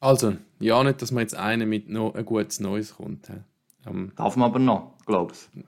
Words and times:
Also, 0.00 0.34
ja, 0.58 0.82
nicht, 0.82 1.02
dass 1.02 1.12
man 1.12 1.22
jetzt 1.22 1.34
einen 1.34 1.68
mit 1.68 1.88
noch 1.88 2.14
ein 2.14 2.24
gutes 2.24 2.58
Neues 2.60 2.96
kommt. 2.96 3.28
Ähm, 3.86 4.12
Darf 4.16 4.36
man 4.36 4.50
aber 4.50 4.58
noch, 4.58 4.94
glaubst 5.06 5.50
du? 5.54 5.60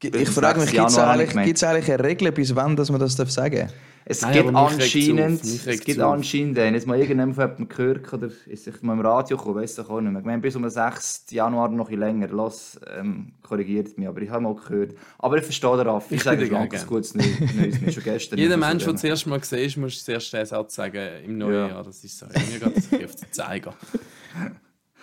Ich 0.00 0.28
frage 0.28 0.60
mich, 0.60 0.70
gibt 0.70 0.86
es 0.86 0.98
eigentlich, 0.98 1.64
eigentlich 1.64 1.92
eine 1.92 2.04
Regel, 2.04 2.30
bis 2.30 2.54
wann 2.54 2.76
dass 2.76 2.90
man 2.90 3.00
das 3.00 3.16
sagen 3.16 3.56
darf? 3.56 3.72
Es 4.10 4.22
Nein, 4.22 4.32
gibt 4.32 4.54
anscheinend, 4.54 5.44
es 5.44 5.80
gibt 5.80 6.00
anscheinend, 6.00 6.56
wenn 6.56 6.72
jetzt 6.72 6.86
mal 6.86 6.98
irgendjemand 6.98 7.34
von 7.34 7.44
jemandem 7.44 7.68
gehört 7.68 8.10
oder 8.14 8.30
ist 8.46 8.64
sich 8.64 8.80
mal 8.80 8.94
im 8.94 9.00
Radio 9.00 9.36
gekommen, 9.36 9.56
weiss 9.56 9.76
ich 9.76 9.86
auch 9.86 10.00
nicht 10.00 10.10
mehr. 10.10 10.20
Ich 10.20 10.26
meine, 10.26 10.40
bis 10.40 10.56
um 10.56 10.62
den 10.62 10.70
6. 10.70 11.26
Januar 11.28 11.68
noch 11.68 11.90
ein 11.90 11.98
länger. 11.98 12.28
Los, 12.28 12.80
ähm, 12.96 13.34
korrigiert 13.42 13.98
mich, 13.98 14.08
aber 14.08 14.22
ich 14.22 14.30
habe 14.30 14.44
mal 14.44 14.54
gehört. 14.54 14.94
Aber 15.18 15.36
ich 15.36 15.44
verstehe 15.44 15.76
darauf. 15.76 16.06
Ich, 16.06 16.16
ich 16.16 16.22
sage 16.22 16.46
schon 16.46 16.56
ein 16.56 16.70
gutes 16.86 17.14
Neues. 17.14 17.80
Mir 17.82 17.92
schon 17.92 18.02
gestern 18.02 18.38
Jeder 18.38 18.56
Mensch, 18.56 18.84
der 18.84 18.94
das 18.94 19.04
erste 19.04 19.28
Mal 19.28 19.44
siehst, 19.44 19.76
muss 19.76 20.02
zuerst 20.02 20.32
den 20.32 20.46
Satz 20.46 20.74
sagen 20.74 21.06
im 21.26 21.36
neuen 21.36 21.52
ja. 21.52 21.68
Jahr. 21.68 21.84
Das 21.84 22.02
ist 22.02 22.18
so. 22.18 22.24
Mir 22.28 22.60
geht 22.60 22.76
das 22.76 22.90
auf 22.90 23.14
den 23.14 23.32
Zeiger. 23.32 23.74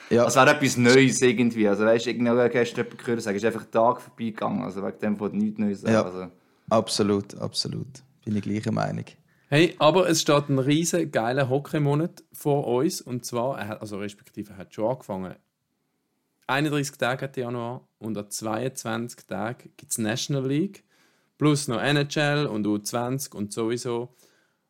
Ja. 0.09 0.23
Also 0.23 0.39
wäre 0.39 0.55
etwas 0.55 0.77
Neues 0.77 1.21
irgendwie. 1.21 1.67
Also 1.67 1.85
weißt 1.85 2.07
du, 2.07 2.09
irgendwie 2.09 2.49
gestern 2.49 2.85
jemand 2.85 2.97
gehört 2.97 3.21
sagen, 3.21 3.37
ist 3.37 3.45
einfach 3.45 3.65
ein 3.65 3.71
Tag 3.71 4.01
vorbeigegangen. 4.01 4.63
Also 4.63 4.83
wegen 4.83 4.97
dem 4.97 5.15
von 5.15 5.31
nichts 5.31 5.59
Neues. 5.59 5.83
Ja. 5.83 6.01
Also. 6.01 6.27
Absolut, 6.69 7.37
absolut. 7.39 8.04
Bin 8.25 8.35
ich 8.35 8.41
gleicher 8.41 8.71
Meinung. 8.71 9.05
Hey, 9.47 9.75
aber 9.77 10.09
es 10.09 10.21
steht 10.21 10.49
ein 10.49 10.57
riesen 10.57 11.11
geiler 11.11 11.47
Hockey-Monat 11.47 12.23
vor 12.33 12.65
uns. 12.65 12.99
Und 12.99 13.23
zwar, 13.23 13.65
hat, 13.65 13.79
also 13.79 13.99
respektive 13.99 14.53
er 14.53 14.57
hat 14.57 14.73
schon 14.73 14.89
angefangen. 14.89 15.35
31 16.47 16.97
Tage 16.97 17.25
hat 17.25 17.37
Januar 17.37 17.87
und 17.99 18.17
an 18.17 18.29
22 18.29 19.27
Tagen 19.27 19.71
gibt 19.77 19.91
es 19.91 19.99
National 19.99 20.47
League. 20.47 20.83
Plus 21.37 21.67
noch 21.67 21.79
NHL 21.79 22.47
und 22.47 22.65
U20 22.65 23.35
und 23.35 23.53
sowieso. 23.53 24.15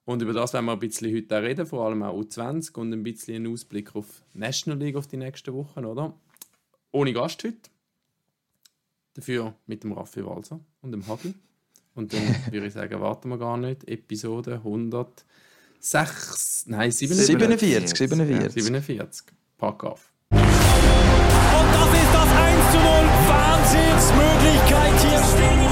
Und 0.04 0.22
über 0.22 0.34
das 0.34 0.54
werden 0.54 0.66
wir 0.66 0.74
ein 0.74 0.80
bisschen 0.80 1.16
heute 1.16 1.42
reden, 1.42 1.66
vor 1.66 1.86
allem 1.86 2.04
auch 2.04 2.20
U20 2.20 2.78
und 2.78 2.92
ein 2.92 3.04
bisschen 3.04 3.36
einen 3.36 3.54
Ausblick 3.54 3.96
auf 3.96 4.24
National 4.34 4.80
League 4.80 4.98
auf 4.98 5.08
die 5.08 5.18
nächsten 5.18 5.54
Wochen, 5.54 5.86
oder? 5.86 6.14
Ohne 6.92 7.14
Gast 7.14 7.44
heute. 7.44 7.70
Dafür 9.14 9.56
mit 9.66 9.84
dem 9.84 9.94
Raffi 9.94 10.26
Walser 10.26 10.60
und 10.82 10.92
dem 10.92 11.08
Hagi. 11.08 11.34
Und 11.96 12.14
dann 12.14 12.22
würde 12.52 12.68
ich 12.68 12.74
sagen, 12.74 13.02
warten 13.02 13.30
wir 13.30 13.38
gar 13.38 13.58
nicht. 13.58 13.88
Episode 13.88 14.56
106, 14.56 16.66
nein, 16.68 16.92
47. 16.92 17.26
47. 17.26 17.98
47. 17.98 18.64
47. 18.64 19.26
Pack 19.58 19.84
auf. 19.84 20.12
Und 20.30 20.40
das 20.40 21.94
ist 21.94 22.14
das 22.14 22.30
1 22.30 22.72
zu 22.72 22.78
0. 22.78 22.86
Wahnsinnsmöglichkeit 23.28 25.02
hier. 25.02 25.20
Fantastisch! 25.20 25.65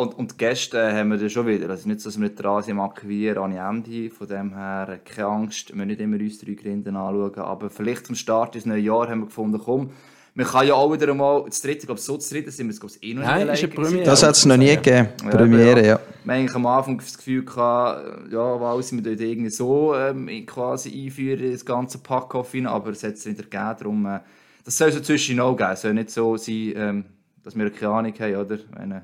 Und, 0.00 0.18
und 0.18 0.38
Gäste 0.38 0.92
haben 0.92 1.10
wir 1.10 1.18
dann 1.18 1.30
schon 1.30 1.46
wieder. 1.46 1.68
Also 1.70 1.88
nicht, 1.88 2.04
dass 2.04 2.18
wir 2.18 2.28
nicht 2.28 2.42
dran 2.42 2.62
sind, 2.62 2.80
akquirieren 2.80 3.38
an 3.38 3.52
Ende. 3.52 4.10
Von 4.10 4.26
dem 4.26 4.54
her 4.54 5.00
keine 5.04 5.28
Angst, 5.28 5.68
wir 5.68 5.76
müssen 5.76 5.88
nicht 5.88 6.00
immer 6.00 6.18
uns 6.18 6.38
drei 6.38 6.54
Grinden 6.54 6.96
anschauen. 6.96 7.34
Aber 7.36 7.70
vielleicht 7.70 8.06
zum 8.06 8.14
Start 8.14 8.54
des 8.54 8.66
neuen 8.66 8.84
Jahres 8.84 9.10
haben 9.10 9.20
wir 9.20 9.26
gefunden, 9.26 9.60
komm, 9.62 9.90
man 10.34 10.46
kann 10.46 10.66
ja 10.66 10.74
auch 10.74 10.92
wieder 10.92 11.12
mal 11.12 11.44
das 11.46 11.60
dritte, 11.60 11.80
ich 11.80 11.86
glaube, 11.86 12.00
so 12.00 12.16
das 12.16 12.28
dritte 12.28 12.50
sind 12.50 12.68
wir 12.68 12.84
es 12.84 13.02
eh 13.02 13.14
noch 13.14 13.22
Nein, 13.22 13.48
nicht 13.48 13.74
Premiere. 13.74 14.04
Das 14.04 14.22
hat 14.22 14.36
es 14.36 14.46
noch 14.46 14.56
nie 14.56 14.68
gegeben. 14.76 15.08
Ja, 15.24 15.30
Premiere, 15.30 15.86
ja. 15.86 16.00
Wir 16.24 16.34
haben 16.34 16.54
am 16.54 16.66
Anfang 16.66 16.98
das 16.98 17.16
Gefühl 17.16 17.44
gehabt, 17.44 18.32
ja, 18.32 18.60
weil 18.60 18.82
sind 18.82 19.04
wir 19.04 19.10
dort 19.10 19.20
irgendwie 19.20 19.50
so 19.50 19.94
ähm, 19.94 20.28
quasi 20.46 21.04
einführen, 21.04 21.50
das 21.50 21.64
ganze 21.64 21.98
Pack-Off 21.98 22.54
aber 22.64 22.90
es 22.90 23.02
hat 23.02 23.14
es 23.14 23.26
wieder 23.26 23.42
gegeben. 23.42 23.74
Darum, 23.78 24.06
äh, 24.06 24.20
das 24.64 24.78
soll 24.78 24.92
so 24.92 25.00
zwischen 25.00 25.40
auch 25.40 25.56
geben. 25.56 25.70
Es 25.72 25.82
soll 25.82 25.94
nicht 25.94 26.10
so 26.10 26.36
sein, 26.36 26.72
ähm, 26.76 27.04
dass 27.42 27.56
wir 27.56 27.70
keine 27.70 27.92
Ahnung 27.92 28.14
haben, 28.18 28.36
oder? 28.36 28.58
Wenn, 28.76 28.92
äh, 28.92 29.00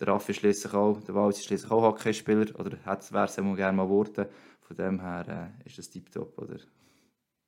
der 0.00 0.08
Raffi 0.08 0.34
schließlich 0.34 0.72
auch, 0.74 0.98
der 1.06 1.14
Wals 1.14 1.38
ist 1.38 1.46
schließlich 1.46 1.70
auch 1.70 1.82
Hockeyspieler 1.82 2.46
oder 2.58 2.72
wäre 2.84 3.24
es 3.24 3.36
gerne 3.36 3.76
mal 3.76 3.84
geworden. 3.84 4.26
Von 4.60 4.76
dem 4.76 5.00
her 5.00 5.52
äh, 5.64 5.68
ist 5.68 5.78
das 5.78 5.88
tiptop, 5.88 6.36
oder? 6.38 6.56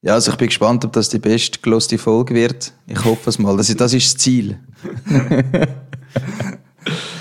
Ja, 0.02 0.14
also 0.14 0.30
ich 0.30 0.38
bin 0.38 0.48
gespannt, 0.48 0.82
ob 0.86 0.94
das 0.94 1.10
die 1.10 1.18
bestgeloste 1.18 1.98
Folge 1.98 2.34
wird. 2.34 2.72
Ich 2.86 3.04
hoffe 3.04 3.28
es 3.28 3.38
mal. 3.38 3.54
Das 3.58 3.68
ist 3.68 3.78
das, 3.78 3.92
ist 3.92 4.14
das 4.14 4.22
Ziel. 4.22 4.58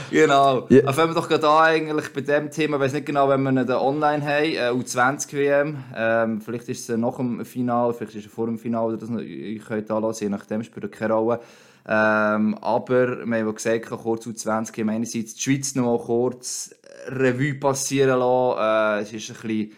genau. 0.10 0.66
Yeah. 0.72 0.88
Auf 0.88 0.96
wir 0.96 1.08
doch 1.08 1.28
gerade 1.28 1.50
an, 1.50 1.64
eigentlich 1.66 2.14
bei 2.14 2.22
dem 2.22 2.50
Thema, 2.50 2.78
ich 2.78 2.84
weiß 2.84 2.94
nicht 2.94 3.06
genau, 3.06 3.28
wenn 3.28 3.42
wir 3.44 3.50
einen 3.50 3.70
online 3.70 4.24
haben, 4.24 4.46
äh, 4.46 4.72
U20 4.72 5.34
WM. 5.34 5.84
Ähm, 5.94 6.40
vielleicht 6.40 6.70
ist 6.70 6.90
es 6.90 6.98
nach 6.98 7.18
dem 7.18 7.44
Finale, 7.44 7.94
vielleicht 7.94 8.16
ist 8.16 8.28
es 8.28 8.32
vor 8.32 8.46
dem 8.46 8.58
Finale, 8.58 8.98
das 8.98 9.10
ihr 9.10 9.60
könnt 9.60 9.92
anlassen, 9.92 10.24
je 10.24 10.30
nachdem 10.30 10.64
spielt 10.64 10.90
keine 10.94 11.16
Rolle. 11.16 11.42
Ähm, 11.88 12.56
aber 12.62 13.26
wir 13.26 13.40
haben 13.40 13.56
gesagt, 13.56 13.90
kurz 13.90 14.24
zu 14.24 14.34
20 14.34 14.78
haben 14.78 14.90
einerseits 14.90 15.36
die 15.36 15.42
Schweiz 15.42 15.76
noch 15.76 15.86
mal 15.86 16.00
kurz 16.00 16.76
Revue 17.08 17.56
passieren 17.56 18.20
lassen. 18.20 18.60
Äh, 18.60 19.02
es 19.02 19.14
ist 19.14 19.30
ein 19.30 19.48
bisschen 19.48 19.72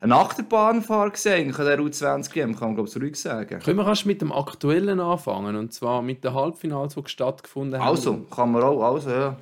eine 0.00 0.14
Achterbahnfahrt 0.14 1.14
gesehen 1.14 1.54
der 1.56 1.78
U20 1.80 2.30
GM, 2.32 2.54
kann 2.54 2.68
man 2.68 2.74
glaube 2.74 2.88
ich 2.88 2.96
ruhig 2.96 3.16
sagen. 3.16 3.60
Können 3.60 3.78
wir 3.78 3.94
mit 4.04 4.20
dem 4.20 4.32
Aktuellen 4.32 5.00
anfangen, 5.00 5.56
und 5.56 5.72
zwar 5.72 6.02
mit 6.02 6.22
den 6.22 6.34
Halbfinals, 6.34 6.94
die 6.94 7.02
stattgefunden 7.06 7.80
haben? 7.80 7.88
Also, 7.88 8.18
kann 8.30 8.52
man 8.52 8.62
auch, 8.62 8.82
also 8.82 9.10
ja. 9.10 9.36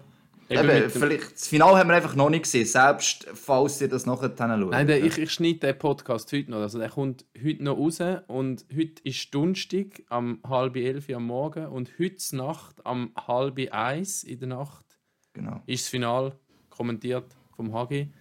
Eben, 0.48 0.90
vielleicht, 0.90 1.32
das 1.32 1.48
Finale 1.48 1.78
haben 1.78 1.88
wir 1.88 1.96
einfach 1.96 2.14
noch 2.14 2.28
nicht 2.28 2.42
gesehen, 2.42 2.66
selbst 2.66 3.26
falls 3.32 3.80
ihr 3.80 3.88
das 3.88 4.04
nachher 4.04 4.32
schaut. 4.36 4.70
Nein, 4.70 4.86
der, 4.86 5.02
ich, 5.02 5.16
ich 5.16 5.30
schneide 5.30 5.58
den 5.58 5.78
Podcast 5.78 6.30
heute 6.32 6.50
noch. 6.50 6.58
Also 6.58 6.78
der 6.78 6.90
kommt 6.90 7.24
heute 7.42 7.64
noch 7.64 7.78
raus 7.78 8.00
und 8.26 8.66
heute 8.76 9.02
ist 9.04 9.34
Donnerstag 9.34 10.02
am 10.10 10.40
halb 10.46 10.76
elf 10.76 11.08
am 11.10 11.26
Morgen 11.26 11.66
und 11.66 11.90
heute 11.98 12.36
Nacht 12.36 12.84
am 12.84 13.12
halb 13.26 13.58
eins 13.72 14.22
in 14.22 14.38
der 14.38 14.48
Nacht 14.48 14.84
genau. 15.32 15.62
ist 15.66 15.84
das 15.84 15.88
Finale 15.88 16.36
kommentiert 16.68 17.34
vom 17.56 17.72
Hagi. 17.72 18.12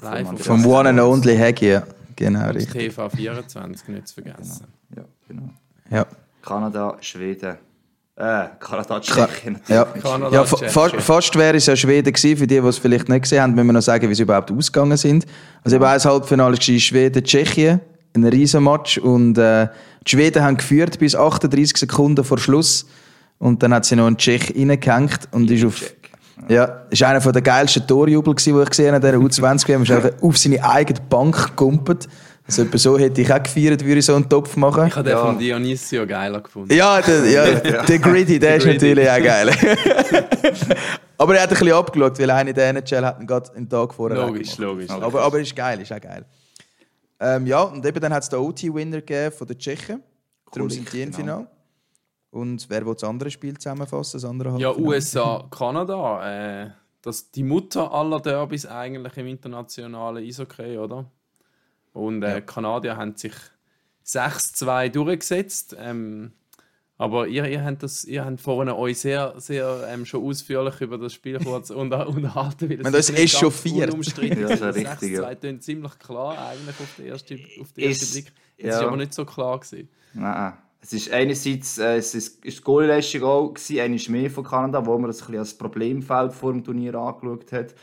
Live 0.00 0.28
vom, 0.28 0.38
vom 0.38 0.66
One 0.66 0.88
and 0.90 1.00
Only 1.00 1.36
Hagi, 1.36 1.70
ja. 1.70 1.86
Genau, 2.16 2.50
richtig. 2.50 2.90
TV 2.90 3.08
24, 3.08 3.88
nicht 3.88 4.08
zu 4.08 4.14
vergessen. 4.14 4.66
Genau. 4.90 5.02
Ja, 5.02 5.08
genau. 5.26 5.50
Ja. 5.90 6.06
Kanada, 6.42 6.96
Schweden. 7.00 7.58
Äh, 8.20 8.48
Kanada, 8.58 9.00
Tschechien. 9.00 9.58
Ja, 9.68 9.84
Kanada, 9.84 10.30
ja 10.30 10.44
fast, 10.44 10.94
fast 10.96 11.36
wäre 11.36 11.56
es 11.56 11.64
ja 11.64 11.74
Schweden 11.74 12.12
gewesen. 12.12 12.36
Für 12.36 12.46
die, 12.46 12.60
die 12.60 12.66
es 12.66 12.76
vielleicht 12.76 13.08
nicht 13.08 13.22
gesehen 13.22 13.40
haben, 13.40 13.54
müssen 13.54 13.68
wir 13.68 13.72
noch 13.72 13.80
sagen, 13.80 14.10
wie 14.10 14.14
sie 14.14 14.24
überhaupt 14.24 14.52
ausgegangen 14.52 14.98
sind. 14.98 15.24
Also 15.64 15.76
eben 15.76 15.86
ein 15.86 15.98
Halbfinale 15.98 16.54
war 16.54 16.78
Schweden, 16.78 17.24
Tschechien. 17.24 17.80
Ein 18.14 18.24
Riesenmatch. 18.24 18.98
Und 18.98 19.38
äh, 19.38 19.68
die 20.06 20.10
Schweden 20.10 20.42
haben 20.42 20.58
geführt 20.58 20.98
bis 20.98 21.16
38 21.16 21.78
Sekunden 21.78 22.22
vor 22.22 22.36
Schluss. 22.36 22.86
Und 23.38 23.62
dann 23.62 23.72
hat 23.72 23.86
sie 23.86 23.96
noch 23.96 24.06
einen 24.06 24.18
Tschech 24.18 24.54
reingehängt 24.54 25.28
und 25.30 25.50
ist 25.50 25.64
auf... 25.64 25.82
Ja, 26.48 26.82
ist 26.90 27.02
einer 27.02 27.20
der 27.20 27.42
geilsten 27.42 27.86
Torjubel, 27.86 28.34
die 28.34 28.50
ich 28.50 28.68
gesehen 28.68 28.94
habe 28.94 29.06
in 29.06 29.28
dieser 29.28 29.44
U20 29.44 29.68
WM. 29.68 29.82
ist 29.82 30.22
auf 30.22 30.38
seine 30.38 30.62
eigene 30.64 31.00
Bank 31.08 31.48
gekumpelt. 31.48 32.08
Also 32.50 32.78
so 32.78 32.98
hätte 32.98 33.20
ich 33.20 33.32
auch 33.32 33.42
gefeiert, 33.42 33.84
würde 33.84 34.00
ich 34.00 34.04
so 34.04 34.14
einen 34.14 34.28
Topf 34.28 34.56
machen. 34.56 34.88
Ich 34.88 34.96
habe 34.96 35.08
den 35.08 35.16
ja. 35.16 35.24
von 35.24 35.38
Dionysio 35.38 36.04
geiler 36.04 36.40
gefunden. 36.40 36.74
Ja, 36.74 37.00
der, 37.00 37.30
ja, 37.30 37.84
der 37.84 37.98
Gritty, 38.00 38.40
der 38.40 38.56
ist 38.56 38.66
natürlich 38.66 39.08
auch 39.08 39.22
geil. 39.22 39.50
aber 41.18 41.36
er 41.36 41.42
hat 41.42 41.50
ein 41.50 41.58
bisschen 41.58 41.72
abgeschaut, 41.72 42.18
weil 42.18 42.30
einer 42.30 42.52
der 42.52 42.70
NHL 42.70 43.04
hat 43.04 43.20
ihn 43.20 43.26
gerade 43.26 43.54
einen 43.54 43.68
Tag 43.68 43.94
vorher 43.94 44.26
Logisch, 44.26 44.58
logisch. 44.58 44.90
Aber, 44.90 45.22
aber 45.22 45.38
ist 45.38 45.54
geil, 45.54 45.80
ist 45.80 45.92
auch 45.92 46.00
geil. 46.00 46.24
Ähm, 47.20 47.46
ja, 47.46 47.62
und 47.62 47.86
eben 47.86 48.00
dann 48.00 48.12
hat 48.12 48.24
es 48.24 48.28
den 48.28 48.40
OT-Winner 48.40 48.98
gegeben 48.98 49.32
von 49.32 49.46
den 49.46 49.56
Tschechen. 49.56 50.02
Darum 50.52 50.70
sind 50.70 50.92
die 50.92 51.02
im 51.02 51.10
genau. 51.12 51.16
Finale. 51.16 51.46
Und 52.30 52.68
wer 52.68 52.84
will 52.84 52.94
das 52.94 53.04
andere 53.04 53.30
Spiel 53.30 53.56
zusammenfassen? 53.58 54.20
Das 54.20 54.28
andere 54.28 54.58
ja, 54.58 54.76
USA, 54.76 55.46
Kanada. 55.50 56.64
Äh, 56.64 56.70
das 57.02 57.30
die 57.30 57.44
Mutter 57.44 57.92
aller 57.92 58.20
Derbys 58.20 58.66
eigentlich 58.66 59.16
im 59.16 59.26
internationalen 59.26 60.24
Eishockey, 60.24 60.76
oder? 60.76 61.10
Und 61.92 62.22
äh, 62.22 62.34
ja. 62.34 62.40
Kanadier 62.40 62.96
haben 62.96 63.16
sich 63.16 63.34
6-2 64.06 64.88
durchgesetzt. 64.90 65.76
Ähm, 65.78 66.32
aber 66.98 67.28
ihr, 67.28 67.46
ihr, 67.46 67.64
habt 67.64 67.82
das, 67.82 68.04
ihr 68.04 68.24
habt 68.24 68.40
vorhin 68.40 68.72
euch 68.74 68.98
sehr, 68.98 69.34
sehr 69.38 69.88
ähm, 69.88 70.04
schon 70.04 70.22
ausführlich 70.22 70.80
über 70.82 70.98
das 70.98 71.14
Spiel 71.14 71.38
kurz 71.38 71.70
unter, 71.70 72.06
unterhalten. 72.06 72.68
Weil 72.68 72.76
das, 72.78 72.92
das 72.92 73.10
ist 73.10 73.34
echauffiert. 73.34 73.92
Umstritten. 73.92 74.42
ja, 74.42 74.48
das 74.48 74.60
ist 74.60 74.76
richtig. 74.76 75.18
6-2 75.18 75.46
ja. 75.46 75.60
ziemlich 75.60 75.98
klar 75.98 76.38
eigentlich 76.38 76.78
auf 76.78 76.96
den 76.98 77.06
ersten, 77.06 77.40
auf 77.60 77.72
den 77.72 77.84
ersten 77.88 78.12
Blick. 78.12 78.32
Es 78.58 78.66
ja. 78.66 78.78
ist 78.78 78.82
aber 78.82 78.96
nicht 78.96 79.14
so 79.14 79.24
klar 79.24 79.58
gewesen. 79.58 79.88
Nein. 80.12 80.52
Es 80.82 80.92
ist 80.94 81.10
einerseits 81.10 81.78
äh, 81.78 81.96
es 81.96 82.14
ist, 82.14 82.44
ist 82.44 82.58
die 82.58 82.62
Goalleistung 82.62 83.22
auch 83.22 83.48
gewesen, 83.48 83.80
eine 83.80 84.18
mehr 84.18 84.30
von 84.30 84.44
Kanada, 84.44 84.84
wo 84.84 84.98
man 84.98 85.08
das 85.10 85.20
ein 85.20 85.26
bisschen 85.26 85.38
als 85.38 85.54
Problemfeld 85.54 86.32
vor 86.32 86.52
dem 86.52 86.64
Turnier 86.64 86.94
angeschaut 86.94 87.52
hat 87.52 87.74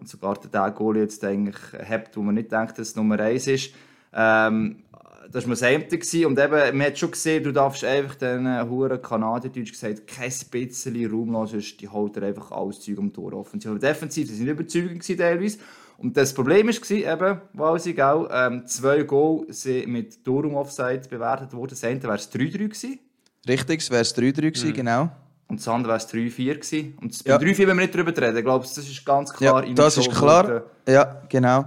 und 0.00 0.08
sogar 0.08 0.38
der 0.40 0.70
Goalie 0.72 1.02
jetzt 1.02 1.24
eigentlich 1.24 1.56
hat, 1.88 2.16
wo 2.16 2.22
man 2.22 2.34
nicht 2.34 2.50
denkt, 2.50 2.78
dass 2.78 2.88
es 2.88 2.96
Nummer 2.96 3.20
1 3.20 3.46
ist. 3.46 3.74
Ähm, 4.12 4.82
das 5.30 5.44
war 5.44 5.50
das 5.50 5.62
Ämter 5.62 5.96
und 6.26 6.38
eben, 6.38 6.76
man 6.78 6.86
hat 6.86 6.98
schon 6.98 7.12
gesehen, 7.12 7.44
du 7.44 7.52
darfst 7.52 7.84
einfach 7.84 8.16
den 8.16 8.68
Huren 8.68 9.00
Kanadier-Deutsch 9.00 9.70
gesagt, 9.70 10.06
kein 10.08 10.32
bisschen 10.50 11.10
Raum 11.10 11.32
lassen, 11.32 11.52
sonst 11.52 11.80
die 11.80 11.88
holt 11.88 12.16
er 12.16 12.24
einfach 12.24 12.50
alles 12.50 12.80
Zeug 12.80 12.98
um 12.98 13.12
Tor 13.12 13.32
offensiv. 13.34 13.70
Aber 13.70 13.78
defensiv, 13.78 14.26
sie 14.28 14.34
sind 14.34 14.48
überzeugend 14.48 15.06
teilweise. 15.06 15.58
Und 15.98 16.16
das 16.16 16.32
Problem 16.32 16.66
war 16.66 16.90
eben, 16.90 17.40
Walsig 17.52 18.00
auch, 18.00 18.28
ähm, 18.32 18.66
zwei 18.66 19.02
Goal 19.02 19.44
sind 19.50 19.88
mit 19.88 20.26
Durum 20.26 20.54
Offside 20.54 21.02
bewertet 21.08 21.52
worden. 21.52 21.70
Das 21.70 21.84
eine 21.84 22.02
wäre 22.02 22.14
es 22.14 22.32
3-3 22.32 22.68
gewesen. 22.68 22.98
Richtig, 23.46 23.80
es 23.82 23.90
wäre 23.90 24.02
es 24.02 24.16
3-3 24.16 24.32
gewesen, 24.50 24.68
Mhm. 24.70 24.74
genau. 24.74 25.10
Und 25.50 25.58
das 25.60 25.68
andere 25.68 25.94
es 25.96 26.06
3-4 26.08 26.54
gewesen. 26.54 26.96
Und 27.00 27.12
das 27.12 27.24
Ja. 27.24 27.36
bei 27.36 27.44
3-4 27.44 27.58
wollen 27.66 27.78
wir 27.78 27.82
nicht 27.86 27.94
drüber 27.94 28.16
reden. 28.16 28.36
Ich 28.38 28.44
glaube, 28.44 28.64
das 28.64 28.78
ist 28.78 29.04
ganz 29.04 29.32
klar. 29.32 29.66
Ja, 29.66 29.74
das 29.74 29.96
ist 29.98 30.10
klar. 30.10 30.46
worden. 30.48 30.62
Ja, 30.88 31.22
genau. 31.28 31.58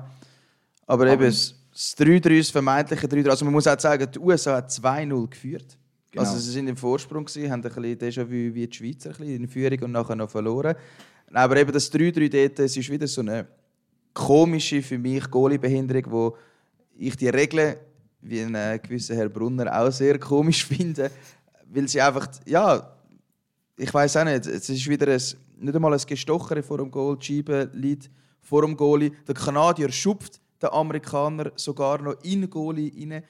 Aber, 0.87 1.03
Aber- 1.03 1.07
eben, 1.11 1.25
das 1.25 1.55
das 1.71 1.95
3-3, 1.97 2.37
das 2.37 2.49
vermeintliche 2.51 3.07
3-3. 3.07 3.29
Also 3.31 3.45
man 3.45 3.53
muss 3.53 3.65
auch 3.67 3.79
sagen, 3.79 4.07
die 4.11 4.19
USA 4.19 4.57
hat 4.57 4.71
2-0 4.71 5.27
geführt. 5.27 5.77
Genau. 6.11 6.23
Also 6.23 6.37
sie 6.37 6.51
sind 6.51 6.67
im 6.67 6.77
Vorsprung, 6.77 7.25
gewesen, 7.25 7.51
haben 7.51 7.63
ein 7.63 7.71
bisschen 7.73 7.97
Déjà-vu 7.97 8.53
wie 8.53 8.67
die 8.67 8.77
Schweizer 8.77 9.09
ein 9.09 9.15
bisschen 9.17 9.35
in 9.35 9.47
Führung 9.47 9.79
und 9.85 9.91
nachher 9.93 10.15
noch 10.15 10.29
verloren. 10.29 10.75
Aber 11.33 11.57
eben 11.57 11.71
das 11.71 11.91
3-3 11.91 12.29
dort, 12.29 12.59
es 12.59 12.77
ist 12.77 12.89
wieder 12.91 13.07
so 13.07 13.21
eine 13.21 13.47
komische, 14.13 14.83
für 14.83 14.99
mich, 14.99 15.29
Goalie-Behinderung, 15.31 16.03
wo 16.11 16.37
ich 16.95 17.15
die 17.17 17.29
Regeln, 17.29 17.75
wie 18.21 18.41
ein 18.43 18.79
gewisser 18.83 19.15
Herr 19.15 19.29
Brunner, 19.29 19.75
auch 19.75 19.91
sehr 19.91 20.19
komisch 20.19 20.65
finde. 20.67 21.09
Weil 21.73 21.87
sie 21.87 21.99
einfach, 22.01 22.27
ja, 22.45 22.92
ich 23.77 23.93
weiß 23.93 24.17
auch 24.17 24.25
nicht, 24.25 24.45
es 24.45 24.69
ist 24.69 24.87
wieder 24.87 25.07
ein, 25.07 25.21
nicht 25.57 25.75
einmal 25.75 25.93
ein 25.93 26.01
Gestochere 26.05 26.61
vor 26.61 26.77
dem 26.77 26.91
Goal, 26.91 27.17
Scheibe 27.19 27.69
liegt 27.73 28.09
vor 28.41 28.61
dem 28.61 28.75
Goalie. 28.75 29.11
Der 29.27 29.35
Kanadier 29.35 29.91
schupft 29.91 30.39
den 30.61 30.69
Amerikaner 30.69 31.51
sogar 31.55 32.01
noch 32.01 32.21
in 32.23 32.41
den 32.41 32.49
Goalie 32.49 32.91
rein. 32.95 33.23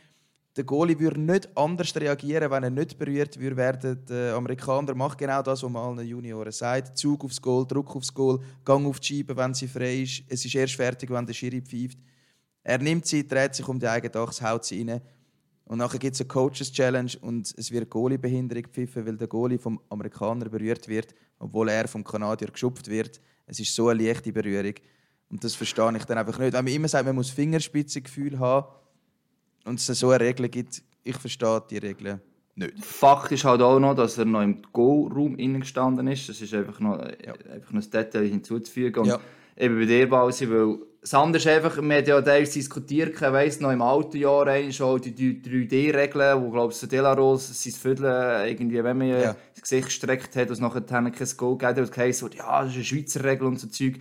Der 0.56 0.64
Goalie 0.66 1.00
würde 1.00 1.20
nicht 1.20 1.50
anders 1.58 1.96
reagieren, 1.96 2.52
wenn 2.52 2.64
er 2.64 2.70
nicht 2.70 2.98
berührt 3.00 3.40
würde 3.40 3.58
werden. 3.58 4.06
Der 4.08 4.36
Amerikaner 4.36 4.94
macht 4.94 5.18
genau 5.18 5.42
das, 5.42 5.64
was 5.64 5.72
man 5.72 5.98
allen 5.98 6.08
Junioren 6.08 6.52
sagt. 6.52 6.96
Zug 6.98 7.24
aufs 7.24 7.42
Goal, 7.42 7.66
Druck 7.66 7.96
aufs 7.96 8.14
Goal, 8.14 8.40
Gang 8.64 8.86
auf 8.86 9.00
die 9.00 9.18
Scheibe, 9.18 9.36
wenn 9.36 9.54
sie 9.56 9.68
frei 9.68 10.02
ist. 10.02 10.24
Es 10.28 10.46
ist 10.46 10.54
erst 10.54 10.76
fertig, 10.76 11.10
wenn 11.10 11.26
der 11.26 11.34
Schiri 11.34 11.62
pfeift. 11.62 11.98
Er 12.64 12.78
nimmt 12.78 13.08
sie, 13.08 13.28
dreht 13.28 13.56
sich 13.56 13.68
um 13.68 13.80
die 13.80 13.88
eigene 13.88 14.14
Achse, 14.16 14.48
haut 14.48 14.64
sie 14.66 14.88
rein. 14.88 15.02
Und 15.66 15.78
nachher 15.78 16.00
gibt 16.00 16.16
es 16.16 16.22
eine 16.22 16.28
Coaches 16.28 16.72
Challenge 16.72 17.12
und 17.22 17.54
es 17.58 17.72
wird 17.72 17.90
Goalie-Behinderung 17.90 18.64
gepfiffen, 18.64 19.06
weil 19.06 19.18
der 19.18 19.28
Goalie 19.28 19.58
vom 19.58 19.80
Amerikaner 19.90 20.50
berührt 20.50 20.88
wird, 20.88 21.16
obwohl 21.40 21.70
er 21.70 21.88
vom 21.88 22.04
Kanadier 22.04 22.50
geschupft 22.50 22.90
wird. 22.90 23.22
Es 23.46 23.60
ist 23.60 23.74
so 23.74 23.88
eine 23.88 24.04
leichte 24.04 24.32
Berührung. 24.32 24.76
Und 25.30 25.44
das 25.44 25.56
verstehe 25.56 25.96
ich 25.98 26.04
dann 26.04 26.18
einfach 26.18 26.38
nicht. 26.38 26.54
Wenn 26.54 26.66
man 26.66 26.74
immer 26.74 26.88
sagt, 26.88 27.06
man 27.06 27.16
muss 27.16 27.30
Fingerspitzengefühl 27.30 28.38
haben 28.40 28.68
und 29.66 29.80
es 29.80 29.86
so 29.86 30.10
eine 30.10 30.24
Regel 30.24 30.50
gibt, 30.50 30.84
ich 31.04 31.18
verstehe 31.18 31.64
die 31.70 31.78
Regeln 31.78 32.22
nicht. 32.56 32.86
Fakt 32.86 33.32
ist 33.32 33.46
halt 33.46 33.62
auch 33.62 33.80
noch, 33.80 33.96
dass 33.96 34.18
er 34.18 34.26
noch 34.26 34.42
im 34.42 34.62
innen 35.38 35.62
gestanden 35.62 36.08
ist. 36.08 36.30
Das 36.30 36.42
ist 36.42 36.54
einfach 36.54 36.80
noch, 36.80 37.00
einfach 37.00 37.72
noch 37.72 37.82
ein 37.82 37.90
Detail 37.90 38.28
hinzuzufügen. 38.28 39.04
Und 39.04 39.10
Ja. 39.10 39.20
Eben 39.58 39.80
bei 39.80 39.86
dir, 39.86 40.10
Balsi, 40.10 40.50
weil 40.50 40.80
das 41.04 41.14
andere 41.14 41.38
ist 41.38 41.48
einfach, 41.48 41.76
wir 41.82 41.98
haben 41.98 42.06
ja 42.06 42.22
teilweise 42.22 42.54
diskutiert, 42.54 43.14
ich 43.14 43.22
weiss 43.22 43.60
noch 43.60 43.72
im 43.72 43.82
alten 43.82 44.18
Jahr 44.18 44.48
schon 44.72 45.02
die 45.02 45.42
3D-Regeln, 45.42 46.42
wo, 46.42 46.50
glaube 46.50 46.72
ich, 46.72 46.80
so 46.80 46.88
Delaros 46.88 47.62
sein 47.62 47.74
Viertel 47.74 48.48
irgendwie, 48.48 48.82
wenn 48.82 48.98
man 48.98 49.10
ja. 49.10 49.36
Das 49.54 49.64
Gesicht 49.64 49.88
gestreckt 49.88 50.36
hat 50.38 50.48
und 50.48 50.54
es 50.54 50.60
nachher 50.62 50.82
kein 50.82 51.12
Goal 51.38 51.58
gegeben 51.58 51.78
hat, 51.78 51.78
und 51.78 51.98
heisst 51.98 52.20
so, 52.20 52.30
ja, 52.30 52.62
das 52.62 52.72
ist 52.72 52.76
eine 52.76 52.84
Schweizer 52.86 53.24
Regel 53.24 53.48
und 53.48 53.60
so 53.60 53.68
Zeug. 53.68 53.96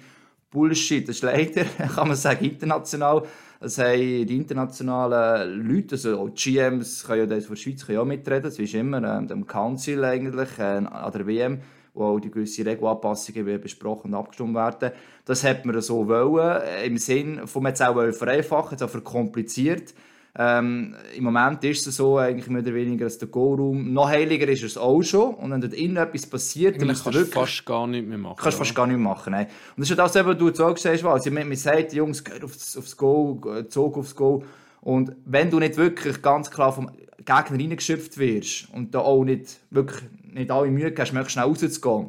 Bullshit, 0.52 1.08
das 1.08 1.16
ist 1.16 1.22
leider, 1.22 1.64
kann 1.94 2.08
man 2.08 2.16
sagen, 2.16 2.44
international. 2.44 3.22
Das 3.58 3.78
haben 3.78 3.98
die 3.98 4.36
internationalen 4.36 5.66
Leute, 5.66 5.94
also 5.94 6.20
auch 6.20 6.28
die 6.28 6.52
GMs, 6.52 7.04
können 7.04 7.20
ja 7.20 7.26
das 7.26 7.46
von 7.46 7.54
der 7.54 7.62
Schweiz 7.62 7.86
können 7.86 7.96
ja 7.96 8.02
auch 8.02 8.06
mitreden, 8.06 8.42
das 8.44 8.58
ist 8.58 8.74
immer 8.74 9.02
ähm, 9.02 9.26
dem 9.26 9.46
Council 9.46 10.04
eigentlich, 10.04 10.58
äh, 10.58 10.62
an 10.62 11.12
der 11.12 11.26
WM, 11.26 11.60
wo 11.94 12.04
auch 12.04 12.20
die 12.20 12.30
gewisse 12.30 12.64
Regelanpassungen 12.64 13.60
besprochen 13.60 14.12
und 14.12 14.18
abgestimmt 14.18 14.54
werden. 14.54 14.92
Das 15.24 15.44
hat 15.44 15.64
man 15.64 15.80
so 15.80 16.08
wollen, 16.08 16.62
äh, 16.62 16.86
im 16.86 16.98
Sinn 16.98 17.46
von, 17.46 17.66
es 17.66 17.80
auch 17.80 18.12
vereinfachen, 18.12 18.76
es 18.76 18.82
auch 18.82 18.90
verkompliziert. 18.90 19.94
Ähm, 20.34 20.94
Im 21.14 21.24
Moment 21.24 21.62
ist 21.64 21.86
es 21.86 21.96
so, 21.96 22.16
eigentlich 22.16 22.48
mehr 22.48 22.62
oder 22.62 22.72
weniger, 22.72 23.04
dass 23.04 23.18
der 23.18 23.28
Go-Raum 23.28 23.92
noch 23.92 24.08
heiliger 24.08 24.48
ist 24.48 24.62
als 24.62 24.78
auch 24.78 25.02
schon. 25.02 25.34
Und 25.34 25.50
wenn 25.50 25.60
dort 25.60 25.74
innen 25.74 25.98
etwas 25.98 26.24
passiert, 26.24 26.80
dann 26.80 26.88
kannst 26.88 27.06
du 27.06 27.26
fast 27.26 27.66
gar 27.66 27.86
nichts 27.86 28.08
mehr 28.08 28.16
machen. 28.16 28.36
kannst 28.36 28.56
oder? 28.56 28.64
fast 28.64 28.74
gar 28.74 28.86
nicht 28.86 28.96
mehr 28.96 29.08
machen. 29.10 29.32
Nein. 29.32 29.46
Und 29.76 29.80
das 29.80 29.90
ist 29.90 29.96
ja 29.96 29.96
das, 29.96 30.14
was 30.14 30.38
du 30.38 30.46
jetzt 30.46 30.60
auch 30.60 30.74
gesagt 30.74 30.96
hast. 30.96 31.04
Also, 31.04 31.30
man, 31.30 31.46
man 31.46 31.56
sagt, 31.56 31.92
Jungs, 31.92 32.24
geht 32.24 32.42
aufs, 32.42 32.78
aufs 32.78 32.92
äh, 32.94 33.68
Zug 33.68 33.98
aufs 33.98 34.16
Goal. 34.16 34.42
Und 34.80 35.14
wenn 35.26 35.50
du 35.50 35.58
nicht 35.58 35.76
wirklich 35.76 36.22
ganz 36.22 36.50
klar 36.50 36.72
vom 36.72 36.90
Gegner 37.24 37.58
reingeschöpft 37.58 38.18
wirst 38.18 38.68
und 38.72 38.94
da 38.94 39.00
auch 39.00 39.24
nicht, 39.24 39.60
wirklich 39.70 40.02
nicht 40.22 40.50
alle 40.50 40.70
Mühe 40.70 40.94
hast, 40.96 41.12
möglichst 41.12 41.32
schnell 41.32 41.44
rauszugehen, 41.44 42.08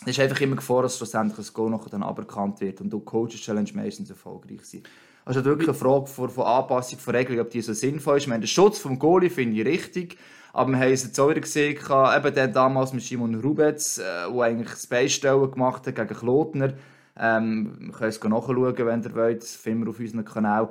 dann 0.00 0.08
ist 0.08 0.20
einfach 0.20 0.40
immer 0.40 0.56
Gefahr, 0.56 0.82
dass 0.82 0.98
schlussendlich 0.98 1.36
das 1.36 1.52
Goal 1.52 1.70
nachher 1.70 1.90
dann 1.90 2.02
aberkannt 2.02 2.60
wird 2.60 2.80
und 2.80 2.90
du 2.90 3.00
Coaches 3.00 3.40
Challenge 3.40 3.70
meistens 3.74 4.10
erfolgreich 4.10 4.62
sind. 4.62 4.88
Also 5.24 5.44
wirklich 5.44 5.68
eine 5.68 5.76
Frage 5.76 6.06
von, 6.06 6.30
von 6.30 6.44
Anpassung 6.44 6.98
von 6.98 7.14
Regeln, 7.16 7.40
ob 7.40 7.50
die 7.50 7.60
so 7.60 7.72
sinnvoll 7.72 8.18
ist. 8.18 8.24
Ich 8.24 8.28
meine, 8.28 8.44
den 8.44 8.48
Schutz 8.48 8.78
vom 8.78 8.98
Goalie 8.98 9.30
finde 9.30 9.60
ich 9.60 9.66
richtig, 9.66 10.16
aber 10.52 10.70
wir 10.70 10.78
haben 10.78 10.92
es 10.92 11.02
jetzt 11.02 11.18
auch 11.18 11.28
wieder 11.28 11.40
gesehen, 11.40 11.76
eben 11.76 12.34
dann 12.34 12.52
damals 12.52 12.92
mit 12.92 13.02
Simon 13.02 13.34
Rubetz, 13.34 13.98
äh, 13.98 14.02
der 14.32 14.42
eigentlich 14.42 14.70
Space-Stellen 14.70 15.50
gemacht 15.50 15.86
hat 15.86 15.96
gegen 15.96 16.16
Klotner. 16.16 16.74
Ähm, 17.18 17.76
wir 17.80 17.92
können 17.92 18.10
es 18.10 18.22
nachschauen, 18.22 18.76
wenn 18.76 19.02
ihr 19.02 19.14
wollt, 19.14 19.42
das 19.42 19.56
finden 19.56 19.84
wir 19.84 19.90
auf 19.90 19.98
unserem 19.98 20.24
Kanal. 20.24 20.68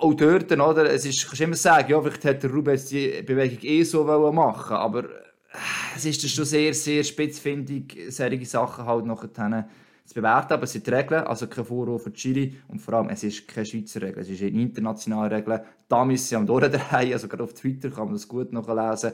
Auch 0.00 0.14
dort, 0.14 0.50
oder, 0.52 0.90
es 0.92 1.06
ist, 1.06 1.24
kannst 1.24 1.40
du 1.40 1.44
immer 1.44 1.56
sagen, 1.56 1.90
ja, 1.90 2.00
vielleicht 2.00 2.24
hätte 2.24 2.48
der 2.48 2.56
Rubetz 2.56 2.86
die 2.86 3.22
Bewegung 3.22 3.58
eh 3.62 3.82
so 3.84 4.04
machen 4.04 4.76
aber 4.76 5.04
äh, 5.04 5.08
es 5.96 6.04
ist 6.04 6.28
schon 6.28 6.44
sehr, 6.44 6.74
sehr 6.74 7.04
spitzfindig, 7.04 7.96
solche 8.08 8.44
Sachen 8.44 8.86
halt 8.86 9.06
nachher 9.06 9.68
zu 10.04 10.14
bewerten, 10.14 10.52
aber 10.52 10.64
es 10.64 10.72
sind 10.72 10.88
Regeln, 10.88 11.24
also 11.24 11.46
kein 11.46 11.64
Vorwurf 11.64 12.02
für 12.02 12.12
Chile 12.12 12.52
und 12.68 12.80
vor 12.80 12.94
allem, 12.94 13.08
es 13.08 13.22
ist 13.24 13.48
keine 13.48 13.64
Schweizer 13.64 14.02
Regel, 14.02 14.20
es 14.20 14.28
ist 14.28 14.42
eine 14.42 14.50
internationale 14.50 15.34
Regel. 15.34 15.64
Da 15.88 16.04
müssen 16.04 16.26
sie 16.26 16.36
am 16.36 16.46
Durchdrehen, 16.46 17.12
also 17.12 17.26
gerade 17.26 17.44
auf 17.44 17.54
Twitter 17.54 17.90
kann 17.90 18.06
man 18.06 18.14
das 18.14 18.28
gut 18.28 18.52
nachlesen. 18.52 19.12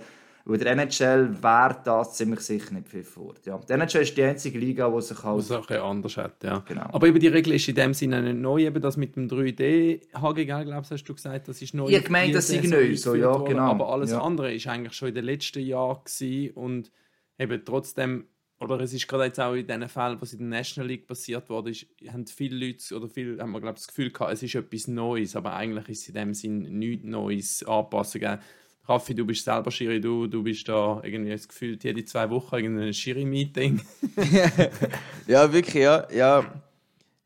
Weil 0.50 0.58
der 0.58 0.72
NHL 0.72 1.42
wäre 1.42 1.76
das 1.84 2.16
ziemlich 2.16 2.40
sicher 2.40 2.74
nicht 2.74 2.88
pfiffen 2.88 3.22
worden. 3.22 3.38
Ja. 3.44 3.58
Die 3.58 3.72
NHL 3.72 4.02
ist 4.02 4.16
die 4.16 4.22
einzige 4.24 4.58
Liga, 4.58 4.90
die 4.90 5.00
sich 5.00 5.22
halt... 5.22 5.38
Es 5.38 5.50
auch 5.52 5.70
anders 5.70 6.16
hat, 6.16 6.42
ja. 6.42 6.58
Genau. 6.66 6.88
Aber 6.92 7.06
eben 7.06 7.20
die 7.20 7.28
Regel 7.28 7.52
ist 7.52 7.68
in 7.68 7.76
dem 7.76 7.94
Sinne 7.94 8.20
nicht 8.20 8.38
neu, 8.38 8.66
eben 8.66 8.82
das 8.82 8.96
mit 8.96 9.14
dem 9.14 9.28
3D 9.28 10.00
HGG, 10.12 10.64
glaubst 10.64 10.90
hast 10.90 11.04
du 11.04 11.14
gesagt, 11.14 11.46
das 11.46 11.62
ist 11.62 11.72
neu. 11.72 11.88
Ich 11.88 12.04
in 12.04 12.32
das 12.32 12.48
sei 12.48 12.58
dieser 12.58 12.76
neu, 12.76 12.96
so, 12.96 13.14
ja, 13.14 13.30
worden, 13.30 13.44
genau. 13.44 13.70
Aber 13.70 13.92
alles 13.92 14.10
Ja. 14.10 14.22
andere 14.22 14.52
ist 14.52 14.66
eigentlich 14.66 14.94
schon 14.94 15.08
in 15.08 15.14
den 15.14 15.24
letzten 15.24 15.60
Jahren 15.60 16.00
gewesen 16.04 16.50
und 16.54 16.90
eben 17.38 17.64
trotzdem, 17.64 18.26
oder 18.58 18.80
es 18.80 18.92
ist 18.92 19.06
gerade 19.06 19.26
jetzt 19.26 19.38
auch 19.38 19.54
in 19.54 19.66
den 19.68 19.88
Fällen, 19.88 20.20
was 20.20 20.32
in 20.32 20.50
der 20.50 20.58
National 20.58 20.88
League 20.88 21.06
passiert 21.06 21.48
wurde, 21.48 21.70
ist, 21.70 21.86
haben 22.08 22.26
viele 22.26 22.66
Leute, 22.66 22.94
oder 22.96 23.08
viele 23.08 23.40
haben 23.40 23.52
wir, 23.52 23.60
glaube 23.60 23.76
ich, 23.76 23.84
das 23.84 23.88
Gefühl 23.88 24.10
gehabt, 24.10 24.32
es 24.32 24.42
ist 24.42 24.54
etwas 24.54 24.88
Neues, 24.88 25.36
aber 25.36 25.54
eigentlich 25.54 25.88
ist 25.88 26.02
es 26.02 26.08
in 26.08 26.14
dem 26.14 26.34
Sinn 26.34 26.78
nichts 26.78 27.04
Neues, 27.04 27.62
Anpassungen. 27.62 28.40
Raffi, 28.88 29.14
du 29.14 29.24
bist 29.24 29.44
selber 29.44 29.70
Schiri, 29.70 30.00
du, 30.00 30.26
du 30.26 30.42
bist 30.42 30.68
da 30.68 31.00
irgendwie 31.04 31.30
das 31.30 31.46
Gefühl, 31.46 31.78
jede 31.80 32.04
zwei 32.04 32.28
Wochen 32.30 32.54
irgendein 32.56 32.92
Schiri-Meeting. 32.92 33.80
Ja, 35.26 35.52
wirklich, 35.52 35.84
ja. 35.84 36.08
Ja, 36.12 36.62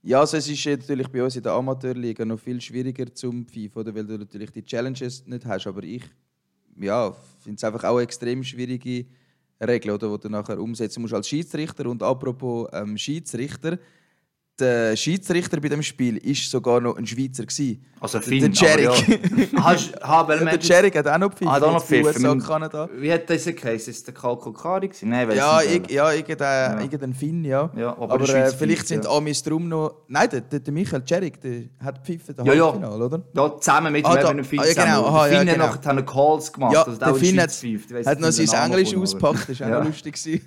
ja 0.03 0.21
also 0.21 0.37
es 0.37 0.47
ist 0.47 0.67
natürlich 0.67 1.09
bei 1.09 1.23
uns 1.23 1.37
in 1.37 1.43
der 1.43 1.53
Amateurliga 1.53 2.25
noch 2.25 2.39
viel 2.39 2.61
schwieriger 2.61 3.13
zum 3.15 3.47
Pfeifen, 3.47 3.79
oder? 3.81 3.95
weil 3.95 4.05
du 4.05 4.19
natürlich 4.19 4.51
die 4.51 4.63
Challenges 4.63 5.27
nicht 5.27 5.47
hast. 5.47 5.67
Aber 5.67 5.83
ich 5.83 6.03
ja, 6.79 7.13
finde 7.41 7.57
es 7.57 7.65
einfach 7.65 7.85
auch 7.85 8.01
extrem 8.01 8.45
schwierige 8.45 9.07
Regel, 9.61 9.93
oder, 9.93 10.11
die 10.19 10.23
du 10.25 10.29
nachher 10.29 10.59
umsetzen 10.59 11.01
musst 11.01 11.15
als 11.15 11.29
Schiedsrichter. 11.29 11.87
Und 11.87 12.03
apropos 12.03 12.69
ähm, 12.73 12.99
Schiedsrichter, 12.99 13.79
der 14.59 14.95
Schiedsrichter 14.97 15.61
bei 15.61 15.69
dem 15.69 15.83
Spiel 15.83 16.23
war 16.25 16.35
sogar 16.35 16.81
noch 16.81 16.97
ein 16.97 17.07
Schweizer. 17.07 17.43
Gewesen. 17.45 17.85
Also 18.01 18.19
Der- 18.19 18.29
Finn, 18.29 18.41
der 18.41 18.51
Jerry. 18.53 18.85
Ja. 18.85 19.65
Hast, 19.65 19.95
ha, 20.03 20.29
weil 20.29 20.39
Ja, 20.41 20.45
der 20.45 20.59
Jerry 20.61 20.91
hat 20.91 21.09
auch 21.09 21.19
noch 21.19 21.31
gepfiffen. 21.31 21.49
Ah, 21.49 21.57
auch 21.57 21.73
noch 21.73 21.89
gepfiffen. 21.89 22.27
USA 22.27 22.47
Kanada. 22.47 22.89
Wie 22.97 23.11
hat 23.13 23.29
das 23.31 23.45
geheißen? 23.47 23.75
Ist 23.75 23.89
es 23.89 24.05
der 24.05 24.15
Kalko 24.15 24.53
Kari 24.53 24.89
gewesen? 24.89 25.09
Nein, 25.09 25.27
weiss 25.29 25.37
Ja, 25.39 25.61
nicht. 25.61 25.87
ich, 25.87 25.93
ja 25.97 26.13
irgendein, 26.13 26.81
irgendein 26.83 27.15
Finn, 27.15 27.45
ja. 27.45 27.71
Ja, 27.77 27.93
aber 27.93 28.13
aber 28.15 28.25
äh, 28.25 28.27
vielleicht 28.27 28.59
pfeift, 28.59 28.89
sind 28.89 29.05
ja. 29.05 29.11
Amis 29.11 29.43
drum 29.43 29.69
noch. 29.69 30.03
Nein, 30.09 30.29
der, 30.31 30.41
der, 30.43 30.61
der 30.61 30.73
Michael 30.75 31.03
Cerik, 31.05 31.41
der 31.41 31.63
hat 31.83 32.05
pfiffen, 32.05 32.37
der 32.37 32.45
Ja, 32.45 32.53
ja. 32.55 32.65
Halbfinale, 32.67 33.05
oder? 33.07 33.23
Ja, 33.35 33.57
zusammen 33.59 33.93
mit 33.93 34.05
Ah, 34.07 34.33
dem 34.33 34.45
Finn 34.45 34.61
ah, 34.61 34.65
ja, 34.67 34.75
genau, 34.85 35.07
aha, 35.07 35.25
der 35.29 35.33
ja, 35.33 35.39
Finn 35.41 35.49
genau. 35.49 35.65
hat 35.73 35.85
nachher 35.85 36.03
Calls 36.05 36.53
gemacht. 36.53 36.75
Ja, 36.75 36.83
also 36.83 36.99
der 36.99 37.15
Finn 37.15 37.41
hat, 37.41 38.07
hat 38.07 38.21
noch 38.21 38.31
sein 38.33 38.71
Englisch 38.71 38.95
ausgepackt, 38.95 39.49
das 39.49 39.61
war 39.61 39.67
auch 39.67 39.71
Ja. 39.73 39.79
noch 39.79 39.87
lustig. 39.87 40.43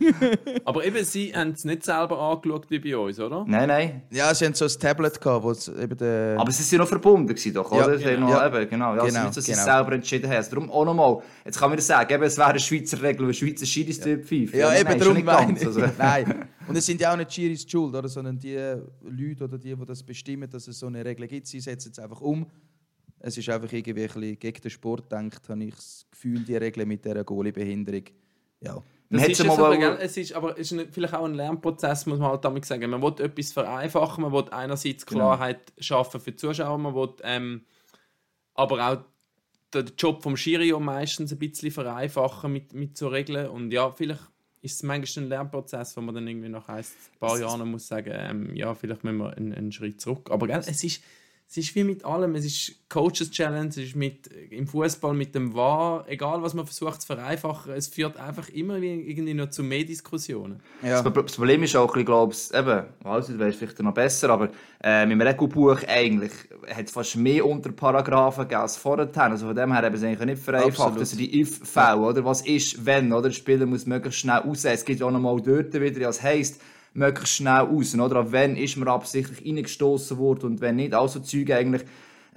Aber 0.63 0.85
eben, 0.85 1.03
sie 1.03 1.33
haben 1.35 1.51
es 1.51 1.65
nicht 1.65 1.83
selber 1.83 2.19
angeschaut 2.19 2.69
wie 2.69 2.79
bei 2.79 2.95
uns, 2.95 3.19
oder? 3.19 3.43
Nein, 3.47 3.67
nein. 3.67 3.96
Ja, 4.11 4.33
sie 4.33 4.45
haben 4.45 4.53
so 4.53 4.65
ein 4.65 4.71
Tablet 4.79 5.19
gehabt, 5.19 5.43
wo 5.43 5.51
es 5.51 5.67
eben 5.67 5.97
der. 5.97 6.37
Aber 6.39 6.51
sie 6.51 6.63
sind 6.63 6.77
ja 6.77 6.83
noch 6.83 6.89
verbunden 6.89 7.27
gewesen, 7.27 7.53
doch, 7.53 7.71
Ja, 7.71 7.85
oder? 7.85 8.17
Noch, 8.17 8.29
ja. 8.29 8.47
eben, 8.47 8.69
genau. 8.69 8.95
Ja, 8.95 9.05
Genau, 9.05 9.19
genau, 9.21 9.31
sie 9.31 9.39
es 9.39 9.45
genau. 9.45 9.63
selber 9.63 9.93
entschieden 9.93 10.29
haben. 10.29 10.37
Also 10.37 10.51
darum 10.51 10.71
auch 10.71 10.85
nochmal. 10.85 11.21
Jetzt 11.45 11.59
kann 11.59 11.69
man 11.69 11.79
sagen, 11.79 12.13
eben, 12.13 12.23
es 12.23 12.37
wäre 12.37 12.49
eine 12.49 12.59
Schweizer 12.59 13.01
Regel, 13.01 13.25
weil 13.27 13.33
Schweizer 13.33 13.65
Schiris 13.65 14.03
ja. 14.03 14.17
pfeift. 14.17 14.53
ja, 14.53 14.69
nein, 14.69 14.81
eben 14.81 14.89
nein, 14.89 14.99
darum 14.99 15.13
nicht 15.13 15.25
ganz, 15.25 15.65
also. 15.65 15.79
Nein. 15.97 16.49
Und 16.67 16.75
es 16.75 16.85
sind 16.85 16.99
ja 16.99 17.13
auch 17.13 17.17
nicht 17.17 17.29
Chiris 17.29 17.65
die 17.65 17.71
Schuld, 17.71 17.95
oder? 17.95 18.07
sondern 18.07 18.37
die 18.37 18.55
Leute 19.03 19.43
oder 19.45 19.57
die, 19.57 19.75
die 19.75 19.85
das 19.85 20.03
bestimmen, 20.03 20.49
dass 20.49 20.67
es 20.67 20.79
so 20.79 20.87
eine 20.87 21.03
Regel 21.03 21.27
gibt, 21.27 21.47
sie 21.47 21.59
setzen 21.59 21.91
es 21.91 21.99
einfach 21.99 22.21
um. 22.21 22.45
Es 23.19 23.37
ist 23.37 23.49
einfach 23.49 23.71
irgendwie 23.71 24.03
ein 24.03 24.07
bisschen 24.07 24.39
gegen 24.39 24.61
den 24.61 24.71
Sport 24.71 25.09
gedacht, 25.09 25.49
habe 25.49 25.63
ich 25.63 25.75
das 25.75 26.05
Gefühl, 26.11 26.43
die 26.43 26.55
Regel 26.55 26.85
mit 26.85 27.03
dieser 27.03 27.23
Goalie-Behinderung. 27.23 28.03
Ja. 28.61 28.83
Das 29.09 29.27
ist 29.27 29.39
es, 29.39 29.49
aber, 29.49 29.77
gell? 29.77 29.97
es 30.01 30.17
ist 30.17 30.33
aber 30.33 30.59
es 30.59 30.71
ist 30.71 30.93
vielleicht 30.93 31.13
auch 31.13 31.23
ein 31.23 31.33
Lernprozess, 31.33 32.05
muss 32.07 32.19
man 32.19 32.29
halt 32.29 32.43
damit 32.43 32.65
sagen. 32.65 32.89
Man 32.89 33.01
will 33.01 33.13
etwas 33.19 33.53
vereinfachen, 33.53 34.21
man 34.21 34.33
will 34.33 34.45
einerseits 34.51 35.05
genau. 35.05 35.27
Klarheit 35.27 35.67
genau. 35.67 35.83
schaffen 35.83 36.19
für 36.19 36.31
die 36.31 36.37
Zuschauer, 36.37 36.77
man 36.77 36.93
will 36.93 37.13
ähm, 37.23 37.61
aber 38.53 38.89
auch 38.89 38.97
den 39.73 39.91
Job 39.97 40.23
vom 40.23 40.35
Schiri 40.35 40.77
meistens 40.79 41.31
ein 41.31 41.39
bisschen 41.39 41.71
vereinfachen 41.71 42.51
mit, 42.51 42.73
mit 42.73 42.97
so 42.97 43.07
Regeln. 43.07 43.49
Und 43.49 43.71
ja, 43.71 43.91
vielleicht 43.91 44.21
ist 44.61 44.75
es 44.75 44.83
manchmal 44.83 45.25
ein 45.25 45.29
Lernprozess, 45.29 45.95
wo 45.95 46.01
man 46.01 46.15
dann 46.15 46.27
irgendwie 46.27 46.49
nach 46.49 46.67
ein 46.67 46.83
paar 47.19 47.39
Jahren 47.39 47.69
muss 47.69 47.87
sagen, 47.87 48.13
ähm, 48.13 48.55
ja, 48.55 48.73
vielleicht 48.75 49.03
müssen 49.03 49.17
wir 49.17 49.35
einen, 49.35 49.53
einen 49.53 49.71
Schritt 49.71 50.01
zurück. 50.01 50.31
Aber 50.31 50.47
gell, 50.47 50.59
es 50.65 50.83
ist 50.83 51.03
es 51.49 51.55
ist 51.55 51.75
wie 51.75 51.85
mit 51.85 52.03
allem. 52.03 52.35
Es 52.35 52.43
ist 52.43 52.75
Coaches 52.89 53.31
Challenge, 53.31 53.69
es 53.69 53.77
ist 53.77 53.95
mit, 53.95 54.27
im 54.49 54.67
Fußball 54.67 55.13
mit 55.13 55.33
dem 55.33 55.53
War. 55.53 56.05
Egal, 56.09 56.41
was 56.41 56.53
man 56.53 56.65
versucht 56.65 57.01
zu 57.01 57.07
vereinfachen, 57.07 57.71
es 57.71 57.87
führt 57.87 58.17
einfach 58.17 58.49
immer 58.49 58.75
irgendwie 58.75 59.33
noch 59.33 59.49
zu 59.49 59.63
mehr 59.63 59.85
Diskussionen. 59.85 60.59
Ja. 60.83 61.01
Das 61.01 61.35
Problem 61.35 61.63
ist 61.63 61.75
auch, 61.77 61.95
ich 61.95 62.05
glaube, 62.05 62.35
eben, 62.53 62.83
also, 63.03 63.33
du 63.33 63.39
weißt 63.39 63.59
vielleicht 63.59 63.81
noch 63.81 63.93
besser, 63.93 64.29
aber 64.29 64.49
äh, 64.83 65.05
mit 65.05 65.19
dem 65.19 65.21
Regelbuch 65.21 65.83
eigentlich 65.87 66.33
hat 66.69 66.85
es 66.85 66.91
fast 66.91 67.15
mehr 67.15 67.45
Unterparagraphen 67.45 68.43
gegeben 68.43 68.61
als 68.61 68.75
vorher. 68.75 69.09
Also 69.15 69.47
von 69.47 69.55
dem 69.55 69.71
her 69.71 69.83
haben 69.83 69.95
sie 69.95 70.05
eigentlich 70.05 70.25
nicht 70.25 70.43
vereinfacht, 70.43 70.99
dass 70.99 71.11
die 71.11 71.41
If-Fälle, 71.41 71.97
oder 71.97 72.25
was 72.25 72.41
ist, 72.41 72.85
wenn, 72.85 73.13
oder? 73.13 73.29
Der 73.29 73.35
Spieler 73.35 73.65
muss 73.65 73.85
möglichst 73.85 74.19
schnell 74.19 74.39
raus. 74.39 74.65
Es 74.65 74.83
gibt 74.83 75.01
auch 75.01 75.11
noch 75.11 75.19
mal 75.19 75.41
dort 75.41 75.73
wieder, 75.73 76.07
was 76.07 76.21
heisst, 76.21 76.59
möglichst 76.97 77.35
schnell 77.35 77.61
raus. 77.61 77.95
Oder? 77.95 78.17
Ab 78.17 78.27
wann 78.31 78.57
ist 78.57 78.75
man 78.75 78.87
absichtlich 78.87 79.45
reingestoßen 79.45 80.17
worden 80.17 80.45
und 80.47 80.61
wenn 80.61 80.75
nicht. 80.75 80.93
Also 80.93 81.19
Zeug 81.19 81.51
eigentlich, 81.51 81.83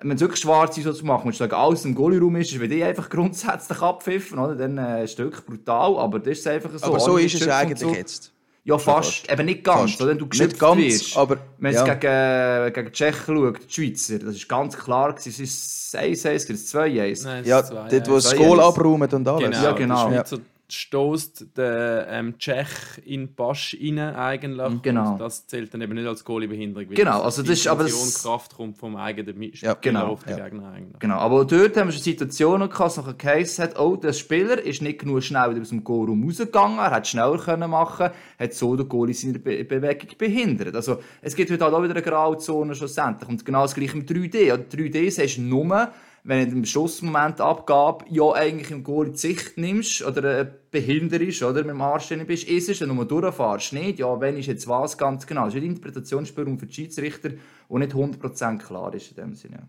wenn 0.03 0.13
es 0.13 0.21
wirklich 0.21 0.41
schwarz 0.41 0.77
ist, 0.77 0.85
so 0.85 0.93
zu 0.93 1.05
machen, 1.07 1.27
und 1.27 1.35
sagen, 1.35 1.55
alles 1.55 1.85
im 1.85 1.95
Goalie-Raum 1.95 2.37
ist, 2.37 2.53
ist, 2.53 2.61
wenn 2.61 2.71
die 2.71 2.85
einfach 2.85 3.09
grundsätzlich 3.09 3.81
abpfiffen, 3.81 4.39
oder? 4.39 4.55
dann 4.55 4.79
äh, 4.79 5.05
ist 5.05 5.13
es 5.13 5.19
wirklich 5.19 5.45
brutal, 5.45 5.97
aber 5.99 6.19
das 6.19 6.39
ist 6.39 6.47
einfach 6.47 6.71
so. 6.77 6.87
Aber 6.87 7.01
so 7.01 7.17
ist 7.17 7.35
es 7.35 7.49
eigentlich 7.49 7.81
so. 7.81 7.91
jetzt. 7.91 8.33
Ja, 8.63 8.77
fast. 8.77 9.27
fast. 9.27 9.33
Eben 9.33 9.47
nicht 9.47 9.65
ganz, 9.65 9.93
fast. 9.93 10.03
oder? 10.03 10.15
Du 10.15 10.27
nicht 10.27 10.59
ganz, 10.59 10.79
wirst. 10.79 11.17
aber... 11.17 11.39
Wenn 11.59 11.73
ja. 11.73 11.81
es 11.81 12.01
gegen, 12.01 12.13
äh, 12.13 12.71
gegen 12.73 12.87
die 12.87 12.93
Tschechen 12.93 13.37
schaut, 13.37 13.59
die 13.67 13.73
Schweizer, 13.73 14.19
das 14.19 14.37
ist 14.37 14.49
ganz 14.49 14.77
klar, 14.77 15.15
es 15.17 15.27
ist 15.27 15.97
1-1, 15.97 16.29
es 16.29 16.45
ist 16.45 16.75
2-1. 16.75 17.47
Ja, 17.47 17.63
dort, 17.63 18.09
wo 18.09 18.15
das 18.15 18.37
Goal 18.37 18.61
abräumen 18.61 19.11
und 19.11 19.27
alles. 19.27 19.45
Genau, 19.45 19.63
ja, 19.63 19.73
genau. 19.73 20.11
Ja 20.11 20.25
stoßt 20.73 21.57
der 21.57 22.07
ähm, 22.09 22.39
Tschech 22.39 22.69
in 23.05 23.35
Basch 23.35 23.77
rein 23.81 23.99
eigentlich. 23.99 24.83
Genau. 24.83 25.13
Und 25.13 25.19
das 25.19 25.47
zählt 25.47 25.73
dann 25.75 25.81
eben 25.81 25.95
nicht 25.95 26.07
als 26.07 26.25
Goalie-Behinderung. 26.25 26.89
Genau, 26.91 27.23
also 27.23 27.43
das 27.43 27.53
ist 27.53 27.69
aber 27.69 27.85
das... 27.85 28.23
Kraft 28.23 28.55
kommt 28.55 28.79
vom 28.79 28.97
eigenen 28.97 29.41
ja, 29.55 29.75
genau, 29.75 30.09
auf 30.09 30.25
den 30.25 30.39
ja. 30.39 30.45
Gegner 30.45 30.71
eigentlich. 30.71 30.99
Genau, 30.99 31.17
aber 31.17 31.45
dort 31.45 31.77
haben 31.77 31.89
wir 31.89 31.93
schon 31.93 32.03
Situationen 32.03 32.69
gehabt, 32.69 32.97
dass 32.97 33.19
Case 33.19 33.63
hat, 33.63 33.79
oh, 33.79 33.97
der 33.97 34.13
Spieler 34.13 34.61
ist 34.61 34.83
nicht 34.83 35.01
genug 35.01 35.23
schnell 35.23 35.61
aus 35.61 35.69
dem 35.69 35.85
Goal 35.85 36.09
rausgegangen, 36.09 36.79
er 36.79 36.95
hätte 36.95 37.09
schneller 37.09 37.39
können 37.39 37.71
machen, 37.71 38.11
hat 38.39 38.55
so 38.55 38.77
den 38.77 38.89
Goalie 38.89 39.15
seine 39.15 39.39
Be 39.39 39.65
Bewegung 39.65 40.11
behindert. 40.19 40.75
Also 40.75 41.01
es 41.23 41.35
gibt 41.35 41.51
heute 41.51 41.65
halt 41.65 41.75
auch 41.75 41.83
wieder 41.83 41.95
eine 41.95 42.03
Grauzone 42.03 42.75
schlussendlich 42.75 43.29
und 43.29 43.45
genau 43.45 43.63
das 43.63 43.75
gleiche 43.75 43.97
mit 43.97 44.11
3D. 44.11 44.51
Also 44.51 44.65
3D 44.65 45.11
sagst 45.11 45.37
du 45.39 45.43
nur, 45.43 45.91
wenn 46.23 46.51
du 46.51 46.57
im 46.57 46.65
Schussmoment 46.65 47.41
Abgabe 47.41 48.05
ja 48.11 48.33
eigentlich 48.33 48.71
im 48.71 48.85
Goal 48.85 49.07
in 49.07 49.13
die 49.13 49.19
Sicht 49.19 49.57
nimmst 49.57 50.03
oder 50.03 50.45
behinderst 50.45 51.43
oder 51.43 51.61
mit 51.63 51.71
dem 51.71 51.81
Arsch 51.81 52.09
drin 52.09 52.27
bist, 52.27 52.45
ist 52.45 52.69
es, 52.69 52.81
wenn 52.81 52.95
du 52.95 53.05
durchfährst. 53.05 53.73
Nicht, 53.73 53.99
ja, 53.99 54.21
wenn 54.21 54.37
ist 54.37 54.47
jetzt 54.47 54.69
was 54.69 54.99
ganz 54.99 55.27
genau. 55.27 55.47
Das 55.47 55.55
ist 55.55 55.61
ein 55.61 55.67
Interpretationsspielraum 55.67 56.59
für 56.59 56.67
die 56.67 56.75
Schiedsrichter, 56.75 57.31
der 57.31 57.79
nicht 57.79 57.93
100% 57.93 58.59
klar 58.59 58.93
ist 58.95 59.11
in 59.11 59.17
dem 59.17 59.35
Sinne. 59.35 59.69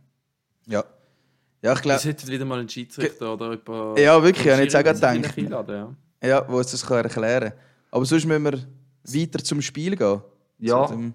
Ja. 0.68 0.84
Ja, 1.64 1.74
ich 1.74 1.82
glaube... 1.82 1.98
Es 1.98 2.06
hätte 2.06 2.28
wieder 2.28 2.44
mal 2.44 2.60
einen 2.60 2.70
Schiedsrichter 2.70 3.34
oder 3.34 3.52
jemand... 3.52 4.00
Ja, 4.00 4.22
wirklich, 4.22 4.46
ich 4.46 4.52
habe 4.52 4.64
jetzt 4.64 4.76
auch 4.76 4.84
gedacht. 4.84 5.38
Einladen, 5.38 5.96
ja. 6.22 6.28
ja, 6.28 6.46
wo 6.50 6.60
es 6.60 6.72
das 6.72 6.86
kann 6.86 7.04
erklären 7.04 7.52
kann. 7.52 7.60
Aber 7.92 8.06
sonst 8.06 8.26
müssen 8.26 8.44
wir 8.44 8.60
weiter 9.04 9.44
zum 9.44 9.62
Spiel 9.62 9.96
gehen. 9.96 10.22
Ja. 10.58 10.88
Zum, 10.88 11.14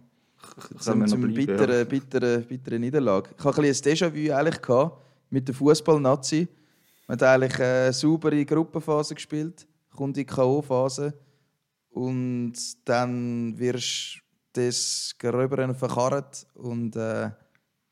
zum, 0.79 1.07
zum 1.07 1.35
bitteren, 1.35 1.79
ja. 1.79 1.85
bitteren, 1.85 2.45
bitteren 2.45 2.81
Niederlage. 2.81 3.31
Ich 3.37 3.45
hatte 3.45 3.61
ein 3.61 3.69
bisschen 3.69 3.91
ein 3.91 3.97
Déjà-vu 3.97 4.33
eigentlich 4.33 4.63
gehabt 4.63 5.06
mit 5.31 5.49
der 5.49 5.55
Fußball-Nazi. 5.55 6.49
Man 7.07 7.19
hat 7.19 7.23
eigentlich 7.23 7.61
eine 7.61 7.93
saubere 7.93 8.45
Gruppenphase 8.45 9.15
gespielt, 9.15 9.67
kommt 9.95 10.17
in 10.17 10.27
die 10.27 10.27
K.O.-Phase 10.27 11.13
und 11.91 12.55
dann 12.85 13.59
wirst 13.59 14.21
du 14.53 14.61
das 14.61 15.15
Geröberen 15.19 15.75
verkarrt 15.75 16.47
und 16.55 16.97
äh, 16.97 17.31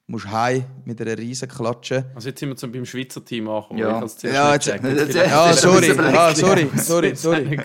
musst 0.07 0.31
heim 0.31 0.65
mit 0.85 1.01
einer 1.01 1.17
riesen 1.17 1.49
Klatsche. 1.49 2.05
Also 2.15 2.29
jetzt 2.29 2.41
sind 2.41 2.51
wir 2.51 2.57
zum, 2.57 2.73
beim 2.73 2.85
Schweizer 2.85 3.25
Team 3.25 3.49
angekommen. 3.49 3.79
Ja, 3.79 4.05
ja, 4.23 4.53
jetzt, 4.53 4.75
ah, 4.75 5.53
sorry, 5.53 5.91
ah, 5.99 6.35
sorry, 6.35 6.69
sorry, 6.77 7.17
sorry. 7.17 7.61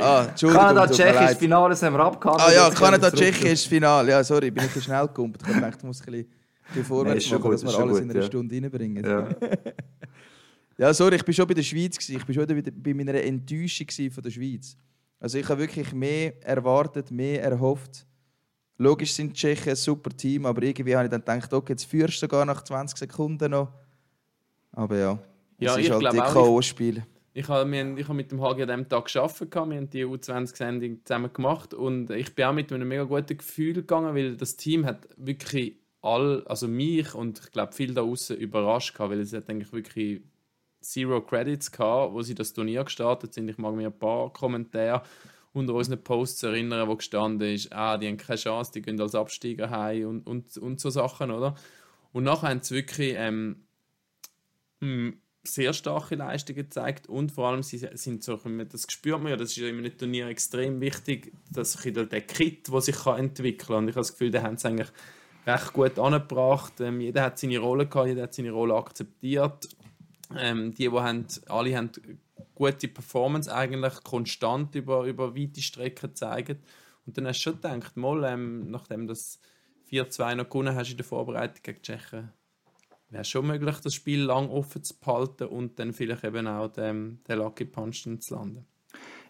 ah, 0.00 0.26
Kanada, 0.38 0.86
Tschechien, 0.86 1.36
Finale 1.36 1.74
haben 1.74 1.94
wir 1.94 2.00
abgehandelt. 2.00 2.48
Ah 2.48 2.52
ja, 2.52 2.70
Kanada, 2.70 3.10
Tschechien 3.10 3.52
ist 3.52 3.66
Finale. 3.66 4.10
Ja, 4.10 4.22
sorry, 4.22 4.50
bin 4.50 4.64
ich 4.64 4.72
zu 4.72 4.80
schnell 4.80 5.06
gekommen. 5.06 5.34
Ich 5.36 5.60
dachte, 5.60 5.78
ich 5.78 5.84
muss 5.84 6.00
ein 6.00 6.12
bisschen 6.12 6.39
viel 6.70 6.84
vorwärts 6.84 7.26
nee, 7.26 7.32
machen, 7.32 7.42
gut, 7.42 7.52
dass 7.54 7.62
wir 7.64 7.78
alles 7.78 7.92
gut, 7.94 8.02
in 8.02 8.10
einer 8.10 8.20
ja. 8.20 8.26
Stunde 8.26 8.54
reinbringen. 8.54 9.04
Ja. 9.04 9.28
ja, 10.78 10.94
sorry, 10.94 11.16
ich 11.16 11.26
war 11.26 11.34
schon 11.34 11.46
bei 11.46 11.54
der 11.54 11.62
Schweiz. 11.62 11.96
Gewesen. 11.96 12.16
Ich 12.16 12.28
war 12.28 12.46
schon 12.46 12.72
bei 12.82 12.94
meiner 12.94 13.14
Enttäuschung 13.14 14.10
von 14.10 14.22
der 14.22 14.30
Schweiz. 14.30 14.76
Also 15.18 15.38
ich 15.38 15.48
habe 15.48 15.60
wirklich 15.60 15.92
mehr 15.92 16.34
erwartet, 16.46 17.10
mehr 17.10 17.42
erhofft. 17.42 18.06
Logisch 18.78 19.12
sind 19.12 19.32
die 19.32 19.34
Tschechen 19.34 19.70
ein 19.70 19.76
super 19.76 20.10
Team, 20.10 20.46
aber 20.46 20.62
irgendwie 20.62 20.96
habe 20.96 21.04
ich 21.04 21.10
dann 21.10 21.20
gedacht, 21.20 21.52
okay, 21.52 21.74
jetzt 21.74 21.84
führst 21.84 22.16
du 22.16 22.20
sogar 22.20 22.46
nach 22.46 22.64
20 22.64 22.96
Sekunden 22.96 23.50
noch. 23.50 23.70
Aber 24.72 24.96
ja, 24.96 25.18
ja 25.58 25.76
es 25.76 25.84
ist 25.84 25.90
halt 25.90 26.12
die 26.12 26.18
K.O.-Spiel. 26.18 27.02
Ich 27.32 27.46
habe, 27.46 27.94
ich 27.96 28.04
habe 28.04 28.14
mit 28.14 28.32
dem 28.32 28.40
HG 28.40 28.62
an 28.62 28.68
diesem 28.68 28.88
Tag 28.88 29.04
gearbeitet, 29.06 29.54
wir 29.54 29.60
haben 29.60 29.90
die 29.90 30.04
U20-Sendung 30.04 31.04
zusammen 31.04 31.32
gemacht 31.32 31.74
und 31.74 32.10
ich 32.10 32.34
bin 32.34 32.44
auch 32.46 32.52
mit 32.52 32.72
einem 32.72 32.88
mega 32.88 33.04
guten 33.04 33.36
Gefühl 33.36 33.74
gegangen, 33.74 34.14
weil 34.14 34.36
das 34.36 34.56
Team 34.56 34.84
hat 34.84 35.06
wirklich 35.16 35.76
all, 36.02 36.44
also 36.46 36.66
mich 36.68 37.14
und 37.14 37.40
ich 37.40 37.50
glaube 37.50 37.72
viele 37.72 37.94
da 37.94 38.02
außen 38.02 38.36
überrascht 38.36 38.94
gehabt, 38.94 39.10
weil 39.10 39.20
es 39.20 39.32
hat 39.32 39.48
eigentlich 39.48 39.72
wirklich 39.72 40.22
Zero 40.80 41.20
Credits 41.20 41.70
gehabt, 41.70 42.14
wo 42.14 42.22
sie 42.22 42.34
das 42.34 42.54
Turnier 42.54 42.84
gestartet 42.84 43.34
sind. 43.34 43.48
Ich 43.48 43.58
mag 43.58 43.74
mir 43.74 43.88
ein 43.88 43.98
paar 43.98 44.32
Kommentare 44.32 45.02
unter 45.52 45.74
unseren 45.74 46.02
Posts 46.02 46.44
erinnern, 46.44 46.88
wo 46.88 46.96
gestanden 46.96 47.54
ist, 47.54 47.72
ah, 47.72 47.98
die 47.98 48.06
haben 48.06 48.16
keine 48.16 48.38
Chance, 48.38 48.72
die 48.72 48.82
gehen 48.82 49.00
als 49.00 49.14
Absteiger 49.14 49.70
heim 49.70 50.06
und, 50.06 50.26
und, 50.26 50.56
und 50.58 50.80
so 50.80 50.90
Sachen, 50.90 51.30
oder? 51.30 51.54
Und 52.12 52.24
nachher 52.24 52.48
haben 52.50 52.62
sie 52.62 52.76
wirklich 52.76 53.14
ähm, 53.16 53.64
hm, 54.80 55.20
sehr 55.42 55.72
starke 55.72 56.14
Leistungen 56.14 56.56
gezeigt 56.56 57.08
und 57.08 57.32
vor 57.32 57.48
allem 57.48 57.62
sie 57.62 57.78
sind 57.78 58.22
so, 58.22 58.36
das 58.36 58.86
spürt 58.88 59.20
man 59.20 59.30
ja, 59.30 59.36
das 59.36 59.50
ist 59.50 59.56
ja 59.56 59.68
in 59.68 59.78
einem 59.78 59.96
Turnier 59.96 60.28
extrem 60.28 60.80
wichtig, 60.80 61.32
dass 61.50 61.72
sich 61.72 61.92
der 61.92 62.20
Kit, 62.20 62.68
der 62.72 62.80
sich 62.80 63.06
entwickeln 63.06 63.66
kann 63.66 63.76
und 63.76 63.88
ich 63.88 63.94
habe 63.94 64.02
das 64.02 64.12
Gefühl, 64.12 64.30
da 64.30 64.42
haben 64.42 64.56
sie 64.56 64.68
eigentlich 64.68 64.90
recht 65.46 65.72
gut 65.72 65.98
angebracht. 65.98 66.80
Ähm, 66.80 67.00
jeder 67.00 67.22
hat 67.22 67.38
seine 67.38 67.58
Rolle 67.58 67.86
gehabt, 67.86 68.08
jeder 68.08 68.24
hat 68.24 68.34
seine 68.34 68.50
Rolle 68.50 68.74
akzeptiert. 68.74 69.68
Ähm, 70.36 70.72
die, 70.72 70.88
die 70.88 70.90
haben, 70.90 71.26
alle 71.48 71.76
haben 71.76 71.90
gute 72.54 72.88
Performance 72.88 73.52
eigentlich 73.52 74.02
konstant 74.04 74.74
über, 74.74 75.04
über 75.04 75.36
weite 75.36 75.62
Strecken 75.62 76.10
gezeigt. 76.10 76.58
Und 77.06 77.16
dann 77.16 77.26
hast 77.26 77.38
du 77.38 77.42
schon 77.50 77.60
gedacht, 77.60 77.96
mal, 77.96 78.24
ähm, 78.24 78.70
nachdem 78.70 79.06
das 79.06 79.40
4-2 79.90 80.36
noch 80.36 80.48
gewonnen 80.48 80.74
hast 80.76 80.90
in 80.90 80.96
der 80.96 81.06
Vorbereitung 81.06 81.62
gegen 81.62 81.82
Tschechien, 81.82 82.32
wäre 83.08 83.24
schon 83.24 83.46
möglich, 83.46 83.78
das 83.80 83.94
Spiel 83.94 84.22
lang 84.22 84.48
offen 84.50 84.84
zu 84.84 84.94
behalten 84.98 85.48
und 85.48 85.78
dann 85.78 85.92
vielleicht 85.92 86.22
eben 86.22 86.46
auch 86.46 86.68
den, 86.68 87.22
den 87.24 87.38
Lucky 87.38 87.64
Punch 87.64 88.06
zu 88.20 88.34
landen 88.34 88.69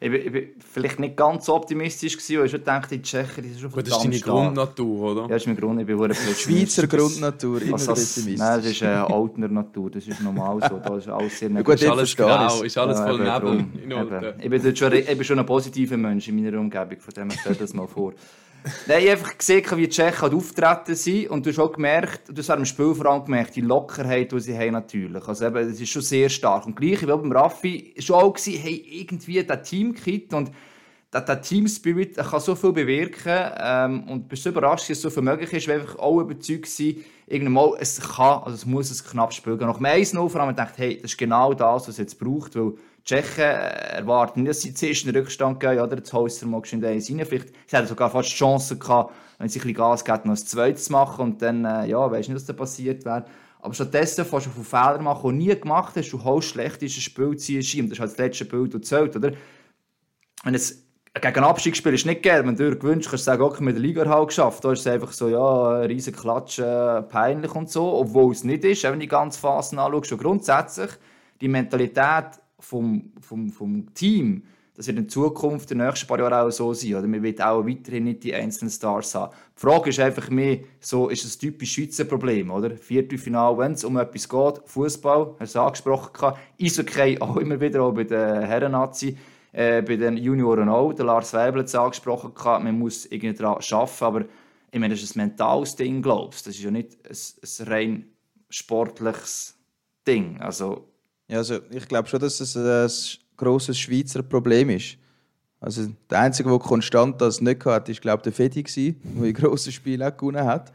ich 0.03 0.11
bin, 0.11 0.21
ich 0.25 0.33
bin 0.33 0.49
vielleicht 0.73 0.99
nicht 0.99 1.15
ganz 1.15 1.45
so 1.45 1.55
optimistisch 1.55 2.17
gewesen, 2.17 2.39
weil 2.39 2.47
ich 2.47 2.53
schon 2.53 2.65
dachte, 2.65 2.97
die 2.97 3.03
Tschechen 3.03 3.43
die 3.45 3.51
sind 3.51 3.61
schon 3.61 3.71
verdammt 3.71 3.91
Das 3.91 3.99
ist 3.99 4.05
deine 4.05 4.15
stark. 4.15 4.35
Grundnatur, 4.35 5.13
oder? 5.13 5.21
Ja, 5.23 5.29
das 5.29 5.43
ist 5.43 5.47
mein 5.47 5.57
Grund, 5.57 5.81
ich 5.81 5.87
bin 5.87 6.15
Schweizer 6.15 6.87
Grundnatur, 6.87 7.61
immer 7.61 7.75
also, 7.75 7.93
pessimistisch. 7.93 8.39
Nein, 8.39 8.61
das 8.63 8.71
ist 8.71 8.83
eine 8.83 8.93
äh, 8.95 9.13
Altner 9.13 9.49
Natur, 9.49 9.91
das 9.91 10.07
ist 10.07 10.23
normal 10.23 10.59
so, 10.67 10.81
da 10.83 10.97
ist 10.97 11.09
alles 11.09 11.39
sehr 11.39 11.51
negativ. 11.51 11.67
Gut, 11.67 11.83
ist 11.83 11.91
alles 11.91 12.17
grau, 12.17 12.63
ist 12.63 12.79
alles 12.79 12.99
voll 12.99 13.27
ja, 13.27 13.39
Nebel 13.39 14.35
Ich 14.41 14.49
bin, 14.49 14.77
schon, 14.77 14.93
ich 14.95 15.07
bin 15.07 15.25
schon 15.25 15.39
ein 15.39 15.47
positiver 15.47 15.99
Mensch 15.99 16.29
in 16.29 16.43
meiner 16.43 16.59
Umgebung, 16.59 16.99
von 16.99 17.15
dem 17.15 17.31
stell 17.33 17.55
das 17.57 17.75
mal 17.75 17.87
vor. 17.87 18.15
Nein, 18.87 19.03
ich 19.03 19.11
habe 19.11 19.21
einfach 19.21 19.39
gesehen, 19.39 19.65
wie 19.77 19.83
die 19.83 19.89
Tschechen 19.89 20.35
auftreten 20.35 20.95
sind 20.95 21.31
und 21.31 21.47
du 21.47 21.51
hast 21.51 21.59
auch 21.59 21.73
gemerkt, 21.73 22.29
du 22.29 22.37
hast 22.37 22.51
am 22.51 22.65
Spiel 22.65 22.95
vor 22.95 23.07
allem 23.07 23.25
gemerkt, 23.25 23.57
die 23.57 23.63
Lockerheit, 23.63 24.33
die 24.33 24.41
sie 24.41 24.57
haben 24.57 24.73
natürlich. 24.73 25.27
Also 25.27 25.47
eben, 25.47 25.69
das 25.69 25.81
ist 25.81 25.89
schon 25.89 26.03
sehr 26.03 26.29
stark. 26.29 26.67
Und 26.67 26.77
gleich, 26.77 27.03
wie 27.03 27.07
beim 27.07 27.33
Raffi, 27.33 27.95
schon 27.99 28.17
auch 28.17 28.33
gewesen, 28.33 28.61
hey, 28.61 28.85
irgendwie 28.91 29.43
der 29.43 29.63
Teamkit 29.63 30.35
und 30.35 30.51
der, 31.13 31.23
der 31.23 31.43
Team-Spirit 31.43 32.17
kann 32.17 32.41
so 32.41 32.55
viel 32.55 32.73
bewirken 32.73 33.53
ähm, 33.59 34.05
und 34.09 34.29
bist 34.29 34.45
so 34.45 34.51
überrascht, 34.51 34.85
dass 34.85 34.99
es 34.99 35.03
so 35.03 35.11
viel 35.11 35.23
möglich 35.23 35.53
ist, 35.53 35.67
weil 35.67 35.81
einfach 35.81 35.99
auch 35.99 36.21
überzeugt 36.21 36.69
sein, 36.69 36.97
irgendwann 37.27 37.53
mal, 37.53 37.77
es 37.81 38.01
kann, 38.01 38.43
also 38.43 38.55
es 38.55 38.67
muss 38.67 38.91
ein 38.91 39.11
knappes 39.11 39.37
Spiel 39.37 39.57
gehen. 39.57 39.67
Nach 39.67 39.79
dem 39.79 39.87
1-0 39.87 40.29
vor 40.29 40.41
allem 40.41 40.51
gedacht, 40.51 40.75
hey, 40.77 40.97
das 41.01 41.13
ist 41.13 41.19
genau 41.19 41.53
das, 41.55 41.83
was 41.83 41.89
es 41.89 41.99
jetzt 41.99 42.19
braucht, 42.19 42.55
weil 42.55 42.75
Tschechen 43.05 43.45
äh, 43.45 43.97
erwarten 43.99 44.43
nicht, 44.43 44.51
dass 44.51 44.61
sie 44.63 44.75
zuerst 44.75 45.05
in 45.05 45.13
den 45.13 45.23
Rückstand 45.23 45.61
gehen, 45.61 45.79
oder 45.81 45.97
jetzt 45.97 46.13
holst 46.13 46.43
du 46.43 46.47
mal 46.47 46.65
schnell 46.65 46.85
eins 46.85 47.11
rein. 47.11 47.25
Vielleicht, 47.25 47.49
sie 47.67 47.77
hätten 47.77 47.89
sogar 47.89 48.11
fast 48.11 48.31
die 48.31 48.35
Chance 48.35 48.79
gehabt, 48.79 49.15
wenn 49.39 49.49
sie 49.49 49.59
ein 49.59 49.63
bisschen 49.63 49.75
Gas 49.75 50.05
geben, 50.05 50.21
noch 50.25 50.33
ein 50.33 50.37
zweites 50.37 50.85
zu 50.85 50.93
machen 50.93 51.23
und 51.23 51.43
dann, 51.43 51.65
äh, 51.65 51.87
ja, 51.87 52.11
weißt 52.11 52.29
nicht, 52.29 52.37
was 52.37 52.45
da 52.45 52.53
passiert 52.53 53.05
wäre. 53.05 53.25
Aber 53.63 53.75
stattdessen 53.75 54.25
fährst 54.25 54.47
du 54.47 54.51
von 54.51 54.65
Fehlern 54.65 55.05
machen, 55.05 55.39
die 55.39 55.47
nie 55.47 55.61
gemacht 55.61 55.95
hast, 55.97 56.11
du 56.11 56.25
holst 56.25 56.49
schlecht 56.49 56.83
ist 56.83 56.97
ein 56.97 57.01
Spiel 57.01 57.37
ziehen, 57.37 57.61
das 57.61 57.93
ist 57.93 58.01
halt 58.01 58.11
das 58.13 58.19
letzte 58.19 58.45
Bild, 58.47 58.75
das 58.75 58.83
zählt, 58.83 59.17
oder? 59.17 59.33
wenn 60.45 60.55
es 60.55 60.87
gegen 61.21 61.39
ein 61.39 61.45
Abstiegsspiel 61.45 61.95
ist 61.95 62.07
nicht 62.07 62.23
geil, 62.23 62.47
wenn 62.47 62.55
du 62.55 62.77
gewünscht 62.77 63.11
kannst 63.11 63.27
du 63.27 63.31
sagen, 63.31 63.43
okay, 63.43 63.65
mit 63.65 63.75
der 63.75 63.83
Liga 63.83 64.07
halt 64.07 64.29
geschafft. 64.29 64.65
Da 64.65 64.73
ist 64.73 64.81
es 64.81 64.87
einfach 64.87 65.13
so, 65.13 65.29
ja, 65.29 65.81
riesen 65.81 66.15
Klatsch, 66.15 66.61
äh, 66.61 67.03
peinlich 67.03 67.55
und 67.55 67.69
so, 67.69 67.95
obwohl 67.95 68.33
es 68.33 68.45
nicht 68.45 68.65
ist, 68.65 68.85
wenn 68.85 68.93
du 68.93 68.99
die 69.01 69.09
ganze 69.09 69.41
Phase 69.41 69.77
anschaust. 69.79 70.13
Und 70.13 70.19
grundsätzlich, 70.19 70.91
die 71.41 71.49
Mentalität 71.49 72.27
vom, 72.61 73.13
vom, 73.21 73.51
vom 73.51 73.95
Team, 73.95 74.45
das 74.81 74.87
wird 74.87 74.99
in 74.99 75.09
Zukunft, 75.09 75.71
in 75.73 75.79
den 75.79 75.89
nächsten 75.89 76.07
paar 76.07 76.19
Jahren 76.19 76.33
auch 76.33 76.51
so 76.51 76.73
sein. 76.73 76.95
Oder 76.95 77.07
wir 77.07 77.23
werden 77.23 77.43
auch 77.43 77.67
weiterhin 77.67 78.05
nicht 78.05 78.25
die 78.25 78.35
einzelnen 78.35 78.71
Stars 78.71 79.15
haben. 79.15 79.35
Die 79.57 79.61
Frage 79.61 79.91
ist 79.91 80.01
einfach 80.01 80.31
mehr, 80.31 80.61
so 80.79 81.09
ist 81.09 81.25
ein 81.25 81.39
typisch 81.39 81.73
Schweizer 81.73 82.05
Problem, 82.05 82.51
oder? 82.51 82.71
Viertelfinale, 82.71 83.59
wenn 83.59 83.73
es 83.73 83.85
um 83.85 83.99
etwas 83.99 84.27
geht, 84.27 84.63
Fußball, 84.65 85.35
hast 85.39 85.55
du 85.55 85.61
angesprochen, 85.61 86.35
Eishockey 86.59 87.21
auch 87.21 87.37
immer 87.37 87.61
wieder, 87.61 87.83
auch 87.83 87.93
bei 87.93 88.05
den 88.05 88.43
Herren-Nazi, 88.43 89.19
äh, 89.53 89.83
bei 89.83 89.97
den 89.97 90.17
Junioren 90.17 90.69
auch. 90.69 90.93
Der 90.95 91.05
Lars 91.05 91.35
Weibel 91.35 91.61
hat 91.61 91.67
es 91.67 91.75
angesprochen, 91.75 92.33
man 92.65 92.79
muss 92.79 93.05
irgendwie 93.07 93.35
daran 93.35 93.63
arbeiten, 93.71 94.05
aber 94.05 94.25
ich 94.73 94.79
meine, 94.79 94.95
das 94.95 95.03
ist 95.03 95.17
ein 95.17 95.27
mentales 95.27 95.77
Ding, 95.77 96.01
glaubst 96.01 96.47
Das 96.47 96.55
ist 96.55 96.63
ja 96.63 96.71
nicht 96.71 96.97
ein, 97.07 97.17
ein 97.61 97.69
rein 97.69 98.05
sportliches 98.49 99.59
Ding. 100.07 100.41
Also, 100.41 100.90
ja, 101.31 101.39
also 101.39 101.59
ich 101.71 101.87
glaube 101.87 102.09
schon, 102.09 102.21
dass 102.21 102.41
es 102.41 102.57
ein 102.57 103.21
grosses 103.37 103.79
Schweizer 103.79 104.23
Problem 104.23 104.71
ist. 104.71 104.97
Also 105.61 105.89
der 106.11 106.21
Einzige, 106.21 106.49
der 106.49 106.59
konstant 106.59 107.21
das 107.21 107.41
nicht 107.41 107.65
hatte, 107.65 107.93
war 107.93 108.01
glaube 108.01 108.23
der 108.23 108.33
Fedi, 108.33 108.63
der 108.65 109.25
in 109.25 109.35
grossen 109.35 109.73
Spielen 109.73 110.03
auch 110.03 110.17
gewonnen 110.17 110.45
hat. 110.45 110.73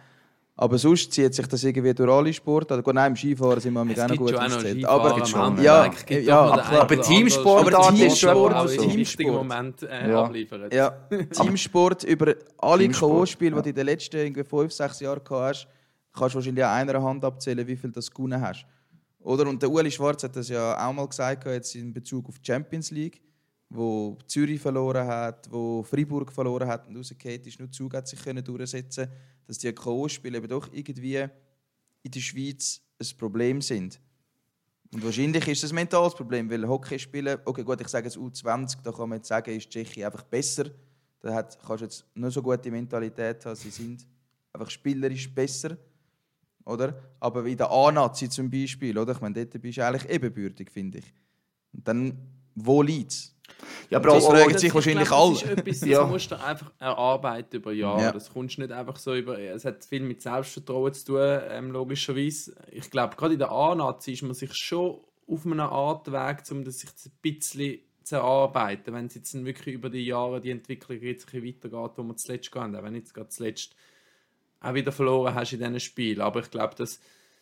Aber 0.57 0.77
sonst 0.77 1.11
zieht 1.11 1.33
sich 1.33 1.45
das 1.47 1.61
irgendwie 1.65 1.93
durch 1.93 2.09
alle 2.09 2.31
Sport. 2.31 2.71
Also, 2.71 2.89
nein, 2.93 3.11
im 3.11 3.15
Skifahren 3.17 3.59
sind 3.59 3.73
wir 3.73 3.83
mit 3.83 3.99
auch 3.99 4.07
gut 4.15 4.33
aufgestellt. 4.33 4.85
Aber, 4.85 5.25
schon, 5.25 5.61
ja, 5.61 5.91
ja, 6.07 6.19
ja, 6.19 6.39
aber, 6.79 7.01
Teamsport, 7.01 7.73
aber 7.73 7.93
Teamsport 7.93 8.53
auch 8.53 8.67
so. 8.67 8.81
im 8.81 8.91
richtigen 8.91 9.33
Moment 9.33 9.83
äh, 9.83 10.09
Ja. 10.09 10.23
abliefert. 10.23 10.73
ja, 10.73 10.91
Teamsport 11.31 12.05
über 12.05 12.35
alle 12.57 12.83
Teamsport, 12.83 13.11
K.O.-Spiele, 13.11 13.55
ja. 13.57 13.61
die 13.61 13.63
du 13.63 13.69
in 13.69 13.75
den 13.75 13.85
letzten 13.85 14.15
irgendwie 14.15 14.45
fünf, 14.45 14.71
sechs 14.71 15.01
Jahren 15.01 15.21
gehabt 15.25 15.57
hast, 15.57 15.67
kannst 16.13 16.35
du 16.35 16.37
wahrscheinlich 16.37 16.63
an 16.63 16.89
einer 16.89 17.03
Hand 17.03 17.25
abzählen, 17.25 17.67
wie 17.67 17.75
viel 17.75 17.91
du 17.91 17.99
gewonnen 17.99 18.39
hast. 18.39 18.65
Oder? 19.25 19.47
Und 19.47 19.61
der 19.61 19.71
Uli 19.71 19.89
Schwarz 19.89 20.23
hat 20.23 20.35
das 20.35 20.49
ja 20.49 20.87
auch 20.87 20.93
mal 20.93 21.07
gesagt, 21.07 21.45
jetzt 21.45 21.73
in 21.73 21.91
Bezug 21.91 22.29
auf 22.29 22.37
die 22.37 22.45
Champions 22.45 22.91
League, 22.91 23.21
wo 23.69 24.17
Zürich 24.27 24.61
verloren 24.61 25.07
hat, 25.07 25.51
wo 25.51 25.81
Freiburg 25.81 26.31
verloren 26.31 26.67
hat 26.67 26.87
und 26.87 26.95
rausgefallen 26.95 27.41
ist, 27.41 27.59
nur 27.59 27.71
Zug 27.71 27.95
hat 27.95 28.07
sich 28.07 28.23
können 28.23 28.43
durchsetzen 28.43 29.09
dass 29.47 29.59
die 29.59 29.71
K.O.-Spiele 29.71 30.37
eben 30.37 30.47
doch 30.47 30.69
irgendwie 30.71 31.27
in 32.03 32.11
der 32.11 32.19
Schweiz 32.19 32.81
ein 32.99 33.17
Problem 33.17 33.61
sind. 33.61 33.99
Und 34.91 35.03
wahrscheinlich 35.03 35.47
ist 35.47 35.63
es 35.63 35.71
ein 35.71 35.75
mentales 35.75 36.15
Problem, 36.15 36.49
weil 36.49 36.67
Hockey 36.67 36.97
spielen, 36.97 37.39
okay 37.45 37.63
gut, 37.63 37.81
ich 37.81 37.87
sage 37.87 38.07
es 38.07 38.17
U20, 38.17 38.77
da 38.83 38.91
kann 38.91 39.09
man 39.09 39.17
jetzt 39.19 39.27
sagen, 39.27 39.55
ist 39.55 39.69
Tschechien 39.69 40.05
einfach 40.05 40.23
besser. 40.23 40.65
Da 41.19 41.33
hat, 41.33 41.57
kannst 41.65 41.81
du 41.81 41.85
jetzt 41.85 42.05
nur 42.15 42.31
so 42.31 42.41
gute 42.41 42.71
Mentalität 42.71 43.45
haben, 43.45 43.55
sie 43.55 43.69
sind 43.69 44.07
einfach 44.53 44.69
spielerisch 44.69 45.33
besser. 45.33 45.77
Oder? 46.65 46.99
Aber 47.19 47.45
wie 47.45 47.55
der 47.55 47.69
A-Nazi 47.71 48.29
zum 48.29 48.49
Beispiel, 48.49 48.97
oder? 48.97 49.13
Ich 49.13 49.21
meine, 49.21 49.45
dort 49.45 49.61
bist 49.61 49.77
du 49.77 49.85
eigentlich 49.85 50.09
ebenbürtig, 50.09 50.71
finde 50.71 50.97
ich. 50.99 51.13
Und 51.73 51.87
dann, 51.87 52.17
wo 52.55 52.81
liegt 52.81 53.11
es? 53.11 53.35
Ja, 53.91 53.99
aber 53.99 54.09
das 54.15 54.25
fragen 54.25 54.57
sich 54.57 54.69
ich 54.69 54.73
wahrscheinlich 54.73 55.07
glaub, 55.07 55.21
alle. 55.21 55.33
Das 55.33 55.43
ist 55.43 55.49
etwas, 55.59 55.79
das 55.81 55.89
Ja. 55.89 56.07
musst 56.07 56.31
du 56.31 56.43
einfach 56.43 56.71
erarbeiten 56.79 57.57
über 57.57 57.71
Jahre. 57.71 58.01
Ja. 58.01 58.11
Das 58.11 58.31
kommst 58.33 58.57
du 58.57 58.61
nicht 58.61 58.71
einfach 58.71 58.97
so 58.97 59.13
über. 59.13 59.37
Es 59.39 59.65
hat 59.65 59.85
viel 59.85 60.01
mit 60.01 60.21
Selbstvertrauen 60.23 60.93
zu 60.93 61.05
tun, 61.05 61.39
ähm, 61.49 61.71
logischerweise. 61.71 62.55
Ich 62.71 62.89
glaube, 62.89 63.15
gerade 63.15 63.33
in 63.33 63.39
der 63.39 63.51
A-Nazi 63.51 64.13
ist 64.13 64.23
man 64.23 64.33
sich 64.33 64.53
schon 64.55 64.99
auf 65.27 65.45
einer 65.45 65.71
Art 65.71 66.11
Weg, 66.11 66.43
um 66.51 66.63
das 66.63 66.79
sich 66.79 66.89
ein 66.89 67.11
bisschen 67.21 67.79
zu 68.03 68.15
erarbeiten. 68.15 68.93
Wenn 68.93 69.05
es 69.05 69.15
jetzt 69.15 69.33
wirklich 69.45 69.75
über 69.75 69.89
die 69.91 70.05
Jahre 70.05 70.41
die 70.41 70.51
Entwicklung 70.51 70.99
jetzt 71.01 71.27
ein 71.27 71.41
bisschen 71.43 71.71
weitergeht, 71.71 71.97
wo 71.97 72.03
wir 72.03 72.15
zuletzt 72.15 72.51
gehen, 72.51 72.75
auch 72.75 72.83
wenn 72.83 72.95
jetzt 72.95 73.13
gerade 73.13 73.29
zuletzt 73.29 73.75
auch 74.65 74.73
wieder 74.73 74.91
verloren 74.91 75.33
hast 75.35 75.53
in 75.53 75.59
diesen 75.59 75.79
Spielen. 75.79 76.21
Aber 76.21 76.39
ich 76.41 76.51
glaube, 76.51 76.75
das, 76.77 76.99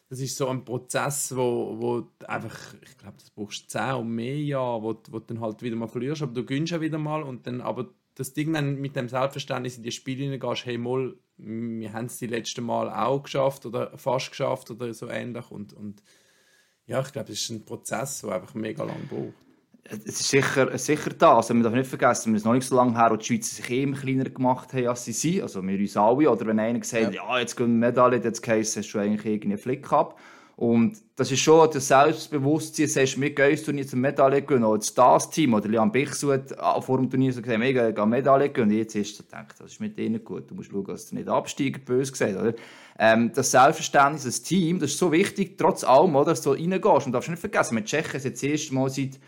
das 0.09 0.19
ist 0.19 0.35
so 0.37 0.47
ein 0.49 0.63
Prozess, 0.65 1.35
wo, 1.35 1.75
wo 1.79 2.01
du 2.19 2.29
einfach, 2.29 2.73
ich 2.83 2.97
glaube, 2.97 3.17
das 3.17 3.29
brauchst 3.31 3.63
du 3.63 3.67
10 3.67 3.95
und 3.95 4.09
mehr 4.09 4.37
Jahre, 4.37 4.81
wo, 4.83 4.93
du- 4.93 5.11
wo 5.11 5.19
du 5.19 5.25
dann 5.33 5.41
halt 5.41 5.61
wieder 5.61 5.75
mal 5.75 5.87
verlierst, 5.87 6.21
aber 6.21 6.33
du 6.33 6.45
gönnst 6.45 6.71
ja 6.71 6.81
wieder 6.81 6.97
mal 6.97 7.23
und 7.23 7.47
dann, 7.47 7.61
aber 7.61 7.89
das 8.15 8.33
Ding 8.33 8.53
dann 8.53 8.79
mit 8.79 8.95
dem 8.95 9.09
Selbstverständnis 9.09 9.77
in 9.77 9.83
die 9.83 9.91
Spiele 9.91 10.23
hineingehst, 10.23 10.65
hey, 10.65 10.77
mal, 10.77 11.15
wir 11.37 11.93
haben 11.93 12.05
es 12.05 12.17
die 12.19 12.27
letzten 12.27 12.63
Mal 12.63 12.89
auch 12.91 13.23
geschafft 13.23 13.65
oder 13.65 13.97
fast 13.97 14.29
geschafft 14.29 14.69
oder 14.69 14.93
so 14.93 15.07
ähnlich 15.09 15.49
und, 15.49 15.73
und 15.73 16.03
ja, 16.85 17.01
ich 17.01 17.11
glaube, 17.11 17.29
das 17.29 17.39
ist 17.39 17.49
ein 17.49 17.65
Prozess, 17.65 18.21
der 18.21 18.33
einfach 18.33 18.53
mega 18.53 18.83
lang 18.83 19.07
braucht. 19.09 19.33
Es 19.85 20.05
ist 20.05 20.29
sicher, 20.29 20.77
sicher 20.77 21.11
da. 21.17 21.37
Also, 21.37 21.53
man 21.53 21.63
darf 21.63 21.73
nicht 21.73 21.89
vergessen, 21.89 22.31
wir 22.31 22.39
sind 22.39 22.47
noch 22.47 22.53
nicht 22.53 22.67
so 22.67 22.75
lange 22.75 22.97
her, 22.97 23.11
wo 23.11 23.17
die 23.17 23.25
Schweizer 23.25 23.55
sich 23.55 23.69
immer 23.69 23.97
kleiner 23.97 24.29
gemacht 24.29 24.73
haben, 24.73 24.87
als 24.87 25.03
sie 25.03 25.11
sind. 25.11 25.41
Also 25.41 25.61
wir 25.61 25.77
uns 25.77 25.97
alle. 25.97 26.29
Oder 26.29 26.47
wenn 26.47 26.59
einer 26.59 26.79
gesagt 26.79 27.05
hat, 27.07 27.13
ja. 27.13 27.39
jetzt 27.39 27.57
gehen 27.57 27.79
wir 27.79 27.87
Medaille, 27.89 28.21
jetzt 28.23 28.41
Case 28.41 28.79
hast 28.79 28.93
du 28.93 28.99
eigentlich 28.99 29.25
irgendeinen 29.25 29.57
Flick 29.57 29.83
gehabt. 29.83 30.17
Und 30.55 30.97
das 31.15 31.31
ist 31.31 31.39
schon 31.39 31.67
das 31.71 31.87
Selbstbewusstsein, 31.87 32.87
sagst, 32.87 33.19
wir 33.19 33.33
gehen 33.33 33.51
ins 33.51 33.63
Turnier 33.63 33.87
zur 33.87 33.97
Medaille 33.97 34.41
gewinnen. 34.43 34.65
Oder 34.65 34.79
das 34.79 34.93
Das-Team, 34.93 35.55
oder 35.55 35.67
Liam 35.67 35.91
Bichsu 35.91 36.31
hat 36.31 36.55
vor 36.83 36.97
dem 36.97 37.09
Turnier 37.09 37.33
so 37.33 37.41
gesagt, 37.41 37.59
wir 37.59 37.73
gehen 37.73 37.95
gehen 37.95 38.09
Medaille 38.09 38.49
gewinnen. 38.49 38.77
Jetzt 38.77 38.95
ist 38.95 39.19
er 39.19 39.23
gedacht, 39.23 39.55
das 39.59 39.71
ist 39.71 39.79
mit 39.81 39.97
denen 39.97 40.23
gut. 40.23 40.49
Du 40.49 40.55
musst 40.55 40.71
schauen, 40.71 40.85
dass 40.85 41.09
du 41.09 41.15
nicht 41.15 41.27
absteigst, 41.27 41.85
böse 41.85 42.11
gesagt, 42.11 42.35
oder? 42.35 42.53
Ähm, 42.99 43.31
das 43.33 43.49
Selbstverständnis, 43.49 44.23
das 44.23 44.43
Team, 44.43 44.79
das 44.79 44.91
ist 44.91 44.99
so 44.99 45.11
wichtig, 45.11 45.57
trotz 45.57 45.83
allem, 45.83 46.15
oder, 46.15 46.31
dass 46.31 46.43
du 46.43 46.51
reingehst. 46.51 46.85
Und 46.85 47.07
du 47.07 47.11
darfst 47.11 47.29
nicht 47.29 47.39
vergessen, 47.39 47.73
mit 47.73 47.85
Tschechien 47.85 48.15
ist 48.17 48.25
jetzt 48.25 48.43
das 48.43 48.49
erste 48.49 48.75
Mal 48.75 48.89
seit 48.91 49.19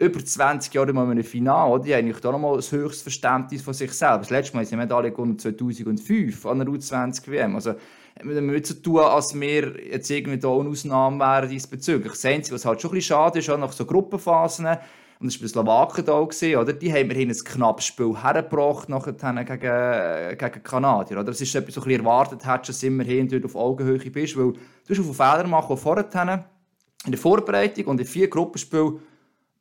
über 0.00 0.24
20 0.24 0.72
Jahren 0.72 0.94
mal 0.94 1.04
in 1.04 1.10
einem 1.10 1.24
Finale, 1.24 1.70
oder? 1.70 1.84
die 1.84 1.92
haben 1.92 2.00
eigentlich 2.00 2.20
da 2.20 2.32
nochmal 2.32 2.56
das 2.56 2.72
höchste 2.72 3.02
Verständnis 3.02 3.60
von 3.60 3.74
sich 3.74 3.92
selbst. 3.92 4.22
Das 4.22 4.30
letzte 4.30 4.56
Mal 4.56 4.64
sind 4.64 4.78
Medaille 4.78 5.10
gewonnen 5.10 5.38
2005 5.38 6.46
an 6.46 6.58
der 6.58 6.68
U20-WM. 6.68 7.54
Also, 7.54 7.74
wir 8.22 8.40
nicht 8.40 8.66
so 8.66 8.74
tun, 8.74 9.00
als 9.00 9.38
wir 9.38 9.76
jetzt 9.86 10.10
irgendwie 10.10 10.38
da 10.38 10.48
eine 10.48 10.70
Ausnahme 10.70 11.18
wären 11.18 11.50
diesbezüglich. 11.50 12.12
Das 12.12 12.24
Einzige, 12.24 12.54
was 12.54 12.64
halt 12.64 12.80
schon 12.80 12.90
ein 12.90 12.94
bisschen 12.94 13.14
schade 13.14 13.38
ist, 13.38 13.50
auch 13.50 13.58
nach 13.58 13.72
so 13.72 13.84
Gruppenphasen, 13.84 14.66
und 15.20 15.26
das 15.26 15.38
war 15.38 15.42
bei 15.42 15.48
Slowaken 15.48 16.04
da, 16.06 16.60
oder? 16.60 16.72
die 16.72 16.90
haben 16.90 17.10
wir 17.10 17.16
ein 17.18 17.30
knappes 17.30 17.84
Spiel 17.84 18.16
hergebracht 18.22 18.88
nachher 18.88 19.12
gegen, 19.12 20.38
gegen 20.38 20.62
Kanadier. 20.62 21.18
Oder? 21.18 21.24
Das 21.24 21.42
ist 21.42 21.54
etwas, 21.54 21.76
ein 21.76 21.84
bisschen 21.84 22.00
erwartet 22.00 22.46
hättest, 22.46 22.70
dass 22.70 22.80
du 22.80 22.86
immerhin 22.86 23.28
dort 23.28 23.44
auf 23.44 23.54
Augenhöhe 23.54 23.98
bist, 23.98 24.38
weil 24.38 24.54
du 24.54 24.58
hast 24.88 24.98
auf 24.98 25.14
Fehler 25.14 25.46
machen, 25.46 25.76
die 25.76 25.82
vorher 25.82 26.06
in 27.04 27.12
der 27.12 27.20
Vorbereitung 27.20 27.84
und 27.84 28.00
in 28.00 28.06
vier 28.06 28.28
Gruppenspielen 28.28 29.00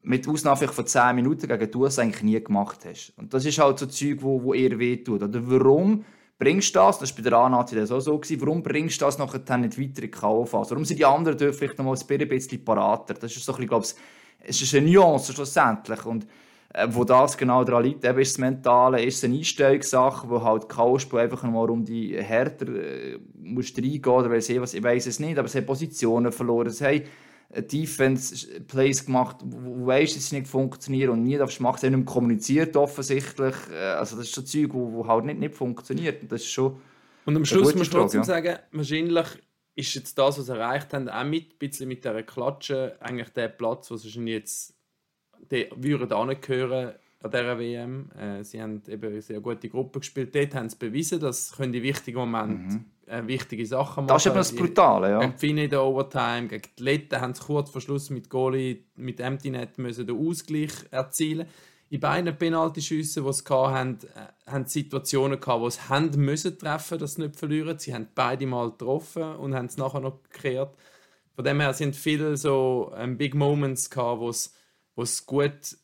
mit 0.02 0.28
Ausnahme 0.28 0.68
von 0.68 0.88
10 0.88 1.16
Minuten 1.16 1.48
gegen 1.48 1.72
du 1.72 1.86
es 1.86 2.00
eigentlich 2.00 2.24
nie 2.24 2.44
gemacht 2.44 2.80
hast. 2.86 3.14
Und 3.18 3.34
das 3.34 3.46
ist 3.46 3.60
halt 3.60 3.80
so 3.80 3.86
Zeug, 3.86 4.20
wo, 4.22 4.42
wo 4.42 4.54
eher 4.54 4.80
wehtut. 4.80 5.24
Oder 5.24 5.40
warum 5.44 6.06
bringst 6.38 6.74
du 6.74 6.80
das, 6.80 7.00
das 7.00 7.12
war 7.12 7.18
bei 7.18 7.30
der 7.30 7.38
Anati 7.38 7.76
das 7.76 7.92
auch 7.92 8.00
so, 8.00 8.18
gewesen, 8.18 8.42
warum 8.42 8.64
bringst 8.64 9.02
du 9.02 9.06
das 9.06 9.18
nachher 9.18 9.58
nicht 9.58 9.78
weiter 9.78 9.82
in 9.82 9.94
die 9.94 10.12
K.O.-Phase? 10.12 10.72
Warum 10.72 10.86
sind 10.86 10.98
die 10.98 11.06
anderen 11.06 11.38
dort 11.38 11.56
vielleicht 11.56 11.78
noch 11.78 11.86
mal 11.86 11.98
ein 11.98 12.28
bisschen 12.30 12.64
parater? 12.64 13.14
Das 13.14 13.36
ist 13.36 13.44
so 13.44 13.52
ein 13.52 13.56
bisschen, 13.58 13.70
glaube 13.70 13.86
ich, 13.86 14.48
es 14.48 14.62
ist 14.62 14.74
eine 14.74 14.90
Nuance 14.90 15.34
schlussendlich. 15.34 16.06
Und 16.06 16.26
äh, 16.74 16.88
wo 16.90 17.04
das 17.04 17.36
genau 17.36 17.64
daran 17.64 17.84
liegt, 17.84 18.06
eben 18.06 18.20
ist 18.20 18.34
das 18.34 18.38
Mentale, 18.38 19.04
ist 19.04 19.18
es 19.18 19.24
eine 19.24 19.36
Einstellungssache, 19.36 20.30
wo 20.30 20.42
halt 20.42 20.70
K.O.-Spiel 20.70 21.20
einfach 21.20 21.44
noch 21.44 21.52
mal 21.52 21.70
um 21.70 21.84
die 21.84 22.16
härter 22.16 22.68
äh, 22.68 23.20
musst 23.42 23.78
reingehen 23.78 24.06
oder 24.06 24.30
weiss 24.30 24.50
ich 24.50 24.62
was, 24.62 24.74
ich 24.74 24.84
weiss 24.84 25.08
es 25.08 25.20
nicht, 25.20 25.38
aber 25.38 25.48
es 25.48 25.56
haben 25.56 25.66
Positionen 25.66 26.32
verloren, 26.32 26.68
es 26.68 26.82
haben 26.82 27.02
Defense-Plays 27.52 29.06
gemacht, 29.06 29.38
wo 29.44 29.76
du 29.76 29.86
weißt, 29.88 30.16
dass 30.16 30.30
sie 30.30 30.40
nicht 30.40 30.48
funktionieren 30.48 31.12
und 31.12 31.24
nie 31.24 31.38
darfst 31.38 31.60
machen, 31.60 31.80
sie 31.80 31.88
haben 31.88 31.96
nicht 31.96 32.06
mehr 32.06 32.14
kommuniziert 32.14 32.76
offensichtlich. 32.78 33.56
Äh, 33.72 33.94
Also 33.98 34.18
das 34.18 34.26
ist 34.26 34.36
so 34.36 34.42
Zeug, 34.42 34.74
wo, 34.74 34.92
wo 34.94 35.08
halt 35.08 35.26
nicht, 35.26 35.40
nicht 35.40 35.56
funktioniert. 35.56 36.22
Und 36.22 36.32
das 36.32 36.42
ist 36.42 36.52
schon 36.52 36.78
Und 37.26 37.36
am 37.36 37.46
Schluss 37.46 37.74
du 37.74 37.80
Frage, 37.80 37.90
trotzdem 37.90 38.22
ja. 38.22 38.26
sagen, 38.26 38.60
wahrscheinlich 38.72 39.28
ist 39.76 39.96
jetzt 39.96 40.18
das, 40.18 40.38
was 40.38 40.46
sie 40.46 40.52
erreicht 40.52 40.94
haben, 40.94 41.10
auch 41.10 41.24
mit, 41.24 41.54
ein 41.54 41.58
bisschen 41.58 41.88
mit 41.88 42.04
dieser 42.04 42.24
Klatsche, 42.24 42.98
eigentlich 43.00 43.30
der 43.30 43.48
Platz, 43.48 43.90
wo 43.90 43.96
sie 43.96 44.10
jetzt 44.26 44.76
die 45.52 45.70
würden 45.76 46.12
angehören 46.12 46.94
an 47.22 47.32
dieser 47.32 47.60
WM. 47.60 48.12
Äh, 48.12 48.44
sie 48.44 48.62
haben 48.62 48.82
eben 48.88 49.12
eine 49.12 49.22
sehr 49.22 49.40
gute 49.40 49.70
Gruppe 49.70 50.00
gespielt. 50.00 50.36
Dort 50.36 50.54
haben 50.56 50.70
sie 50.70 50.78
bewiesen, 50.78 51.20
dass 51.20 51.50
sie 51.50 51.64
in 51.64 51.74
wichtigen 51.74 52.18
Momenten 52.18 52.92
äh, 53.10 53.26
wichtige 53.28 53.66
Sachen 53.66 54.06
machen 54.06 54.08
das 54.08 54.26
ist 54.26 54.28
eben 54.28 54.36
das 54.36 54.56
Brutale. 54.56 55.10
Ja. 55.10 55.26
Gegen 55.28 55.58
in 55.58 55.70
der 55.70 55.84
Overtime, 55.84 56.48
gegen 56.48 56.70
die 56.78 56.84
Letten 56.84 57.20
haben 57.20 57.34
sie 57.34 57.44
kurz 57.44 57.70
vor 57.70 57.82
Schluss 57.82 58.10
mit 58.10 58.30
Goalie, 58.30 58.86
mit 58.96 59.20
Empty 59.20 59.50
Net 59.50 59.78
müssen 59.78 60.08
den 60.08 60.18
Ausgleich 60.18 60.72
erzielen. 60.92 61.48
In 61.92 62.00
beiden 62.00 62.38
Penaltyschüssen, 62.38 63.26
die 63.26 63.34
sie 63.34 63.44
hatten, 63.50 64.00
äh, 64.16 64.52
haben 64.52 64.66
sie 64.66 64.82
Situationen 64.82 65.40
gehabt, 65.40 65.62
wo 65.62 65.70
sie 65.70 65.82
haben 65.90 66.12
müssen 66.18 66.58
treffen, 66.58 67.00
dass 67.00 67.16
sie 67.16 67.24
nicht 67.24 67.36
verlieren. 67.36 67.80
Sie 67.80 67.94
haben 67.94 68.08
beide 68.14 68.46
Mal 68.46 68.72
getroffen 68.72 69.36
und 69.36 69.56
haben 69.56 69.66
es 69.66 69.78
nachher 69.78 70.00
noch 70.00 70.22
gekehrt. 70.24 70.76
Von 71.36 71.46
dem 71.46 71.60
her 71.62 71.74
sind 71.74 71.96
viele 71.96 72.38
so 72.38 72.94
ähm, 72.96 73.18
Big 73.18 73.34
Moments 73.34 73.90
gehabt, 73.90 74.22
wo 74.22 74.32
sie 74.32 74.50
wo 75.00 75.06
sie 75.06 75.24
gut 75.26 75.78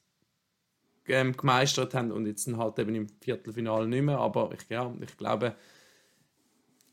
ähm, 1.07 1.37
gemeistert 1.37 1.93
haben 1.93 2.11
und 2.11 2.25
jetzt 2.25 2.47
halt 2.57 2.77
eben 2.79 2.95
im 2.95 3.07
Viertelfinale 3.21 3.87
nicht 3.87 4.01
mehr. 4.01 4.19
Aber 4.19 4.51
ich, 4.51 4.69
ja, 4.69 4.93
ich 4.99 5.15
glaube, 5.15 5.55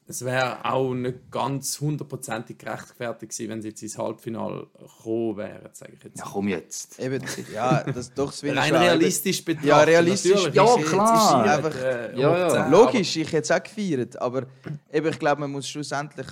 es 0.06 0.24
wäre 0.24 0.64
auch 0.64 0.92
nicht 0.94 1.30
ganz 1.30 1.80
hundertprozentig 1.80 2.58
gerechtfertigt 2.58 3.32
gewesen, 3.32 3.50
wenn 3.50 3.62
sie 3.62 3.68
jetzt 3.68 3.82
ins 3.82 3.96
Halbfinale 3.96 4.66
gekommen 4.78 5.36
wären, 5.36 5.68
sage 5.72 5.92
ich 5.96 6.04
jetzt. 6.04 6.18
Ja, 6.18 6.24
komm 6.30 6.48
jetzt. 6.48 6.98
Eben, 7.00 7.22
ja, 7.54 7.82
das 7.84 8.12
doch 8.12 8.30
das 8.30 8.44
Rein 8.44 8.74
realistisch 8.74 9.44
betrachtet. 9.44 9.68
Ja, 9.70 9.80
realistisch. 9.82 10.50
Ja, 10.52 10.76
klar. 10.76 11.44
Einfach, 11.44 11.74
äh, 11.76 12.20
Ja, 12.20 12.38
ja. 12.38 12.64
10, 12.64 12.70
Logisch, 12.72 13.16
ich 13.16 13.28
hätte 13.32 13.38
es 13.42 13.50
auch 13.50 13.62
gefeiert, 13.62 14.20
aber 14.20 14.46
eben, 14.92 15.06
ich 15.08 15.18
glaube, 15.18 15.40
man 15.40 15.50
muss 15.52 15.68
schlussendlich 15.68 16.26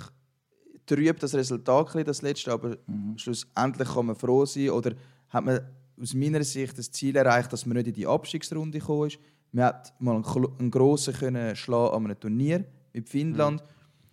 trübt 0.86 1.22
das 1.22 1.34
Resultat, 1.34 1.94
das 2.06 2.22
letzte, 2.22 2.52
aber 2.52 2.76
schlussendlich 3.16 3.88
kann 3.88 4.06
man 4.06 4.16
froh 4.16 4.44
sein 4.44 4.70
oder 4.70 4.92
hat 5.28 5.44
man 5.44 5.60
aus 6.00 6.14
meiner 6.14 6.42
Sicht 6.42 6.76
das 6.78 6.90
Ziel 6.90 7.14
erreicht, 7.16 7.52
dass 7.52 7.64
man 7.66 7.76
nicht 7.76 7.86
in 7.88 7.92
die 7.94 8.06
Abstiegsrunde 8.06 8.78
gekommen 8.80 9.06
ist. 9.08 9.18
Man 9.52 9.64
hat 9.66 9.92
mal 10.00 10.14
einen, 10.16 10.24
Klo- 10.24 10.52
einen 10.58 10.70
grossen 10.70 11.14
können 11.14 11.54
schlagen 11.54 11.94
an 11.94 12.04
einem 12.06 12.18
Turnier 12.18 12.64
mit 12.92 13.08
Finnland 13.08 13.62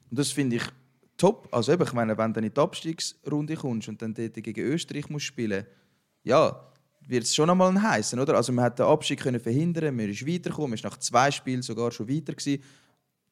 und 0.10 0.20
das 0.20 0.32
finde 0.32 0.58
ich 0.58 0.64
top. 1.18 1.48
Also 1.52 1.74
eben, 1.74 1.84
ich 1.84 1.94
meine, 1.94 2.18
wenn 2.18 2.34
du 2.34 2.40
in 2.40 2.54
die 2.54 2.60
Abstiegsrunde 2.60 3.56
kommst 3.56 3.90
und 3.90 4.02
dann 4.02 4.14
dort 4.14 4.34
gegen 4.36 4.62
Österreich 4.62 5.10
musst 5.10 5.26
spielen, 5.26 5.66
ja, 6.24 6.64
wird 7.08 7.24
es 7.24 7.36
schon 7.36 7.50
einmal 7.50 7.70
ein 7.70 7.82
heißen, 7.82 8.20
oder? 8.20 8.36
Also 8.36 8.52
man 8.52 8.66
hat 8.66 8.80
den 8.80 8.86
Abstieg 8.86 9.20
können 9.20 9.40
verhindern, 9.40 9.96
man 9.96 10.10
ist 10.10 10.26
weitergekommen, 10.26 10.72
man 10.72 10.76
ist 10.76 10.84
nach 10.84 10.98
zwei 10.98 11.32
Spielen 11.32 11.62
sogar 11.62 11.92
schon 11.92 12.10
weiter 12.10 12.34
gewesen. 12.34 12.62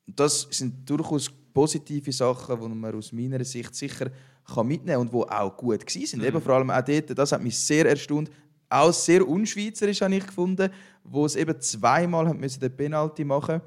Das 0.08 0.48
sind 0.52 0.90
durchaus 0.90 1.30
positive 1.54 2.12
Sachen, 2.12 2.60
die 2.60 2.68
man 2.68 2.96
aus 2.96 3.12
meiner 3.12 3.44
Sicht 3.44 3.76
sicher 3.76 4.12
kann 4.46 4.68
mitnehmen 4.68 5.02
und 5.02 5.12
die 5.12 5.18
auch 5.18 5.58
gut 5.58 5.82
waren. 5.82 6.06
sind. 6.06 6.24
Eben 6.24 6.42
vor 6.42 6.54
allem 6.54 6.70
auch 6.70 6.82
dort, 6.82 7.18
das 7.18 7.32
hat 7.32 7.42
mich 7.42 7.58
sehr 7.58 7.86
erstaunt, 7.88 8.30
auch 8.70 8.94
sehr 8.94 9.28
unschweizerisch 9.28 10.02
habe 10.02 10.16
ich 10.16 10.26
gefunden, 10.26 10.70
wo 11.04 11.26
es 11.26 11.36
eben 11.36 11.60
zweimal 11.60 12.34
müssen 12.34 12.60
den 12.60 12.76
Penalty 12.76 13.24
machen 13.24 13.62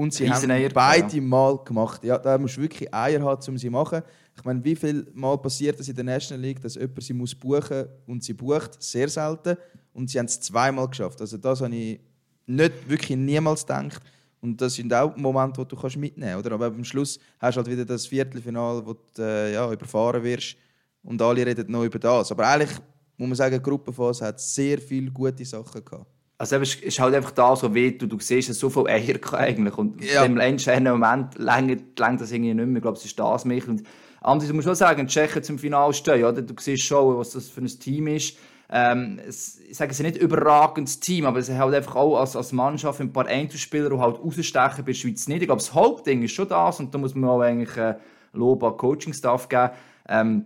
und 0.00 0.14
sie 0.14 0.24
Rieseneier, 0.24 0.70
haben 0.70 0.74
beide 0.74 1.20
Mal 1.20 1.58
gemacht. 1.58 2.02
Ja, 2.02 2.16
da 2.16 2.38
musst 2.38 2.56
du 2.56 2.62
wirklich 2.62 2.92
Eier 2.92 3.20
haben, 3.20 3.38
um 3.46 3.58
sie 3.58 3.66
zu 3.66 3.70
machen. 3.70 4.02
Ich 4.34 4.42
meine, 4.44 4.64
wie 4.64 4.74
viel 4.74 5.06
Mal 5.12 5.36
passiert 5.36 5.78
das 5.78 5.88
in 5.88 5.94
der 5.94 6.04
National 6.04 6.42
League, 6.42 6.62
dass 6.62 6.74
jemand 6.74 7.02
sie 7.02 7.12
muss 7.12 7.34
buchen 7.34 7.84
und 8.06 8.24
sie 8.24 8.32
bucht? 8.32 8.82
Sehr 8.82 9.10
selten. 9.10 9.58
Und 9.92 10.08
sie 10.08 10.18
haben 10.18 10.24
es 10.24 10.40
zweimal 10.40 10.88
geschafft. 10.88 11.20
Also 11.20 11.36
das 11.36 11.60
habe 11.60 11.74
ich 11.74 12.00
nicht 12.46 12.88
wirklich 12.88 13.18
niemals 13.18 13.66
gedacht. 13.66 14.00
Und 14.40 14.58
das 14.58 14.74
sind 14.74 14.92
auch 14.94 15.14
Momente, 15.16 15.60
die 15.60 15.68
du 15.68 15.76
kannst 15.76 15.98
mitnehmen 15.98 16.32
kannst. 16.32 16.50
Aber 16.50 16.66
am 16.66 16.84
Schluss 16.84 17.18
hast 17.38 17.56
du 17.56 17.58
halt 17.58 17.70
wieder 17.70 17.84
das 17.84 18.06
Viertelfinale, 18.06 18.86
wo 18.86 18.94
du 18.94 19.22
äh, 19.22 19.52
ja, 19.52 19.70
überfahren 19.70 20.22
wirst. 20.22 20.56
Und 21.02 21.20
alle 21.20 21.44
reden 21.44 21.70
noch 21.70 21.84
über 21.84 21.98
das. 21.98 22.32
Aber 22.32 22.48
eigentlich 22.48 22.78
muss 23.18 23.28
man 23.28 23.36
sagen, 23.36 23.54
die 23.54 23.62
Gruppenphase 23.62 24.24
hat 24.24 24.40
sehr 24.40 24.78
viele 24.78 25.10
gute 25.10 25.44
Sachen 25.44 25.84
gehabt. 25.84 26.06
Also 26.40 26.56
es 26.56 26.74
ist 26.76 26.98
halt 26.98 27.14
einfach 27.14 27.32
da 27.32 27.54
so 27.54 27.74
weh, 27.74 27.90
du, 27.90 28.06
du 28.06 28.18
siehst 28.18 28.48
es 28.48 28.58
so 28.58 28.70
viel 28.70 28.88
Eier 28.88 29.16
eigentlich 29.34 29.76
und 29.76 30.02
Ja. 30.02 30.24
in 30.24 30.32
dem 30.36 30.40
entscheidenden 30.40 30.94
Moment 30.98 31.36
längt 31.38 31.98
längt 31.98 32.20
das 32.20 32.32
irgendwie 32.32 32.54
nicht 32.54 32.66
mehr. 32.66 32.76
Ich 32.76 32.82
glaube, 32.82 32.96
es 32.96 33.04
ist 33.04 33.18
das 33.18 33.44
mich. 33.44 33.68
Und 33.68 33.82
andererseits 34.22 34.54
muss 34.54 34.64
man 34.64 34.70
schon 34.70 34.76
sagen, 34.76 35.06
die 35.06 35.12
Tschechen 35.12 35.42
zum 35.42 35.58
Finale 35.58 35.92
stehen, 35.92 36.24
oder? 36.24 36.40
Du 36.40 36.54
siehst 36.58 36.82
schon, 36.84 37.18
was 37.18 37.30
das 37.32 37.48
für 37.48 37.60
ein 37.60 37.66
Team 37.66 38.06
ist. 38.06 38.38
Ähm, 38.72 39.20
es, 39.26 39.58
ich 39.68 39.76
sage, 39.76 39.90
es 39.90 39.98
ist 40.00 40.06
nicht 40.06 40.16
ein 40.16 40.22
überragendes 40.22 40.98
Team, 41.00 41.26
aber 41.26 41.40
es 41.40 41.48
ist 41.50 41.58
halt 41.58 41.74
einfach 41.74 41.96
auch 41.96 42.18
als, 42.18 42.36
als 42.36 42.52
Mannschaft 42.52 43.00
ein 43.00 43.12
paar 43.12 43.26
Einzelspieler, 43.26 43.90
die 43.90 43.98
halt 43.98 44.18
rausstechen 44.18 44.78
bei 44.78 44.92
der 44.92 44.94
Schweiz 44.94 45.28
nicht. 45.28 45.42
Ich 45.42 45.48
glaube, 45.48 45.60
das 45.60 45.74
Hauptding 45.74 46.22
ist 46.22 46.32
schon 46.32 46.48
das 46.48 46.80
und 46.80 46.94
da 46.94 46.98
muss 46.98 47.14
man 47.14 47.28
auch 47.28 47.40
eigentlich 47.40 47.76
äh, 47.76 47.96
Lob 48.32 48.62
an 48.64 48.76
Coaching-Staff 48.76 49.48
geben. 49.48 49.70
Ähm, 50.08 50.44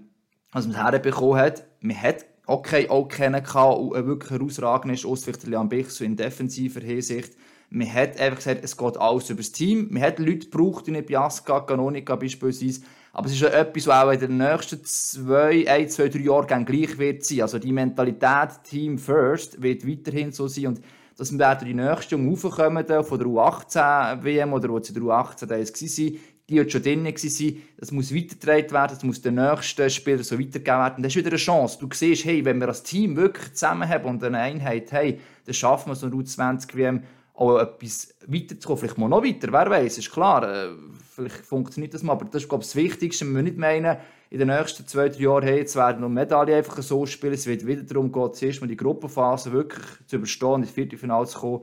was 0.52 0.66
man 0.66 0.76
herbekommen 0.82 1.36
hat, 1.38 1.64
man 1.80 2.00
hat 2.00 2.24
okay 2.46 2.88
auch 2.88 3.08
kennen 3.08 3.42
gehabt, 3.42 3.78
und 3.78 3.96
ein 3.96 4.06
wirklich 4.06 4.30
herausragend 4.30 4.94
ist, 4.94 5.06
ausser 5.06 5.24
vielleicht 5.24 5.46
Leon 5.46 5.68
Bich, 5.68 5.90
so 5.90 6.04
in 6.04 6.16
defensiver 6.16 6.80
Hinsicht. 6.80 7.32
Man 7.70 7.92
hat 7.92 8.20
einfach 8.20 8.36
gesagt, 8.36 8.62
es 8.62 8.76
geht 8.76 8.96
alles 8.98 9.30
über 9.30 9.38
das 9.38 9.52
Team. 9.52 9.88
Man 9.90 10.02
hat 10.02 10.18
Leute 10.18 10.48
gebraucht, 10.48 10.86
in 10.86 11.04
Biasca, 11.04 11.60
Canonica 11.60 12.14
beispielsweise. 12.14 12.82
Aber 13.12 13.26
es 13.26 13.32
ist 13.32 13.40
ja 13.40 13.48
etwas, 13.48 13.86
was 13.86 14.04
auch 14.04 14.10
in 14.10 14.20
den 14.20 14.36
nächsten 14.38 14.84
zwei, 14.84 15.68
ein, 15.68 15.88
zwei, 15.88 16.08
drei 16.08 16.20
Jahren 16.20 16.64
gleich 16.64 16.98
wird 16.98 17.24
sein. 17.24 17.42
Also 17.42 17.58
die 17.58 17.72
Mentalität 17.72 18.62
Team 18.64 18.98
First 18.98 19.62
wird 19.62 19.86
weiterhin 19.86 20.32
so 20.32 20.46
sein. 20.46 20.66
Und 20.66 20.80
dass 21.16 21.32
wir 21.32 21.54
die 21.56 21.74
nächste 21.74 22.16
Jungen 22.16 22.30
raufkommen, 22.30 22.84
da, 22.86 23.02
von 23.02 23.18
der 23.18 23.28
U18-WM 23.28 24.52
oder 24.52 24.68
wo 24.68 24.80
sie 24.80 24.92
der 24.92 25.02
U18 25.02 25.46
da 25.46 25.56
waren, 25.56 26.18
die 26.48 26.56
jetzt 26.56 26.72
schon 26.72 26.82
drin 26.82 27.04
waren, 27.04 27.62
das 27.78 27.90
muss 27.90 28.14
weitergetragen 28.14 28.70
werden, 28.70 28.94
das 28.94 29.02
muss 29.02 29.22
den 29.22 29.36
nächsten 29.36 29.88
Spielern 29.88 30.22
so 30.22 30.38
weitergegeben 30.38 30.78
werden. 30.78 31.02
Das 31.02 31.12
ist 31.12 31.16
wieder 31.16 31.30
eine 31.30 31.36
Chance. 31.36 31.78
Du 31.80 31.88
siehst, 31.92 32.24
hey, 32.24 32.44
wenn 32.44 32.60
wir 32.60 32.68
als 32.68 32.82
Team 32.82 33.16
wirklich 33.16 33.54
zusammen 33.54 33.88
haben 33.88 34.04
und 34.04 34.22
eine 34.22 34.38
Einheit 34.38 34.92
haben, 34.92 35.18
dann 35.46 35.54
schaffen 35.54 35.90
wir 35.90 35.96
so 35.96 36.06
eine 36.06 36.16
U20-WM 36.16 37.02
auch 37.34 37.58
etwas 37.58 38.14
weiterzukommen. 38.26 38.78
Vielleicht 38.78 38.98
mal 38.98 39.08
noch 39.08 39.24
weiter, 39.24 39.52
wer 39.52 39.70
weiß, 39.70 39.98
ist 39.98 40.12
klar. 40.12 40.42
Äh, 40.48 40.68
vielleicht 41.14 41.46
funktioniert 41.46 41.94
das 41.94 42.02
mal, 42.02 42.12
aber 42.12 42.26
das 42.26 42.42
ist, 42.42 42.48
glaube 42.48 42.62
ich, 42.62 42.68
das 42.68 42.76
Wichtigste. 42.76 43.24
Wir 43.24 43.32
müssen 43.32 43.44
nicht 43.44 43.58
meinen, 43.58 43.96
in 44.30 44.38
den 44.38 44.48
nächsten 44.48 44.86
zwei, 44.86 45.08
drei 45.08 45.20
Jahren, 45.20 45.44
hey, 45.44 45.58
jetzt 45.58 45.76
werden 45.76 46.00
noch 46.00 46.08
Medaillen 46.08 46.54
einfach 46.56 46.82
so 46.82 47.06
spielen. 47.06 47.34
Es 47.34 47.46
wird 47.46 47.66
wieder 47.66 47.82
darum 47.82 48.10
gehen, 48.12 48.34
zuerst 48.34 48.60
mal 48.60 48.66
die 48.66 48.76
Gruppenphase 48.76 49.52
wirklich 49.52 49.84
zu 50.06 50.16
überstehen, 50.16 50.62
ins 50.62 50.70
Viertelfinale 50.70 51.26
zu 51.26 51.38
kommen. 51.38 51.62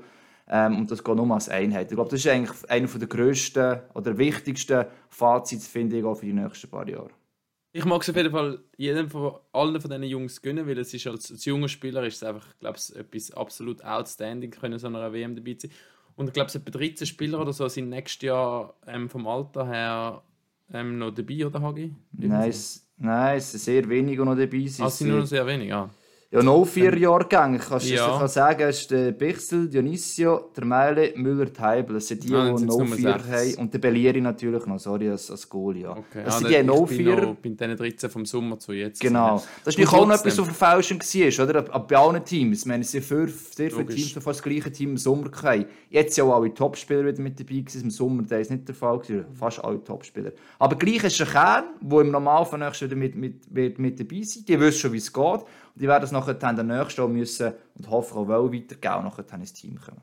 Ähm, 0.53 0.79
und 0.79 0.91
das 0.91 1.01
geht 1.01 1.15
nur 1.15 1.33
als 1.33 1.47
Einheit. 1.47 1.89
Ich 1.91 1.95
glaube, 1.95 2.09
das 2.09 2.19
ist 2.19 2.27
eigentlich 2.27 2.69
einer 2.69 2.87
der 2.87 3.07
grössten 3.07 3.79
oder 3.93 4.17
wichtigsten 4.17 4.85
Fazits, 5.09 5.65
finde 5.65 5.97
ich, 5.97 6.03
auch 6.03 6.15
für 6.15 6.25
die 6.25 6.33
nächsten 6.33 6.69
paar 6.69 6.87
Jahre. 6.87 7.09
Ich 7.71 7.85
mag 7.85 8.01
es 8.01 8.09
auf 8.09 8.17
jeden 8.17 8.31
Fall 8.31 8.59
jedem 8.75 9.09
von 9.09 9.35
allen 9.53 9.79
von 9.79 9.89
diesen 9.89 10.03
Jungs 10.03 10.41
gönnen, 10.41 10.67
weil 10.67 10.77
es 10.77 10.93
ist 10.93 11.07
als, 11.07 11.31
als 11.31 11.45
junger 11.45 11.69
Spieler 11.69 12.03
ist 12.03 12.17
es 12.17 12.23
einfach, 12.23 12.45
glaube 12.59 12.77
ich, 12.77 12.93
etwas 12.97 13.31
absolut 13.31 13.81
outstanding, 13.81 14.51
können 14.51 14.77
so 14.77 14.87
einer 14.87 15.13
WM 15.13 15.37
dabei 15.37 15.55
sein. 15.57 15.71
Und 16.17 16.27
ich 16.27 16.33
glaube, 16.33 16.49
es 16.49 16.55
etwa 16.55 16.69
13 16.69 17.07
Spieler 17.07 17.39
oder 17.39 17.53
so 17.53 17.69
sind 17.69 17.87
nächstes 17.87 18.27
Jahr 18.27 18.75
ähm, 18.85 19.09
vom 19.09 19.25
Alter 19.27 19.65
her 19.65 20.21
ähm, 20.73 20.97
noch 20.97 21.11
dabei, 21.11 21.45
oder 21.45 21.61
Hagi? 21.61 21.95
Nein, 22.11 22.49
es, 22.49 22.85
nein, 22.97 23.37
es 23.37 23.51
sind 23.51 23.61
sehr 23.61 23.87
wenige, 23.87 24.25
noch 24.25 24.35
dabei 24.35 24.65
sind. 24.67 24.83
Ah, 24.83 24.87
Es 24.87 24.97
sind 24.97 25.07
nur 25.07 25.19
noch 25.19 25.25
sehr 25.25 25.47
wenig, 25.47 25.69
ja. 25.69 25.89
Ja, 26.33 26.41
noch 26.41 26.63
vier 26.63 26.97
Jahrgänge. 26.97 27.59
Kannst 27.59 27.89
du 27.89 27.93
Ja. 27.93 28.21
ja. 28.21 28.25
sagen, 28.25 28.61
es 28.61 28.79
ist 28.81 28.91
der 28.91 29.11
Bichsel, 29.11 29.67
Dionisio, 29.67 30.49
der 30.55 30.63
Meile, 30.63 31.11
Müller, 31.17 31.51
Teibel. 31.51 31.95
Das 31.95 32.07
sind 32.07 32.23
die, 32.23 32.33
Ah, 32.33 32.53
die 32.53 32.65
dann 32.65 32.67
noch 32.67 32.85
vier 32.95 33.13
haben. 33.15 33.55
Und 33.55 33.73
der 33.73 33.79
Bellieri 33.79 34.21
natürlich 34.21 34.65
noch, 34.65 34.79
sorry, 34.79 35.09
als, 35.09 35.29
als 35.29 35.49
Goalie. 35.49 35.81
Ja. 35.83 35.91
Okay. 35.91 36.21
Das 36.23 36.35
ah, 36.35 36.37
sind 36.39 36.51
dann- 36.53 36.61
die 36.61 36.67
noch 36.67 36.87
bin 36.87 36.97
vier. 36.97 37.15
noch 37.21 37.35
bei 37.35 37.49
den 37.49 37.75
13 37.75 38.09
vom 38.09 38.25
Sommer 38.25 38.57
zu 38.57 38.71
jetzt. 38.71 39.01
Genau. 39.01 39.43
Das 39.65 39.75
natürlich 39.75 39.91
auch 39.91 40.07
noch 40.07 40.15
etwas, 40.15 40.33
so 40.37 40.45
verfälschend 40.45 41.03
war, 41.03 41.43
oder? 41.49 41.61
Bei 41.63 41.97
allen 41.97 42.23
Teams. 42.23 42.59
Ich 42.61 42.65
meine, 42.65 42.83
es 42.83 42.91
sind 42.91 43.03
sehr, 43.03 43.27
sehr 43.27 43.69
viele. 43.69 43.85
Teams, 43.87 44.13
die 44.13 44.21
fast 44.21 44.39
das 44.39 44.43
gleiche 44.43 44.71
Team 44.71 44.91
im 44.91 44.97
Sommer 44.97 45.29
hatten. 45.43 45.65
Jetzt 45.89 46.15
sind 46.15 46.23
auch 46.23 46.35
alle 46.37 46.53
Topspieler 46.53 47.05
wieder 47.07 47.21
mit 47.21 47.37
dabei 47.41 47.55
gewesen. 47.59 47.81
Im 47.83 47.91
Sommer 47.91 48.23
das 48.23 48.39
ist 48.39 48.51
nicht 48.51 48.65
der 48.69 48.75
Fall. 48.75 48.99
Gewesen. 48.99 49.25
Fast 49.33 49.61
alle 49.65 49.83
Topspieler. 49.83 50.31
Aber 50.59 50.77
gleich 50.77 51.03
ist 51.03 51.19
ein 51.21 51.27
Kern, 51.27 51.63
der 51.81 51.99
im 51.99 52.11
Normalfall 52.11 52.59
nächstes 52.59 52.89
wieder 52.89 52.95
mit, 52.97 53.15
mit, 53.17 53.51
mit, 53.51 53.77
mit 53.79 53.99
dabei 53.99 54.21
sein 54.23 54.45
Die 54.47 54.57
wissen 54.57 54.79
schon, 54.79 54.93
wie 54.93 54.97
es 54.97 55.11
geht. 55.11 55.41
Und 55.73 55.81
die 55.81 55.87
werden 55.87 56.03
es 56.03 56.11
nachher 56.11 56.33
dann 56.33 56.55
der 56.55 56.65
nächste 56.65 57.03
auch 57.03 57.07
müssen 57.07 57.53
und 57.77 57.89
hoffen 57.89 58.17
auch 58.17 58.27
wollen 58.27 58.53
weitergehen 58.53 58.95
und 58.95 59.03
nachher 59.05 59.23
dann 59.23 59.41
ins 59.41 59.53
Team 59.53 59.79
kommen. 59.79 60.01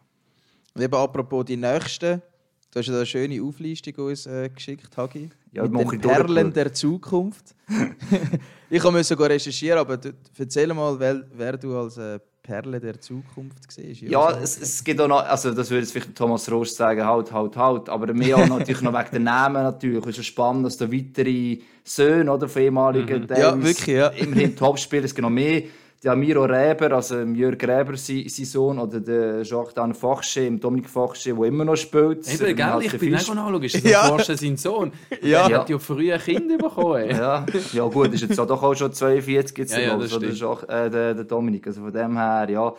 Und 0.75 0.83
eben 0.83 0.95
apropos 0.95 1.45
die 1.45 1.57
Nächsten, 1.57 2.23
du 2.71 2.79
hast 2.79 2.87
ja 2.87 2.93
da 2.93 2.99
eine 2.99 3.07
schöne 3.07 3.43
Auflistung 3.43 3.95
uns 4.07 4.27
äh, 4.27 4.49
geschickt, 4.49 4.97
Hagi. 4.97 5.31
Ja, 5.53 5.63
mit 5.67 5.75
den 5.75 5.93
ich 5.95 6.01
Perlen 6.01 6.53
der 6.53 6.73
Zukunft. 6.73 7.55
ich 8.71 8.83
musste 8.85 9.05
sogar 9.05 9.31
recherchieren, 9.31 9.79
aber 9.79 9.97
du, 9.97 10.13
erzähl 10.37 10.73
mal, 10.73 10.99
wer, 10.99 11.25
wer 11.33 11.57
du 11.57 11.77
als 11.77 11.97
äh, 11.97 12.19
Perle 12.49 12.81
der 12.81 12.99
Zukunft 12.99 13.71
siehst. 13.71 14.01
Ja, 14.01 14.33
so. 14.33 14.41
es, 14.43 14.59
es 14.59 14.83
gibt 14.83 14.99
auch 15.03 15.07
noch, 15.07 15.23
also 15.23 15.53
das 15.53 15.71
würde 15.71 15.85
vielleicht 15.85 16.15
Thomas 16.17 16.51
Rost 16.51 16.77
sagen, 16.77 17.05
halt, 17.05 17.31
halt, 17.31 17.57
halt, 17.57 17.89
aber 17.91 18.15
mehr 18.15 18.39
auch 18.39 18.47
natürlich 18.47 18.81
noch 18.81 18.95
wegen 18.95 19.11
den 19.13 19.25
Namen 19.25 19.63
natürlich. 19.63 20.03
Es 20.05 20.09
ist 20.09 20.17
ja 20.17 20.23
spannend, 20.23 20.65
dass 20.65 20.79
da 20.79 20.91
weitere 20.91 21.59
Söhne 21.85 22.33
oder, 22.33 22.49
von 22.49 22.63
ehemaligen 22.63 23.23
Mhm. 23.23 23.37
Ja, 23.37 23.63
wirklich, 23.63 23.87
ja. 23.87 24.09
immerhin 24.09 24.57
Topspieler, 24.57 25.05
es 25.05 25.15
gibt 25.15 25.23
noch 25.23 25.31
mehr. 25.31 25.65
Der 26.05 26.15
Miro 26.15 26.45
Reber, 26.45 26.93
also 26.93 27.19
Jörg 27.23 27.61
Reber, 27.61 27.97
sein, 27.97 28.23
sein 28.29 28.45
Sohn, 28.45 28.79
oder 28.79 29.01
der 29.01 29.43
Jordan 29.43 29.93
Fachsche, 29.95 30.49
Dominik 30.53 30.89
Fachsche, 30.89 31.35
der 31.35 31.45
immer 31.45 31.65
noch 31.65 31.75
spielt. 31.75 32.25
Eben, 32.33 32.55
gell, 32.55 32.79
ich 32.83 32.91
der 32.93 32.99
bin 32.99 33.15
auch. 33.17 33.61
Ist 33.61 33.75
das 33.75 33.83
Ja. 33.83 34.05
Forscher 34.05 34.37
sein 34.37 34.57
Sohn? 34.57 34.93
Ja. 35.23 35.49
Der 35.49 35.59
hat 35.59 35.69
ja 35.71 35.79
früher 35.81 36.15
ein 36.15 36.21
Kind 36.21 36.57
bekommen. 36.57 37.11
Ja, 37.11 37.45
ja 37.73 37.85
gut, 37.87 38.13
ist 38.13 38.21
jetzt 38.21 38.39
auch 38.39 38.47
doch 38.47 38.63
auch 38.63 38.77
schon 38.77 38.93
42 38.93 39.59
jetzt 39.59 39.73
Ja, 39.77 39.99
ja, 39.99 40.07
stimmt. 40.07 40.35
Jo- 40.39 40.61
äh, 40.69 40.89
der, 40.89 41.15
der 41.15 41.25
Dominik. 41.25 41.67
Also 41.67 41.81
von 41.81 41.93
dem 41.93 42.17
her, 42.17 42.47
ja, 42.49 42.73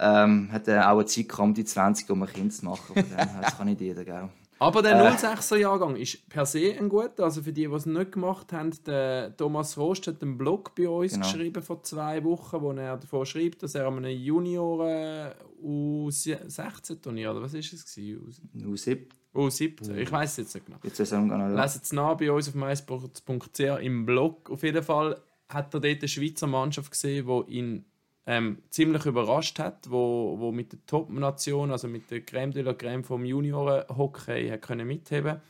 ähm, 0.00 0.48
hat 0.50 0.66
er 0.66 0.90
auch 0.90 0.96
eine 0.96 1.06
Zeit 1.06 1.28
gehabt, 1.28 1.44
um 1.44 1.54
die 1.54 1.64
20 1.64 2.10
um 2.10 2.22
ein 2.24 2.28
Kind 2.32 2.52
zu 2.52 2.64
machen. 2.64 2.82
Von 2.86 2.96
dem 2.96 3.06
her, 3.16 3.28
das 3.42 3.56
kann 3.56 3.66
nicht 3.68 3.80
jeder, 3.80 4.04
gell? 4.04 4.28
Aber 4.60 4.82
der 4.82 4.92
Äh. 4.92 5.10
06er 5.16 5.56
Jahrgang 5.56 5.96
ist 5.96 6.28
per 6.28 6.44
se 6.46 6.74
ein 6.78 6.88
guter. 6.90 7.24
Also 7.24 7.42
für 7.42 7.52
die, 7.52 7.66
die 7.66 7.72
es 7.74 7.86
nicht 7.86 8.12
gemacht 8.12 8.52
haben, 8.52 8.70
der 8.86 9.34
Thomas 9.36 9.76
Rost 9.78 10.06
hat 10.06 10.22
einen 10.22 10.36
Blog 10.36 10.74
bei 10.74 10.86
uns 10.88 11.14
Genau. 11.14 11.24
geschrieben 11.26 11.62
vor 11.62 11.82
zwei 11.82 12.22
Wochen, 12.24 12.60
wo 12.60 12.70
er 12.72 12.98
davon 12.98 13.24
schreibt, 13.24 13.62
dass 13.62 13.74
er 13.74 13.86
an 13.88 13.96
einem 14.04 14.16
Junioren 14.16 15.32
U16-Turnier, 15.64 17.30
oder 17.30 17.42
was 17.42 17.54
ist 17.54 17.72
es? 17.72 17.94
gewesen? 17.94 18.50
Nur 18.52 18.76
sieb. 18.76 19.14
U17, 19.34 19.94
ich 19.96 20.10
weiß 20.10 20.30
es 20.32 20.36
jetzt 20.38 20.54
nicht 20.54 20.66
genau. 20.66 20.78
Jetzt. 20.82 20.98
Lesen 20.98 21.80
es 21.82 21.92
nach 21.92 22.16
bei 22.16 22.32
uns 22.32 22.48
auf 22.48 22.54
mysports.ch 22.54 23.60
im 23.80 24.04
Blog. 24.04 24.50
Auf 24.50 24.62
jeden 24.64 24.82
Fall 24.82 25.22
hat 25.48 25.72
er 25.72 25.80
dort 25.80 25.98
eine 26.00 26.08
Schweizer 26.08 26.48
Mannschaft 26.48 26.90
gesehen, 26.90 27.26
die 27.26 27.52
ihn 27.58 27.84
ähm, 28.30 28.58
ziemlich 28.70 29.06
überrascht 29.06 29.58
hat, 29.58 29.90
wo, 29.90 30.36
wo 30.38 30.52
mit 30.52 30.70
der 30.70 30.78
Top-Nation, 30.86 31.72
also 31.72 31.88
mit 31.88 32.08
der 32.12 32.20
Crème 32.20 32.52
de 32.52 32.62
la 32.62 32.70
Crème 32.70 33.02
vom 33.02 33.24
Junioren-Hockey, 33.24 34.56
können 34.58 34.86
mitheben 34.86 35.40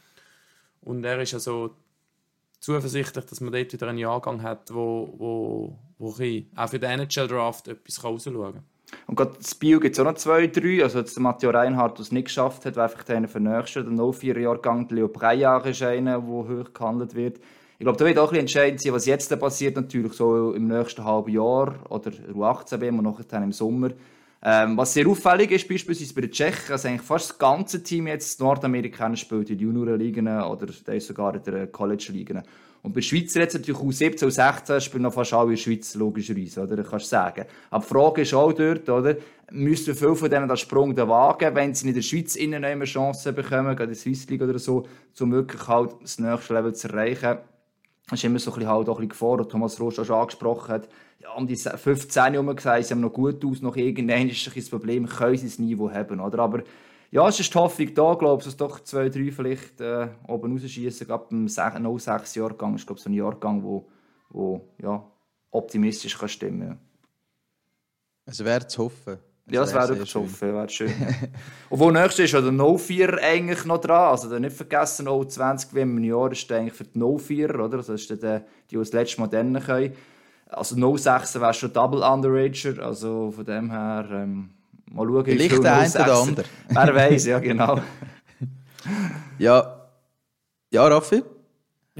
Und 0.80 1.04
er 1.04 1.20
ist 1.20 1.34
also 1.34 1.76
zuversichtlich, 2.58 3.26
dass 3.26 3.42
man 3.42 3.52
dort 3.52 3.70
wieder 3.70 3.88
einen 3.88 3.98
Jahrgang 3.98 4.42
hat, 4.42 4.72
wo, 4.72 5.12
wo, 5.18 5.78
wo 5.98 6.08
auch 6.56 6.68
für 6.70 6.78
den 6.78 7.00
NHL-Draft 7.00 7.68
etwas 7.68 8.02
rausschauen 8.02 8.54
kann. 8.54 8.64
Und 9.06 9.16
gerade 9.16 9.36
das 9.36 9.54
Bio 9.54 9.78
gibt 9.78 9.94
es 9.94 10.00
auch 10.00 10.04
noch 10.04 10.14
zwei, 10.14 10.46
drei. 10.46 10.82
Also 10.82 11.00
jetzt 11.00 11.16
der 11.16 11.22
Matteo 11.22 11.50
Reinhardt, 11.50 11.98
der 11.98 12.02
es 12.04 12.12
nicht 12.12 12.24
geschafft 12.24 12.64
hat, 12.64 12.76
wäre 12.76 12.84
einfach 12.90 13.06
einer 13.10 13.28
für 13.28 13.40
nächsten. 13.40 13.94
Der 13.94 14.04
04-Jahrgang, 14.06 14.88
der 14.88 14.96
Leo 14.96 15.08
Breyer 15.08 15.64
ist 15.66 15.82
einer, 15.82 16.18
der 16.18 16.22
hoch 16.22 16.72
gehandelt 16.72 17.14
wird. 17.14 17.40
Ich 17.80 17.84
glaube, 17.84 17.96
da 17.96 18.04
wird 18.04 18.18
auch 18.18 18.30
ein 18.30 18.40
entscheidend 18.40 18.82
sein, 18.82 18.92
was 18.92 19.06
jetzt 19.06 19.40
passiert, 19.40 19.74
natürlich 19.74 20.12
so 20.12 20.52
im 20.52 20.68
nächsten 20.68 21.02
halben 21.02 21.32
Jahr 21.32 21.76
oder 21.88 22.10
U18 22.10 22.78
WM 22.78 22.98
und 22.98 23.04
nachher 23.04 23.42
im 23.42 23.52
Sommer. 23.52 23.88
Ähm, 24.42 24.76
was 24.76 24.92
sehr 24.92 25.06
auffällig 25.06 25.50
ist, 25.50 25.66
beispielsweise 25.66 26.12
bei 26.12 26.20
den 26.20 26.30
Tschechen, 26.30 26.72
also 26.72 26.88
eigentlich 26.88 27.00
fast 27.00 27.30
das 27.30 27.38
ganze 27.38 27.82
Team 27.82 28.06
jetzt 28.06 28.38
Nordamerikaner 28.38 29.16
spielt 29.16 29.48
in 29.48 29.56
den 29.56 29.68
Juniorenligen 29.68 30.28
oder 30.28 30.66
sogar 31.00 31.34
in 31.34 31.42
der 31.42 31.68
College-Ligen. 31.68 32.42
Und 32.82 32.92
bei 32.92 33.00
Schweizer 33.00 33.40
jetzt 33.40 33.54
natürlich 33.54 33.80
auch 33.80 33.90
17 33.90 34.26
und 34.26 34.32
16 34.32 34.80
spielen 34.82 35.02
noch 35.04 35.14
fast 35.14 35.32
alle 35.32 35.44
in 35.44 35.56
der 35.56 35.62
Schweiz, 35.62 35.94
logischerweise, 35.94 36.60
oder? 36.60 36.82
Kannst 36.84 37.06
du 37.06 37.10
sagen. 37.10 37.46
Aber 37.70 37.82
die 37.82 37.88
Frage 37.88 38.20
ist 38.20 38.34
auch 38.34 38.52
dort, 38.52 38.90
oder? 38.90 39.16
Müssen 39.52 39.94
viele 39.94 40.16
von 40.16 40.28
denen 40.28 40.48
den 40.48 40.56
Sprung 40.58 40.94
da 40.94 41.08
wagen, 41.08 41.54
wenn 41.54 41.74
sie 41.74 41.88
in 41.88 41.94
der 41.94 42.02
Schweiz 42.02 42.36
innen 42.36 42.62
eine 42.62 42.84
Chance 42.84 43.32
bekommen, 43.32 43.68
gerade 43.68 43.84
in 43.84 43.88
der 43.88 43.96
Swiss 43.96 44.28
League 44.28 44.42
oder 44.42 44.58
so, 44.58 44.86
um 45.18 45.32
wirklich 45.32 45.66
halt 45.66 45.92
das 46.02 46.18
nächste 46.18 46.52
Level 46.52 46.74
zu 46.74 46.88
erreichen? 46.88 47.38
Das 48.08 48.18
ist 48.18 48.24
immer 48.24 48.38
so 48.38 48.50
ein 48.50 48.54
bisschen 48.54 48.70
halt 48.70 48.88
auch 48.88 48.98
ein 48.98 49.08
bisschen 49.08 49.28
Gefahr, 49.36 49.48
Thomas 49.48 49.80
Rosch 49.80 49.96
schon 49.96 50.10
angesprochen 50.10 50.68
hat. 50.68 50.88
Ja, 51.20 51.32
um 51.34 51.46
die 51.46 51.56
15 51.56 52.32
herum 52.32 52.54
gesagt, 52.56 52.84
sie 52.84 52.94
haben 52.94 53.00
noch 53.00 53.12
gut 53.12 53.44
aus, 53.44 53.60
noch 53.60 53.76
irgendein 53.76 54.28
ist 54.28 54.56
das 54.56 54.70
Problem, 54.70 55.06
können 55.06 55.36
sie 55.36 55.46
das 55.46 55.58
Niveau 55.58 55.90
haben, 55.90 56.18
oder? 56.18 56.38
Aber 56.40 56.62
ja, 57.10 57.28
es 57.28 57.40
ist 57.40 57.52
die 57.52 57.58
Hoffnung 57.58 57.94
da, 57.94 58.14
glaube 58.14 58.40
ich, 58.40 58.46
dass 58.46 58.56
doch 58.56 58.80
zwei, 58.80 59.08
drei 59.08 59.30
vielleicht 59.30 59.80
äh, 59.80 60.08
oben 60.28 60.52
rausschießen. 60.52 61.10
Ab 61.10 61.28
dem 61.28 61.48
06 61.48 62.34
Jahrgang 62.36 62.76
ist 62.76 62.86
glaube 62.86 63.00
so 63.00 63.10
ein 63.10 63.14
Jahrgang, 63.14 63.62
wo, 63.62 63.88
wo 64.30 64.68
ja, 64.80 65.04
optimistisch 65.50 66.16
kann 66.16 66.28
stimmen 66.28 66.68
kann. 66.68 66.78
Es 68.26 68.44
wäre 68.44 68.66
zu 68.66 68.84
hoffen. 68.84 69.18
Ja, 69.50 69.62
es 69.62 69.74
wäre 69.74 69.88
wirklich 69.88 70.10
zu 70.10 70.20
hoffen, 70.20 70.54
wäre 70.54 70.68
schön. 70.68 70.92
Und 71.68 71.78
wo 71.80 71.90
nächstes 71.90 72.26
ist 72.26 72.32
ja 72.32 72.40
der 72.40 72.52
04 72.52 73.18
eigentlich 73.22 73.64
noch 73.64 73.80
dran. 73.80 74.10
Also 74.10 74.38
nicht 74.38 74.56
vergessen, 74.56 75.06
20 75.06 75.74
wie 75.74 75.80
im 75.80 76.02
Jahr 76.02 76.30
ist 76.32 76.50
eigentlich 76.52 76.74
für 76.74 76.84
die 76.84 76.98
04 76.98 77.54
oder? 77.58 77.78
Also 77.78 77.92
das 77.92 78.02
ist 78.02 78.22
der, 78.22 78.40
die, 78.40 78.44
die 78.70 78.76
das 78.76 78.92
letzte 78.92 79.20
Mal 79.20 79.28
können. 79.28 79.92
Also 80.48 80.96
06 80.96 81.40
wäre 81.40 81.54
schon 81.54 81.72
Double 81.72 82.02
Underager. 82.02 82.84
Also 82.84 83.30
von 83.30 83.44
dem 83.44 83.70
her. 83.70 84.08
Ähm, 84.12 84.50
Mal 84.92 85.06
schauen, 85.06 85.24
Vielleicht 85.24 85.62
der 85.62 85.76
eine 85.76 85.90
oder 85.90 86.20
andere. 86.20 86.46
Wer 86.68 86.94
weiß, 86.94 87.26
ja, 87.26 87.38
genau. 87.38 87.80
ja. 89.38 89.88
Ja, 90.72 90.86
Raffi? 90.86 91.22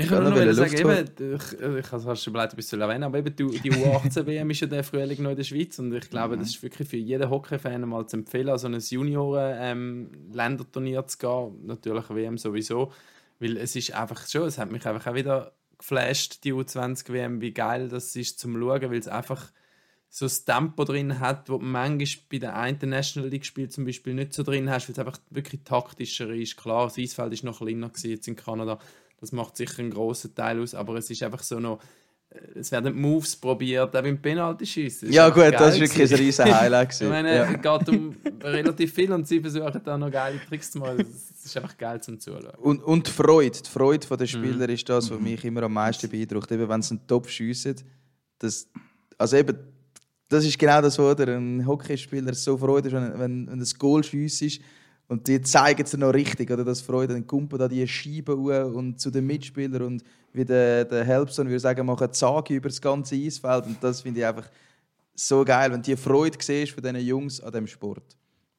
Ich 0.01 0.09
kann 0.09 0.25
nur 0.25 0.45
noch 0.45 0.53
sagen, 0.53 0.77
eben, 0.77 1.37
ich, 1.37 1.61
ich 1.61 1.93
habe 1.93 2.17
schon 2.17 2.33
überlegt, 2.33 2.53
etwas 2.53 2.67
zu 2.69 2.77
erwähnen, 2.77 3.05
aber 3.05 3.19
eben 3.19 3.35
die, 3.35 3.61
die 3.61 3.73
U18-WM 3.73 4.51
ist 4.51 4.61
ja 4.61 4.67
der 4.67 4.85
Frühling 4.85 5.23
noch 5.23 5.31
in 5.31 5.37
der 5.37 5.45
Schweiz 5.45 5.79
und 5.79 5.95
ich 5.95 6.11
glaube, 6.11 6.37
mhm. 6.37 6.41
das 6.41 6.51
ist 6.51 6.63
wirklich 6.63 6.87
für 6.89 6.97
jeden 6.97 7.31
Hockey-Fan 7.31 7.89
mal 7.89 8.07
zu 8.07 8.17
empfehlen, 8.17 8.59
so 8.59 8.67
ein 8.67 8.79
Junioren-Länderturnier 8.79 11.01
ähm, 11.01 11.09
zu 11.09 11.19
gehen, 11.19 11.67
natürlich 11.67 12.11
WM 12.11 12.37
sowieso, 12.39 12.93
weil 13.39 13.57
es 13.57 13.77
ist 13.77 13.95
einfach 13.95 14.29
schon, 14.29 14.49
es 14.49 14.59
hat 14.59 14.71
mich 14.71 14.87
einfach 14.87 15.11
auch 15.11 15.15
wieder 15.15 15.53
geflasht, 15.79 16.45
die 16.45 16.53
U20-WM, 16.53 17.41
wie 17.41 17.53
geil 17.53 17.89
das 17.89 18.15
ist 18.17 18.39
zum 18.39 18.59
Schauen, 18.59 18.91
weil 18.91 18.99
es 18.99 19.09
einfach 19.09 19.51
so 20.11 20.27
das 20.27 20.45
Tempo 20.45 20.85
drin 20.85 21.21
hat, 21.21 21.49
wo 21.49 21.59
du 21.59 21.65
manchmal 21.65 22.25
bei 22.31 22.39
der 22.39 22.57
einen 22.57 22.91
National 22.91 23.31
League 23.31 23.47
Spiel 23.47 23.71
zum 23.71 23.85
Beispiel 23.85 24.13
nicht 24.13 24.35
so 24.35 24.43
drin 24.43 24.69
hast, 24.69 24.89
weil 24.89 24.93
es 24.93 24.99
einfach 24.99 25.19
wirklich 25.31 25.63
taktischer 25.65 26.29
ist. 26.31 26.57
Klar, 26.57 26.87
das 26.87 26.99
Eisfeld 26.99 27.33
ist 27.33 27.45
noch 27.45 27.59
kleiner 27.59 27.91
jetzt 28.03 28.27
in 28.27 28.35
Kanada. 28.35 28.81
Das 29.21 29.33
macht 29.33 29.57
sicher 29.57 29.81
einen 29.81 29.91
grossen 29.91 30.35
Teil 30.35 30.61
aus, 30.61 30.75
aber 30.75 30.97
es 30.97 31.11
ist 31.11 31.23
einfach 31.23 31.43
so 31.43 31.61
noch 31.61 31.81
äh, 32.31 32.59
es 32.59 32.71
werden 32.73 32.99
Moves 32.99 33.37
probiert, 33.37 33.95
auch 33.95 34.03
beim 34.03 34.21
Penalty-Schießen. 34.21 35.13
Ja 35.13 35.29
gut, 35.29 35.53
das 35.53 35.75
ist 35.75 35.81
wirklich 35.81 36.13
ein 36.13 36.19
riesen 36.19 36.45
Highlight. 36.45 36.93
ich 37.01 37.09
meine, 37.09 37.37
ja. 37.37 37.51
es 37.51 37.61
geht 37.61 37.89
um 37.89 38.17
relativ 38.43 38.95
viel 38.95 39.13
und 39.13 39.27
sie 39.27 39.41
versuchen 39.41 39.81
da 39.85 39.99
noch 39.99 40.11
geile 40.11 40.41
Tricks 40.49 40.71
zu 40.71 40.79
machen. 40.79 41.01
Es 41.01 41.45
ist 41.45 41.57
einfach 41.57 41.77
geil 41.77 42.01
zum 42.01 42.19
Zuschauen. 42.19 42.55
Und, 42.59 42.83
und 42.83 43.07
die 43.07 43.11
Freude, 43.11 43.59
die 43.63 43.69
Freude 43.69 44.17
der 44.17 44.27
Spieler 44.27 44.67
mhm. 44.67 44.75
ist 44.75 44.89
das, 44.89 45.11
was 45.11 45.21
mich 45.21 45.45
immer 45.45 45.65
am 45.65 45.73
meisten 45.73 46.09
beeindruckt. 46.09 46.51
Eben, 46.53 46.69
wenn 46.69 46.83
sie 46.83 46.95
einen 46.95 47.07
Top 47.07 47.29
schiessen, 47.29 47.77
das, 48.39 48.69
also 49.19 49.37
eben 49.37 49.59
das 50.29 50.45
ist 50.45 50.59
genau 50.59 50.81
das, 50.81 50.97
wo 50.97 51.09
ein 51.09 51.67
Hockeyspieler 51.67 52.33
so 52.35 52.57
freut 52.57 52.87
ist, 52.87 52.93
wenn, 52.93 53.19
wenn, 53.19 53.51
wenn 53.51 53.59
das 53.59 53.77
Goal 53.77 54.01
ist 54.01 54.61
und 55.11 55.27
die 55.27 55.41
zeigen 55.41 55.83
es 55.83 55.97
noch 55.97 56.15
richtig, 56.15 56.53
oder 56.53 56.65
das 56.65 56.83
Freude, 56.83 57.15
dann 57.15 57.27
kommt 57.27 57.53
da 57.53 57.67
die 57.67 57.87
Scheibe 57.89 58.37
und 58.37 59.01
zu 59.01 59.11
den 59.11 59.27
Mitspielern 59.27 59.83
und 59.83 60.05
wie 60.33 60.45
der, 60.45 60.85
der 60.85 61.05
Helpson 61.05 61.49
würde 61.49 61.59
sagen, 61.59 61.85
machen 61.85 62.13
Zage 62.13 62.55
über 62.55 62.69
das 62.69 62.81
ganze 62.81 63.17
Eisfeld 63.17 63.67
und 63.67 63.83
das 63.83 64.03
finde 64.03 64.21
ich 64.21 64.27
einfach 64.27 64.49
so 65.13 65.45
geil, 65.45 65.73
wenn 65.73 65.83
du 65.83 65.91
die 65.91 65.97
Freude 65.97 66.39
siehst 66.41 66.73
von 66.73 66.85
diesen 66.85 67.01
Jungs 67.01 67.41
an 67.41 67.51
dem 67.51 67.67
Sport. 67.67 68.05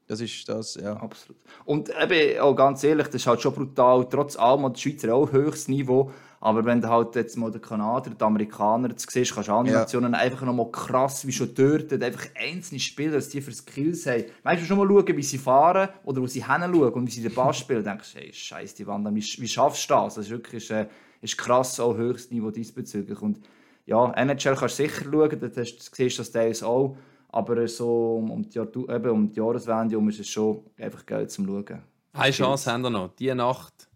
Das 0.07 0.19
ist 0.19 0.49
das, 0.49 0.75
ja. 0.75 0.91
Absolut. 0.97 1.41
Und 1.63 1.89
eben, 1.89 2.39
auch 2.41 2.53
ganz 2.53 2.83
ehrlich, 2.83 3.07
das 3.07 3.15
ist 3.15 3.27
halt 3.27 3.39
schon 3.39 3.53
brutal, 3.53 4.05
trotz 4.09 4.35
allem 4.35 4.65
hat 4.65 4.75
die 4.75 4.81
Schweizer 4.81 5.15
auch 5.15 5.31
höchstes 5.31 5.69
Niveau, 5.69 6.11
aber 6.41 6.65
wenn 6.65 6.81
du 6.81 6.89
halt 6.89 7.15
jetzt 7.15 7.37
mal 7.37 7.51
den 7.51 7.61
Kanadier, 7.61 8.15
den 8.15 8.21
Amerikaner 8.21 8.89
jetzt 8.89 9.09
siehst, 9.09 9.33
kannst 9.33 9.49
du 9.49 9.53
andere 9.53 9.75
ja. 9.75 9.81
Nationen 9.81 10.15
einfach 10.15 10.41
noch 10.41 10.53
mal 10.53 10.71
krass, 10.71 11.25
wie 11.27 11.31
schon 11.31 11.53
dort, 11.53 11.93
einfach 11.93 12.27
einzelne 12.35 12.79
Spieler, 12.79 13.17
was 13.17 13.29
die 13.29 13.41
für 13.41 13.51
Skills 13.51 14.07
haben. 14.07 14.25
Weißt 14.41 14.63
du 14.63 14.65
schon 14.65 14.79
mal 14.79 14.87
schauen, 14.87 15.15
wie 15.15 15.23
sie 15.23 15.37
fahren 15.37 15.89
oder 16.03 16.19
wo 16.19 16.25
sie 16.25 16.43
hinschauen 16.43 16.93
und 16.93 17.05
wie 17.05 17.11
sie 17.11 17.21
den 17.21 17.33
Ball 17.33 17.53
spielen, 17.53 17.83
denkst 17.83 18.13
du, 18.13 18.19
hey, 18.19 18.33
scheiße, 18.33 18.75
die 18.75 18.87
Wand, 18.87 19.07
wie, 19.15 19.21
wie 19.21 19.47
schaffst 19.47 19.87
du 19.87 19.93
das? 19.93 20.15
Das 20.15 20.25
ist 20.25 20.31
wirklich 20.31 20.69
äh, 20.71 20.87
ist 21.21 21.37
krass, 21.37 21.79
auch 21.79 21.95
höchstes 21.95 22.31
Niveau 22.31 22.49
diesbezüglich. 22.49 23.21
Und 23.21 23.39
ja, 23.85 24.11
NHL 24.11 24.55
kannst 24.55 24.79
du 24.79 24.83
sicher 24.83 25.05
schauen, 25.05 25.39
da 25.39 25.63
siehst 25.63 25.99
du 25.99 26.17
das 26.17 26.31
Teils 26.31 26.63
auch. 26.63 26.97
Aber 27.29 27.67
so 27.67 28.15
um 28.15 28.49
die, 28.49 28.57
Jahr, 28.57 28.67
eben 28.67 29.09
um 29.11 29.29
die 29.29 29.37
Jahreswende 29.37 29.97
um 29.97 30.09
ist 30.09 30.19
es 30.19 30.27
schon 30.27 30.65
einfach 30.77 31.05
geil 31.05 31.29
zum 31.29 31.45
Schauen. 31.45 31.83
Eine 32.13 32.31
Chance 32.31 32.71
haben 32.71 32.81
wir 32.81 32.89
noch. 32.89 33.15
Die 33.15 33.33
Nacht 33.33 33.87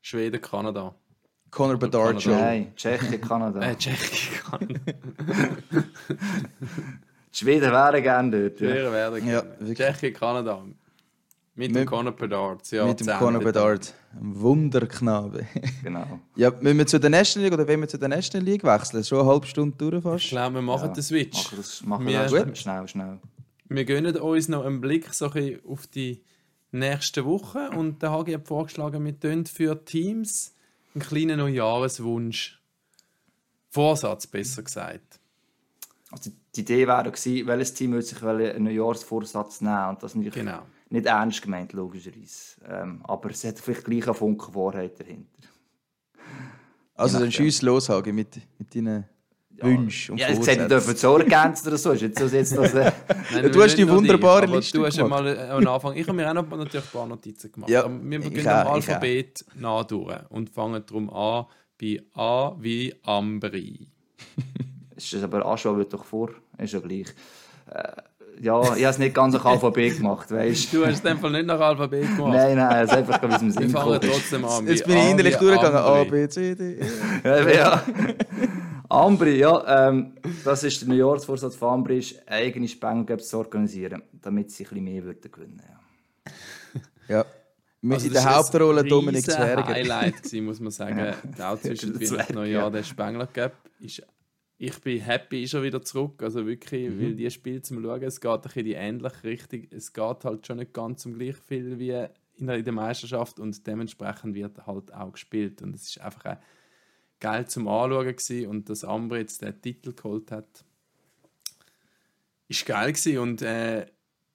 Schweden, 0.00 0.40
Kanada. 0.40 0.94
Conor 1.50 1.76
Bedard 1.78 2.22
Show. 2.22 2.30
Nein, 2.30 2.72
Tschechien, 2.76 3.20
Kanada. 3.20 3.60
äh, 3.60 3.76
Tschechien, 3.76 4.38
Kanada. 4.42 4.80
Die 7.32 7.36
Schweden 7.36 7.70
wären 7.72 8.02
gerne 8.02 8.30
dort. 8.30 8.60
Die 8.60 8.64
Schweden 8.64 8.92
wären 8.92 9.24
gerne. 9.24 9.50
Ja, 9.60 9.74
Tschechien, 9.74 10.14
Kanada. 10.14 10.62
Mit, 11.54 11.72
mit 11.72 11.80
dem 11.82 11.86
Conor 11.86 12.12
Bedard. 12.12 12.70
Ja, 12.70 12.86
mit 12.86 13.00
dem 13.00 13.06
Conor 13.06 13.42
Bedard. 13.42 13.92
Ein 14.14 14.40
Wunderknabe. 14.40 15.46
genau. 15.82 16.20
Ja, 16.36 16.50
müssen 16.60 16.78
wir 16.78 16.86
zu 16.86 16.98
der 16.98 17.10
National 17.10 17.44
League 17.44 17.58
oder 17.58 17.68
wollen 17.68 17.80
wir 17.80 17.88
zu 17.88 17.98
der 17.98 18.08
National 18.08 18.46
League 18.46 18.64
wechseln? 18.64 19.04
Schon 19.04 19.20
eine 19.20 19.28
halbe 19.28 19.46
Stunde 19.46 19.76
durch 19.76 20.02
fast. 20.02 20.24
Ich 20.24 20.30
glaube, 20.30 20.54
wir 20.54 20.62
machen 20.62 20.88
ja. 20.88 20.94
den 20.94 21.02
Switch. 21.02 21.36
Machen 21.36 21.56
das, 21.58 21.82
machen 21.84 22.06
wir 22.06 22.18
das 22.18 22.58
schnell, 22.58 22.88
schnell. 22.88 23.18
Wir 23.68 23.84
gönnen 23.84 24.16
uns 24.16 24.48
noch 24.48 24.64
einen 24.64 24.80
Blick 24.80 25.12
so 25.12 25.30
ein 25.30 25.58
auf 25.68 25.86
die 25.86 26.22
nächste 26.72 27.24
Woche 27.24 27.70
und 27.76 28.00
der 28.02 28.10
Hagi 28.12 28.32
hat 28.32 28.46
vorgeschlagen, 28.46 29.04
wir 29.04 29.18
tun 29.18 29.44
für 29.46 29.84
Teams 29.84 30.54
einen 30.94 31.02
kleinen 31.02 31.38
Neujahreswunsch. 31.38 32.60
Vorsatz, 33.70 34.26
besser 34.26 34.62
gesagt. 34.62 35.20
Also 36.10 36.30
die 36.56 36.60
Idee 36.60 36.86
wäre 36.86 37.10
gewesen, 37.10 37.46
welches 37.46 37.74
Team 37.74 37.92
würde 37.92 38.06
sich 38.06 38.22
einen 38.22 38.64
Neujahrsvorsatz 38.64 39.60
nehmen 39.60 39.90
und 39.90 40.02
das 40.02 40.14
natürlich 40.14 40.34
genau. 40.34 40.62
nicht 40.88 41.06
ernst 41.06 41.42
gemeint, 41.42 41.72
logischerweise. 41.72 42.56
Ähm, 42.68 43.00
aber 43.04 43.30
es 43.30 43.44
hat 43.44 43.60
vielleicht 43.60 43.84
gleich 43.84 44.06
einen 44.06 44.14
Funken 44.14 44.54
Wahrheit 44.54 44.98
dahinter. 44.98 45.48
Also 46.94 47.18
dann 47.18 47.30
schieß 47.30 47.62
los, 47.62 47.88
Hagi, 47.88 48.12
mit, 48.12 48.40
mit 48.58 48.74
deinen 48.74 49.04
und 49.62 50.08
Ja, 50.18 50.28
jetzt 50.28 50.46
hätte 50.46 50.62
ich 50.62 50.68
dürfen 50.68 50.96
zu 50.96 51.08
ergänzen 51.08 51.68
oder 51.68 51.78
so. 51.78 51.92
Ist 51.92 52.02
jetzt 52.02 52.18
so 52.18 52.26
jetzt 52.26 52.56
das, 52.56 52.74
äh 52.74 52.92
Nein, 53.32 53.52
du 53.52 53.62
hast 53.62 53.76
die 53.76 53.88
wunderbare 53.88 54.46
die, 54.46 54.54
Liste 54.54 54.78
Du 54.78 54.86
hast 54.86 54.96
ja 54.96 55.06
mal 55.06 55.26
äh, 55.26 55.48
am 55.48 55.66
Anfang... 55.66 55.96
Ich 55.96 56.06
habe 56.06 56.16
mir 56.16 56.28
auch 56.28 56.34
noch 56.34 56.48
natürlich 56.48 56.86
ein 56.86 56.92
paar 56.92 57.06
Notizen 57.06 57.52
gemacht. 57.52 57.70
Ja, 57.70 57.88
wir 57.88 58.20
beginnen 58.20 58.48
am 58.48 58.66
Alphabet 58.68 59.44
nah 59.54 59.84
durch 59.84 60.16
und 60.30 60.50
fangen 60.50 60.82
darum 60.86 61.10
an 61.10 61.46
bei 61.80 62.02
A 62.14 62.52
wie 62.58 62.94
Ambri. 63.04 63.88
ist 64.96 65.12
das 65.12 65.22
aber 65.22 65.46
Aschau 65.46 65.76
wird 65.76 65.92
doch 65.92 66.04
vor. 66.04 66.30
Ist 66.58 66.74
ja 66.74 66.80
gleich. 66.80 67.06
Äh, 67.70 68.02
ja, 68.42 68.62
ich 68.62 68.68
habe 68.68 68.84
es 68.84 68.98
nicht 68.98 69.14
ganz 69.14 69.34
nach 69.34 69.44
Alphabet 69.46 69.96
gemacht, 69.96 70.30
weißt 70.30 70.72
du? 70.72 70.86
hast 70.86 70.94
es 70.94 71.00
in 71.00 71.06
dem 71.06 71.18
Fall 71.18 71.30
nicht 71.32 71.46
nach 71.46 71.60
Alphabet 71.60 72.16
gemacht. 72.16 72.32
Nein, 72.32 72.56
nein, 72.56 72.84
es 72.84 72.90
ist 72.90 72.96
einfach 72.96 73.22
wie 73.22 73.34
es 73.34 73.42
im 73.42 73.50
Sinn 73.50 73.62
Wir 73.62 73.70
fangen 73.70 74.00
trotzdem 74.00 74.44
an. 74.44 74.66
Jetzt 74.66 74.86
bin 74.86 74.96
ich 74.96 75.10
innerlich 75.10 75.36
durchgegangen. 75.36 75.78
A, 75.78 76.04
B, 76.04 76.28
C, 76.28 76.54
D, 76.54 76.78
E. 76.78 77.56
ja. 77.56 77.82
Ambri, 78.90 79.38
ja, 79.38 79.88
ähm, 79.88 80.14
das 80.44 80.64
ist 80.64 80.80
der 80.80 80.88
Neujahrsvorsatz 80.88 81.54
von 81.54 81.74
Ambri, 81.74 81.98
ist, 81.98 82.28
eigene 82.28 82.66
Spengel 82.66 83.20
zu 83.20 83.38
organisieren, 83.38 84.02
damit 84.12 84.50
sie 84.50 84.64
ein 84.64 84.68
bisschen 84.68 84.84
mehr 84.84 85.04
würden 85.04 85.30
gewinnen 85.30 85.62
ja. 87.08 87.16
ja. 87.16 87.26
Also 87.88 88.08
in 88.08 88.12
der 88.12 88.36
Hauptrolle 88.36 88.84
Dominik 88.84 89.24
Zwerger. 89.24 89.64
Highlight 89.66 90.22
gewesen, 90.22 90.44
muss 90.44 90.60
man 90.60 90.70
sagen. 90.70 90.98
ja. 90.98 91.52
Auch 91.52 91.58
zwischen 91.60 91.98
Weihnachten 91.98 92.36
und 92.36 92.42
Neujahr 92.42 92.70
der 92.70 92.82
Spengler 92.82 93.26
Cup. 93.26 93.52
Ist, 93.78 94.02
ich 94.58 94.78
bin 94.80 95.00
happy, 95.00 95.44
ist 95.44 95.54
er 95.54 95.62
wieder 95.62 95.80
zurück. 95.80 96.22
Also 96.22 96.46
wirklich, 96.46 96.90
mhm. 96.90 97.00
weil 97.00 97.14
die 97.14 97.30
Spiele 97.30 97.62
zum 97.62 97.82
Schauen, 97.82 98.02
es 98.02 98.20
geht 98.20 98.44
ein 98.44 98.52
in 98.54 98.64
die 98.64 98.74
ähnliche 98.74 99.24
Richtung. 99.24 99.66
Es 99.70 99.92
geht 99.94 100.24
halt 100.24 100.46
schon 100.46 100.58
nicht 100.58 100.74
ganz 100.74 101.06
um 101.06 101.14
gleich 101.14 101.36
viel 101.36 101.78
wie 101.78 102.06
in 102.36 102.46
der, 102.46 102.56
in 102.56 102.64
der 102.64 102.74
Meisterschaft 102.74 103.40
und 103.40 103.66
dementsprechend 103.66 104.34
wird 104.34 104.66
halt 104.66 104.92
auch 104.92 105.12
gespielt. 105.12 105.62
Und 105.62 105.74
es 105.74 105.88
ist 105.88 106.00
einfach 106.02 106.24
ein 106.26 106.38
geil 107.20 107.46
zum 107.46 107.68
Anschauen 107.68 108.06
gewesen. 108.06 108.46
und 108.48 108.68
dass 108.68 108.84
Ambri 108.84 109.20
jetzt 109.20 109.42
den 109.42 109.60
Titel 109.60 109.92
geholt 109.92 110.32
hat, 110.32 110.64
ist 112.48 112.66
geil 112.66 112.92
gewesen. 112.92 113.18
und 113.18 113.42
äh, 113.42 113.86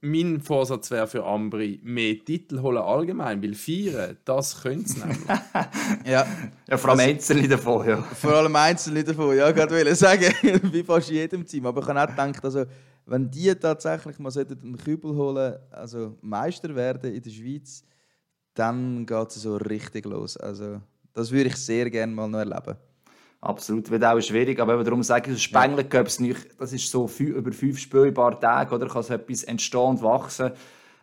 mein 0.06 0.40
Vorsatz 0.40 0.92
wäre 0.92 1.08
für 1.08 1.26
Ambri, 1.26 1.80
mehr 1.84 2.24
Titel 2.24 2.62
holen 2.62 2.78
allgemein, 2.78 3.42
weil 3.42 3.56
feiern, 3.56 4.18
das 4.24 4.62
könnte 4.62 4.86
es 4.86 4.98
nämlich. 4.98 5.18
ja. 6.06 6.28
ja, 6.68 6.78
vor 6.78 6.92
allem 6.92 7.00
einzelne 7.00 7.48
davon, 7.48 7.88
ja. 7.88 8.02
Vor 8.02 8.34
allem 8.34 8.56
einzelne 8.56 9.04
davon, 9.04 9.36
ja, 9.36 9.52
gerade 9.52 9.74
will 9.74 9.96
sagen, 9.96 10.32
wie 10.72 10.84
fast 10.84 11.10
jedem 11.10 11.46
Team. 11.46 11.66
Aber 11.66 11.82
ich 11.82 11.88
habe 11.88 12.02
auch 12.02 12.08
gedacht, 12.08 12.46
also, 12.46 12.66
wenn 13.08 13.30
die 13.32 13.54
tatsächlich 13.56 14.20
mal 14.20 14.32
einen 14.38 14.78
Kübel 14.78 15.16
holen, 15.16 15.56
also 15.72 16.18
Meister 16.22 16.76
werden 16.76 17.14
in 17.14 17.22
der 17.22 17.32
Schweiz, 17.32 17.84
dann 18.54 19.06
geht 19.06 19.30
es 19.30 19.36
so 19.36 19.58
richtig 19.58 20.06
los. 20.06 20.38
Also, 20.38 20.82
das 21.16 21.32
würde 21.32 21.50
ich 21.50 21.56
sehr 21.56 21.90
gerne 21.90 22.14
mal 22.14 22.28
noch 22.28 22.40
erleben. 22.40 22.76
Absolut, 23.42 23.90
wird 23.90 24.04
auch 24.04 24.20
schwierig, 24.22 24.60
aber 24.60 24.84
darum 24.84 25.02
sage 25.04 25.32
ich, 25.32 25.44
Spengler 25.44 25.86
ja. 25.92 26.04
nicht, 26.20 26.60
das 26.60 26.74
ist 26.74 26.90
so 26.90 27.08
viel, 27.08 27.30
über 27.30 27.52
fünf 27.52 27.80
paar 28.14 28.40
Tage, 28.40 28.76
oder 28.76 28.88
kann 28.88 29.04
so 29.04 29.14
etwas 29.14 29.44
entstehen 29.44 29.82
und 29.82 30.02
wachsen. 30.02 30.52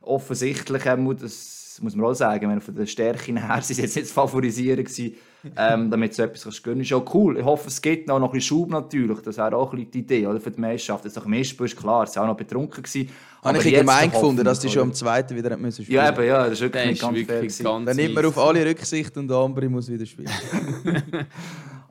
Offensichtlich, 0.01 0.85
ähm, 0.87 1.17
das 1.17 1.79
muss 1.81 1.95
man 1.95 2.07
auch 2.07 2.15
sagen, 2.15 2.51
wenn 2.51 2.61
von 2.61 2.75
der 2.75 2.87
Stärke 2.87 3.33
her 3.33 3.61
sie 3.63 3.81
jetzt 3.81 3.97
nicht 3.97 4.09
favorisieren 4.09 4.85
gewesen, 4.85 5.15
ähm, 5.57 5.91
damit 5.91 6.15
so 6.15 6.23
etwas 6.23 6.45
kannst 6.45 6.63
gönnen, 6.63 6.81
ist 6.83 6.93
auch 6.93 7.15
cool. 7.15 7.39
Ich 7.39 7.45
hoffe, 7.45 7.69
es 7.69 7.81
gibt 7.81 8.09
noch, 8.09 8.19
noch 8.19 8.29
ein 8.29 8.33
bisschen 8.33 8.59
Schub 8.59 8.71
natürlich, 8.71 9.21
das 9.21 9.37
wäre 9.37 9.57
auch 9.57 9.73
ein 9.73 9.91
die 9.91 9.99
Idee, 9.99 10.27
oder, 10.27 10.41
für 10.41 10.51
die 10.51 10.61
Meisterschaft. 10.61 11.05
Nach 11.05 11.23
dem 11.23 11.33
ersten 11.33 11.65
ist 11.65 11.77
klar, 11.77 12.07
sie 12.07 12.17
waren 12.17 12.25
auch 12.25 12.33
noch 12.33 12.37
betrunken 12.37 12.83
gewesen. 12.83 13.11
Habe 13.43 13.59
ich 13.59 13.75
gemein 13.75 14.11
gefunden, 14.11 14.45
dass 14.45 14.61
die 14.61 14.69
schon 14.69 14.83
am 14.83 14.93
zweiten 14.93 15.37
wieder 15.37 15.57
müssen 15.57 15.85
spielen. 15.85 15.97
Ja, 15.97 16.13
eben, 16.13 16.25
ja, 16.25 16.45
das 16.45 16.53
ist 16.53 16.61
wirklich 16.61 16.87
nicht 16.87 17.03
ganz 17.03 17.17
wirklich 17.17 17.53
fair. 17.53 17.65
Ganz 17.65 17.87
Dann 17.87 17.97
nimmt 17.97 18.15
man 18.15 18.27
auf 18.27 18.39
alle 18.39 18.65
Rücksicht 18.65 19.17
und 19.17 19.29
der 19.29 19.37
andere 19.37 19.69
muss 19.69 19.91
wieder 19.91 20.07
spielen. 20.07 20.31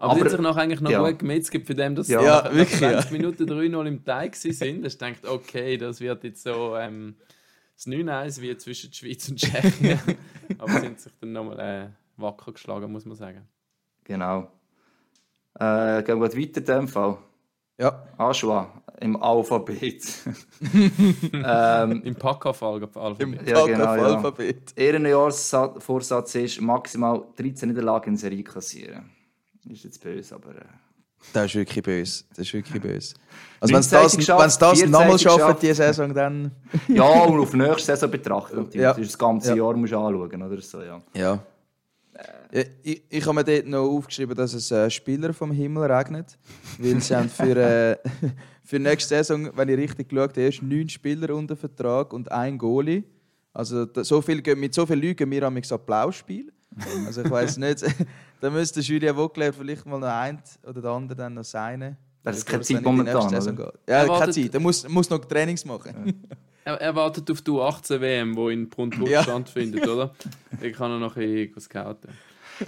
Aber, 0.02 0.14
aber 0.14 0.24
sie 0.24 0.30
sich 0.32 0.40
noch 0.40 0.58
eigentlich 0.58 0.82
noch 0.82 0.90
ja. 0.90 1.08
gut 1.08 1.20
gemetzelt 1.20 1.68
für 1.68 1.76
dem, 1.76 1.94
dass 1.94 2.08
ja, 2.08 2.24
ja, 2.24 2.42
nach 2.44 2.54
wirklich, 2.56 2.80
20 2.80 3.06
ja. 3.06 3.18
Minuten 3.18 3.44
3-0 3.44 3.86
im 3.86 4.04
Teig 4.04 4.36
sind. 4.36 4.84
Dass 4.84 4.98
denkt, 4.98 5.28
okay, 5.28 5.78
das 5.78 6.00
wird 6.00 6.24
jetzt 6.24 6.42
so 6.42 6.76
ähm, 6.76 7.16
das 7.76 7.86
9-1 7.86 8.42
wie 8.42 8.58
zwischen 8.58 8.90
der 8.90 8.96
Schweiz 8.96 9.30
und 9.30 9.38
Tschechien. 9.38 10.00
aber 10.58 10.80
sind 10.80 11.00
sich 11.00 11.12
dann 11.22 11.34
nochmal 11.34 11.60
äh, 11.60 11.90
wacker 12.18 12.52
geschlagen, 12.54 12.92
muss 12.92 13.06
man 13.06 13.16
sagen. 13.16 13.48
Genau. 14.04 14.52
Äh, 15.60 16.04
gehen 16.04 16.20
wir 16.20 16.34
weiter 16.34 16.60
in 16.60 16.66
dem 16.66 16.88
Fall. 16.88 17.18
Ja. 17.78 18.08
Aschwa 18.18 18.82
im 19.02 19.22
Alphabet. 19.22 20.04
ähm, 21.34 22.02
Im 22.04 22.16
Packaff-Alphabet. 22.16 23.20
Im 23.20 23.34
ja, 23.46 23.66
genau, 23.66 23.86
Alphabet. 23.86 24.74
Ja. 24.78 24.84
Ihr 24.84 25.00
Neujahrsvorsatz 25.00 26.36
ist, 26.36 26.62
maximal 26.62 27.24
13 27.36 27.70
Niederlagen 27.70 28.12
in 28.12 28.18
Serie 28.18 28.44
kassieren. 28.44 29.10
Ist 29.68 29.84
jetzt 29.84 30.02
böse, 30.04 30.36
aber. 30.36 30.56
Äh... 30.56 30.66
Das 31.34 31.46
ist 31.46 31.56
wirklich 31.56 31.84
böse. 31.84 32.24
Das 32.30 32.40
ist 32.40 32.54
wirklich 32.54 32.82
böse. 32.82 33.16
Also, 33.60 33.76
wenn 33.76 33.82
es 33.82 33.90
das, 33.90 34.18
wenn's 34.18 34.58
das 34.58 34.86
nochmal 34.88 35.20
schaffen, 35.20 35.56
diese 35.62 35.76
Saison, 35.76 36.12
dann. 36.16 36.52
ja, 36.88 37.04
und 37.04 37.40
auf 37.40 37.54
nächste 37.54 37.92
Saison 37.92 38.10
betrachten. 38.10 38.68
Ja. 38.74 38.94
Das, 38.94 39.06
das 39.06 39.18
ganze 39.18 39.50
ja. 39.50 39.58
Jahr 39.58 39.76
musst 39.76 39.94
du 39.94 40.00
anschauen, 40.00 40.42
oder 40.42 40.62
so, 40.62 40.82
ja. 40.82 41.00
Ja. 41.14 41.40
Äh. 42.52 42.66
Ich, 42.84 43.04
ich 43.10 43.26
habe 43.26 43.36
mir 43.36 43.44
dort 43.44 43.68
noch 43.68 43.88
aufgeschrieben, 43.90 44.36
dass 44.36 44.54
es 44.54 44.72
äh, 44.72 44.90
Spieler 44.90 45.34
vom 45.34 45.52
Himmel 45.52 45.92
regnet. 45.92 46.38
Weil 46.78 47.00
sie 47.02 47.16
haben 47.16 47.30
für, 47.30 47.56
äh, 47.56 47.98
für 48.64 48.80
nächste 48.80 49.16
Saison, 49.16 49.50
wenn 49.56 49.70
ich 49.70 49.78
richtig 49.78 50.10
geschaut 50.10 50.32
habe, 50.32 50.42
erst 50.42 50.62
neun 50.62 50.90
Spieler 50.90 51.34
unter 51.36 51.56
Vertrag 51.56 52.14
und 52.14 52.32
ein 52.32 52.58
Goalie. 52.58 53.04
Also 53.54 53.86
so 54.04 54.22
viel, 54.22 54.42
mit 54.56 54.74
so 54.74 54.86
vielen 54.86 55.02
Lügen 55.02 55.30
wir 55.30 55.42
haben 55.44 55.56
wir 55.56 55.72
Applausspiel. 55.72 56.52
Also 57.06 57.22
ich 57.22 57.30
weiß 57.30 57.58
nicht, 57.58 57.84
da 58.40 58.50
müsste 58.50 58.80
Julia 58.80 59.14
Vogler 59.14 59.52
vielleicht 59.52 59.86
mal 59.86 60.00
noch 60.00 60.08
ein 60.08 60.42
oder 60.64 60.82
der 60.82 60.92
andere 60.92 61.18
dann 61.18 61.34
noch 61.34 61.44
seine. 61.44 61.98
Das 62.24 62.38
ist 62.38 62.46
keine 62.46 62.62
Zeit 62.62 62.82
momentan, 62.82 63.28
oder? 63.28 63.74
Ja, 63.88 64.06
keine 64.06 64.32
Zeit. 64.32 64.54
Er 64.54 64.60
muss, 64.60 64.88
muss 64.88 65.10
noch 65.10 65.24
Trainings 65.26 65.66
machen. 65.66 65.94
Ja. 66.06 66.14
Er, 66.64 66.80
er 66.80 66.96
wartet 66.96 67.30
auf 67.32 67.42
die 67.42 67.50
U18-WM, 67.50 68.36
die 68.36 68.54
in 68.54 68.70
Bruntwood 68.70 69.10
ja. 69.10 69.24
stattfindet, 69.24 69.88
oder? 69.88 70.14
Ich 70.62 70.74
kann 70.74 70.92
er 70.92 71.00
noch 71.00 71.18
ein 71.18 71.48
bisschen 71.48 71.60
scouten. 71.60 72.12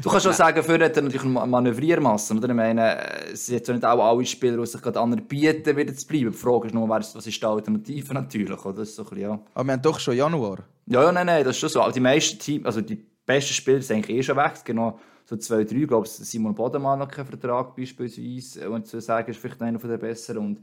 Du 0.01 0.09
kannst 0.09 0.23
schon 0.23 0.33
sagen, 0.33 0.63
für 0.63 0.83
hat 0.83 0.97
er 0.97 1.03
natürlich 1.03 1.23
Manövriermassen. 1.23 2.39
Oder? 2.39 2.49
Ich 2.49 2.55
meine, 2.55 2.97
es 3.31 3.45
sind 3.45 3.57
jetzt 3.57 3.69
nicht 3.69 3.85
auch 3.85 4.03
alle 4.03 4.25
Spieler, 4.25 4.57
die 4.57 4.65
sich 4.65 4.81
gerade 4.81 4.99
anderen 4.99 5.27
bieten, 5.27 5.77
wieder 5.77 5.93
zu 5.93 6.07
bleiben. 6.07 6.31
Die 6.31 6.37
Frage 6.37 6.67
ist 6.67 6.73
nur, 6.73 6.89
was 6.89 7.13
ist 7.13 7.39
die 7.39 7.45
Alternative 7.45 8.15
natürlich. 8.15 8.65
Oder? 8.65 8.77
Das 8.77 8.89
ist 8.89 8.95
so 8.95 9.03
bisschen, 9.03 9.19
ja. 9.19 9.39
Aber 9.53 9.67
wir 9.67 9.73
haben 9.73 9.81
doch 9.83 9.99
schon 9.99 10.17
Januar. 10.17 10.63
Ja, 10.87 11.03
ja, 11.03 11.11
nein, 11.11 11.27
nein, 11.27 11.43
das 11.43 11.55
ist 11.55 11.59
schon 11.59 11.69
so. 11.69 11.91
die 11.91 11.99
meisten 11.99 12.39
Teams, 12.39 12.65
also 12.65 12.81
die 12.81 12.95
besten 13.27 13.53
Spieler 13.53 13.83
sind 13.83 13.97
eigentlich 13.97 14.17
eh 14.17 14.23
schon 14.23 14.37
weg. 14.37 14.53
Genau 14.65 14.99
so 15.25 15.38
zwei, 15.38 15.63
drei. 15.63 15.77
Ich 15.77 15.88
glaube, 15.88 16.07
Simon 16.07 16.53
Bodemann 16.53 16.99
hat 16.99 17.12
keinen 17.12 17.27
Vertrag 17.27 17.75
beispielsweise. 17.75 18.69
Und 18.69 18.88
zu 18.88 18.99
sagen, 18.99 19.29
ist 19.29 19.39
vielleicht 19.39 19.62
einer 19.62 19.77
der 19.77 19.97
besseren. 19.97 20.45
Und 20.45 20.57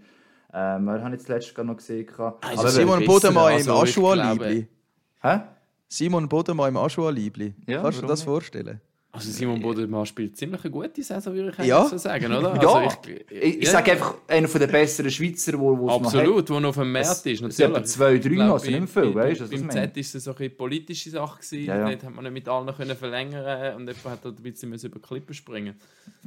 ähm, 0.52 0.84
wir 0.84 1.02
haben 1.02 1.12
jetzt 1.12 1.28
letztes 1.28 1.56
Jahr 1.56 1.64
noch 1.64 1.76
gesehen. 1.76 2.06
Also 2.40 2.68
Simon 2.68 3.04
Bodemann 3.04 3.52
im 3.52 3.58
also, 3.58 3.82
Aschua-Liebli. 3.82 4.66
Hä? 5.22 5.40
Simon 5.88 6.28
Bodemann 6.28 6.68
im 6.70 6.76
Aschua-Liebli. 6.76 7.54
Ja, 7.66 7.82
Kannst 7.82 7.98
du 7.98 8.02
dir 8.02 8.08
das 8.08 8.22
vorstellen? 8.22 8.80
Also 9.12 9.30
Simon 9.32 9.60
Bodemann 9.60 10.06
spielt 10.06 10.36
ziemlich 10.36 10.62
eine 10.62 10.70
gute 10.70 11.02
Saison, 11.02 11.34
würde 11.34 11.52
ich 11.58 11.66
ja. 11.66 11.84
so 11.84 11.98
sagen, 11.98 12.32
oder? 12.32 12.52
Also 12.52 12.68
ja, 12.68 12.86
ich, 12.86 13.10
ich, 13.28 13.42
ich 13.58 13.64
ja. 13.64 13.70
sage 13.72 13.92
einfach, 13.92 14.14
einer 14.28 14.46
der 14.46 14.66
besseren 14.68 15.10
Schweizer, 15.10 15.58
wo, 15.58 15.76
wo 15.76 15.88
Absolut, 15.88 16.48
der 16.48 16.60
noch 16.60 16.68
auf 16.68 16.76
dem 16.76 16.92
Markt 16.92 17.26
ist. 17.26 17.42
Es 17.42 17.56
sind 17.56 17.88
zwei, 17.88 18.18
drei 18.18 18.34
noch, 18.34 18.60
sind 18.60 18.80
nicht 18.80 18.92
viel, 18.92 19.12
weißt 19.12 19.40
du? 19.40 19.48
Beim 19.48 19.68
Z 19.68 19.96
war 19.96 20.00
es 20.00 20.12
so 20.12 20.34
eine 20.36 20.50
politische 20.50 21.10
Sache, 21.10 21.40
gewesen, 21.40 21.64
ja, 21.64 21.76
ja. 21.76 21.88
dort 21.88 22.04
hat 22.04 22.14
man 22.14 22.22
nicht 22.22 22.34
mit 22.34 22.48
allen 22.48 22.72
können 22.72 22.96
verlängern 22.96 23.74
und 23.76 23.88
jemand 23.88 24.04
hat 24.04 24.24
ein 24.24 24.34
bisschen 24.36 24.72
über 24.72 25.00
Klippen 25.00 25.34
springen 25.34 25.74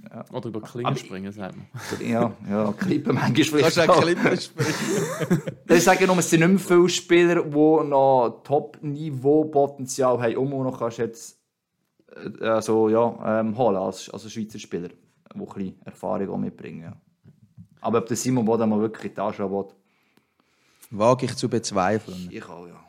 ja. 0.09 0.25
Oder 0.33 0.49
über 0.49 0.61
Klingen 0.61 0.97
springen, 0.97 1.31
sagt 1.31 1.55
man. 1.55 1.67
Ja, 2.05 2.33
ja 2.49 2.73
Klippen 2.73 3.15
manchmal 3.15 3.45
vielleicht 3.45 3.79
auch 3.79 4.01
Klippen 4.01 4.37
springen. 4.37 5.41
ich 5.69 5.83
sage 5.83 6.05
nur, 6.05 6.17
es 6.17 6.29
sind 6.29 6.41
nicht 6.41 6.49
mehr 6.49 6.59
viele 6.59 6.89
Spieler, 6.89 7.43
die 7.43 7.87
noch 7.87 8.41
Top-Niveau-Potenzial 8.43 10.21
haben, 10.21 10.35
um 10.35 10.49
noch 10.49 10.77
kannst 10.77 10.97
jetzt 10.97 11.37
äh, 11.37 11.42
also, 12.41 12.89
ja, 12.89 13.39
ähm, 13.39 13.57
holen 13.57 13.77
als, 13.77 14.09
als 14.09 14.31
Schweizer 14.31 14.59
Spieler, 14.59 14.89
die 14.89 14.95
ein 15.39 15.45
bisschen 15.45 15.81
Erfahrung 15.85 16.41
mitbringen. 16.41 16.83
Ja. 16.83 17.01
Aber 17.81 17.99
ob 17.99 18.07
der 18.07 18.17
Simon 18.17 18.45
Boden 18.45 18.69
mal 18.69 18.79
wirklich 18.79 19.05
in 19.05 19.09
die 19.09 19.15
Tasche 19.15 19.49
will, 19.49 19.65
wage 20.91 21.25
ich 21.25 21.35
zu 21.35 21.49
bezweifeln. 21.49 22.29
Ich 22.31 22.47
auch, 22.47 22.67
ja. 22.67 22.83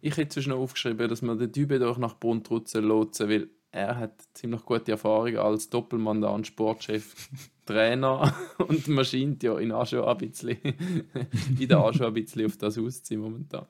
Ich 0.00 0.16
hätte 0.16 0.28
zwischen 0.28 0.52
aufgeschrieben, 0.52 1.08
dass 1.08 1.22
man 1.22 1.38
den 1.38 1.52
Typen 1.52 1.80
doch 1.80 1.98
nach 1.98 2.18
Bruntrutzen 2.18 2.84
lotsen, 2.84 3.28
weil 3.28 3.50
er 3.70 3.98
hat 3.98 4.22
ziemlich 4.32 4.64
gute 4.64 4.92
Erfahrung 4.92 5.36
als 5.36 5.68
Doppelmandat, 5.68 6.46
Sportchef, 6.46 7.28
Trainer 7.66 8.34
und 8.58 8.88
man 8.88 9.04
scheint 9.04 9.42
ja 9.42 9.58
in 9.58 9.72
Aschua 9.72 10.10
ein 10.10 10.18
bisschen, 10.18 10.56
in 11.58 11.68
der 11.68 11.78
Aschua 11.78 12.06
ein 12.06 12.14
bisschen 12.14 12.46
auf 12.46 12.56
das 12.56 12.78
auszuziehen 12.78 13.20
momentan. 13.20 13.66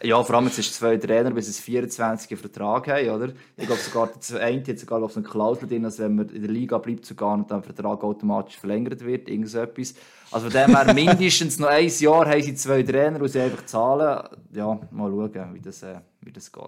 Ja, 0.00 0.22
vor 0.22 0.36
allem 0.36 0.46
jetzt 0.46 0.58
ist 0.58 0.74
zwei 0.74 0.96
Trainer 0.96 1.32
bis 1.32 1.48
ins 1.48 1.58
24 1.58 2.38
Vertrag 2.38 2.86
haben, 2.86 3.10
oder? 3.10 3.32
Ich 3.56 3.66
glaube 3.66 3.80
sogar, 3.80 4.08
der 4.30 4.40
eine 4.40 4.62
hat 4.64 4.78
sogar 4.78 5.02
auf 5.02 5.12
so 5.12 5.18
eine 5.18 5.28
Klausel 5.28 5.68
drin, 5.68 5.82
dass 5.82 5.98
wenn 5.98 6.14
man 6.14 6.28
in 6.28 6.42
der 6.42 6.50
Liga 6.50 6.78
bleibt 6.78 7.04
sogar 7.04 7.34
und 7.34 7.50
dann 7.50 7.62
der 7.62 7.74
Vertrag 7.74 8.04
automatisch 8.04 8.56
verlängert 8.56 9.04
wird, 9.04 9.28
irgend 9.28 9.48
so 9.48 9.58
etwas. 9.58 9.94
Also 10.30 10.50
von 10.50 10.52
dem 10.52 10.76
her 10.76 10.94
mindestens 10.94 11.58
noch 11.58 11.68
ein 11.68 11.88
Jahr 11.88 12.28
haben 12.28 12.42
sie 12.42 12.54
zwei 12.54 12.84
Trainer, 12.84 13.18
die 13.18 13.28
sie 13.28 13.40
einfach 13.40 13.66
zahlen. 13.66 14.28
Ja, 14.52 14.78
mal 14.92 15.10
schauen, 15.10 15.54
wie 15.54 15.60
das, 15.60 15.82
äh, 15.82 15.98
wie 16.20 16.32
das 16.32 16.52
geht. 16.52 16.62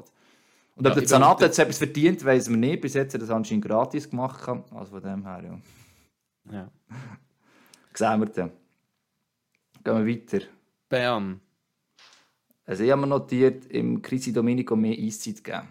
Und 0.74 0.86
ob 0.86 0.94
ja, 0.94 1.00
der 1.00 1.06
Zanat 1.06 1.40
jetzt 1.40 1.58
etwas 1.58 1.78
verdient, 1.78 2.24
weiß 2.24 2.48
man 2.48 2.60
nicht. 2.60 2.80
Bis 2.80 2.94
jetzt 2.94 3.14
hat 3.14 3.20
er 3.20 3.26
das 3.26 3.30
anscheinend 3.30 3.64
gratis 3.64 4.10
gemacht. 4.10 4.48
Also 4.74 4.90
von 4.90 5.02
dem 5.02 5.24
her, 5.24 5.42
ja. 5.44 6.52
Ja. 6.52 6.70
Sehen 7.94 8.20
wir 8.20 8.26
dann. 8.26 8.50
Gehen 9.84 10.06
wir 10.06 10.06
weiter. 10.06 10.46
Bern. 10.88 11.40
Also 12.66 12.84
ich 12.84 12.90
habe 12.90 13.00
mir 13.00 13.06
notiert, 13.06 13.66
im 13.66 14.00
Crisi 14.00 14.32
Domenico 14.32 14.76
mehr 14.76 14.96
Eiszeit 14.98 15.42
geben. 15.42 15.68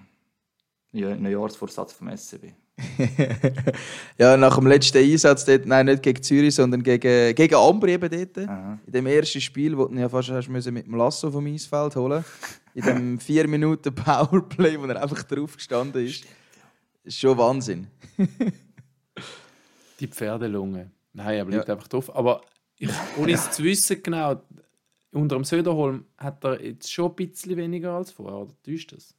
Ja, 0.91 1.15
Neujahrsvorsatz 1.15 1.93
vom 1.93 2.15
SCB. 2.15 2.53
ja, 4.17 4.37
nach 4.37 4.55
dem 4.57 4.67
letzten 4.67 4.97
Einsatz 4.97 5.45
dort, 5.45 5.65
nein, 5.65 5.85
nicht 5.85 6.01
gegen 6.01 6.23
Zürich, 6.23 6.55
sondern 6.55 6.81
gegen, 6.81 7.35
gegen 7.35 7.55
Ambri 7.55 7.93
eben 7.93 8.09
dort. 8.09 8.49
Aha. 8.49 8.79
In 8.85 8.93
dem 8.93 9.05
ersten 9.07 9.41
Spiel, 9.41 9.77
wo 9.77 9.85
du 9.85 9.95
ja 9.95 10.09
fast 10.09 10.29
hast 10.29 10.49
mit 10.49 10.65
dem 10.65 10.95
Lasso 10.95 11.31
vom 11.31 11.45
Eisfeld 11.45 11.95
holen 11.95 12.23
In 12.73 12.83
dem 12.83 13.19
4 13.19 13.47
Minuten 13.47 13.93
Powerplay, 13.93 14.79
wo 14.79 14.85
er 14.85 15.01
einfach 15.01 15.23
drauf 15.23 15.57
gestanden 15.57 16.05
ist. 16.05 16.23
ist 17.03 17.19
schon 17.19 17.37
Wahnsinn. 17.37 17.87
Die 19.99 20.07
Pferdelunge. 20.07 20.91
Nein, 21.13 21.37
er 21.37 21.45
bleibt 21.45 21.67
ja. 21.67 21.73
einfach 21.73 21.87
drauf. 21.87 22.15
Aber 22.15 22.41
ich, 22.77 22.89
ohne 23.17 23.33
es 23.33 23.51
zu 23.51 23.63
wissen 23.63 24.01
genau, 24.01 24.41
unter 25.11 25.35
dem 25.35 25.43
Söderholm 25.43 26.05
hat 26.17 26.43
er 26.43 26.63
jetzt 26.63 26.91
schon 26.91 27.11
ein 27.11 27.15
bisschen 27.15 27.57
weniger 27.57 27.93
als 27.93 28.11
vorher, 28.11 28.39
oder 28.39 28.53
täuscht 28.63 28.91
das? 28.93 29.15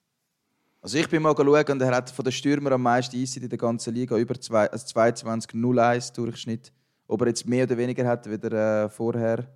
Also 0.82 0.96
ich 0.96 1.08
bin 1.08 1.22
mal 1.22 1.34
schauen 1.36 1.64
und 1.70 1.82
er 1.82 1.94
hat 1.94 2.10
von 2.10 2.24
den 2.24 2.32
Stürmern 2.32 2.72
am 2.72 2.82
meisten 2.82 3.20
Eiszeit 3.20 3.42
in 3.42 3.48
der 3.50 3.58
ganzen 3.58 3.94
Liga, 3.94 4.16
über 4.16 4.40
zwei, 4.40 4.70
also 4.70 4.86
22 4.86 5.54
0 5.54 6.00
Durchschnitt. 6.14 6.72
Ob 7.06 7.20
er 7.22 7.28
jetzt 7.28 7.46
mehr 7.46 7.64
oder 7.64 7.76
weniger 7.76 8.06
hat 8.06 8.30
wie 8.30 8.38
der, 8.38 8.84
äh, 8.84 8.88
vorher, 8.88 9.46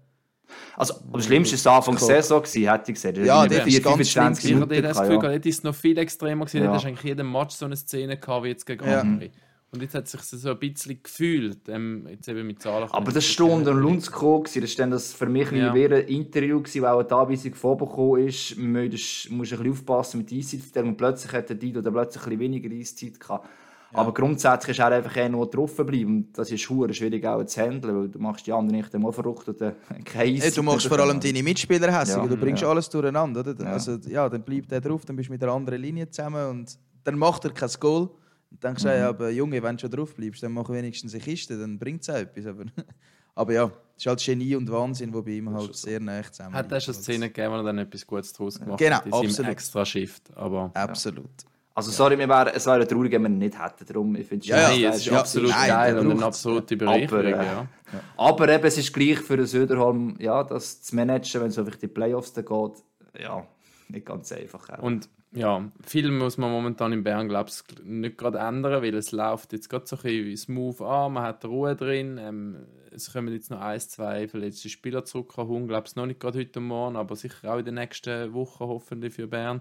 Also, 0.76 0.94
am 1.12 1.22
schlimmsten 1.22 1.52
war 1.64 1.78
es 1.78 1.88
Anfang 1.88 1.96
der 1.96 2.22
Saison, 2.22 2.42
gewesen, 2.42 2.68
hätte 2.68 2.90
ich 2.90 2.94
gesagt. 2.94 3.18
Ja, 3.18 3.46
das 3.46 3.66
ist 3.66 3.82
ganz 4.14 4.40
schlimm. 4.42 4.56
Ich 4.56 4.60
hatte 4.60 4.82
das 4.82 5.00
Gefühl, 5.00 5.22
ja. 5.22 5.30
ist 5.30 5.64
noch 5.64 5.74
viel 5.74 5.96
extremer 5.98 6.44
gewesen. 6.44 6.64
Ja. 6.64 6.66
Da 6.66 6.74
hast 6.74 6.84
eigentlich 6.84 7.04
jeden 7.04 7.30
Match 7.30 7.54
so 7.54 7.64
eine 7.64 7.76
Szene 7.76 8.18
gehabt, 8.18 8.44
wie 8.44 8.48
jetzt 8.48 8.66
gegen 8.66 8.84
ja. 8.84 9.00
andere. 9.00 9.30
Und 9.74 9.82
jetzt 9.82 9.94
hat 9.94 10.04
es 10.04 10.12
sich 10.12 10.40
so 10.40 10.50
ein 10.50 10.58
bisschen 10.58 11.02
gefühlt, 11.02 11.68
ähm, 11.68 12.06
jetzt 12.08 12.28
eben 12.28 12.46
mit 12.46 12.62
Zahlen. 12.62 12.88
Aber 12.92 13.10
das 13.10 13.26
Stunde 13.26 13.72
und 13.72 13.78
Lundsko, 13.78 14.44
das 14.44 14.78
war 14.78 14.86
das 14.86 15.12
für 15.12 15.26
mich 15.26 15.50
ja. 15.50 15.72
ein 15.72 15.90
Interview, 15.90 16.60
gewesen, 16.60 16.82
weil 16.82 16.92
auch 16.92 17.00
eine 17.00 17.12
Anweisung 17.12 17.54
vorbekommen 17.54 18.28
ist, 18.28 18.56
man 18.56 18.88
muss 18.88 19.30
ein 19.30 19.38
bisschen 19.40 19.70
aufpassen 19.70 20.18
mit 20.18 20.30
der 20.30 20.38
Eiszeit 20.38 20.84
und 20.84 20.96
plötzlich 20.96 21.32
hat 21.32 21.48
der 21.48 21.56
Dido 21.56 21.82
plötzlich 21.82 22.22
ein 22.22 22.38
bisschen 22.38 22.40
weniger 22.40 22.72
Eiszeit 22.72 23.18
gehabt. 23.18 23.48
Ja. 23.92 23.98
Aber 23.98 24.14
grundsätzlich 24.14 24.78
ist 24.78 24.80
er 24.80 24.92
einfach 24.92 25.16
eher 25.16 25.28
nur 25.28 25.50
drauf 25.50 25.76
bleiben. 25.76 26.06
Und 26.06 26.38
das 26.38 26.52
ist 26.52 26.60
schwierig 26.60 27.26
auch 27.26 27.44
zu 27.44 27.60
handeln, 27.60 27.96
weil 27.96 28.08
du 28.08 28.18
machst 28.20 28.46
die 28.46 28.52
anderen 28.52 28.78
nicht 28.78 28.94
einmal 28.94 29.12
verrückt 29.12 29.48
oder 29.48 29.72
kein 30.04 30.36
hey, 30.36 30.52
Du 30.52 30.62
machst 30.62 30.86
vor 30.86 31.00
allem 31.00 31.18
deine 31.18 31.42
Mitspieler 31.42 31.92
hässlich, 31.92 32.16
ja, 32.16 32.26
du 32.28 32.36
bringst 32.36 32.62
ja. 32.62 32.68
alles 32.68 32.88
durcheinander. 32.88 33.40
Oder? 33.40 33.66
Also, 33.66 33.98
ja, 34.08 34.28
dann 34.28 34.42
bleibt 34.42 34.70
er 34.70 34.80
drauf, 34.80 35.04
dann 35.04 35.16
bist 35.16 35.28
du 35.28 35.32
mit 35.32 35.42
einer 35.42 35.52
anderen 35.52 35.80
Linie 35.82 36.08
zusammen 36.08 36.48
und 36.48 36.78
dann 37.02 37.18
macht 37.18 37.44
er 37.44 37.50
kein 37.50 37.70
Goal. 37.80 38.10
Und 38.54 38.62
dann 38.62 38.76
sagst 38.76 38.84
du, 38.84 38.96
mhm. 38.96 39.04
aber 39.04 39.30
Junge, 39.30 39.60
wenn 39.60 39.76
du 39.76 39.80
schon 39.80 39.90
drauf 39.90 40.14
bleibst, 40.14 40.40
dann 40.44 40.52
mach 40.52 40.68
wenigstens 40.68 41.12
eine 41.12 41.24
Kiste, 41.24 41.58
dann 41.58 41.76
bringt 41.76 42.02
es 42.02 42.08
auch 42.08 42.14
etwas. 42.14 42.46
Aber, 42.46 42.64
aber 43.34 43.52
ja, 43.52 43.64
es 43.64 44.04
ist 44.04 44.06
halt 44.06 44.24
Genie 44.24 44.54
und 44.54 44.70
Wahnsinn, 44.70 45.12
wo 45.12 45.22
bei 45.22 45.32
ihm 45.32 45.52
halt 45.52 45.74
sehr 45.74 45.98
nah 45.98 46.22
zusammen 46.22 46.54
Hat 46.54 46.70
er 46.70 46.80
schon 46.80 46.94
Szenen 46.94 47.32
gegeben, 47.32 47.52
wo 47.52 47.56
er 47.56 47.64
dann 47.64 47.78
etwas 47.78 48.06
Gutes 48.06 48.32
draus 48.32 48.60
gemacht 48.60 48.78
genau, 48.78 48.96
hat? 48.96 49.04
Genau, 49.04 49.22
absolut. 49.22 49.50
extra 49.50 49.84
Shift. 49.84 50.30
Aber, 50.36 50.70
absolut. 50.72 51.30
Also 51.74 51.90
sorry, 51.90 52.16
wir 52.16 52.28
wären, 52.28 52.54
es 52.54 52.64
wäre 52.64 52.86
traurig, 52.86 53.10
wenn 53.10 53.22
wir 53.22 53.28
ihn 53.28 53.38
nicht 53.38 53.60
hätten. 53.60 53.84
Darum, 53.84 54.14
ich 54.14 54.28
finde 54.28 54.46
ja, 54.46 54.70
ja, 54.70 54.90
es 54.90 54.98
ist 54.98 55.06
ja, 55.06 55.18
absolut 55.18 55.50
nein, 55.50 55.68
geil 55.68 55.98
und 55.98 56.10
eine 56.12 56.24
absolute 56.24 56.76
Bereicherung. 56.76 57.34
Aber, 57.34 57.42
äh, 57.42 57.44
ja. 57.44 57.68
aber 58.16 58.48
eben, 58.48 58.64
es 58.64 58.78
ist 58.78 58.92
gleich 58.92 59.18
für 59.18 59.36
den 59.36 59.46
Söderholm, 59.46 60.14
ja, 60.20 60.44
das 60.44 60.80
zu 60.80 60.94
managen, 60.94 61.40
wenn 61.40 61.48
es 61.48 61.58
auf 61.58 61.76
die 61.76 61.88
Playoffs 61.88 62.32
da 62.32 62.42
geht, 62.42 62.84
ja, 63.20 63.44
nicht 63.88 64.06
ganz 64.06 64.30
einfach. 64.30 64.78
Und 64.78 65.08
ja, 65.34 65.70
viel 65.84 66.10
muss 66.10 66.38
man 66.38 66.50
momentan 66.50 66.92
in 66.92 67.02
Bern, 67.02 67.28
glaube 67.28 67.50
ich, 67.50 67.84
nicht 67.84 68.16
gerade 68.16 68.38
ändern, 68.38 68.82
weil 68.82 68.94
es 68.94 69.10
läuft 69.10 69.52
jetzt 69.52 69.68
gerade 69.68 69.86
so 69.86 69.96
ein 69.96 70.02
bisschen 70.02 70.36
smooth 70.36 70.80
an, 70.80 71.14
man 71.14 71.24
hat 71.24 71.44
Ruhe 71.44 71.74
drin, 71.74 72.18
ähm, 72.18 72.66
es 72.92 73.12
kommen 73.12 73.32
jetzt 73.32 73.50
noch 73.50 73.60
ein, 73.60 73.80
zwei 73.80 74.28
verletzte 74.28 74.68
Spieler 74.68 75.04
zurück, 75.04 75.34
glaube 75.34 75.82
ich, 75.84 75.96
noch 75.96 76.06
nicht 76.06 76.20
gerade 76.20 76.38
heute 76.38 76.60
Morgen, 76.60 76.96
aber 76.96 77.16
sicher 77.16 77.52
auch 77.52 77.58
in 77.58 77.64
den 77.64 77.74
nächsten 77.74 78.32
Wochen 78.32 78.64
hoffentlich 78.64 79.12
für 79.12 79.26
Bern. 79.26 79.60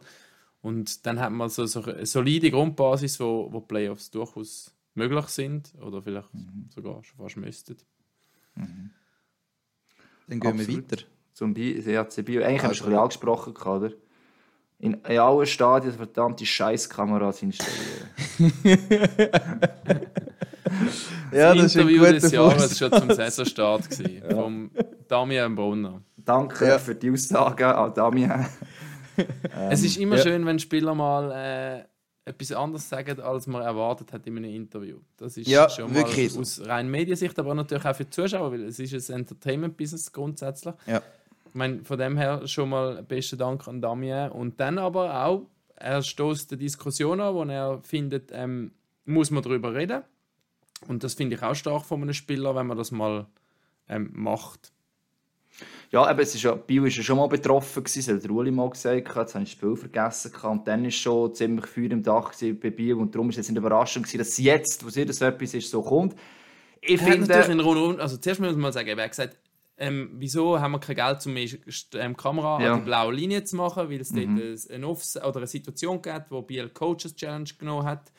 Und 0.62 1.06
dann 1.06 1.20
hat 1.20 1.32
man 1.32 1.50
so, 1.50 1.66
so 1.66 1.84
eine 1.84 2.06
solide 2.06 2.52
Grundbasis, 2.52 3.20
wo, 3.20 3.52
wo 3.52 3.60
Playoffs 3.60 4.12
durchaus 4.12 4.74
möglich 4.94 5.26
sind 5.26 5.74
oder 5.82 6.02
vielleicht 6.02 6.34
mhm. 6.34 6.70
sogar 6.70 7.04
schon 7.04 7.18
fast 7.18 7.38
müssten. 7.38 7.78
Mhm. 8.56 8.92
Dann 10.28 10.40
gehen 10.40 10.52
Absolut. 10.52 10.68
wir 10.68 10.78
weiter. 10.78 11.04
Zum 11.34 11.54
CAC 11.56 12.26
Bio. 12.26 12.44
Eigentlich 12.44 12.62
haben 12.62 12.70
wir 12.70 12.72
es 12.72 12.82
ein 12.82 12.86
bisschen 12.86 13.00
angesprochen, 13.00 13.54
oder? 13.56 13.92
In, 14.84 14.96
in 15.08 15.18
allen 15.18 15.46
Stadien 15.46 15.94
verdammte 15.94 16.46
Scheißkameras 16.46 17.42
installieren. 17.42 18.10
ja, 21.32 21.54
das, 21.54 21.64
das 21.64 21.76
Interview 21.76 22.04
des 22.04 22.32
Jahres 22.32 22.78
schon 22.78 22.92
zum 22.92 23.10
Saisonstart 23.12 23.90
gewesen, 23.90 24.22
ja. 24.28 24.36
vom 24.36 24.72
Damian 25.08 25.56
Brunner. 25.56 26.02
Danke 26.18 26.68
ja. 26.68 26.80
für 26.80 26.96
die 26.96 27.12
Aussagen 27.12 27.64
an 27.64 27.94
Damian 27.94 28.46
es 29.70 29.84
ist 29.84 29.98
immer 29.98 30.18
ja. 30.18 30.24
schön, 30.24 30.46
wenn 30.46 30.60
Spieler 30.60 30.94
mal 30.94 31.32
äh, 31.32 32.30
etwas 32.30 32.52
anderes 32.52 32.90
sagen, 32.90 33.22
als 33.22 33.48
man 33.48 33.62
erwartet 33.62 34.12
hat 34.12 34.28
in 34.28 34.36
einem 34.38 34.54
Interview. 34.54 34.98
Das 35.16 35.38
ist 35.38 35.48
ja, 35.48 35.70
schon 35.70 35.94
mal 35.94 36.00
wirklich. 36.00 36.38
aus 36.38 36.62
rein 36.66 36.90
Mediensicht, 36.90 37.38
aber 37.40 37.54
natürlich 37.54 37.86
auch 37.86 37.96
für 37.96 38.04
die 38.04 38.10
Zuschauer, 38.10 38.52
weil 38.52 38.64
es 38.64 38.80
ist 38.80 39.10
ein 39.10 39.20
Entertainment-Business 39.20 40.12
grundsätzlich. 40.12 40.74
Ja. 40.88 41.02
Ich 41.54 41.56
meine, 41.56 41.84
von 41.84 42.00
dem 42.00 42.18
her 42.18 42.48
schon 42.48 42.70
mal 42.70 43.04
besten 43.04 43.38
Dank 43.38 43.68
an 43.68 43.80
Damien. 43.80 44.32
Und 44.32 44.60
dann 44.60 44.80
aber 44.80 45.24
auch, 45.24 45.46
er 45.76 46.02
stößt 46.02 46.52
eine 46.52 46.58
Diskussion 46.58 47.22
an, 47.22 47.36
wo 47.36 47.44
er 47.44 47.80
findet, 47.84 48.32
ähm, 48.34 48.72
muss 49.06 49.30
man 49.30 49.44
darüber 49.44 49.76
reden. 49.76 50.02
Und 50.88 51.04
das 51.04 51.14
finde 51.14 51.36
ich 51.36 51.44
auch 51.44 51.54
stark 51.54 51.86
von 51.86 52.02
einem 52.02 52.14
Spieler, 52.14 52.56
wenn 52.56 52.66
man 52.66 52.76
das 52.76 52.90
mal 52.90 53.28
ähm, 53.88 54.10
macht. 54.14 54.72
Ja, 55.92 56.04
aber 56.08 56.24
es 56.24 56.34
ist 56.34 56.42
ja, 56.42 56.56
Bio 56.56 56.82
war 56.82 56.90
ja 56.90 57.04
schon 57.04 57.18
mal 57.18 57.28
betroffen, 57.28 57.84
gewesen, 57.84 58.16
das 58.16 58.24
hat 58.24 58.32
Uli 58.32 58.50
mal 58.50 58.72
gesagt, 58.72 59.16
jetzt 59.16 59.36
habe 59.36 59.44
ich 59.44 59.52
das 59.52 59.52
Spiel 59.52 59.76
vergessen. 59.76 60.34
Und 60.42 60.68
dann 60.68 60.84
war 60.84 60.90
schon 60.90 61.36
ziemlich 61.36 61.68
Feuer 61.68 61.92
im 61.92 62.02
Dach 62.02 62.34
bei 62.34 62.72
Bio 62.72 62.98
und 62.98 63.14
darum 63.14 63.32
war 63.32 63.38
es 63.38 63.48
eine 63.48 63.60
Überraschung, 63.60 64.02
gewesen, 64.02 64.18
dass 64.18 64.40
jetzt, 64.40 64.84
wo 64.84 64.88
es 64.88 64.96
wieder 64.96 65.14
so 65.14 65.26
etwas 65.26 65.54
ist, 65.54 65.70
so 65.70 65.84
kommt. 65.84 66.16
Ich 66.82 67.00
er 67.00 67.08
finde... 67.08 67.28
Natürlich 67.28 67.50
in 67.50 67.60
Rund, 67.60 68.00
also 68.00 68.18
zuerst 68.18 68.42
muss 68.42 68.56
man 68.56 68.74
sagen, 68.74 68.90
er 68.90 69.04
hat 69.04 69.12
gesagt, 69.12 69.38
ähm, 69.84 70.12
wieso 70.14 70.60
haben 70.60 70.72
wir 70.72 70.80
kein 70.80 70.96
Geld, 70.96 71.26
um 71.26 71.34
mehr 71.34 71.50
ähm, 71.96 72.16
Kamera 72.16 72.62
ja. 72.62 72.74
an 72.74 72.80
die 72.80 72.86
blaue 72.86 73.14
Linie 73.14 73.44
zu 73.44 73.58
machen, 73.58 73.90
weil 73.90 74.00
es 74.00 74.12
mhm. 74.12 74.38
dort 74.38 74.72
eine, 74.72 74.88
Offs 74.88 75.18
oder 75.18 75.38
eine 75.38 75.48
Situation 75.48 76.02
gibt, 76.02 76.32
wo 76.32 76.42
BL 76.42 76.70
Coaches 76.70 77.16
Challenge 77.16 77.50
genommen 77.58 77.86
hat. 77.86 78.12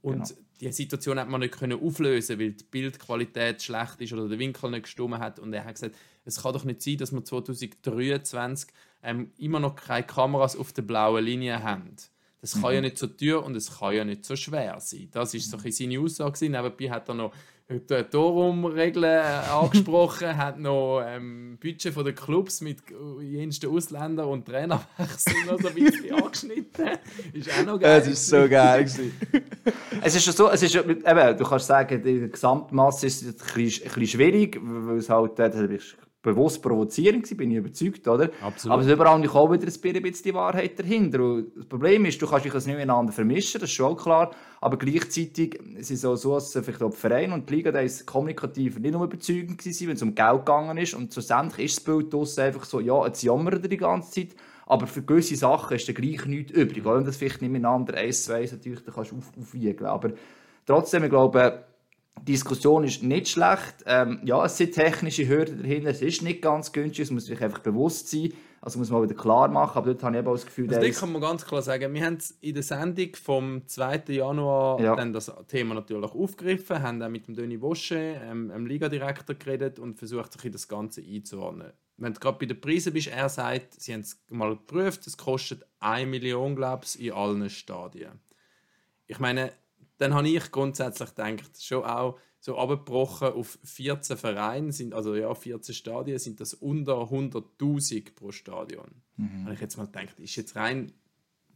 Und 0.00 0.28
genau. 0.28 0.40
die 0.60 0.72
Situation 0.72 1.18
hat 1.18 1.28
man 1.28 1.40
nicht 1.40 1.58
können 1.58 1.80
auflösen, 1.82 2.38
weil 2.38 2.52
die 2.52 2.64
Bildqualität 2.64 3.60
schlecht 3.60 4.00
ist 4.00 4.12
oder 4.12 4.28
der 4.28 4.38
Winkel 4.38 4.70
nicht 4.70 4.84
gestimmt 4.84 5.18
hat. 5.18 5.40
Und 5.40 5.52
er 5.52 5.64
hat 5.64 5.74
gesagt, 5.74 5.96
es 6.24 6.40
kann 6.40 6.52
doch 6.52 6.64
nicht 6.64 6.82
sein, 6.82 6.98
dass 6.98 7.10
wir 7.10 7.24
2023 7.24 8.70
ähm, 9.02 9.32
immer 9.38 9.58
noch 9.58 9.74
keine 9.74 10.06
Kameras 10.06 10.56
auf 10.56 10.72
der 10.72 10.82
blauen 10.82 11.24
Linie 11.24 11.62
haben. 11.64 11.96
Das 12.40 12.52
kann 12.52 12.70
mhm. 12.70 12.74
ja 12.74 12.80
nicht 12.82 12.98
so 12.98 13.08
teuer 13.08 13.42
und 13.42 13.56
es 13.56 13.78
kann 13.78 13.94
ja 13.94 14.04
nicht 14.04 14.24
so 14.24 14.36
schwer 14.36 14.78
sein. 14.78 15.08
Das 15.10 15.34
ist 15.34 15.50
so 15.50 15.56
ein 15.56 15.72
seine 15.72 15.98
Aussage. 15.98 16.48
Nebenbei 16.48 16.90
hat 16.90 17.08
er 17.08 17.14
noch 17.14 17.32
die 17.70 18.02
Torumregeln 18.04 19.04
äh, 19.04 19.50
angesprochen, 19.50 20.34
hat 20.38 20.58
noch 20.58 21.02
ähm, 21.06 21.58
Budget 21.60 21.92
von 21.92 22.02
den 22.02 22.14
Clubs 22.14 22.62
mit 22.62 22.78
jensten 23.20 23.70
Ausländern 23.70 24.26
und 24.26 24.46
Trainerwechsel 24.46 25.34
noch 25.46 25.60
so 25.60 25.68
ein 25.68 25.74
bisschen 25.74 26.14
angeschnitten. 26.22 26.88
Ist 27.34 27.50
auch 27.50 27.66
noch 27.66 27.78
geil. 27.78 28.00
Es 28.02 28.08
ist 28.08 28.26
so 28.26 28.48
geil. 28.48 28.86
es 30.02 30.14
ist 30.14 30.36
so, 30.36 30.50
es 30.50 30.62
ist, 30.62 30.74
eben, 30.74 31.36
du 31.36 31.44
kannst 31.44 31.66
sagen, 31.66 32.02
die 32.02 32.30
Gesamtmasse 32.30 33.06
ist 33.06 33.22
ein 33.22 33.34
bisschen, 33.34 33.86
ein 33.86 33.94
bisschen 33.94 34.06
schwierig, 34.06 34.58
weil 34.62 34.96
es 34.96 35.10
halt, 35.10 35.38
äh, 35.38 35.78
bewusst 36.20 36.62
provozierend 36.62 37.36
bin 37.36 37.50
ich 37.52 37.58
überzeugt, 37.58 38.06
oder? 38.08 38.30
Absolut. 38.42 38.72
Aber 38.72 38.82
es 38.82 38.88
ist 38.88 38.94
überall 38.94 39.24
auch 39.28 39.52
wieder 39.52 39.66
ein 39.66 40.02
bisschen 40.02 40.22
die 40.24 40.34
Wahrheit 40.34 40.78
dahinter. 40.78 41.20
Und 41.22 41.56
das 41.56 41.66
Problem 41.66 42.04
ist, 42.06 42.20
du 42.20 42.26
kannst 42.26 42.44
dich 42.44 42.52
das 42.52 42.66
nicht 42.66 42.76
miteinander 42.76 43.12
vermischen, 43.12 43.60
das 43.60 43.70
ist 43.70 43.76
schon 43.76 43.96
klar, 43.96 44.32
aber 44.60 44.76
gleichzeitig 44.76 45.54
ist 45.76 45.90
es 45.90 46.04
auch 46.04 46.16
so, 46.16 46.34
dass 46.34 46.52
vielleicht 46.52 46.82
auch 46.82 46.90
die 46.90 46.96
Vereine 46.96 47.34
und 47.34 47.48
die 47.48 47.54
Liga 47.54 47.70
da 47.70 47.80
kommunikativ 48.04 48.78
nicht 48.78 48.92
nur 48.92 49.04
überzeugend 49.04 49.64
waren, 49.64 49.88
wenn 49.88 49.96
es 49.96 50.02
um 50.02 50.14
Geld 50.14 50.46
gegangen 50.46 50.76
ist 50.78 50.94
und 50.94 51.12
schlussendlich 51.12 51.66
ist 51.66 51.76
das 51.76 51.84
Bild 51.84 52.12
draussen 52.12 52.40
einfach 52.40 52.64
so, 52.64 52.80
ja, 52.80 53.06
jetzt 53.06 53.22
jammern 53.22 53.62
die 53.62 53.76
ganze 53.76 54.10
Zeit, 54.10 54.36
aber 54.66 54.86
für 54.88 55.02
gewisse 55.02 55.36
Sachen 55.36 55.76
ist 55.76 55.86
dann 55.86 55.94
gleich 55.94 56.26
nichts 56.26 56.52
übrig, 56.52 56.84
weil 56.84 57.04
das 57.04 57.16
vielleicht 57.16 57.42
nicht 57.42 57.52
miteinander 57.52 57.94
eins 57.94 58.24
zu 58.24 58.34
eins 58.34 58.50
natürlich 58.52 58.84
kannst 58.84 59.12
auf, 59.12 59.32
aufwiegen 59.40 59.86
aber 59.86 60.10
trotzdem, 60.66 61.04
ich 61.04 61.10
glaube, 61.10 61.64
die 62.22 62.32
Diskussion 62.32 62.84
ist 62.84 63.02
nicht 63.02 63.28
schlecht. 63.28 63.84
Ähm, 63.86 64.20
ja, 64.24 64.44
es 64.44 64.56
sind 64.56 64.72
technische 64.72 65.28
Hürden 65.28 65.62
dahinter. 65.62 65.90
Es 65.90 66.02
ist 66.02 66.22
nicht 66.22 66.42
ganz 66.42 66.72
günstig. 66.72 67.04
Es 67.04 67.10
muss 67.10 67.26
sich 67.26 67.42
einfach 67.42 67.60
bewusst 67.60 68.10
sein. 68.10 68.32
Also 68.60 68.78
muss 68.78 68.90
man 68.90 69.02
wieder 69.02 69.14
klar 69.14 69.48
machen. 69.48 69.78
Aber 69.78 69.86
dort 69.86 70.02
habe 70.02 70.16
ich 70.16 70.20
eben 70.20 70.28
auch 70.28 70.32
das 70.32 70.46
Gefühl, 70.46 70.68
also, 70.68 70.86
das 70.86 70.98
kann 70.98 71.12
man 71.12 71.20
ganz 71.20 71.44
klar 71.44 71.62
sagen. 71.62 71.94
Wir 71.94 72.04
haben 72.04 72.18
in 72.40 72.54
der 72.54 72.62
Sendung 72.62 73.14
vom 73.14 73.66
2. 73.66 74.04
Januar 74.08 74.80
ja. 74.80 74.96
dann 74.96 75.12
das 75.12 75.32
Thema 75.46 75.74
natürlich 75.74 76.10
aufgegriffen, 76.10 76.82
haben 76.82 77.02
auch 77.02 77.08
mit 77.08 77.28
dem 77.28 77.34
Döni 77.34 77.60
Wosche, 77.60 78.20
ähm, 78.24 78.48
dem 78.48 78.66
Ligadirektor, 78.66 79.36
geredet 79.36 79.78
und 79.78 79.98
versucht, 79.98 80.32
sich 80.32 80.44
in 80.44 80.52
das 80.52 80.66
Ganze 80.66 81.02
einzuordnen. 81.02 81.72
Wenn 81.98 82.14
du 82.14 82.20
gerade 82.20 82.38
bei 82.38 82.46
den 82.46 82.60
Preisen 82.60 82.92
bist, 82.92 83.08
er 83.08 83.28
sagt, 83.28 83.80
sie 83.80 83.92
haben 83.92 84.00
es 84.00 84.20
mal 84.30 84.50
geprüft, 84.50 85.06
es 85.06 85.16
kostet 85.16 85.64
1 85.80 86.08
Million, 86.08 86.54
glaube 86.54 86.84
ich, 86.84 87.00
in 87.00 87.12
allen 87.12 87.50
Stadien. 87.50 88.20
Ich 89.06 89.18
meine, 89.18 89.52
dann 89.98 90.14
habe 90.14 90.28
ich 90.28 90.50
grundsätzlich 90.50 91.14
gedacht, 91.14 91.62
schon 91.62 91.84
auch 91.84 92.18
so 92.40 92.56
abgebrochen 92.56 93.28
auf 93.28 93.58
14 93.64 94.16
Vereine, 94.16 94.72
sind, 94.72 94.94
also 94.94 95.14
ja, 95.14 95.34
14 95.34 95.74
Stadien, 95.74 96.18
sind 96.18 96.40
das 96.40 96.54
unter 96.54 96.94
100.000 96.94 98.14
pro 98.14 98.30
Stadion. 98.30 99.02
Mhm. 99.16 99.44
Habe 99.44 99.54
ich 99.54 99.60
jetzt 99.60 99.76
mal 99.76 99.86
gedacht, 99.86 100.20
ist 100.20 100.36
jetzt 100.36 100.56
rein 100.56 100.92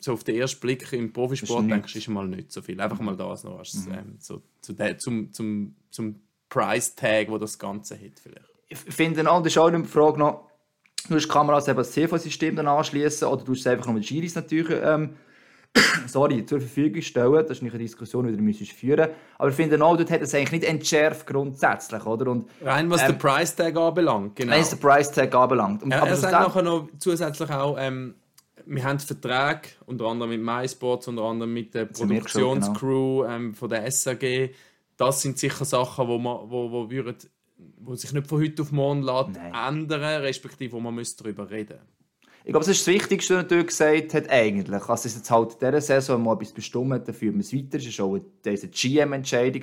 so 0.04 0.14
auf 0.14 0.24
den 0.24 0.36
ersten 0.36 0.60
Blick 0.60 0.92
im 0.92 1.12
Profisport 1.12 1.70
denkst 1.70 1.92
du, 1.92 1.98
ist 1.98 2.08
mal 2.08 2.26
nicht 2.26 2.50
so 2.50 2.60
viel. 2.60 2.80
Einfach 2.80 3.00
mal 3.00 3.16
das 3.16 3.44
noch 3.44 3.58
als, 3.58 3.86
mhm. 3.86 3.92
ähm, 3.92 4.16
so, 4.18 4.42
zu 4.60 4.72
der, 4.72 4.98
zum, 4.98 5.32
zum, 5.32 5.76
zum 5.90 6.20
Price-Tag, 6.48 7.30
wo 7.30 7.38
das 7.38 7.58
Ganze 7.58 7.94
hat 7.94 8.18
vielleicht. 8.20 8.50
Ich 8.68 8.78
finde 8.78 9.22
das 9.22 9.46
ist 9.46 9.58
auch 9.58 9.68
eine 9.68 9.84
Frage 9.84 10.18
noch, 10.18 10.48
du 11.08 11.14
hast 11.14 11.28
Kameras 11.28 11.68
eben 11.68 11.76
das 11.76 11.92
CV-System 11.92 12.56
dann 12.56 12.68
anschließen 12.68 13.28
oder 13.28 13.44
du 13.44 13.54
hast 13.54 13.66
einfach 13.66 13.86
noch 13.86 13.94
mit 13.94 14.06
Giris 14.06 14.34
natürlich 14.34 14.76
ähm, 14.82 15.16
sorry, 16.06 16.44
zur 16.44 16.60
Verfügung 16.60 17.02
stellen. 17.02 17.34
Das 17.34 17.50
ist 17.50 17.62
nicht 17.62 17.72
eine 17.72 17.82
Diskussion, 17.82 18.26
die 18.26 18.36
du 18.36 18.42
müsstest 18.42 18.72
führen 18.72 19.08
Aber 19.38 19.50
ich 19.50 19.54
finde 19.54 19.82
auch, 19.82 19.96
dort 19.96 20.10
hat 20.10 20.22
es 20.22 20.34
eigentlich 20.34 20.52
nicht 20.52 20.64
entschärft 20.64 21.26
grundsätzlich, 21.26 22.04
oder? 22.04 22.30
Und, 22.30 22.48
Rein 22.60 22.90
was 22.90 23.02
ähm, 23.02 23.08
den 23.08 23.18
Price 23.18 23.54
Tag 23.54 23.76
anbelangt, 23.76 24.36
genau. 24.36 24.58
Was 24.58 24.70
den 24.70 24.78
Price 24.78 25.10
Tag 25.12 25.34
anbelangt. 25.34 25.82
Und, 25.82 25.92
er, 25.92 26.06
er 26.06 26.16
sagt 26.16 26.32
nachher 26.32 26.62
noch 26.62 26.88
zusätzlich 26.98 27.50
auch, 27.50 27.76
ähm, 27.78 28.14
wir 28.64 28.84
haben 28.84 29.00
Verträge, 29.00 29.70
unter 29.86 30.06
anderem 30.06 30.30
mit 30.30 30.42
MySports, 30.42 31.08
unter 31.08 31.22
anderem 31.22 31.52
mit 31.52 31.74
der 31.74 31.86
Produktionscrew 31.86 33.22
genau. 33.22 33.34
ähm, 33.34 33.54
von 33.54 33.68
der 33.68 33.90
SAG. 33.90 34.50
Das 34.96 35.22
sind 35.22 35.38
sicher 35.38 35.64
Sachen, 35.64 36.06
wo, 36.06 36.18
man, 36.18 36.48
wo, 36.48 36.70
wo 36.70 36.90
würden 36.90 37.16
wo 37.78 37.94
sich 37.94 38.12
nicht 38.12 38.26
von 38.26 38.40
heute 38.40 38.62
auf 38.62 38.72
morgen 38.72 39.02
lässt, 39.02 39.40
ändern 39.68 40.22
respektive 40.22 40.72
wo 40.72 40.80
man 40.80 40.94
müsste 40.94 41.24
darüber 41.24 41.50
reden 41.50 41.78
ich 42.44 42.50
glaube, 42.50 42.66
das 42.66 42.76
ist 42.76 42.86
das 42.86 42.94
Wichtigste, 42.94 43.36
was 43.36 43.50
er 43.50 43.64
gesagt 43.64 44.14
hat, 44.14 44.30
eigentlich. 44.30 44.88
Also, 44.88 45.08
es 45.08 45.16
jetzt 45.16 45.30
halt 45.30 45.52
in 45.52 45.58
dieser 45.60 45.80
Saison 45.80 46.22
mal 46.22 46.34
etwas 46.34 46.52
bestimmt 46.52 46.92
hat, 46.92 47.06
dann 47.06 47.14
führen 47.14 47.34
wir 47.34 47.40
es 47.40 47.54
weiter. 47.54 47.78
Es 47.78 47.98
war 47.98 48.06
auch 48.06 48.18
diese 48.44 48.68
GM-Entscheidung. 48.68 49.62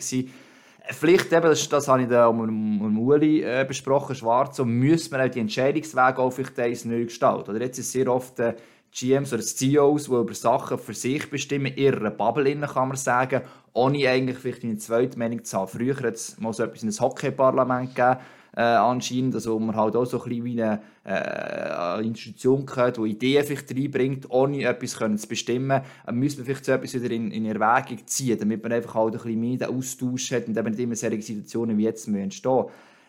Vielleicht 0.92 1.32
eben, 1.32 1.44
das, 1.44 1.68
das 1.68 1.88
habe 1.88 2.04
ich 2.04 2.08
da 2.08 2.32
mit, 2.32 2.50
mit 2.50 2.98
Uli 2.98 3.44
äh, 3.44 3.66
besprochen, 3.68 4.16
schwarz, 4.16 4.56
so 4.58 4.66
müssen 4.66 5.12
wir 5.12 5.24
auch 5.24 5.30
die 5.30 5.42
Entscheidungswege 5.42 6.20
auch 6.20 6.32
vielleicht 6.32 6.86
neu 6.86 7.04
gestalten. 7.04 7.52
Oder 7.52 7.62
jetzt 7.62 7.78
ist 7.78 7.92
sehr 7.92 8.08
oft 8.08 8.40
äh, 8.40 8.56
GMs 8.92 9.34
oder 9.34 9.44
CEOs, 9.44 10.06
die 10.06 10.14
über 10.14 10.34
Sachen 10.34 10.80
für 10.80 10.94
sich 10.94 11.30
bestimmen, 11.30 11.68
in 11.68 11.78
ihrer 11.78 12.10
Bubble 12.10 12.50
innen, 12.50 12.68
kann 12.68 12.88
man 12.88 12.98
sagen, 12.98 13.42
ohne 13.74 14.10
eigentlich 14.10 14.40
vielleicht 14.40 14.64
eine 14.64 14.78
zweite 14.78 15.20
Meinung 15.20 15.44
zu 15.44 15.58
haben. 15.58 15.68
Früher 15.68 15.96
hat 15.98 16.16
es 16.16 16.40
mal 16.40 16.54
so 16.54 16.64
etwas 16.64 16.82
in 16.82 16.90
ein 16.90 17.00
Hockey-Parlament 17.00 17.94
gegeben, 17.94 18.20
äh, 18.56 18.62
anscheinend, 18.62 19.36
also 19.36 19.60
man 19.60 19.76
halt 19.76 19.96
auch 19.96 20.06
so 20.06 20.22
ein 20.22 20.30
bisschen 20.30 20.46
wie 20.46 20.62
eine, 20.62 20.82
äh, 21.06 22.06
Institution 22.06 22.66
gehört, 22.66 22.98
die 22.98 23.02
Ideen 23.02 23.44
vielleicht 23.44 23.72
reinbringt, 23.72 24.30
ohne 24.30 24.64
etwas 24.64 24.98
können 24.98 25.18
zu 25.18 25.28
bestimmen, 25.28 25.82
dann 26.06 26.16
müsste 26.16 26.40
man 26.40 26.46
vielleicht 26.46 26.66
so 26.66 26.72
etwas 26.72 26.94
wieder 26.94 27.12
in, 27.12 27.32
in 27.32 27.46
Erwägung 27.46 28.06
ziehen, 28.06 28.38
damit 28.40 28.64
man 28.64 28.72
einfach 28.72 28.96
halt 28.96 29.14
ein 29.14 29.22
bisschen 29.22 29.40
mehr 29.40 29.58
den 29.58 29.76
Austausch 29.76 30.32
hat 30.32 30.48
und 30.48 30.58
eben 30.58 30.70
nicht 30.70 30.80
immer 30.80 30.96
solche 30.96 31.22
Situationen 31.22 31.78
wie 31.78 31.84
jetzt 31.84 32.08
entstehen 32.08 32.66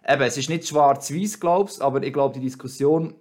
Eben, 0.08 0.22
es 0.22 0.38
ist 0.38 0.48
nicht 0.48 0.66
schwarz-weiß, 0.66 1.40
glaube 1.40 1.70
ich, 1.70 1.82
aber 1.82 2.02
ich 2.02 2.12
glaube, 2.12 2.34
die 2.34 2.40
Diskussion 2.40 3.14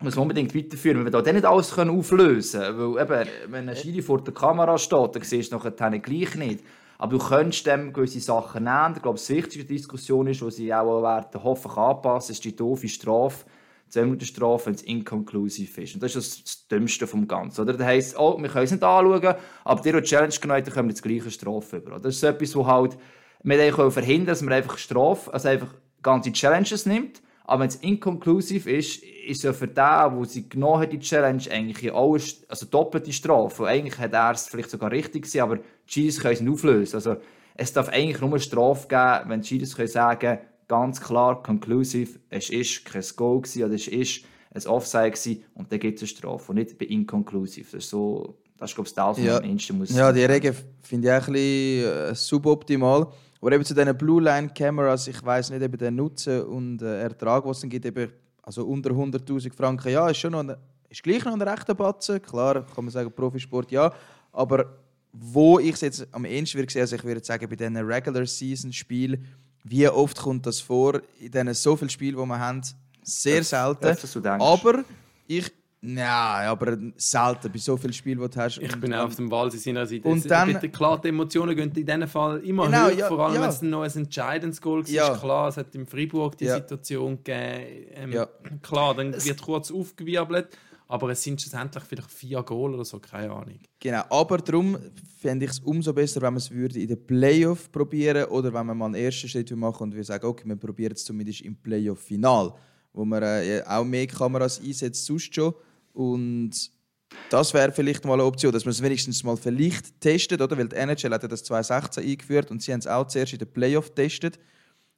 muss 0.00 0.16
man 0.16 0.22
unbedingt 0.22 0.54
weiterführen. 0.54 1.04
Wir 1.04 1.10
da 1.10 1.32
nicht 1.32 1.44
alles 1.44 1.78
auflösen 1.78 2.60
können. 2.60 2.94
Weil 2.94 3.02
eben, 3.02 3.30
wenn 3.48 3.68
ein 3.68 3.76
Schiri 3.76 4.02
vor 4.02 4.22
der 4.22 4.34
Kamera 4.34 4.76
steht, 4.76 5.14
dann 5.14 5.22
siehst 5.22 5.52
du 5.52 5.56
nachher 5.56 5.98
gleich 5.98 6.34
nicht. 6.34 6.64
Aber 6.98 7.18
du 7.18 7.24
könntest 7.24 7.66
dem 7.66 7.92
gewisse 7.92 8.20
Sachen 8.20 8.64
nehmen. 8.64 8.94
Ich 8.96 9.02
glaube, 9.02 9.18
das 9.18 9.28
wichtigste 9.28 9.64
Diskussion 9.64 10.26
ist, 10.26 10.40
die 10.40 10.50
sie 10.50 10.74
auch 10.74 11.02
werden, 11.02 11.42
hoffentlich 11.42 11.76
anpassen, 11.76 12.32
ist 12.32 12.44
die 12.44 12.56
doofe 12.56 12.88
Strafe. 12.88 13.44
10 13.88 14.04
Minuten 14.04 14.24
Strafe, 14.24 14.66
wenn 14.66 14.74
es 14.74 14.82
inconclusive 14.82 15.82
ist. 15.82 15.94
Und 15.94 16.02
das 16.02 16.16
ist 16.16 16.44
das 16.44 16.66
Dümmste 16.66 17.06
vom 17.06 17.28
Ganzen. 17.28 17.60
Oder? 17.60 17.74
Das 17.74 17.86
heisst, 17.86 18.18
oh, 18.18 18.36
wir 18.36 18.48
können 18.48 18.64
es 18.64 18.72
nicht 18.72 18.82
anschauen, 18.82 19.34
aber 19.62 19.80
die, 19.80 19.92
die 19.92 20.02
Challenge 20.02 20.34
genommen 20.40 20.64
haben, 20.64 20.72
können 20.72 20.88
wir 20.88 20.94
die 20.94 21.02
gleiche 21.02 21.30
Strafe 21.30 21.76
über. 21.76 22.00
Das 22.00 22.16
ist 22.16 22.22
etwas, 22.24 22.56
wo 22.56 22.66
halt, 22.66 22.98
wir 23.44 23.90
verhindern, 23.92 24.26
dass 24.26 24.42
man 24.42 24.54
einfach 24.54 24.76
Strafe, 24.76 25.32
also 25.32 25.48
einfach 25.48 25.72
ganze 26.02 26.32
Challenges 26.32 26.84
nimmt 26.84 27.22
aber 27.48 27.62
wenn 27.62 27.68
es 27.68 27.76
inconclusive 27.76 28.70
ist, 28.70 29.04
ist 29.04 29.44
ja 29.44 29.52
für 29.52 29.68
den, 29.68 29.76
der 29.76 30.24
sie 30.24 30.48
genommen 30.48 30.82
hat, 30.82 30.92
die 30.92 30.98
Challenge, 30.98 31.44
eigentlich 31.48 31.92
auch 31.92 32.18
also 32.48 32.66
doppelte 32.66 33.12
Strafe. 33.12 33.62
Und 33.62 33.68
eigentlich 33.68 33.98
hat 33.98 34.12
er 34.12 34.32
es 34.32 34.48
vielleicht 34.48 34.70
sogar 34.70 34.90
richtig 34.90 35.22
gesehen, 35.22 35.42
aber 35.42 35.58
die 35.86 35.90
Chiefs 35.90 36.20
können 36.20 36.34
es 36.34 36.40
nicht 36.40 36.52
auflösen. 36.52 36.96
Also 36.96 37.16
es 37.54 37.72
darf 37.72 37.88
eigentlich 37.88 38.20
nur 38.20 38.30
eine 38.30 38.40
Strafe 38.40 38.88
geben, 38.88 39.30
wenn 39.30 39.40
die 39.40 39.48
Chiefs 39.48 39.76
können 39.76 39.88
sagen 39.88 40.38
ganz 40.68 41.00
klar, 41.00 41.42
conclusive, 41.42 42.18
es 42.30 42.50
ist 42.50 42.84
kein 42.84 43.04
Goal 43.16 43.42
gewesen, 43.42 43.64
oder 43.64 43.74
es 43.74 43.88
ist 43.88 44.24
ein 44.52 44.66
Offside 44.66 45.10
gewesen, 45.10 45.44
und 45.54 45.70
dann 45.70 45.78
gibt 45.78 45.96
es 45.96 46.02
eine 46.02 46.08
Strafe. 46.08 46.52
Und 46.52 46.56
nicht 46.56 46.78
bei 46.78 46.86
inconclusive. 46.86 47.68
Das 47.72 47.84
ist 47.84 47.90
so, 47.90 48.36
das 48.58 48.70
ist 48.70 48.74
glaube 48.74 48.88
ich 48.88 48.94
das, 48.94 49.18
was 49.18 49.24
ja. 49.24 49.38
am 49.38 49.78
muss. 49.78 49.90
Ja, 49.90 50.12
die 50.12 50.24
Regeln 50.24 50.56
finde 50.82 51.08
ich 51.08 51.14
auch 51.14 51.26
ein 51.28 51.32
bisschen 51.32 52.10
äh, 52.10 52.14
suboptimal. 52.14 53.06
Aber 53.40 53.52
eben 53.52 53.64
zu 53.64 53.74
diesen 53.74 53.96
Blue 53.96 54.22
Line 54.22 54.48
Cameras, 54.48 55.06
ich 55.08 55.24
weiß 55.24 55.50
nicht 55.50 55.62
eben 55.62 55.76
den 55.76 55.94
Nutzen 55.94 56.42
und 56.42 56.82
äh, 56.82 57.02
Ertrag, 57.02 57.44
was 57.44 57.62
es 57.62 57.68
gibt, 57.68 57.84
eben, 57.84 58.10
also 58.42 58.64
unter 58.66 58.90
100.000 58.90 59.52
Franken, 59.54 59.92
ja, 59.92 60.08
ist 60.08 60.18
schon 60.18 60.32
noch 60.32 60.40
ein, 60.40 60.56
ist 60.88 61.02
gleich 61.02 61.24
noch 61.24 61.34
ein 61.34 61.42
rechter 61.42 61.74
Batzen, 61.74 62.20
klar, 62.22 62.66
kann 62.74 62.84
man 62.84 62.90
sagen, 62.90 63.12
Profisport, 63.12 63.70
ja, 63.70 63.92
aber 64.32 64.78
wo 65.18 65.58
ich 65.58 65.74
es 65.74 65.80
jetzt 65.80 66.08
am 66.12 66.24
ehesten 66.24 66.58
würde 66.58 66.72
sehen, 66.72 66.82
also 66.82 66.96
ich 66.96 67.04
würde 67.04 67.24
sagen, 67.24 67.48
bei 67.48 67.56
diesen 67.56 67.76
Regular 67.76 68.26
Season 68.26 68.72
Spielen, 68.72 69.26
wie 69.64 69.88
oft 69.88 70.18
kommt 70.18 70.46
das 70.46 70.60
vor, 70.60 71.00
in 71.18 71.30
diesen 71.30 71.54
so 71.54 71.76
vielen 71.76 71.90
Spielen, 71.90 72.16
die 72.16 72.26
wir 72.26 72.38
haben, 72.38 72.62
sehr 73.02 73.42
selten. 73.42 73.96
Aber 74.40 74.84
ich 75.26 75.50
Nein, 75.88 76.48
aber 76.48 76.78
selten 76.96 77.52
bei 77.52 77.58
so 77.58 77.76
vielen 77.76 77.92
Spielen, 77.92 78.18
die 78.18 78.28
du 78.28 78.40
hast. 78.40 78.58
Ich 78.58 78.80
bin 78.80 78.92
auch 78.92 79.04
auf 79.04 79.14
dem 79.14 79.30
Wall 79.30 79.52
seiner 79.52 79.86
Seite. 79.86 80.08
Und 80.08 80.28
dann, 80.28 80.52
bitte, 80.52 80.68
klar, 80.70 81.00
die 81.00 81.08
Emotionen 81.08 81.54
gehen 81.54 81.70
in 81.70 81.86
diesem 81.86 82.08
Fall 82.08 82.38
immer 82.38 82.66
genau, 82.66 82.86
hoch, 82.86 82.96
ja, 82.96 83.08
vor 83.08 83.20
allem 83.20 83.36
ja. 83.36 83.42
wenn 83.42 83.50
es 83.50 83.62
noch 83.62 83.82
ein 83.82 83.90
entscheidendes 83.94 84.60
Goal 84.60 84.80
ist. 84.80 84.90
Ja. 84.90 85.16
Klar, 85.16 85.48
es 85.48 85.58
hat 85.58 85.74
in 85.74 85.86
Freiburg 85.86 86.38
die 86.38 86.46
ja. 86.46 86.56
Situation 86.56 87.22
gegeben. 87.22 87.86
Ähm, 87.94 88.12
ja. 88.12 88.26
Klar, 88.62 88.94
dann 88.94 89.12
wird 89.12 89.42
kurz 89.42 89.70
aufgewirbelt, 89.70 90.48
aber 90.88 91.10
es 91.10 91.22
sind 91.22 91.40
schlussendlich 91.40 91.84
vielleicht 91.84 92.10
vier 92.10 92.42
Goal 92.42 92.74
oder 92.74 92.84
so, 92.84 92.98
keine 93.00 93.32
Ahnung. 93.32 93.58
Genau, 93.80 94.02
aber 94.08 94.38
darum 94.38 94.78
fände 95.20 95.44
ich 95.44 95.52
es 95.52 95.58
umso 95.60 95.92
besser, 95.92 96.22
wenn 96.22 96.34
man 96.34 96.38
es 96.38 96.50
würde 96.50 96.78
in 96.80 96.88
den 96.88 97.06
Playoff 97.06 97.70
probieren 97.72 98.26
oder 98.26 98.52
wenn 98.52 98.66
man 98.66 98.78
mal 98.78 98.86
einen 98.86 98.94
ersten 98.94 99.28
Schritt 99.28 99.50
machen 99.56 99.84
und 99.84 99.94
wir 99.94 100.04
sagen, 100.04 100.26
okay, 100.26 100.44
wir 100.46 100.56
probieren 100.56 100.92
es 100.94 101.04
zumindest 101.04 101.40
im 101.42 101.56
Playoff-Final, 101.56 102.52
wo 102.92 103.04
man 103.04 103.22
äh, 103.22 103.62
auch 103.66 103.84
mehr 103.84 104.06
Kameras 104.06 104.60
einsetzt, 104.60 105.04
sonst 105.04 105.34
schon 105.34 105.54
und 105.92 106.70
das 107.30 107.54
wäre 107.54 107.72
vielleicht 107.72 108.04
mal 108.04 108.14
eine 108.14 108.24
Option, 108.24 108.52
dass 108.52 108.64
man 108.64 108.72
es 108.72 108.82
wenigstens 108.82 109.22
mal 109.24 109.36
vielleicht 109.36 110.00
testet, 110.00 110.40
oder? 110.40 110.56
Weil 110.56 110.68
die 110.68 110.76
NHL 110.76 111.12
hat 111.12 111.30
das 111.30 111.44
2016 111.44 112.04
eingeführt 112.04 112.50
und 112.50 112.62
sie 112.62 112.72
haben 112.72 112.80
es 112.80 112.86
auch 112.86 113.06
zuerst 113.06 113.32
in 113.32 113.38
den 113.38 113.52
Playoff 113.52 113.94
getestet. 113.94 114.38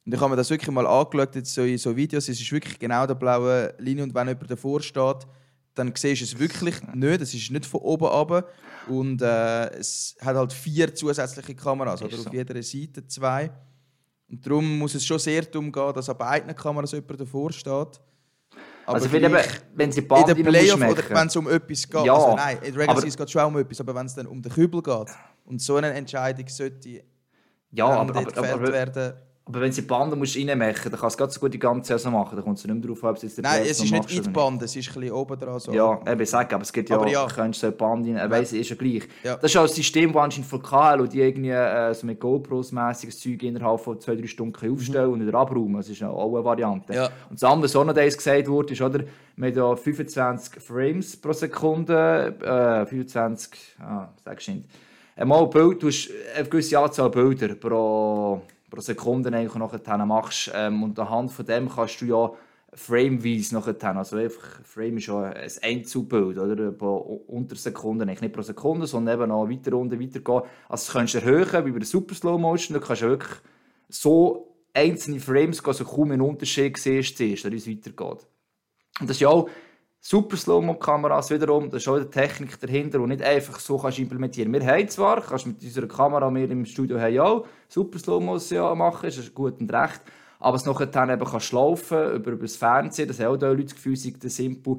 Und 0.05 0.15
ich 0.15 0.21
habe 0.21 0.31
mir 0.31 0.37
das 0.37 0.51
wirklich 0.51 0.71
mal 0.71 0.87
angeschaut, 0.87 1.35
jetzt 1.37 1.55
so 1.55 1.63
in 1.63 1.79
so 1.79 1.95
Videos. 1.95 2.29
Es 2.29 2.41
ist 2.41 2.51
wirklich 2.51 2.79
genau 2.79 3.07
der 3.07 3.15
blaue 3.15 3.75
Linie 3.79 4.05
und 4.05 4.15
wenn 4.15 4.29
jemand 4.29 4.51
davor 4.51 4.81
steht, 4.81 5.27
dann 5.79 5.93
siehst 5.95 6.21
du 6.21 6.25
es 6.25 6.39
wirklich 6.39 6.77
nicht. 6.95 7.21
Es 7.21 7.35
ist 7.35 7.51
nicht 7.51 7.67
von 7.67 7.81
oben 7.81 8.07
ab. 8.07 8.51
Und 8.89 9.23
äh, 9.23 9.69
es 9.79 10.17
hat 10.21 10.37
halt 10.37 10.53
vier 10.53 10.95
zusätzliche 10.95 11.55
Kameras, 11.55 12.03
oder? 12.03 12.19
Auf 12.19 12.33
jeder 12.33 12.63
Seite 12.63 13.07
zwei. 13.07 13.51
Und 14.29 14.47
darum 14.47 14.79
muss 14.79 14.95
es 14.95 15.05
schon 15.05 15.19
sehr 15.19 15.43
darum 15.43 15.71
gehen, 15.71 15.93
dass 15.95 16.09
an 16.09 16.19
beiden 16.19 16.55
Kameras 16.55 16.93
jemand 16.93 17.21
davor 17.21 17.53
steht. 17.53 18.01
Aber 18.87 18.95
also 18.95 19.13
wenn, 19.13 19.25
eben, 19.25 19.39
wenn 19.75 19.93
sie 19.93 20.01
Band 20.01 20.31
in 20.31 20.37
den 20.37 20.47
Playoff 20.47 20.81
oder 20.81 21.11
wenn 21.11 21.27
es 21.27 21.37
um 21.37 21.49
etwas 21.49 21.89
geht. 21.89 22.05
Ja, 22.07 22.15
also 22.15 22.37
nein, 22.37 22.59
in 22.63 22.75
Regular 22.75 23.03
Season 23.03 23.19
geht 23.19 23.27
es 23.27 23.33
schon 23.33 23.45
um 23.45 23.59
etwas, 23.59 23.81
aber 23.81 23.95
wenn 23.95 24.07
es 24.07 24.15
dann 24.15 24.27
um 24.27 24.41
den 24.41 24.51
Kübel 24.51 24.83
geht 24.83 25.09
und 25.45 25.61
so 25.61 25.77
eine 25.77 25.93
Entscheidung 25.93 26.49
sollte 26.49 27.05
ja, 27.71 27.87
aber, 27.87 28.17
aber, 28.17 28.53
aber, 28.55 28.73
werden 28.73 29.13
aber 29.49 29.63
wenn 29.63 29.73
sie 29.73 29.81
die 29.81 29.87
Bande 29.87 30.15
musst 30.15 30.37
reinmachen 30.37 30.91
dann 30.91 31.01
kannst 31.01 31.19
du 31.19 31.25
ganz 31.25 31.35
so 31.35 31.41
gut 31.41 31.55
die 31.55 31.59
ganze 31.59 31.95
Saison 31.95 32.13
machen. 32.13 32.37
Dann 32.37 32.45
kommt 32.45 32.59
es 32.59 32.65
nicht 32.65 32.75
mehr 32.75 32.83
darauf, 32.83 33.03
ob 33.03 33.17
es 33.17 33.23
jetzt 33.23 33.39
Nein, 33.41 33.63
es 33.63 33.83
ist 33.83 33.91
nicht 33.91 34.13
in 34.15 34.23
die 34.23 34.29
Bande, 34.29 34.67
es 34.67 34.77
ist 34.77 34.89
ein 34.89 34.95
bisschen 35.01 35.13
oben 35.13 35.39
dran. 35.39 35.59
So. 35.59 35.73
Ja, 35.73 36.01
eben, 36.07 36.21
ich 36.21 36.29
sage, 36.29 36.55
aber 36.55 36.63
es 36.63 36.73
gibt 36.73 36.91
ja, 36.91 36.97
aber 36.97 37.09
ja. 37.09 37.27
du 37.27 37.35
könntest 37.35 37.63
so 37.63 37.69
eine 37.69 37.77
Bande 37.77 38.15
rein, 38.15 38.31
weiss, 38.31 38.53
ist 38.53 38.69
ja 38.69 38.77
gleich. 38.77 39.09
Ja. 39.25 39.37
Das 39.37 39.51
ist 39.51 39.57
auch 39.57 39.63
ein 39.63 39.69
System, 39.69 40.13
das 40.13 40.23
anscheinend 40.23 40.51
von 40.51 40.63
KL 40.63 41.09
die 41.09 41.21
irgendwie 41.21 41.51
äh, 41.51 41.95
so 41.95 42.07
mit 42.07 42.21
GoPros-mässiges 42.21 43.21
Zeug 43.21 43.43
innerhalb 43.43 43.81
von 43.81 43.99
zwei, 43.99 44.17
drei 44.17 44.27
Stunden 44.27 44.67
mhm. 44.67 44.75
aufstellen 44.75 45.13
und 45.13 45.27
wieder 45.27 45.39
abräumen. 45.39 45.77
Das 45.77 45.89
ist 45.89 46.03
auch 46.03 46.35
eine 46.35 46.45
Variante. 46.45 46.93
Ja. 46.93 47.07
Und 47.31 47.41
das 47.41 47.45
andere, 47.45 47.65
was 47.65 47.77
auch 47.77 47.85
noch 47.85 47.95
gesagt 47.95 48.49
wurde, 48.49 48.75
ist, 48.75 48.83
oder, 48.83 49.01
wir 49.37 49.49
haben 49.49 49.57
ja 49.57 49.77
25 49.77 50.63
Frames 50.63 51.17
pro 51.17 51.33
Sekunde, 51.33 52.37
äh, 52.43 52.87
25, 52.87 53.77
ah, 53.81 54.09
sag 54.23 54.41
ich 54.41 54.49
nicht. 54.49 54.69
Einmal 55.17 55.47
Bild, 55.47 55.83
du 55.83 55.89
hast 55.89 56.11
eine 56.37 56.49
gewisse 56.49 56.79
Anzahl 56.79 57.11
Bilder 57.11 57.55
pro 57.55 58.43
pro 58.71 58.81
Sekunde 58.81 59.31
nachher 59.31 60.07
machst. 60.07 60.51
Ähm, 60.55 60.83
und 60.83 60.99
anhand 60.99 61.33
von 61.33 61.47
dem 61.47 61.69
kannst 61.69 62.01
du 62.01 62.07
ja 62.07 62.33
frameweise 62.75 63.55
nachher, 63.55 63.97
also 63.97 64.17
einfach, 64.17 64.61
Frame 64.63 64.99
ist 64.99 65.07
ja 65.07 65.23
ein 65.23 65.51
Einzelbild, 65.63 66.39
oder? 66.39 66.71
Pro, 66.73 67.25
unter 67.27 67.57
Sekunden, 67.57 68.07
nicht 68.07 68.33
pro 68.33 68.43
Sekunde, 68.43 68.87
sondern 68.87 69.19
eben 69.19 69.29
noch 69.29 69.49
weiter 69.49 69.73
runter, 69.73 69.99
weiter 69.99 70.21
gehen. 70.21 70.43
Also 70.69 70.85
das 70.87 70.93
kannst 70.93 71.15
du 71.15 71.19
erhöhen, 71.19 71.67
wie 71.67 71.73
bei 71.73 71.79
der 71.79 71.87
Super 71.87 72.15
Slow 72.15 72.39
Motion, 72.39 72.79
da 72.79 72.87
kannst 72.87 73.03
du 73.03 73.09
wirklich 73.09 73.39
so 73.89 74.55
einzelne 74.75 75.19
Frames, 75.19 75.65
also 75.65 75.85
kaum 75.85 76.13
einen 76.13 76.21
Unterschied 76.21 76.77
siehst, 76.77 77.17
siehst, 77.17 77.51
wie 77.51 77.57
es 77.57 77.69
weitergeht. 77.69 78.27
Und 79.01 79.09
das 79.09 79.17
ist 79.17 79.21
ja 79.21 79.29
auch 79.29 79.49
Super 80.11 80.39
Slow-Mo-Kameras 80.39 81.29
wiederum, 81.31 81.69
das 81.69 81.83
ist 81.83 81.89
auch 81.89 81.97
eine 81.97 82.09
Technik 82.09 82.59
dahinter, 82.59 82.99
die 82.99 83.07
nicht 83.09 83.21
einfach 83.21 83.61
so 83.61 83.77
kannst 83.77 83.99
implementieren 83.99 84.51
Wir 84.55 84.65
haben 84.65 84.89
zwar, 84.89 85.21
kannst 85.21 85.47
mit 85.47 85.63
unserer 85.63 85.87
Kamera, 85.87 86.35
wir 86.35 86.51
im 86.51 86.65
Studio 86.65 86.99
haben 86.99 87.19
auch 87.19 87.47
Super 87.69 87.99
Slow-Mos 87.99 88.49
ja 88.49 88.75
machen, 88.75 89.07
ist 89.07 89.35
gut 89.35 89.61
und 89.61 89.71
recht, 89.71 90.01
aber 90.41 90.57
es 90.57 90.65
nachher 90.65 90.87
dann 90.87 91.11
eben 91.11 91.27
kannst 91.27 91.53
laufen 91.53 92.15
über, 92.15 92.31
über 92.31 92.47
das 92.47 92.57
Fernsehen, 92.57 93.07
das 93.07 93.21
haben 93.21 93.35
auch 93.35 93.37
die 93.37 93.45
Leute 93.45 93.65
das 93.65 93.75
Gefühl, 93.75 93.97
sei 93.97 94.15
simpel. 94.29 94.79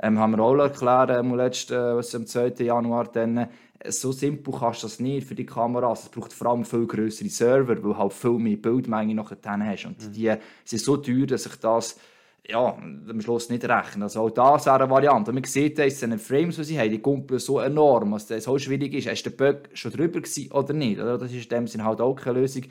Ähm, 0.00 0.16
haben 0.20 0.36
wir 0.36 0.44
auch 0.44 0.54
erklärt, 0.54 1.10
ähm, 1.10 1.34
letzt, 1.34 1.72
äh, 1.72 1.96
was 1.96 2.14
am 2.14 2.24
2. 2.24 2.50
Januar 2.60 3.10
dann, 3.10 3.36
äh, 3.36 3.48
so 3.88 4.12
simpel 4.12 4.54
kannst 4.56 4.84
du 4.84 4.86
das 4.86 5.00
nicht 5.00 5.26
für 5.26 5.34
die 5.34 5.44
Kameras. 5.44 6.04
Es 6.04 6.08
braucht 6.08 6.32
vor 6.32 6.52
allem 6.52 6.64
viel 6.64 6.86
größere 6.86 7.28
Server, 7.30 7.66
weil 7.66 7.82
du 7.82 7.96
halt 7.96 8.12
viel 8.12 8.38
mehr 8.38 8.56
Bildmenge 8.56 9.16
nachher 9.16 9.38
hast. 9.42 9.86
Und 9.86 10.06
mhm. 10.06 10.12
die 10.12 10.32
sind 10.64 10.82
so 10.82 10.98
teuer, 10.98 11.26
dass 11.26 11.46
ich 11.46 11.56
das 11.56 11.98
ja, 12.46 12.74
am 12.74 13.20
Schluss 13.20 13.50
nicht 13.50 13.64
rechnen. 13.64 14.02
Also 14.02 14.22
auch 14.22 14.30
das 14.30 14.66
wäre 14.66 14.76
eine 14.76 14.90
Variante. 14.90 15.32
Man 15.32 15.44
sieht, 15.44 15.78
dass 15.78 16.00
die 16.00 16.18
Frames, 16.18 16.56
die 16.56 16.64
sie 16.64 16.78
haben, 16.78 16.90
die 16.90 17.00
kumpeln 17.00 17.38
so 17.40 17.60
enorm, 17.60 18.12
dass 18.12 18.26
das 18.26 18.44
so 18.44 18.58
schwierig 18.58 18.94
ist. 18.94 19.06
Ist 19.06 19.26
der 19.26 19.30
Bug 19.30 19.68
schon 19.74 19.92
drüber 19.92 20.20
gewesen 20.20 20.50
oder 20.52 20.72
nicht? 20.72 20.98
Das 20.98 21.32
ist 21.32 21.44
in 21.44 21.48
dem 21.48 21.66
Sinne 21.66 21.84
halt 21.84 22.00
auch 22.00 22.14
keine 22.14 22.40
Lösung. 22.40 22.64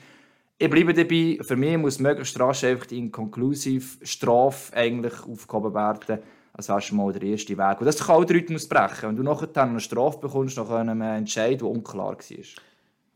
Ich 0.58 0.68
bleibe 0.68 0.92
dabei, 0.92 1.38
für 1.40 1.54
mich 1.54 1.78
muss 1.78 2.00
möglichst 2.00 2.38
rasch 2.40 2.64
einfach 2.64 2.86
die 2.86 2.98
inkonklusive 2.98 4.04
Strafe 4.04 4.74
eigentlich 4.74 5.14
aufgehoben 5.24 5.72
werden. 5.72 6.18
Das 6.56 6.68
wäre 6.68 6.80
schon 6.80 6.96
mal 6.96 7.12
der 7.12 7.22
erste 7.22 7.56
Weg. 7.56 7.80
Und 7.80 7.86
das 7.86 8.04
kann 8.04 8.16
auch 8.16 8.24
den 8.24 8.38
Rhythmus 8.38 8.68
brechen. 8.68 9.10
Wenn 9.10 9.16
du 9.16 9.22
nachher 9.22 9.48
eine 9.62 9.78
Strafe 9.78 10.18
bekommst 10.18 10.56
nach 10.56 10.70
einem 10.70 11.00
Entscheid, 11.02 11.60
der 11.60 11.68
unklar 11.68 12.16
war. 12.16 12.44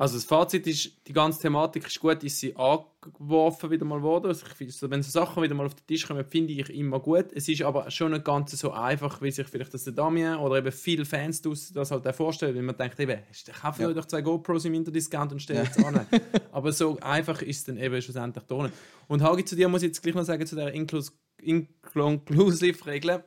Also 0.03 0.16
das 0.16 0.24
Fazit 0.24 0.66
ist, 0.66 0.90
die 1.07 1.12
ganze 1.12 1.40
Thematik 1.40 1.86
ist 1.86 2.00
gut, 2.00 2.24
ist 2.24 2.40
sie 2.40 2.57
angeworfen 2.57 3.70
wieder 3.70 3.84
mal 3.84 4.03
worden. 4.03 4.26
Also 4.26 4.44
ich 4.44 4.53
finde, 4.53 4.90
wenn 4.90 5.00
so 5.00 5.12
Sachen 5.12 5.40
wieder 5.40 5.55
mal 5.55 5.66
auf 5.66 5.76
den 5.76 5.86
Tisch 5.86 6.09
kommen, 6.09 6.24
finde 6.24 6.53
ich 6.55 6.70
immer 6.70 6.98
gut. 6.98 7.26
Es 7.32 7.46
ist 7.46 7.62
aber 7.62 7.88
schon 7.88 8.11
nicht 8.11 8.24
ganz 8.24 8.50
so 8.50 8.72
einfach, 8.72 9.22
wie 9.22 9.30
sich 9.30 9.46
vielleicht 9.46 9.72
das 9.72 9.84
der 9.84 9.92
Damien 9.92 10.38
oder 10.38 10.57
eben 10.57 10.72
viele 10.72 11.05
Fans 11.05 11.40
das 11.40 11.92
halt 11.92 12.05
auch 12.05 12.14
vorstellen, 12.16 12.57
wenn 12.57 12.64
man 12.64 12.76
denkt, 12.76 12.98
eben, 12.98 13.16
kauft 13.61 13.78
ja. 13.78 13.86
euch 13.86 13.94
doch 13.94 14.07
zwei 14.07 14.22
GoPros 14.22 14.64
im 14.64 14.74
Interdiscount 14.74 15.30
und 15.30 15.40
stellt 15.40 15.70
es 15.70 15.84
an. 15.84 16.05
aber 16.50 16.72
so 16.72 16.98
einfach 16.98 17.40
ist 17.40 17.59
es 17.59 17.64
dann 17.66 17.76
eben 17.76 18.03
schlussendlich 18.03 18.44
da 18.48 18.70
Und 19.07 19.22
Hagi, 19.22 19.44
zu 19.44 19.55
dir 19.55 19.68
muss 19.68 19.82
ich 19.82 19.90
jetzt 19.90 20.03
gleich 20.03 20.16
noch 20.16 20.24
sagen, 20.24 20.44
zu 20.44 20.57
der 20.57 20.72
Inclus 20.72 21.16
Inclusive-Regel. 21.40 23.22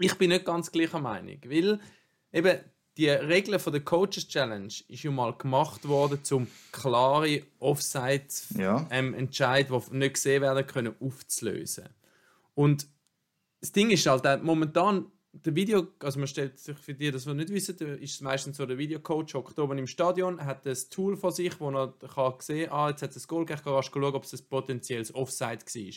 Ich 0.00 0.14
bin 0.16 0.30
nicht 0.30 0.44
ganz 0.44 0.72
gleicher 0.72 0.98
Meinung, 0.98 1.38
weil 1.46 1.78
eben 2.32 2.58
die 2.98 3.08
Regeln 3.08 3.60
von 3.60 3.72
der 3.72 3.82
Coaches 3.82 4.26
Challenge 4.26 4.66
ist 4.66 5.02
ja 5.04 5.10
mal 5.12 5.32
gemacht 5.32 5.86
worden, 5.86 6.18
um 6.32 6.48
klare 6.72 7.44
Offside-Entscheid, 7.60 8.58
ja. 8.58 8.86
ähm, 8.90 9.14
die 9.30 9.96
nicht 9.96 10.14
gesehen 10.14 10.42
werden 10.42 10.66
können, 10.66 10.94
aufzulösen. 11.00 11.88
Und 12.54 12.88
das 13.60 13.70
Ding 13.70 13.90
ist 13.90 14.04
halt, 14.04 14.42
momentan 14.42 15.06
der 15.32 15.54
Video, 15.54 15.86
also 16.00 16.18
man 16.18 16.26
stellt 16.26 16.58
sich 16.58 16.76
für 16.76 16.94
die, 16.94 17.12
das 17.12 17.24
wir 17.24 17.34
nicht 17.34 17.50
wissen, 17.50 17.76
ist 17.98 18.14
es 18.14 18.20
meistens 18.20 18.56
so, 18.56 18.66
der 18.66 18.78
Videocoach 18.78 19.34
hockt 19.34 19.60
oben 19.60 19.78
im 19.78 19.86
Stadion, 19.86 20.44
hat 20.44 20.66
das 20.66 20.88
Tool 20.88 21.16
vor 21.16 21.30
sich, 21.30 21.60
wo 21.60 21.70
er 21.70 21.94
kann 22.12 22.34
sehen 22.40 22.72
ah, 22.72 22.90
jetzt 22.90 23.02
hat 23.02 23.14
es 23.14 23.24
ein 23.24 23.28
Goal 23.28 23.44
gegeben, 23.44 23.62
kannst 23.64 23.90
schauen, 23.92 24.14
ob 24.14 24.24
es 24.24 24.32
ein 24.32 24.44
potenzielles 24.48 25.14
Offside 25.14 25.60
war. 25.64 25.94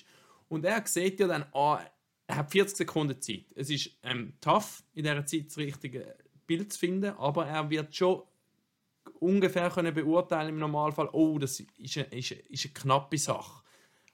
Und 0.49 0.65
er 0.65 0.85
sieht 0.85 1.19
ja 1.19 1.25
dann, 1.25 1.45
ah, 1.53 1.79
er 2.27 2.35
hat 2.35 2.51
40 2.51 2.77
Sekunden 2.77 3.19
Zeit. 3.19 3.45
Es 3.55 3.71
ist 3.71 3.89
ähm, 4.03 4.33
tough, 4.39 4.83
in 4.93 5.03
dieser 5.03 5.25
Zeit 5.25 5.47
das 5.47 5.57
richtige 5.57 6.15
Bild 6.51 6.73
zu 6.73 6.79
finden, 6.79 7.13
aber 7.17 7.45
er 7.47 7.69
wird 7.69 7.95
schon 7.95 8.23
ungefähr 9.19 9.69
können 9.69 9.93
beurteilen 9.93 10.49
im 10.49 10.59
Normalfall, 10.59 11.07
oh, 11.13 11.39
das 11.39 11.61
ist 11.77 11.97
eine, 11.97 12.07
ist, 12.07 12.31
ist 12.31 12.65
eine 12.65 12.73
knappe 12.73 13.17
Sache. 13.17 13.63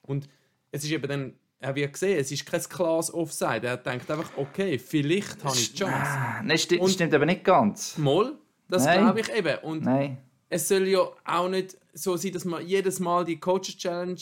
Und 0.02 0.28
es 0.70 0.84
ist 0.84 0.92
eben 0.92 1.08
dann, 1.08 1.34
er 1.58 1.74
wird 1.74 1.92
gesehen, 1.92 2.18
es 2.18 2.30
ist 2.30 2.46
kein 2.46 2.62
klares 2.62 3.12
Offside. 3.12 3.66
Er 3.66 3.76
denkt 3.76 4.08
einfach, 4.08 4.30
okay, 4.36 4.78
vielleicht 4.78 5.42
habe 5.42 5.56
ich 5.56 5.72
die 5.72 5.78
Chance. 5.78 6.10
Nein, 6.44 6.58
sti 6.58 6.78
Und 6.78 6.90
stimmt 6.90 7.12
aber 7.12 7.26
nicht 7.26 7.42
ganz. 7.42 7.98
Moll, 7.98 8.38
das 8.68 8.84
glaube 8.84 9.20
ich 9.20 9.32
eben. 9.34 9.58
Und 9.62 9.82
Nein. 9.84 10.18
es 10.48 10.68
soll 10.68 10.86
ja 10.86 11.08
auch 11.24 11.48
nicht 11.48 11.76
so 11.92 12.16
sein, 12.16 12.32
dass 12.32 12.44
man 12.44 12.64
jedes 12.64 13.00
Mal 13.00 13.24
die 13.24 13.40
Coaches 13.40 13.76
Challenge 13.76 14.20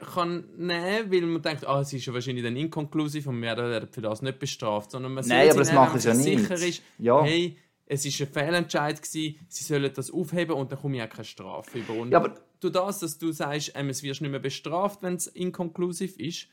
kann 0.00 0.44
nehmen, 0.56 1.10
weil 1.10 1.22
man 1.22 1.42
denkt, 1.42 1.66
ah, 1.66 1.80
es 1.80 1.92
ist 1.92 2.06
ja 2.06 2.12
wahrscheinlich 2.12 2.44
dann 2.44 2.56
inkonklusiv 2.56 3.26
und 3.26 3.40
wir 3.40 3.56
werden 3.56 3.88
für 3.90 4.00
das 4.00 4.22
nicht 4.22 4.38
bestraft, 4.38 4.92
sondern 4.92 5.14
man 5.14 5.26
Nein, 5.26 5.50
aber 5.50 5.60
das 5.60 5.72
machen 5.72 5.98
sie 5.98 6.08
ja 6.08 6.14
nicht. 6.14 6.40
sicher 6.40 6.54
ist, 6.54 6.82
ja. 6.98 7.22
hey, 7.22 7.56
es 7.86 8.04
war 8.04 8.26
ein 8.26 8.32
Fehlentscheid 8.32 9.02
gewesen, 9.02 9.38
sie 9.48 9.64
sollen 9.64 9.92
das 9.92 10.10
aufheben 10.10 10.56
und 10.56 10.70
dann 10.70 10.78
komme 10.78 10.96
ich 10.96 11.02
auch 11.02 11.08
keine 11.08 11.24
Strafe 11.24 11.78
über. 11.78 11.94
Und 11.94 12.12
ja, 12.12 12.18
aber 12.18 12.34
du 12.60 12.68
das, 12.68 13.00
dass 13.00 13.18
du 13.18 13.32
sagst, 13.32 13.72
ähm, 13.74 13.88
es 13.88 14.02
wirst 14.02 14.20
nicht 14.20 14.30
mehr 14.30 14.40
bestraft, 14.40 15.02
wenn 15.02 15.14
es 15.14 15.26
inkonklusiv 15.26 16.16
ist, 16.18 16.48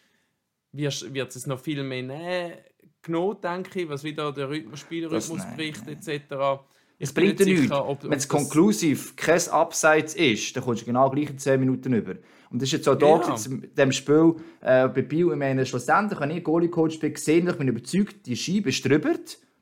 wirst, 0.71 1.13
wird 1.13 1.35
es 1.35 1.45
noch 1.45 1.59
viel 1.59 1.83
mehr 1.83 2.03
nehmen, 2.03 2.53
genommen, 3.01 3.37
denke 3.41 3.81
ich, 3.81 3.89
was 3.89 4.03
wieder 4.03 4.31
der 4.31 4.49
Rhythmus, 4.49 4.79
Spielrhythmus 4.79 5.41
bricht, 5.55 5.87
etc. 5.87 6.63
Es 6.97 7.13
bringt 7.13 7.39
dir 7.39 7.45
nichts. 7.45 7.69
Wenn 7.69 8.13
es 8.13 8.27
konklusiv 8.27 9.15
kein 9.15 9.41
Abseits 9.49 10.15
ist, 10.15 10.55
dann 10.55 10.63
kommst 10.63 10.83
du 10.83 10.85
genau 10.85 11.09
gleich 11.09 11.29
in 11.29 11.37
10 11.37 11.59
Minuten 11.59 11.93
über. 11.93 12.15
Und 12.49 12.61
das 12.61 12.69
ist 12.69 12.73
jetzt 12.73 12.87
auch 12.87 12.95
da 12.95 13.07
ja. 13.07 13.35
in 13.35 13.69
diesem 13.75 13.91
Spiel 13.91 14.35
äh, 14.61 14.87
bei 14.87 15.01
Biel. 15.01 15.29
Ich 15.31 15.37
meine, 15.37 15.65
schlussendlich, 15.65 16.19
wenn 16.19 16.31
ich 16.31 16.43
Goalie-Coach 16.43 16.99
bin, 16.99 17.13
gesehen, 17.13 17.47
ich 17.49 17.55
bin 17.55 17.67
überzeugt, 17.67 18.25
die 18.25 18.37
Scheibe 18.37 18.69
ist 18.69 18.85
drüber. 18.85 19.13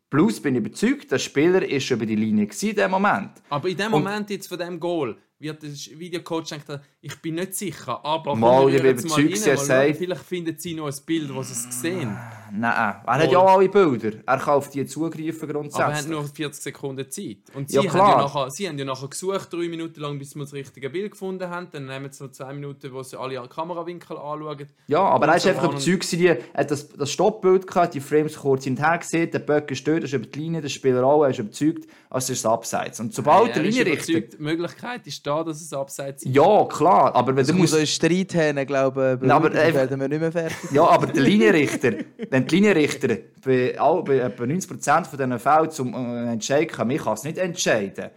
Plus 0.09 0.39
bin 0.39 0.53
ich 0.53 0.59
überzeugt, 0.59 1.11
der 1.11 1.17
Spieler 1.17 1.67
ist 1.67 1.89
über 1.89 2.05
die 2.05 2.15
Linie 2.15 2.47
in 2.61 2.75
dem 2.75 2.91
Moment. 2.91 3.31
Aber 3.49 3.67
in 3.67 3.77
dem 3.77 3.89
Moment 3.89 4.29
jetzt 4.29 4.47
von 4.47 4.59
dem 4.59 4.79
Goal, 4.79 5.17
wird 5.39 5.63
der 5.63 5.71
Videocoach 5.71 6.49
denken, 6.49 6.79
ich 7.05 7.21
bin 7.21 7.35
nicht 7.35 7.53
sicher, 7.53 8.03
aber 8.03 8.33
mal, 8.33 8.73
ich 8.73 8.81
bin 8.81 8.97
überzeugt, 8.97 9.45
er 9.45 9.57
sagt... 9.57 9.97
Vielleicht 9.97 10.23
finden 10.23 10.57
sie 10.57 10.73
noch 10.73 10.87
ein 10.87 10.95
Bild, 11.05 11.35
wo 11.35 11.43
sie 11.43 11.51
es 11.51 11.81
sehen. 11.81 12.17
Nein, 12.55 12.71
er 12.71 13.03
hat 13.05 13.31
ja 13.31 13.43
alle 13.43 13.67
Bilder. 13.67 14.19
Er 14.25 14.37
kann 14.37 14.53
auf 14.53 14.69
die 14.69 14.85
zugreifen 14.85 15.49
grundsätzlich. 15.49 15.83
Aber 15.83 15.93
er 15.93 15.97
hat 15.97 16.07
nur 16.07 16.23
40 16.23 16.63
Sekunden 16.63 17.09
Zeit. 17.09 17.37
Und 17.55 17.69
sie, 17.69 17.77
ja, 17.77 17.81
klar. 17.81 18.11
Haben 18.11 18.11
ja 18.11 18.23
nachher, 18.23 18.51
sie 18.51 18.69
haben 18.69 18.77
ja 18.77 18.85
nachher 18.85 19.07
gesucht, 19.07 19.51
drei 19.51 19.67
Minuten 19.67 19.99
lang, 19.99 20.19
bis 20.19 20.29
sie 20.29 20.39
das 20.39 20.53
richtige 20.53 20.91
Bild 20.91 21.11
gefunden 21.11 21.49
haben. 21.49 21.67
Dann 21.71 21.87
nehmen 21.87 22.11
sie 22.11 22.23
noch 22.23 22.31
zwei 22.31 22.53
Minuten, 22.53 22.93
wo 22.93 23.01
sie 23.01 23.19
alle 23.19 23.41
Kamerawinkel 23.47 24.17
anschauen. 24.17 24.67
Ja, 24.87 25.01
aber 25.01 25.27
er 25.29 25.37
ist 25.37 25.47
einfach 25.47 25.63
überzeugt, 25.63 26.13
er 26.13 26.37
hat 26.53 26.69
das, 26.69 26.89
das 26.89 27.11
Stoppbild 27.11 27.65
gehabt, 27.65 27.95
die 27.95 27.99
Frames 27.99 28.37
kurz 28.37 28.65
hinterher 28.65 28.99
gesehen, 28.99 29.31
der 29.31 29.39
Böck 29.39 29.71
ist 29.71 29.87
dort, 29.87 30.03
ist 30.03 30.13
über 30.13 30.27
die 30.27 30.39
Linie, 30.39 30.61
der 30.61 30.69
Spieler 30.69 31.03
auch, 31.03 31.23
er 31.23 31.31
ist 31.31 31.39
überzeugt, 31.39 31.87
also 32.11 32.31
ist 32.31 32.39
es 32.39 32.45
abseits. 32.45 32.99
Und 32.99 33.15
sobald 33.15 33.47
ja, 33.47 33.53
der 33.55 33.63
Linienrichter... 33.63 34.21
Die 34.21 34.37
Möglichkeit 34.37 35.07
ist 35.07 35.25
da, 35.25 35.43
dass 35.43 35.59
es 35.59 35.73
abseits 35.73 36.23
ist. 36.23 36.35
Ja, 36.35 36.65
klar, 36.65 36.92
aber 36.93 37.35
wenn 37.35 37.45
du 37.45 37.53
musst... 37.53 37.71
so 37.71 37.77
einen 37.77 37.87
Streit 37.87 38.33
haben, 38.35 38.65
glaube 38.65 39.19
ich, 39.21 39.31
aber, 39.31 39.53
äh, 39.53 39.73
werden 39.73 39.99
wir 39.99 40.07
nicht 40.07 40.19
mehr 40.19 40.31
fertig. 40.31 40.57
Ja, 40.71 40.87
aber 40.87 41.07
der 41.07 41.21
Linienrichter, 41.21 41.93
wenn 42.29 42.45
die 42.45 42.55
Linienrichter 42.55 43.17
bei, 43.43 43.79
all, 43.79 44.03
bei 44.03 44.17
etwa 44.17 44.43
90% 44.43 45.05
von 45.05 45.17
diesen 45.17 45.39
Fällen 45.39 45.69
zum 45.71 45.93
äh, 45.93 46.31
Entscheiden 46.31 46.67
kann, 46.67 46.89
ich 46.89 47.03
kann 47.03 47.13
es 47.13 47.23
nicht 47.23 47.37
entscheiden, 47.37 48.09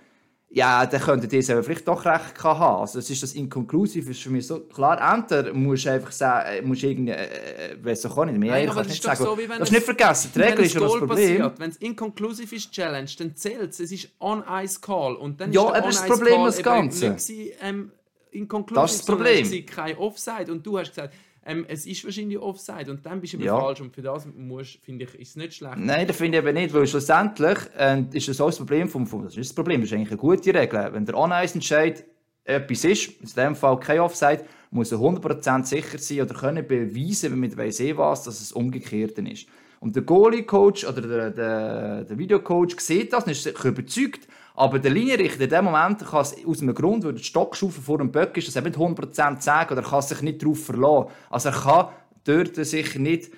ja, 0.49 0.87
dann 0.87 1.01
könntet 1.01 1.33
ihr 1.33 1.43
selber 1.43 1.62
vielleicht 1.62 1.87
doch 1.87 2.05
recht 2.05 2.43
haben. 2.43 2.81
Also 2.81 3.01
es 3.01 3.11
ist 3.11 3.22
das 3.22 3.35
inkonklusiv, 3.35 4.09
ist 4.09 4.22
für 4.22 4.31
mich 4.31 4.47
so 4.47 4.61
klar. 4.61 4.99
Entweder 5.14 5.53
musst 5.53 5.85
du 5.85 5.91
einfach 5.91 6.12
sagen, 6.12 6.49
äh, 6.49 6.62
musst 6.62 6.83
irgendwie, 6.83 7.12
äh, 7.12 7.72
äh 7.72 7.85
weiß 7.85 8.07
auch 8.07 8.24
nicht 8.24 8.39
mehr. 8.39 8.53
Nein, 8.53 8.70
aber 8.70 8.83
das 8.83 8.89
nicht 8.89 9.03
sagen. 9.03 9.22
So, 9.22 9.37
wie 9.37 9.49
wenn 9.49 9.59
das 9.59 9.70
nicht 9.70 9.85
vergessen, 9.85 10.31
die 10.35 10.41
Regel 10.41 10.64
ist 10.64 10.74
ja 10.74 10.81
das 10.81 10.97
Problem. 10.97 11.53
Wenn 11.59 11.70
es 11.70 11.77
inkonklusiv 11.77 12.53
ist, 12.53 12.72
Challenge, 12.72 13.11
dann 13.18 13.37
zählt 13.37 13.70
es. 13.70 13.81
Es 13.81 13.93
ist 13.93 14.09
On-Ice-Call. 14.20 15.16
Und 15.16 15.41
dann 15.41 15.53
ja, 15.53 15.74
ist 15.74 15.85
das, 15.85 15.99
das 15.99 16.07
Problem 16.07 16.45
das 16.45 16.62
Ganze. 16.62 17.11
Nicht, 17.11 17.31
ähm, 17.61 17.91
inkonklusiv, 18.31 18.83
das 18.83 18.93
ist 18.93 19.09
das 19.09 19.16
Problem. 19.16 19.66
kein 19.66 19.97
Offside. 19.97 20.53
Und 20.53 20.66
du 20.66 20.79
hast 20.79 20.91
gesagt, 20.91 21.14
ähm, 21.47 21.64
es 21.68 21.87
ist 21.87 22.05
wahrscheinlich 22.05 22.39
Offside 22.39 22.91
und 22.91 23.07
dann 23.07 23.20
bist 23.20 23.35
du 23.35 23.39
ja. 23.39 23.59
falsch 23.59 23.81
und 23.81 23.95
für 23.95 24.03
das 24.03 24.27
musst, 24.27 24.79
finde 24.83 25.05
ich, 25.05 25.14
ist 25.14 25.29
es 25.31 25.37
nicht 25.37 25.55
schlecht. 25.55 25.77
Nein, 25.79 26.07
das 26.07 26.16
finde 26.16 26.39
ich 26.39 26.45
eben 26.45 26.55
nicht, 26.55 26.74
weil 26.74 26.87
schlussendlich 26.87 27.59
äh, 27.79 28.03
ist 28.12 28.29
das 28.29 28.41
auch 28.41 28.47
das 28.47 28.57
Problem 28.57 28.89
vom, 28.89 29.07
vom, 29.07 29.22
das 29.22 29.37
ist 29.37 29.51
das 29.51 29.55
Problem, 29.55 29.81
das 29.81 29.91
ist 29.91 29.97
eigentlich 29.97 30.11
eine 30.11 30.18
gute 30.18 30.53
Regel. 30.53 30.89
Wenn 30.93 31.07
der 31.07 31.16
On-Ice-Entscheid 31.16 32.05
etwas 32.43 32.85
ist, 32.85 33.09
in 33.20 33.27
diesem 33.27 33.55
Fall 33.55 33.79
kein 33.79 34.01
Offside, 34.01 34.45
muss 34.70 34.91
er 34.91 34.99
100% 34.99 35.64
sicher 35.64 35.99
sein 35.99 36.22
oder 36.22 36.35
können 36.35 36.66
beweisen, 36.66 37.31
wenn 37.33 37.41
mit 37.41 37.57
weiss 37.57 37.79
eh 37.79 37.97
was, 37.97 38.24
dass 38.24 38.41
es 38.41 38.53
umgekehrt 38.53 39.18
ist. 39.18 39.47
Und 39.79 39.95
der 39.95 40.03
Goalie-Coach 40.03 40.85
oder 40.85 41.01
der, 41.01 41.31
der, 41.31 42.05
der 42.05 42.18
Videocoach 42.18 42.81
sieht 42.81 43.12
das 43.12 43.24
und 43.24 43.31
ist 43.31 43.47
überzeugt, 43.47 44.27
aber 44.57 44.78
der 44.78 44.90
Linienrichter 44.90 45.44
in 45.44 45.50
dem 45.50 45.66
Moment 45.66 45.98
kann 46.04 46.22
es 46.22 46.34
aus 46.46 46.62
einem 46.62 46.74
Grund, 46.74 47.04
weil 47.04 47.12
der 47.12 47.22
Stockschufe 47.22 47.82
vor 47.82 47.98
dem 47.98 48.11
Böck 48.11 48.36
ist, 48.38 48.48
das 48.48 48.57
eben 48.57 48.68
nicht 48.68 48.78
100% 48.78 49.42
sagen 49.42 49.72
oder 49.72 49.82
er 49.82 49.88
kann 49.88 50.02
sich 50.02 50.22
nicht 50.22 50.42
darauf 50.42 50.64
verlassen. 50.64 51.11
Also 51.28 51.50
er 51.50 51.54
kann 51.54 51.88
dort 52.24 52.57
sich 52.57 52.98
nicht 52.98 53.30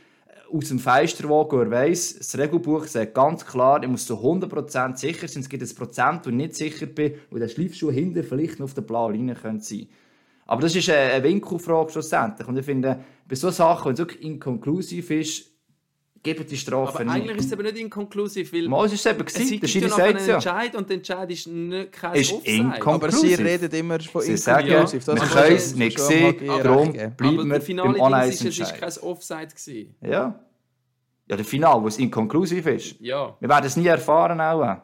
aus 0.52 0.68
dem 0.68 0.78
Fenster 0.78 1.28
wagen, 1.28 1.58
er 1.58 1.70
weiss, 1.70 2.16
das 2.16 2.38
Regelbuch 2.38 2.86
sagt 2.86 3.14
ganz 3.14 3.44
klar, 3.44 3.82
ich 3.82 3.88
muss 3.88 4.06
zu 4.06 4.14
100% 4.14 4.96
sicher 4.96 5.28
sein, 5.28 5.42
es 5.42 5.48
gibt 5.48 5.62
ein 5.62 5.74
Prozent, 5.74 6.24
wo 6.24 6.30
ich 6.30 6.36
nicht 6.36 6.54
sicher 6.54 6.86
bin, 6.86 7.14
wo 7.30 7.38
der 7.38 7.48
Schleifschuh 7.48 7.90
hinter 7.90 8.22
vielleicht 8.22 8.60
noch 8.60 8.66
auf 8.66 8.74
der 8.74 8.82
blauen 8.82 9.14
Linie 9.14 9.34
sein 9.34 9.58
könnte. 9.58 9.88
Aber 10.46 10.62
das 10.62 10.74
ist 10.74 10.88
eine 10.88 11.22
Winkelfrage 11.22 11.92
schlussendlich. 11.92 12.48
Und 12.48 12.56
ich 12.56 12.64
finde, 12.64 13.00
bei 13.28 13.34
solchen 13.34 13.56
Sachen, 13.56 13.86
wenn 13.86 13.92
es 13.94 13.98
wirklich 13.98 14.22
inkonklusiv 14.22 15.10
ist, 15.10 15.50
geben 16.22 16.46
die 16.46 16.56
Strafe 16.56 17.00
aber 17.00 17.10
eigentlich 17.10 17.36
ist 17.38 17.46
es 17.46 17.52
eben 17.52 17.62
nicht 17.62 17.78
inkonklusiv, 17.78 18.52
weil 18.52 18.68
Mal 18.68 18.86
ist 18.86 18.94
es 18.94 19.06
eben 19.06 19.24
gewesen, 19.24 19.54
es 19.54 19.60
der 19.60 19.66
Schiri 19.68 19.88
sagt 19.88 20.26
ja. 20.26 20.34
Entscheid 20.34 20.74
und 20.76 20.88
der 20.88 20.96
Entscheid 20.96 21.30
ist 21.30 21.46
nicht 21.46 21.92
kein 21.92 22.14
ist 22.14 22.32
Offside. 22.32 22.82
Aber 22.84 23.12
sie 23.12 23.34
reden 23.34 23.70
immer 23.72 24.00
von 24.00 24.22
sie 24.22 24.32
inklusiv. 24.32 25.04
Sagen, 25.04 25.20
wir 25.20 25.28
können 25.28 25.56
es 25.56 25.74
nicht 25.74 25.98
sehen, 25.98 26.36
darum 26.46 26.92
bleiben 26.92 27.50
wir 27.50 27.82
beim 27.84 28.00
On-Ice-Entscheid. 28.00 28.80
Es 28.80 28.80
war 28.80 28.88
kein 28.90 29.10
Offside. 29.10 29.48
Gewesen. 29.48 29.94
Ja. 30.02 30.38
Ja, 31.28 31.36
der 31.36 31.44
Final, 31.44 31.82
wo 31.82 31.88
es 31.88 31.98
inkonklusiv 31.98 32.66
ist. 32.66 32.96
Ja. 33.00 33.36
Wir 33.38 33.48
werden 33.48 33.66
es 33.66 33.76
nie 33.76 33.86
erfahren 33.86 34.40
auch. 34.40 34.78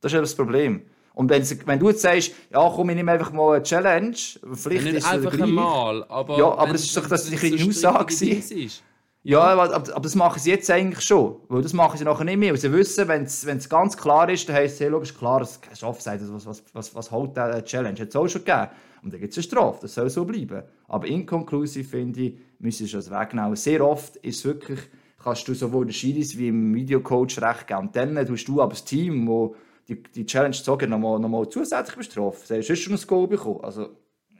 Das 0.00 0.12
ist 0.12 0.20
das 0.20 0.34
Problem. 0.34 0.82
Und 1.14 1.28
wenn, 1.30 1.44
wenn 1.66 1.80
du 1.80 1.88
jetzt 1.88 2.02
sagst, 2.02 2.32
ja 2.52 2.72
komm, 2.72 2.90
ich 2.90 2.96
nehme 2.96 3.10
einfach 3.10 3.32
mal 3.32 3.56
eine 3.56 3.64
Challenge, 3.64 4.14
vielleicht 4.52 4.86
ja, 4.86 4.92
nicht 4.92 4.98
ist 4.98 5.04
es 5.04 5.10
einfach 5.10 5.40
einmal, 5.40 6.04
aber... 6.04 6.38
Ja, 6.38 6.54
aber 6.56 6.72
das 6.72 6.84
ist 6.84 6.96
doch 6.96 7.08
das, 7.08 7.28
das 7.28 7.42
eine 7.42 7.68
Aussage. 7.68 8.14
Ist. 8.14 8.84
Ja, 9.22 9.40
aber, 9.40 9.74
aber, 9.74 10.00
das 10.00 10.14
machen 10.14 10.40
sie 10.40 10.50
jetzt 10.50 10.70
eigentlich 10.70 11.04
schon. 11.04 11.36
Weil 11.48 11.62
das 11.62 11.72
machen 11.72 11.98
sie 11.98 12.04
nachher 12.04 12.24
nicht 12.24 12.38
mehr. 12.38 12.52
Weil 12.52 12.60
sie 12.60 12.72
wissen, 12.72 13.08
wenn 13.08 13.24
es 13.24 13.68
ganz 13.68 13.96
klar 13.96 14.28
ist, 14.30 14.48
dann 14.48 14.56
heisst 14.56 14.74
es, 14.74 14.80
hey, 14.80 14.88
logisch, 14.88 15.16
klar, 15.16 15.40
es 15.42 15.60
ist 15.72 15.82
Offside, 15.82 16.20
was, 16.32 16.46
was, 16.46 16.62
was, 16.72 16.94
was 16.94 17.10
holt 17.10 17.36
der 17.36 17.64
Challenge? 17.64 18.00
Hat 18.00 18.08
es 18.08 18.16
auch 18.16 18.28
schon 18.28 18.44
gegeben. 18.44 18.68
Und 19.02 19.12
dann 19.12 19.20
gibt 19.20 19.32
es 19.32 19.38
eine 19.38 19.44
Strafe, 19.44 19.78
das 19.82 19.94
soll 19.94 20.10
so 20.10 20.24
bleiben. 20.24 20.62
Aber 20.88 21.06
inkonklusiv, 21.06 21.90
finde 21.90 22.20
ich, 22.20 22.38
müssen 22.58 22.86
sie 22.86 22.92
das 22.92 23.10
wegnehmen. 23.10 23.54
Sehr 23.56 23.84
oft 23.86 24.16
ist 24.16 24.44
wirklich, 24.44 24.80
kannst 25.22 25.46
du 25.46 25.54
sowohl 25.54 25.86
den 25.86 25.92
Schiris 25.92 26.36
wie 26.36 26.48
im 26.48 26.74
Videocoach 26.74 27.40
recht 27.40 27.66
geben. 27.66 27.80
Und 27.80 27.96
dann 27.96 28.26
tust 28.26 28.48
du 28.48 28.60
aber 28.60 28.70
das 28.70 28.84
Team, 28.84 29.26
das 29.26 29.58
die, 29.88 30.02
die 30.02 30.26
Challenge 30.26 30.56
gezogen 30.56 30.90
nochmal, 30.90 31.18
nochmal 31.18 31.48
zusätzlich 31.48 31.96
bestrafen. 31.96 32.40
Sie 32.44 32.54
haben 32.54 32.76
schon 32.76 32.94
ein 32.94 33.06
Goal 33.06 33.28
bekommen. 33.28 33.60
Also, 33.62 33.90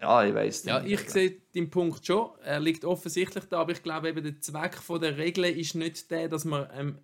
ja, 0.01 0.25
ich 0.25 0.35
weiß 0.35 0.65
Ja, 0.65 0.83
ich 0.85 1.01
sehe 1.11 1.37
den 1.55 1.71
Punkt 1.71 2.07
schon. 2.07 2.31
Er 2.45 2.61
liegt 2.61 2.85
offensichtlich 2.85 3.45
da, 3.45 3.61
aber 3.61 3.73
ich 3.73 3.83
glaube, 3.83 4.09
eben 4.09 4.23
der 4.23 4.41
Zweck 4.41 4.77
der 5.01 5.17
Regeln 5.17 5.57
ist 5.57 5.75
nicht 5.75 6.11
der, 6.11 6.29
dass 6.29 6.45
man 6.45 6.69
ähm, 6.77 6.99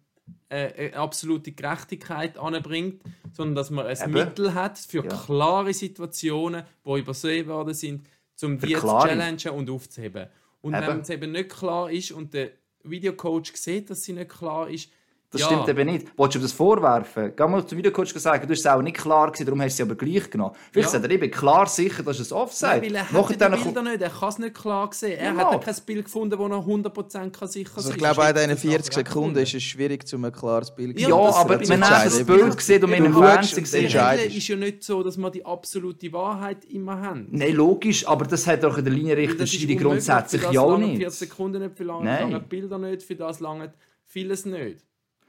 äh, 0.49 0.89
eine 0.89 0.97
absolute 0.97 1.53
Gerechtigkeit 1.53 2.39
anbringt, 2.39 3.03
sondern 3.33 3.57
dass 3.57 3.71
man 3.71 3.87
ein 3.87 3.97
Eben. 4.01 4.13
Mittel 4.13 4.55
hat 4.55 4.79
für 4.79 5.05
Ja. 5.05 5.17
klare 5.25 5.75
Situationen, 5.75 6.65
die 6.85 6.99
übersehen 6.99 7.47
worden 7.49 7.75
sind, 7.75 8.07
um 8.43 8.59
die 8.59 8.75
zu 8.75 8.81
challengen 8.81 9.51
und 9.51 9.71
aufzuheben. 9.71 10.29
Und 10.61 10.75
Eben. 10.75 10.87
wenn 10.87 11.01
es 11.01 11.11
eben 11.11 11.33
nicht 11.33 11.51
klar 11.51 11.91
ist 11.91 12.13
und 12.13 12.33
der 12.33 12.53
Videocoach 12.85 13.55
sieht, 13.55 13.91
dass 13.91 14.03
sie 14.05 14.13
nicht 14.13 14.31
klar 14.31 14.69
ist, 14.69 14.91
Das 15.35 15.41
ja, 15.43 15.47
stimmt 15.49 15.69
eben 15.69 15.87
nicht. 15.93 16.07
Wolltest 16.17 16.37
du 16.37 16.43
das 16.43 16.53
vorwerfen? 16.53 17.33
Geh 17.37 17.47
mal 17.49 17.67
zum 17.67 17.77
Videocoach 17.79 18.13
sagen, 18.15 18.47
du 18.47 18.53
hast 18.53 18.61
es 18.61 18.67
auch 18.67 18.81
nicht 18.81 18.97
klar 18.97 19.27
gewesen, 19.31 19.45
darum 19.47 19.61
hast 19.61 19.73
du 19.73 19.77
sie 19.77 19.83
aber 19.91 19.95
gleich 19.97 20.31
genommen. 20.31 20.55
Vielleicht 20.73 20.87
Ja. 20.89 20.93
sagt 20.93 21.05
er 21.05 21.11
eben 21.11 21.31
klar 21.31 21.67
sicher, 21.67 22.03
dass 22.03 22.21
es 22.21 22.33
Offside. 22.33 22.71
Nein, 22.81 22.83
weil 22.83 22.95
er 22.95 23.11
hat 23.11 23.31
die 23.31 23.37
Bilder 23.65 23.83
nicht, 23.83 24.01
er 24.03 24.11
kann 24.11 24.29
es 24.29 24.39
nicht 24.39 24.55
klar 24.55 24.89
sehen. 24.93 25.19
Er 25.19 25.33
Genau. 25.33 25.45
hat 25.47 25.53
ja 25.67 25.73
kein 25.73 25.85
Bild 25.87 26.05
gefunden, 26.05 26.39
wo 26.39 26.47
er 26.47 26.65
100% 26.65 27.33
kann 27.39 27.49
sicher 27.49 27.71
Also 27.77 27.89
sein 27.89 27.97
ich 27.97 28.03
glaube, 28.03 28.23
in 28.29 28.35
diesen 28.35 28.51
Ist 28.51 28.61
40 28.61 28.87
das 28.87 28.95
Sekunden 28.95 29.39
ist 29.39 29.55
es 29.55 29.63
schwierig, 29.63 30.05
um 30.15 30.25
ein 30.25 30.33
klares 30.33 30.75
Bild 30.75 31.01
Ja, 31.01 31.09
Ja, 31.09 31.27
das- 31.27 31.37
aber 31.37 31.59
das 31.59 31.69
wenn 31.69 31.83
er 31.83 31.89
das. 32.05 32.25
Bild 32.25 32.61
sieht 32.61 32.85
und 32.85 32.91
den 32.93 33.13
schaust 33.13 33.55
Fernsehen 33.55 33.83
entscheidest. 33.85 34.27
Es 34.29 34.37
ist 34.37 34.49
ja 34.49 34.57
nicht 34.57 34.83
so, 34.85 35.03
dass 35.03 35.17
wir 35.17 35.31
die 35.31 35.45
absolute 35.45 36.13
Wahrheit 36.13 36.65
immer 36.67 37.01
haben. 37.01 37.27
Nein, 37.31 37.55
logisch, 37.55 38.07
aber 38.07 38.25
das 38.27 38.47
hat 38.47 38.63
doch 38.63 38.79
in 38.79 38.85
der 38.85 38.93
Linienrichter 38.95 39.39
Das 39.39 39.53
ist 39.53 39.61
die 39.61 39.65
unmöglich, 39.67 39.83
grundsätzlich 39.83 40.41
für 40.43 40.47
das 40.49 40.55
ja 40.55 40.61
auch 40.61 40.71
langen 40.73 40.89
nicht. 40.91 40.99
40 40.99 41.19
Sekunden 41.19 41.63
nicht, 41.63 41.77
für 41.77 41.85
lange, 41.85 42.05
Nein. 42.05 42.31
lange 42.31 42.41
Bilder 42.45 42.79
nicht, 42.79 43.03
für 43.03 43.17
das 43.17 43.41
lange 43.41 43.73
vieles 44.05 44.45
nicht. 44.47 44.85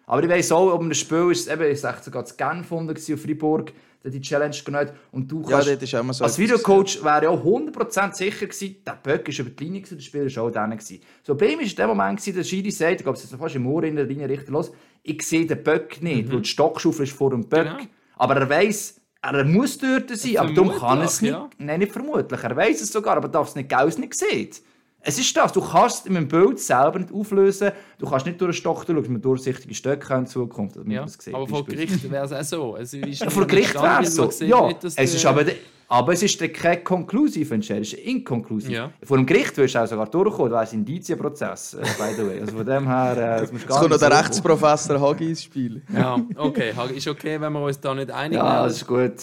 Aber 0.07 0.23
ich 0.23 0.29
weiss 0.29 0.51
auch, 0.51 0.73
ob 0.73 0.81
ein 0.81 0.93
Spiel 0.93 1.31
ist, 1.31 1.49
eben, 1.49 1.71
ich 1.71 1.81
sag 1.81 2.03
sogar 2.03 2.25
zu 2.25 2.35
Genf 2.35 2.69
gewesen, 2.69 3.15
auf 3.15 3.21
Freiburg, 3.21 3.73
der 4.03 4.11
die 4.11 4.21
Challenge 4.21 4.55
genommen. 4.63 4.91
Und 5.11 5.31
du 5.31 5.41
Ja, 5.41 5.57
kannst, 5.57 5.67
dort 5.69 5.81
ist 5.81 5.95
auch 5.95 5.99
immer 6.01 6.13
so 6.13 6.23
als 6.23 6.37
Videocoach 6.37 7.03
wäre 7.03 7.23
ja 7.23 7.29
auch 7.29 7.43
100% 7.43 8.13
sicher 8.13 8.45
gewesen, 8.45 8.75
der 8.85 8.99
Böck 9.01 9.27
ist 9.29 9.39
über 9.39 9.49
die 9.49 9.63
Linie 9.63 9.81
gewesen, 9.81 9.97
der 9.97 10.03
Spieler 10.03 10.25
ist 10.25 10.37
auch 10.37 10.51
dann 10.51 10.69
gewesen. 10.71 10.99
Bei 11.27 11.47
ihm 11.47 11.59
war 11.59 11.65
in 11.65 11.75
dem 11.75 11.87
Moment, 11.87 12.19
gewesen, 12.19 12.35
der 12.35 12.43
Schiri 12.43 12.71
sagt, 12.71 12.91
ich 12.97 13.03
glaube, 13.03 13.17
es 13.17 13.23
ist 13.23 13.35
fast 13.35 13.55
im 13.55 13.65
Ohr 13.65 13.83
in 13.83 13.95
der 13.95 14.05
Linie 14.05 14.29
richtig 14.29 14.49
los, 14.49 14.71
ich 15.01 15.21
sehe 15.23 15.45
den 15.45 15.63
Böck 15.63 16.01
nicht, 16.03 16.31
weil 16.31 16.41
die 16.41 16.49
Stockschaufel 16.49 17.05
ist 17.05 17.13
vor 17.13 17.31
dem 17.31 17.47
Böck. 17.47 17.65
Mhm. 17.65 17.77
Genau. 17.77 17.89
Aber 18.17 18.35
er 18.37 18.49
weiss, 18.49 19.01
er 19.21 19.43
muss 19.43 19.77
dort 19.79 20.15
sein, 20.15 20.37
aber 20.37 20.53
darum 20.53 20.71
kann 20.71 20.99
er 20.99 21.05
es 21.05 21.21
nicht. 21.21 21.31
Ja. 21.31 21.49
Nein, 21.57 21.79
nicht 21.79 21.91
vermutlich, 21.91 22.43
er 22.43 22.55
weiß 22.55 22.81
es 22.81 22.91
sogar, 22.91 23.17
aber 23.17 23.27
darf 23.27 23.47
es 23.49 23.55
nicht 23.55 23.69
gell, 23.69 23.87
es 23.87 23.97
nicht 23.97 24.13
sieht. 24.13 24.61
Es 25.07 25.19
ist 25.19 25.37
das, 25.37 25.53
du 25.53 25.61
kannst 25.61 25.99
es 26.01 26.05
in 26.07 26.17
einem 26.17 26.27
Bild 26.27 26.59
selber 26.59 26.97
nicht 26.97 27.13
auflösen, 27.13 27.71
du 27.99 28.09
kannst 28.09 28.25
nicht 28.25 28.41
durch 28.41 28.47
einen 28.49 28.53
Stock 28.55 28.85
durchschauen, 28.87 29.13
mit 29.13 29.23
durchsichtige 29.23 29.75
Stöcke 29.75 30.13
in 30.15 30.25
Zukunft, 30.25 30.77
damit 30.77 30.91
Ja. 30.93 31.01
man 31.01 31.09
es 31.09 31.13
sieht. 31.23 31.35
Aber 31.35 31.47
vor. 31.47 31.63
Gericht 31.63 32.09
wäre 32.11 32.25
es 32.25 32.31
auch 32.33 32.43
so. 32.43 32.75
Es 32.77 32.91
ist 32.93 33.19
Ja, 33.21 33.29
vor 33.29 33.45
Gericht 33.45 33.75
wäre 33.75 34.01
es 34.01 34.15
so. 34.15 34.31
Sieht 34.31 34.49
Ja, 34.49 34.65
nicht, 34.67 34.83
es 34.83 34.95
ist 34.97 35.25
aber, 35.27 35.43
de- 35.43 35.57
aber 35.87 36.13
es 36.13 36.23
ist 36.23 36.39
kein 36.53 36.83
konklusiv 36.83 37.51
Entscheid, 37.51 37.81
es 37.83 37.93
ist 37.93 37.99
inkonklusiv. 37.99 38.71
Ja. 38.71 38.91
Vor 39.03 39.17
dem 39.17 39.27
Gericht 39.27 39.55
wirst 39.57 39.75
du 39.75 39.79
auch 39.83 39.87
sogar 39.87 40.07
durchkommen, 40.09 40.49
du 40.49 40.55
weißt, 40.57 40.73
Indizienprozess, 40.73 41.75
äh, 41.75 41.81
by 41.81 42.13
the 42.17 42.25
way. 42.27 42.39
Also 42.41 42.57
von 42.57 42.65
dem 42.65 42.87
her, 42.87 43.11
äh, 43.11 43.57
gar 43.67 43.77
kommt 43.79 43.91
noch 43.91 43.99
der 43.99 44.09
so- 44.11 44.17
Rechtsprofessor 44.17 44.99
Hagi 44.99 45.29
ins 45.29 45.43
Spiel. 45.43 45.83
Ja, 45.93 46.19
okay. 46.35 46.73
Ist 46.95 47.07
okay, 47.07 47.39
wenn 47.39 47.53
wir 47.53 47.61
uns 47.61 47.79
da 47.79 47.93
nicht 47.93 48.09
einig 48.09 48.37
Ja, 48.39 48.63
das 48.63 48.77
ist 48.77 48.87
gut. 48.87 49.13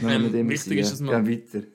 Wir 0.00 0.08
Ähm, 0.10 0.22
mit 0.22 0.34
dem 0.34 0.48
wichtig 0.48 0.78
ist, 0.78 0.92
dass 0.92 1.00
man- 1.00 1.24
gehen 1.24 1.42
weiter. 1.52 1.66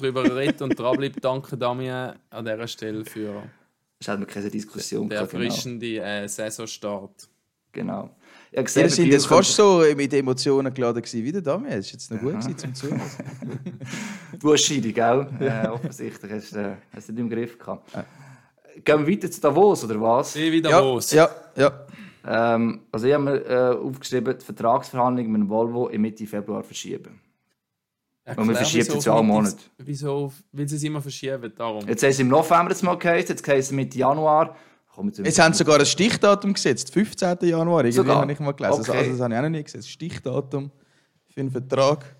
Darüber 0.00 0.36
redet 0.36 0.62
und 0.62 0.78
dranbleibt. 0.78 1.22
Danke, 1.24 1.56
Damien, 1.56 2.14
an 2.30 2.44
dieser 2.44 2.66
Stelle 2.68 3.04
für 3.04 3.42
Es 3.98 4.08
hat 4.08 4.18
mir 4.18 4.26
keine 4.26 4.50
Diskussion 4.50 5.08
den 5.08 5.10
gehabt, 5.10 5.30
genau. 5.30 5.42
erfrischenden 5.44 5.98
äh, 6.02 6.28
Saisonstart. 6.28 7.28
genau. 7.72 8.10
Ich 8.52 8.56
habe 8.56 8.64
gesehen, 8.64 8.88
Ihr 8.88 8.96
Biel 8.96 9.12
jetzt 9.12 9.26
fast 9.26 9.54
so 9.54 9.84
mit 9.94 10.12
Emotionen 10.12 10.74
geladen 10.74 11.00
gewesen 11.02 11.24
wie 11.24 11.30
der 11.30 11.42
Damien. 11.42 11.70
Das 11.76 11.86
ist 11.86 11.92
jetzt 11.92 12.10
noch 12.10 12.18
gut 12.20 12.32
gewesen 12.32 12.58
zum 12.58 12.74
Zuhören. 12.74 13.00
Du 14.40 14.52
hast 14.52 14.64
Scheidung, 14.64 14.92
gell? 14.92 15.28
äh, 15.40 15.68
offensichtlich 15.68 16.32
hast 16.32 16.52
du 16.52 16.58
äh, 16.58 16.76
du 16.92 17.12
nicht 17.12 17.20
im 17.20 17.30
Griff 17.30 17.56
gehabt. 17.58 17.92
Gehen 18.84 19.06
wir 19.06 19.12
weiter 19.14 19.30
zu 19.30 19.40
Davos, 19.40 19.84
oder 19.84 20.00
was? 20.00 20.34
Ich 20.34 20.50
wieder 20.50 20.70
Ja, 20.70 20.80
los. 20.80 21.12
ja, 21.12 21.28
ja. 21.56 21.86
Ähm, 22.26 22.80
also 22.90 23.06
ich 23.06 23.14
habe 23.14 23.24
mir 23.24 23.46
äh, 23.46 23.74
aufgeschrieben, 23.76 24.36
die 24.38 24.44
Vertragsverhandlungen 24.44 25.30
mit 25.32 25.40
dem 25.42 25.48
Volvo 25.48 25.88
im 25.88 26.02
Mitte 26.02 26.26
Februar 26.26 26.62
verschieben. 26.62 27.20
Erklär, 28.24 28.42
Und 28.42 28.48
wir 28.50 28.56
verschieben 28.56 28.86
wieso 28.86 28.98
es 28.98 29.04
ja 29.06 29.12
auch 29.12 29.16
auf 29.16 29.22
Mitte- 29.24 29.32
Monat. 29.34 29.56
Wieso? 29.78 30.32
Weil 30.52 30.68
sie 30.68 30.76
es 30.76 30.82
immer 30.82 31.00
verschieben, 31.00 31.52
darum. 31.56 31.88
Jetzt 31.88 32.02
haben 32.02 32.12
sie 32.12 32.22
im 32.22 32.28
November 32.28 32.70
jetzt 32.70 32.82
mal 32.82 32.96
geheißen, 32.98 33.28
jetzt 33.30 33.42
geheißen 33.42 33.74
Mitte 33.76 33.98
Januar. 33.98 34.56
Zu- 35.12 35.22
Jetzt 35.22 35.38
haben 35.38 35.54
sie 35.54 35.58
sogar 35.58 35.78
ein 35.78 35.86
Stichdatum 35.86 36.52
gesetzt, 36.52 36.92
15. 36.92 37.38
Januar. 37.48 37.80
Irgendwie 37.80 37.92
Sogar? 37.96 38.20
habe 38.20 38.32
ich 38.32 38.38
mal 38.40 38.52
gelesen. 38.52 38.78
Also, 38.80 38.90
Okay. 38.92 38.98
also, 38.98 39.12
das 39.12 39.20
habe 39.22 39.32
ich 39.32 39.38
auch 39.38 39.42
noch 39.42 39.48
nie 39.48 39.62
gesehen. 39.64 39.82
Stichdatum 39.82 40.70
für 41.28 41.40
einen 41.40 41.50
Vertrag. 41.50 42.16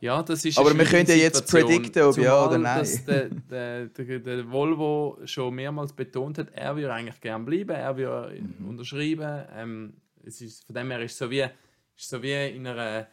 Ja, 0.00 0.22
das 0.22 0.44
ist 0.44 0.56
Aber 0.56 0.76
wir 0.78 0.84
können 0.84 1.06
ja 1.08 1.14
jetzt 1.14 1.50
predikten, 1.50 2.02
ob 2.02 2.16
ja 2.16 2.22
zumal, 2.22 2.48
oder 2.48 2.58
nein. 2.58 2.78
Dass 2.78 3.04
der, 3.04 3.28
der, 3.30 3.86
der, 3.86 4.18
der 4.20 4.50
Volvo 4.50 5.18
schon 5.24 5.54
mehrmals 5.54 5.92
betont 5.92 6.38
hat, 6.38 6.50
er 6.52 6.76
würde 6.76 6.92
eigentlich 6.92 7.20
gerne 7.20 7.44
bleiben, 7.44 7.70
er 7.70 7.96
würde 7.96 8.40
Mhm. 8.40 8.68
unterschreiben. 8.68 9.42
Ähm, 9.56 9.94
es 10.24 10.40
ist, 10.40 10.64
von 10.66 10.74
dem 10.76 10.90
her 10.90 11.00
ist 11.02 11.12
es 11.12 11.18
so 11.18 11.28
wie, 11.30 11.40
ist 11.40 12.08
so 12.08 12.22
wie 12.22 12.48
in 12.48 12.66
einer 12.66 13.08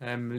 ähm, 0.00 0.32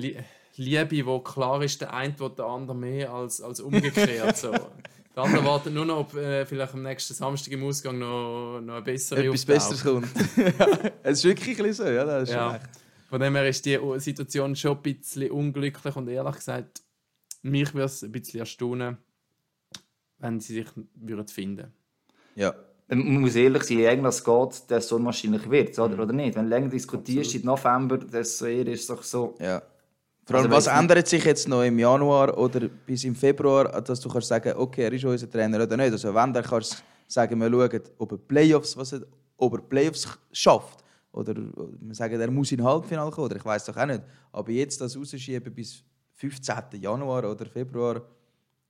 Liebe, 0.55 1.05
wo 1.05 1.19
klar 1.19 1.61
ist, 1.63 1.81
der 1.81 1.93
eine 1.93 2.17
will 2.19 2.29
der 2.37 2.45
andere 2.45 2.75
mehr 2.77 3.11
als, 3.11 3.41
als 3.41 3.59
umgekehrt. 3.59 4.37
so. 4.37 4.51
Der 4.51 5.23
andere 5.23 5.45
wartet 5.45 5.73
nur 5.73 5.85
noch, 5.85 5.99
ob 5.99 6.15
äh, 6.15 6.45
vielleicht 6.45 6.73
am 6.73 6.83
nächsten 6.83 7.13
Samstag 7.13 7.53
im 7.53 7.63
Ausgang 7.63 7.99
noch, 7.99 8.59
noch 8.61 8.75
ein 8.75 8.83
besserer 8.83 9.19
Etwas 9.23 9.45
Besseres 9.45 9.83
kommt. 9.83 10.07
es 11.03 11.19
ist 11.19 11.23
wirklich 11.25 11.57
ein 11.59 11.65
bisschen 11.65 11.85
so, 11.85 11.91
ja, 11.91 12.03
das 12.05 12.29
ist 12.29 12.35
Ja. 12.35 12.51
recht. 12.51 12.65
Von 13.09 13.19
dem 13.19 13.35
her 13.35 13.47
ist 13.47 13.63
die 13.65 13.79
Situation 13.97 14.55
schon 14.55 14.77
ein 14.77 14.81
bisschen 14.81 15.29
unglücklich 15.29 15.95
und 15.95 16.07
ehrlich 16.07 16.35
gesagt, 16.35 16.81
mich 17.43 17.73
würde 17.73 17.85
es 17.85 18.01
ein 18.03 18.11
bisschen 18.11 18.39
erstaunen, 18.39 18.97
wenn 20.17 20.39
sie 20.39 20.53
sich 20.55 20.67
würden 20.95 21.27
finden 21.27 21.73
Ja. 22.35 22.55
Man 22.87 23.21
muss 23.21 23.35
ehrlich 23.35 23.63
sein, 23.63 23.77
je 23.79 23.85
länger 23.85 24.09
es 24.09 24.23
geht, 24.23 24.69
desto 24.69 24.95
unwahrscheinlich 24.97 25.49
wird 25.49 25.69
es, 25.71 25.77
Mhm. 25.77 25.83
oder, 25.83 26.03
oder 26.03 26.13
nicht? 26.13 26.35
Wenn 26.35 26.45
du 26.45 26.49
länger 26.49 26.69
diskutierst, 26.69 27.31
seit 27.31 27.43
November, 27.43 27.97
desto 27.97 28.45
eher 28.45 28.67
ist 28.67 28.81
es 28.81 28.87
doch 28.87 29.03
so. 29.03 29.35
Ja. 29.39 29.61
Vor 30.25 30.37
allem, 30.37 30.51
Also, 30.51 30.69
was 30.69 30.79
ändert 30.79 31.07
sich 31.07 31.23
jetzt 31.23 31.47
noch 31.47 31.63
im 31.63 31.77
Januar 31.77 32.37
oder 32.37 32.67
bis 32.69 33.03
im 33.03 33.15
Februar, 33.15 33.81
dass 33.81 33.99
du 33.99 34.09
kannst 34.09 34.29
sagen, 34.29 34.53
okay, 34.55 34.83
er 34.83 34.93
ist 34.93 35.03
unser 35.03 35.29
Trainer 35.29 35.61
oder 35.61 35.75
nicht? 35.75 35.91
Also 35.91 36.13
wenn, 36.13 36.31
dann 36.33 36.43
kannst 36.43 36.73
du 36.73 36.77
sagen, 37.07 37.39
wir 37.39 37.49
schauen, 37.49 37.81
ob 37.97 38.11
er 38.11 38.17
Playoffs, 38.17 38.77
was 38.77 38.93
er, 38.93 39.01
ob 39.37 39.53
er 39.53 39.59
Playoffs 39.61 40.07
schafft. 40.31 40.83
Oder 41.11 41.35
wir 41.35 41.93
sagen, 41.93 42.19
er 42.19 42.31
muss 42.31 42.51
in 42.51 42.63
Halbfinale 42.63 43.11
kommen. 43.11 43.25
Oder 43.25 43.35
ich 43.35 43.45
weiß 43.45 43.65
doch 43.65 43.77
auch 43.77 43.85
nicht. 43.85 44.01
Aber 44.31 44.51
jetzt 44.51 44.79
das 44.81 44.97
rausschieben 44.97 45.53
bis 45.53 45.83
15. 46.15 46.55
Januar 46.79 47.29
oder 47.29 47.45
Februar, 47.45 48.01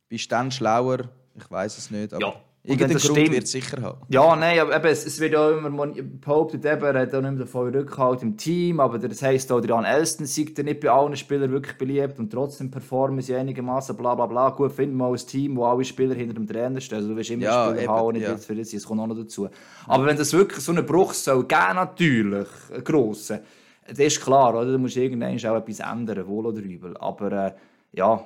bist 0.10 0.26
du 0.26 0.30
dann 0.30 0.52
schlauer? 0.52 1.10
Ich 1.36 1.50
weiß 1.50 1.78
es 1.78 1.90
nicht. 1.92 2.12
Ja. 2.12 2.34
Irgendeinen 2.66 2.94
das 2.94 3.04
Grund 3.04 3.18
stimmt- 3.18 3.34
wird 3.34 3.44
es 3.44 3.52
sicher 3.52 3.82
haben. 3.82 4.00
Ja, 4.08 4.38
nein, 4.38 4.58
aber 4.58 4.74
eben, 4.74 4.86
es, 4.86 5.06
es 5.06 5.20
wird 5.20 5.34
ja 5.34 5.52
immer 5.52 5.88
behauptet, 5.88 6.64
eben, 6.64 6.82
er 6.82 7.02
hat 7.02 7.14
auch 7.14 7.20
nicht 7.22 7.32
mehr 7.32 7.40
davon 7.42 7.76
Rückhalt 7.76 8.24
im 8.24 8.38
Team, 8.38 8.80
aber 8.80 9.00
das 9.00 9.22
heisst 9.22 9.52
auch, 9.52 9.60
der 9.60 9.72
Jan 9.72 9.84
Elston 9.84 10.26
sei 10.26 10.46
nicht 10.64 10.80
bei 10.80 10.90
allen 10.90 11.18
Spielern 11.18 11.52
wirklich 11.52 11.78
beliebt 11.78 12.20
und 12.20 12.32
trotzdem 12.32 12.72
performen 12.72 13.20
sie 13.20 13.36
einigermaßen, 13.36 13.98
bla 13.98 14.16
bla 14.16 14.28
bla. 14.28 14.50
Gut, 14.52 14.72
finden 14.72 14.96
wir 14.96 15.10
mal 15.10 15.12
ein 15.12 15.18
Team, 15.28 15.58
wo 15.58 15.66
alle 15.66 15.84
Spieler 15.84 16.16
hinter 16.16 16.36
dem 16.36 16.48
Trainer 16.48 16.80
stehen. 16.80 17.00
Also, 17.00 17.10
du 17.10 17.18
willst 17.18 17.32
immer 17.32 17.44
Ja, 17.44 17.66
Spieler 17.66 17.82
eben, 17.84 17.92
haben, 17.92 18.14
nicht 18.14 18.22
ja. 18.24 18.38
für 18.38 18.56
das, 18.56 18.72
es 18.72 18.86
kommt 18.86 19.02
auch 19.02 19.08
noch 19.08 19.18
dazu. 19.18 19.50
Aber 19.86 20.06
wenn 20.06 20.16
das 20.16 20.32
wirklich 20.32 20.64
so 20.64 20.72
einen 20.72 20.86
Bruch 20.86 21.12
soll 21.14 21.44
geben, 21.46 21.76
natürlich, 21.76 22.48
einen 22.74 22.84
grossen, 22.86 23.40
das 23.86 24.00
ist 24.00 24.22
klar, 24.22 24.56
oder? 24.56 24.72
Da 24.72 24.78
musst 24.78 24.96
du 24.96 25.02
irgendwann 25.02 25.36
auch 25.38 25.58
etwas 25.58 25.82
ändern, 25.82 26.26
wohl 26.28 26.46
oder 26.46 26.62
übel. 26.62 26.96
Aber 26.96 27.30
äh, 27.34 27.52
ja, 27.92 28.26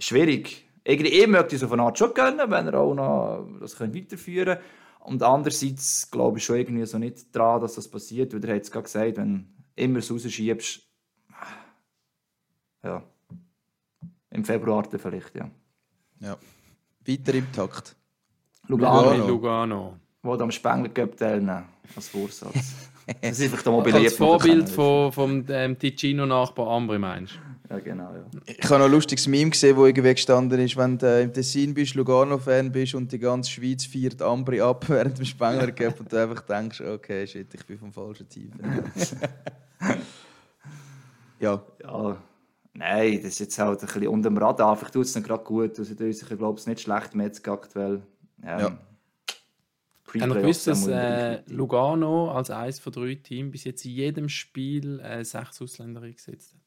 schwierig. 0.00 0.65
Irgendwie, 0.88 1.10
ich 1.10 1.26
möchte 1.26 1.56
es 1.56 1.64
auf 1.64 1.72
eine 1.72 1.82
Art 1.82 1.98
schon 1.98 2.14
gönnen, 2.14 2.48
wenn 2.48 2.68
er 2.68 2.78
auch 2.78 2.94
noch 2.94 3.48
das 3.60 3.76
könnte 3.76 3.98
weiterführen 3.98 4.58
Und 5.00 5.20
andererseits 5.22 6.08
glaube 6.10 6.38
ich 6.38 6.44
schon 6.44 6.56
irgendwie 6.56 6.86
so 6.86 6.98
nicht 6.98 7.34
daran, 7.34 7.60
dass 7.60 7.74
das 7.74 7.88
passiert. 7.88 8.32
Weil 8.32 8.44
er 8.44 8.54
hat 8.54 8.62
es 8.62 8.70
gerade 8.70 8.84
gesagt, 8.84 9.16
wenn 9.16 9.48
du 9.76 9.82
immer 9.82 9.98
es 9.98 10.10
rausschiebst, 10.12 10.82
ja, 12.84 13.02
im 14.30 14.44
Februar 14.44 14.84
dann 14.84 15.00
vielleicht, 15.00 15.34
ja. 15.34 15.50
Ja. 16.20 16.36
Weiter 17.04 17.34
im 17.34 17.50
Takt. 17.52 17.96
Lugano, 18.68 19.10
Mit 19.16 19.26
Lugano. 19.26 19.96
wo 20.22 20.34
am 20.34 20.50
Spengler 20.52 21.16
teilnehmen, 21.16 21.64
als 21.96 22.08
Vorsatz. 22.08 22.54
das 23.20 23.38
ist 23.38 23.42
einfach 23.42 23.62
der 23.62 23.72
Mobil 23.72 23.94
Als 23.94 24.14
Vorbild 24.14 24.68
von, 24.68 25.12
vom 25.12 25.44
ähm, 25.48 25.78
Ticino-Nachbar 25.78 26.68
Ambri, 26.68 26.98
meinst 26.98 27.34
du? 27.34 27.38
Ja, 27.68 27.78
genau, 27.80 28.14
ja. 28.14 28.24
Ich 28.46 28.64
habe 28.64 28.78
noch 28.78 28.84
ein 28.86 28.92
lustiges 28.92 29.26
Meme 29.26 29.50
gesehen, 29.50 29.76
wo 29.76 29.86
irgendwie 29.86 30.14
gestanden 30.14 30.60
ist, 30.60 30.76
wenn 30.76 30.98
du 30.98 31.22
im 31.22 31.32
Tessin 31.32 31.74
bist, 31.74 31.94
Lugano-Fan 31.94 32.70
bist 32.70 32.94
und 32.94 33.10
die 33.10 33.18
ganze 33.18 33.50
Schweiz 33.50 33.84
feiert 33.84 34.22
Ambri 34.22 34.60
ab 34.60 34.84
während 34.88 35.18
dem 35.18 35.24
Spengler 35.24 35.72
Cup 35.72 35.98
und 36.00 36.12
du 36.12 36.22
einfach 36.22 36.42
denkst, 36.42 36.80
okay, 36.80 37.26
shit, 37.26 37.52
ich 37.52 37.66
bin 37.66 37.78
vom 37.78 37.92
falschen 37.92 38.28
Team. 38.28 38.52
ja, 41.40 41.62
Ja, 41.82 42.16
nein, 42.74 43.16
das 43.16 43.32
ist 43.32 43.38
jetzt 43.40 43.58
halt 43.58 43.80
ein 43.80 43.86
bisschen 43.86 44.08
unter 44.08 44.30
dem 44.30 44.38
Radar. 44.38 44.76
Vielleicht 44.76 44.94
tut 44.94 45.06
es 45.06 45.12
dann 45.12 45.22
gerade 45.22 45.44
gut. 45.44 45.78
Also, 45.78 45.92
ich 45.92 45.96
glaube, 46.26 46.54
es 46.54 46.60
ist 46.62 46.68
nicht 46.68 46.80
schlecht 46.80 47.14
mehr 47.14 47.26
jetzt 47.26 47.46
aktuell. 47.48 48.02
Ähm, 48.42 48.58
Ja. 48.60 48.64
Haben 48.66 50.30
Pre-Playoffs 50.30 50.40
gewusst, 50.42 50.66
dass 50.68 50.86
wir 50.86 50.94
äh, 50.94 51.42
Lugano 51.48 52.30
als 52.30 52.50
eines 52.50 52.78
von 52.78 52.92
drei 52.92 53.16
Teams 53.16 53.50
bis 53.50 53.64
jetzt 53.64 53.84
in 53.84 53.90
jedem 53.90 54.28
Spiel 54.28 55.00
äh, 55.00 55.24
sechs 55.24 55.60
Ausländer 55.60 56.02
eingesetzt 56.02 56.54
hat? 56.54 56.65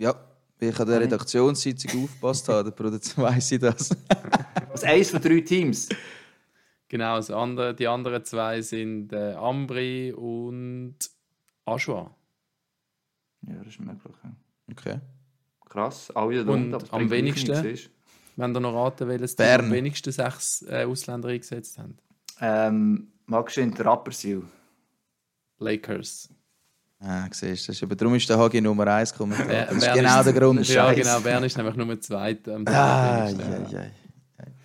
Ja. 0.00 0.14
Weil 0.58 0.68
ich 0.70 0.80
an 0.80 0.88
der 0.88 1.00
Redaktionssitzung 1.00 2.04
aufgepasst 2.04 2.48
habe, 2.48 2.64
der 2.64 2.70
Produzent 2.72 3.18
weiss 3.24 3.52
ich 3.52 3.60
das. 3.60 3.90
Also 4.70 4.86
eins 4.86 5.10
von 5.10 5.20
drei 5.20 5.40
Teams. 5.40 5.88
Genau, 6.88 7.16
das 7.16 7.30
andere, 7.30 7.74
die 7.74 7.88
anderen 7.88 8.24
zwei 8.24 8.62
sind 8.62 9.12
äh, 9.12 9.32
Ambri 9.34 10.12
und 10.12 10.96
Aschua. 11.64 12.14
Ja, 13.42 13.54
das 13.54 13.66
ist 13.66 13.80
möglich. 13.80 14.14
Ja. 14.22 14.32
Okay. 14.70 15.00
Krass, 15.68 16.10
alle 16.12 16.44
da 16.44 16.52
Und 16.52 16.72
es 16.72 16.92
am 16.92 17.10
wenigsten? 17.10 17.78
Wenn 18.36 18.54
ihr 18.54 18.60
noch 18.60 18.74
raten, 18.74 19.08
welches 19.08 19.34
Team 19.34 19.46
am 19.46 19.70
wenigsten 19.72 20.12
sechs 20.12 20.62
äh, 20.68 20.84
Ausländer 20.84 21.28
eingesetzt 21.28 21.78
haben. 21.78 21.98
Ähm, 22.40 23.12
magst 23.26 23.56
du 23.56 23.62
in 23.62 23.74
der 23.74 23.86
Rappersil? 23.86 24.44
Lakers. 25.58 26.28
Ah, 27.02 27.26
siehst 27.30 27.42
du, 27.42 27.68
das 27.68 27.76
ist, 27.76 27.82
aber 27.82 27.96
darum 27.96 28.14
ist 28.14 28.28
der 28.28 28.36
Hagi 28.38 28.60
Nummer 28.60 28.86
1 28.86 29.12
gekommen. 29.12 29.32
Das 29.32 29.72
ist 29.72 29.82
wer 29.86 29.94
genau 29.94 30.18
ist- 30.20 30.24
der 30.26 30.32
Grund. 30.34 30.58
Ja, 30.68 30.84
Scheiße. 30.88 31.00
genau. 31.00 31.20
Bern 31.20 31.44
ist 31.44 31.56
nämlich 31.56 31.76
nur 31.76 32.00
Zweiter. 32.00 32.54
am 32.56 32.66
Ah, 32.68 33.28
ja, 33.28 33.58
ja. 33.70 33.84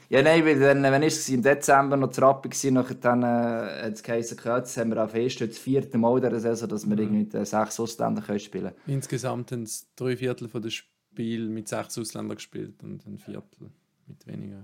Ja, 0.07 0.21
nein, 0.21 0.45
weil 0.45 0.59
dann, 0.59 0.83
wenn 0.83 1.01
ich 1.01 1.33
im 1.33 1.41
Dezember 1.41 1.97
noch 1.97 2.11
zu 2.11 2.21
Rappi 2.21 2.49
war, 2.49 2.71
nachher 2.71 2.93
dann 2.95 3.23
äh, 3.23 3.85
hat 3.85 3.93
es 3.93 4.03
geheißen, 4.03 4.37
jetzt 4.43 4.77
haben 4.77 4.91
wir 4.91 5.03
auf 5.03 5.15
erst 5.15 5.41
das 5.41 5.57
vierte 5.57 5.97
Mal 5.97 6.21
dieser 6.21 6.39
Saison, 6.39 6.69
dass 6.69 6.87
wir 6.87 6.97
irgendwie 6.99 7.35
äh, 7.37 7.43
sechs 7.45 7.79
Ausländer 7.79 8.21
können 8.21 8.39
spielen 8.39 8.65
können. 8.65 8.75
Insgesamt 8.85 9.51
haben 9.51 9.63
es 9.63 9.87
drei 9.95 10.15
Viertel 10.15 10.47
von 10.47 10.61
des 10.61 10.73
Spiel 10.75 11.49
mit 11.49 11.67
sechs 11.67 11.97
Ausländern 11.97 12.35
gespielt 12.35 12.83
und 12.83 13.03
ein 13.07 13.17
Viertel 13.17 13.71
mit 14.05 14.27
weniger. 14.27 14.63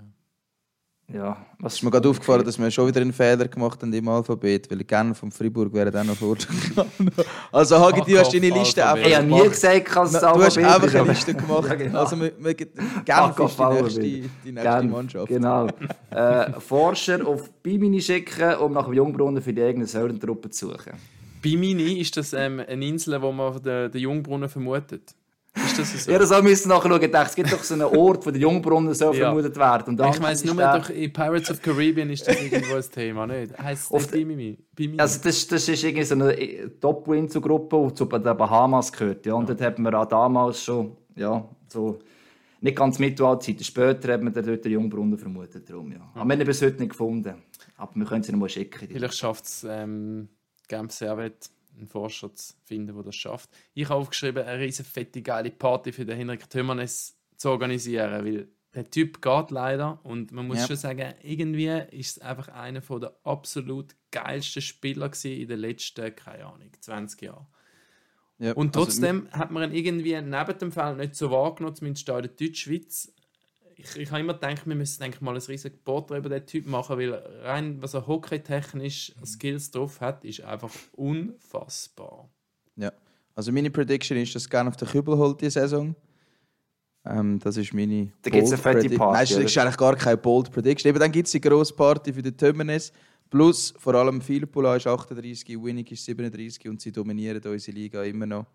Ja, 1.13 1.37
was 1.59 1.73
Es 1.73 1.79
ist 1.79 1.83
mir 1.83 1.91
gerade 1.91 2.07
aufgefallen, 2.09 2.43
dass 2.45 2.57
wir 2.57 2.71
schon 2.71 2.87
wieder 2.87 3.01
einen 3.01 3.11
Fehler 3.13 3.47
gemacht 3.47 3.81
haben 3.81 3.91
im 3.91 4.07
Alphabet, 4.07 4.69
weil 4.71 4.83
Genf 4.83 5.17
von 5.19 5.31
Fribourg 5.31 5.73
wären 5.73 5.95
auch 5.95 6.03
noch 6.03 6.15
vorgegangen. 6.15 7.11
also 7.51 7.79
Hagi, 7.79 8.01
du 8.09 8.17
hast 8.19 8.33
deine 8.33 8.49
Liste 8.49 8.85
Alphabet. 8.85 9.05
einfach 9.05 9.09
Ich 9.09 9.15
habe 9.15 9.25
nie 9.27 9.35
gemacht. 9.37 9.51
gesagt, 9.51 9.95
dass 9.95 10.13
es 10.15 10.21
Na, 10.21 10.33
Du 10.33 10.43
hast 10.43 10.57
Alphabet 10.57 10.83
einfach 10.83 10.99
eine 10.99 11.09
Liste 11.09 11.33
gemacht. 11.33 11.65
Ja, 11.69 11.75
genau. 11.75 11.99
Also 11.99 12.19
wir, 12.19 12.31
wir, 12.39 12.53
Genf 12.53 13.35
Fuck 13.35 13.49
ist 13.49 13.57
die 13.57 13.61
nächste, 13.61 13.63
Alphabet. 13.63 14.03
die 14.45 14.51
nächste 14.51 14.79
Genf, 14.79 14.91
Mannschaft. 14.91 15.27
Genau. 15.27 15.67
äh, 16.11 16.51
Forscher 16.59 17.27
auf 17.27 17.51
Bimini 17.61 18.01
schicken, 18.01 18.55
um 18.55 18.73
nach 18.73 18.85
dem 18.85 18.93
Jungbrunnen 18.93 19.41
für 19.41 19.53
die 19.53 19.61
eigene 19.63 19.85
Säulentruppe 19.85 20.49
zu 20.49 20.67
suchen. 20.69 20.93
Bimini 21.41 21.99
ist 21.99 22.15
das 22.17 22.33
ähm, 22.33 22.61
eine 22.67 22.85
Insel, 22.85 23.21
wo 23.21 23.31
man 23.31 23.61
den, 23.61 23.91
den 23.91 24.01
Jungbrunnen 24.01 24.47
vermutet. 24.47 25.15
Ist 25.53 25.79
das 25.79 26.05
so? 26.05 26.11
Ja, 26.11 26.17
das 26.19 26.41
müssen 26.41 26.69
nachschauen. 26.69 27.01
Ich 27.01 27.11
dachte, 27.11 27.29
es 27.29 27.35
gibt 27.35 27.51
doch 27.51 27.61
so 27.63 27.73
einen 27.73 27.83
Ort, 27.83 28.25
wo 28.25 28.31
der 28.31 28.39
Jungbrunnen 28.41 28.93
so 28.93 29.05
Ja. 29.13 29.25
vermutet 29.25 29.55
werden. 29.57 29.99
Und 29.99 30.15
ich 30.15 30.21
meine, 30.21 30.39
nur 30.45 30.55
der- 30.55 30.79
durch 30.79 30.89
in 30.91 31.11
Pirates 31.13 31.51
of 31.51 31.61
Caribbean 31.61 32.09
ist 32.09 32.25
das 32.27 32.41
irgendwo 32.41 32.75
ein 32.75 32.83
Thema, 32.89 33.27
nicht? 33.27 33.57
Heißt 33.57 33.93
es 33.93 34.07
Bimini? 34.07 34.57
Bimini. 34.75 34.99
Also 34.99 35.19
das, 35.23 35.45
das 35.47 35.67
ist 35.67 35.83
irgendwie 35.83 36.03
so 36.05 36.15
eine 36.15 36.79
Top-Win-Gruppe, 36.79 37.87
die 37.89 37.93
zu 37.95 38.05
den 38.05 38.37
Bahamas 38.37 38.91
gehört. 38.93 39.25
Ja. 39.25 39.33
Und 39.33 39.49
dort 39.49 39.61
hat 39.61 39.77
man 39.79 39.93
auch 39.93 40.05
damals 40.05 40.63
schon, 40.63 40.95
ja, 41.15 41.47
so 41.67 41.99
nicht 42.61 42.77
ganz 42.77 42.99
Mittelalterzeit, 42.99 43.65
später 43.65 44.13
hat 44.13 44.21
man 44.21 44.31
dort 44.33 44.63
den 44.63 44.71
Jungbrunnen 44.71 45.17
vermutet. 45.17 45.69
Darum, 45.69 45.91
ja. 45.91 45.97
Aber 46.13 46.13
wir 46.15 46.21
haben 46.21 46.31
ihn 46.41 46.45
bis 46.45 46.61
heute 46.61 46.77
nicht 46.79 46.89
gefunden. 46.91 47.33
Aber 47.77 47.91
wir 47.95 48.05
können 48.05 48.23
sie 48.23 48.31
noch 48.31 48.39
mal 48.39 48.49
schicken. 48.49 48.87
Vielleicht 48.89 49.17
schafft 49.17 49.45
es 49.45 49.65
ähm, 49.67 50.29
Genf 50.67 50.91
Servet, 50.93 51.49
einen 51.81 51.89
Forscher 51.89 52.33
zu 52.33 52.53
finden, 52.63 52.93
der 52.95 53.03
das 53.03 53.15
schafft. 53.15 53.49
Ich 53.73 53.85
habe 53.89 53.95
aufgeschrieben, 53.95 54.43
eine 54.45 54.59
riesen 54.63 54.85
fette, 54.85 55.21
geile 55.21 55.51
Party 55.51 55.91
für 55.91 56.05
den 56.05 56.17
Henrik 56.17 56.49
Tömernes 56.49 57.17
zu 57.37 57.49
organisieren, 57.49 58.25
weil 58.25 58.47
der 58.73 58.89
Typ 58.89 59.21
geht 59.21 59.51
leider 59.51 59.99
und 60.05 60.31
man 60.31 60.47
muss 60.47 60.59
Ja. 60.59 60.67
schon 60.67 60.75
sagen, 60.77 61.13
irgendwie 61.23 61.67
ist 61.91 62.17
es 62.17 62.19
einfach 62.23 62.47
einer 62.49 62.81
von 62.81 63.01
der 63.01 63.15
absolut 63.23 63.95
geilsten 64.11 64.61
Spieler 64.61 65.11
in 65.23 65.47
den 65.47 65.59
letzten, 65.59 66.15
keine 66.15 66.45
Ahnung, 66.45 66.71
20 66.79 67.21
Jahren. 67.23 67.47
Ja, 68.39 68.53
Und 68.53 68.75
also 68.75 68.85
trotzdem 68.85 69.27
hat 69.31 69.51
man 69.51 69.69
ihn 69.71 69.75
irgendwie 69.75 70.19
neben 70.19 70.57
dem 70.57 70.71
Feld 70.71 70.97
nicht 70.97 71.15
so 71.15 71.29
wahrgenommen, 71.31 71.75
zumindest 71.75 72.07
da 72.07 72.17
in 72.17 72.23
der 72.23 72.31
Deutschschweiz. 72.31 73.13
Ich, 73.83 73.97
ich 73.97 74.11
habe 74.11 74.21
immer 74.21 74.33
gedacht, 74.33 74.65
wir 74.65 74.75
müssen 74.75 75.01
denke 75.01 75.17
ich, 75.17 75.21
mal 75.21 75.31
ein 75.35 75.41
riesiges 75.41 75.77
Porträt 75.83 76.17
über 76.17 76.29
den 76.29 76.45
Typ 76.45 76.67
machen, 76.67 76.97
weil 76.97 77.13
rein, 77.43 77.81
was 77.81 77.93
er 77.93 78.05
hockeytechnisch 78.07 79.13
Skills 79.25 79.71
drauf 79.71 80.01
hat, 80.01 80.23
ist 80.25 80.41
einfach 80.41 80.71
unfassbar. 80.93 82.29
Ja. 82.75 82.91
Also 83.35 83.51
meine 83.51 83.71
Prediction 83.71 84.17
ist, 84.17 84.35
dass 84.35 84.49
Genf 84.49 84.75
den 84.75 84.87
Kübel 84.87 85.17
holt 85.17 85.41
diese 85.41 85.61
Saison. 85.61 85.95
Ähm, 87.05 87.39
das 87.39 87.57
ist 87.57 87.73
meine 87.73 88.11
Da 88.21 88.29
gibt's 88.29 88.51
bold 88.51 88.65
eine 88.65 88.75
fette 88.75 88.87
Predi- 88.87 88.97
Party, 88.97 89.33
Nein, 89.33 89.43
das 89.43 89.51
ist 89.51 89.57
eigentlich 89.57 89.77
gar 89.77 89.95
keine 89.95 90.17
Bold 90.17 90.51
Prediction. 90.51 90.89
Eben 90.89 90.99
dann 90.99 91.11
gibt 91.11 91.27
es 91.27 91.31
die 91.31 91.41
grosse 91.41 91.73
Party 91.73 92.13
für 92.13 92.21
den 92.21 92.37
Tömernes. 92.37 92.91
Plus 93.29 93.73
vor 93.77 93.95
allem 93.95 94.21
Philippula 94.21 94.75
ist 94.75 94.87
38, 94.87 95.47
Winnig 95.63 95.91
ist 95.91 96.03
37 96.05 96.67
und 96.67 96.81
sie 96.81 96.91
dominieren 96.91 97.41
unsere 97.45 97.75
Liga 97.75 98.03
immer 98.03 98.25
noch. 98.25 98.45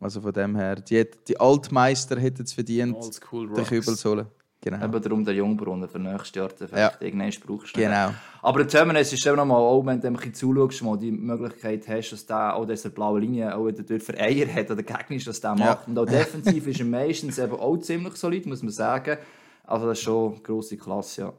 Also 0.00 0.20
von 0.20 0.32
dem 0.32 0.56
her, 0.56 0.76
die, 0.76 1.04
die 1.28 1.38
Altmeister 1.38 2.18
hätten 2.18 2.42
es 2.42 2.52
verdient, 2.52 2.96
Oldschool 2.96 3.52
den 3.52 3.64
Kübel 3.64 3.96
zu 3.96 4.10
holen. 4.10 4.26
Genau. 4.66 4.84
Eben 4.84 5.00
darum 5.00 5.24
der 5.24 5.34
Jungbrunnen 5.34 5.88
für 5.88 6.00
nächstes 6.00 6.34
Jahr. 6.34 6.48
Den 6.48 6.68
Ja. 6.76 6.90
vielleicht 6.90 7.00
Irgendwann 7.00 7.30
brauchst 7.46 7.76
du. 7.76 7.80
Genau. 7.80 8.12
Aber 8.42 8.58
der 8.64 8.66
Terminus 8.66 9.12
ist 9.12 9.24
eben 9.24 9.36
nochmal, 9.36 9.58
auch 9.58 9.86
wenn 9.86 10.00
du 10.00 10.08
ein 10.08 10.14
bisschen 10.14 10.34
zuschaust, 10.34 10.82
mal 10.82 10.98
die 10.98 11.12
Möglichkeit 11.12 11.86
hast, 11.86 12.10
dass 12.10 12.26
der 12.26 12.56
auch 12.56 12.66
diese 12.66 12.90
blaue 12.90 13.20
Linie 13.20 13.54
auch 13.54 13.64
wieder 13.68 13.84
dort 13.84 14.02
für 14.02 14.18
Eier 14.18 14.52
hat 14.52 14.68
oder 14.68 14.82
Gegner 14.82 15.16
ist, 15.18 15.28
dass 15.28 15.40
der 15.40 15.54
macht. 15.54 15.86
Und 15.86 15.96
auch 15.96 16.04
defensiv 16.06 16.66
ist 16.66 16.80
er 16.80 16.86
meistens 16.86 17.38
eben 17.38 17.52
auch 17.52 17.76
ziemlich 17.76 18.16
solid, 18.16 18.44
muss 18.46 18.64
man 18.64 18.72
sagen. 18.72 19.18
Also 19.62 19.86
das 19.86 19.98
ist 19.98 20.04
schon 20.04 20.32
eine 20.32 20.42
grosse 20.42 20.76
Klasse, 20.76 21.20
ja. 21.20 21.32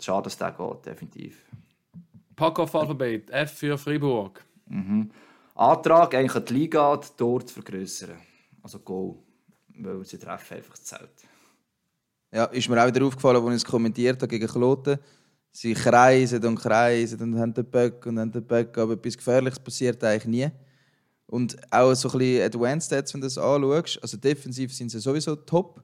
Schade, 0.00 0.22
dass 0.24 0.38
der 0.38 0.52
geht, 0.52 0.86
definitiv. 0.86 1.44
Pack-Off-Alphabet, 2.34 3.28
F 3.30 3.58
für 3.58 3.76
Fribourg. 3.76 4.42
Antrag 5.54 6.14
eigentlich 6.14 6.34
an 6.34 6.44
die 6.46 6.54
Liga, 6.54 6.96
Tor 6.96 7.44
zu 7.44 7.52
vergrößern. 7.52 8.12
Also 8.62 8.78
Goal. 8.78 9.16
Weil 9.76 10.02
sie 10.06 10.18
treffen 10.18 10.56
einfach 10.56 10.70
das 10.70 10.84
Zelt. 10.84 11.10
Ja, 12.32 12.44
ist 12.44 12.68
mir 12.68 12.82
auch 12.82 12.86
wieder 12.86 13.04
aufgefallen, 13.04 13.36
als 13.44 13.56
ich 13.56 13.62
es 13.62 13.64
kommentiert 13.64 14.16
habe 14.22 14.28
gegen 14.28 14.46
Kloten. 14.46 14.98
Sie 15.52 15.74
kreisen 15.74 16.44
und 16.44 16.56
kreisen 16.60 17.20
und 17.20 17.38
haben 17.40 17.52
den 17.52 17.64
Böck 17.64 18.06
und 18.06 18.18
haben 18.20 18.30
den 18.30 18.44
Böck, 18.46 18.78
aber 18.78 18.92
etwas 18.92 19.16
Gefährliches 19.16 19.58
passiert 19.58 20.02
eigentlich 20.04 20.26
nie. 20.26 20.48
Und 21.26 21.56
auch 21.72 21.92
so 21.94 22.08
ein 22.10 22.18
bisschen 22.18 22.42
Advanced 22.46 22.86
Stats, 22.86 23.14
wenn 23.14 23.20
du 23.20 23.26
das 23.26 23.38
anschaust, 23.38 23.98
also 24.02 24.16
defensiv 24.16 24.72
sind 24.74 24.90
sie 24.90 25.00
sowieso 25.00 25.34
top. 25.36 25.82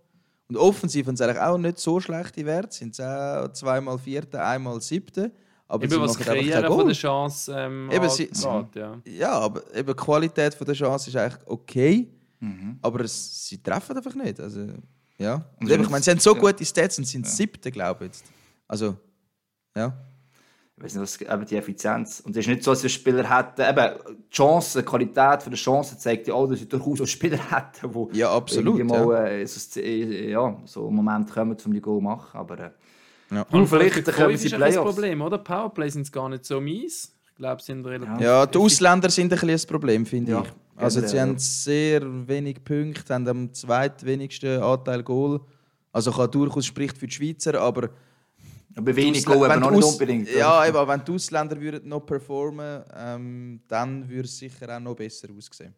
Und 0.48 0.56
offensiv 0.56 1.06
haben 1.08 1.16
sie 1.16 1.24
eigentlich 1.24 1.40
auch 1.42 1.58
nicht 1.58 1.78
so 1.78 1.98
schlechte 1.98 2.44
Werte. 2.46 2.72
Sind 2.76 2.94
sie 2.94 3.02
auch 3.04 3.52
zweimal 3.52 3.98
Vierte, 3.98 4.40
einmal 4.40 4.80
Siebte. 4.80 5.32
Aber 5.66 5.82
Eben 5.82 5.92
sie 5.94 6.00
was 6.00 6.12
machen 6.12 6.20
einfach 6.20 6.32
Kreieren 6.34 6.60
kein 6.62 6.68
von 6.68 6.76
Goal. 6.76 6.86
der 6.86 6.94
Chance 6.94 7.54
ähm, 7.56 7.90
Eben, 7.92 8.08
sie- 8.10 8.30
angeht, 8.46 8.76
ja. 8.76 8.98
Ja, 9.04 9.32
aber 9.32 9.62
eben 9.74 9.88
die 9.88 9.94
Qualität 9.94 10.54
von 10.54 10.64
der 10.64 10.76
Chance 10.76 11.10
ist 11.10 11.16
eigentlich 11.16 11.42
okay. 11.46 12.08
Mhm. 12.38 12.78
Aber 12.82 13.00
es, 13.00 13.48
sie 13.48 13.60
treffen 13.60 13.96
einfach 13.96 14.14
nicht. 14.14 14.38
Also, 14.38 14.60
ja. 15.18 15.34
Und 15.34 15.44
Und 15.60 15.70
eben, 15.70 15.82
ich 15.84 15.90
meine, 15.90 16.02
sie 16.02 16.10
haben 16.10 16.20
so 16.20 16.34
ja. 16.34 16.40
gute 16.40 16.64
Stats 16.64 16.98
und 16.98 17.04
sind 17.04 17.26
siebte, 17.26 17.70
glaube 17.70 18.04
ich. 18.06 18.12
Jetzt. 18.12 18.24
Also, 18.68 18.96
ja. 19.76 19.96
Ich 20.78 20.84
weiß 20.84 20.94
nicht, 20.94 21.02
was 21.02 21.20
eben 21.20 21.46
die 21.46 21.56
Effizienz. 21.56 22.20
Und 22.20 22.32
es 22.32 22.40
ist 22.40 22.48
nicht 22.48 22.62
so, 22.62 22.70
dass 22.72 22.82
wir 22.82 22.90
Spieler 22.90 23.34
hätten, 23.34 23.62
eben, 23.62 23.98
die 24.24 24.30
Chance, 24.30 24.80
die 24.80 24.84
Qualität 24.84 25.42
von 25.42 25.50
der 25.50 25.58
Chance 25.58 25.96
zeigt 25.96 26.28
ja 26.28 26.34
auch, 26.34 26.46
dass 26.46 26.60
wir 26.60 26.68
durchaus 26.68 27.00
auch 27.00 27.06
Spieler 27.06 27.38
hätten, 27.50 27.92
die 28.12 28.18
Ja, 28.18 28.30
absolut, 28.30 28.78
irgendwie 28.78 28.94
mal 28.94 29.26
äh, 29.26 29.46
so, 29.46 29.80
äh, 29.80 30.30
ja, 30.30 30.60
so 30.66 30.86
einen 30.86 30.96
Moment 30.96 31.32
kommen, 31.32 31.56
um 31.64 31.72
die 31.72 31.80
Goal 31.80 31.98
zu 31.98 32.04
machen. 32.04 32.38
Aber 32.38 32.58
äh, 32.58 32.70
Ja. 33.30 33.44
du, 33.44 33.64
vielleicht 33.64 34.04
Cruyff 34.04 34.38
sie 34.40 34.48
ist 34.48 34.54
ein 34.54 34.60
bisschen 34.60 34.60
das 34.60 34.68
Playoffs. 34.70 34.94
Problem, 34.94 35.22
oder? 35.22 35.38
Powerplay 35.38 35.88
sind 35.88 36.12
gar 36.12 36.28
nicht 36.28 36.44
so 36.44 36.60
mies. 36.60 37.15
Glaube, 37.36 37.62
sind 37.62 37.84
relativ. 37.84 38.20
Ja, 38.20 38.46
die 38.46 38.58
Ausländer 38.58 39.10
sind 39.10 39.26
ein 39.26 39.28
bisschen 39.30 39.48
das 39.50 39.66
Problem, 39.66 40.06
finde 40.06 40.32
Ja, 40.32 40.42
ich. 40.42 40.48
Also, 40.82 41.06
sie 41.06 41.20
haben 41.20 41.38
sehr 41.38 42.02
wenig 42.28 42.62
Punkte, 42.64 43.14
haben 43.14 43.28
am 43.28 43.52
zweitwenigsten 43.52 44.62
Anteil 44.62 45.02
Goal. 45.02 45.40
Also, 45.92 46.12
kann 46.12 46.30
durchaus 46.30 46.66
spricht 46.66 46.96
für 46.98 47.06
die 47.06 47.14
Schweizer, 47.14 47.60
aber. 47.60 47.90
Aber 48.74 48.94
wenig 48.96 49.24
Goal, 49.24 49.44
aber 49.50 49.56
noch 49.56 49.70
nicht 49.70 49.84
unbedingt. 49.84 50.30
Ja, 50.34 50.66
eben, 50.66 50.86
wenn 50.88 51.02
die 51.04 51.12
Ausländer 51.12 51.58
würden 51.58 51.88
noch 51.88 52.00
performen 52.00 52.82
ähm, 52.94 53.60
dann 53.68 54.06
würde 54.08 54.24
es 54.28 54.36
sicher 54.36 54.74
auch 54.76 54.80
noch 54.80 54.94
besser 54.94 55.28
aussehen. 55.34 55.74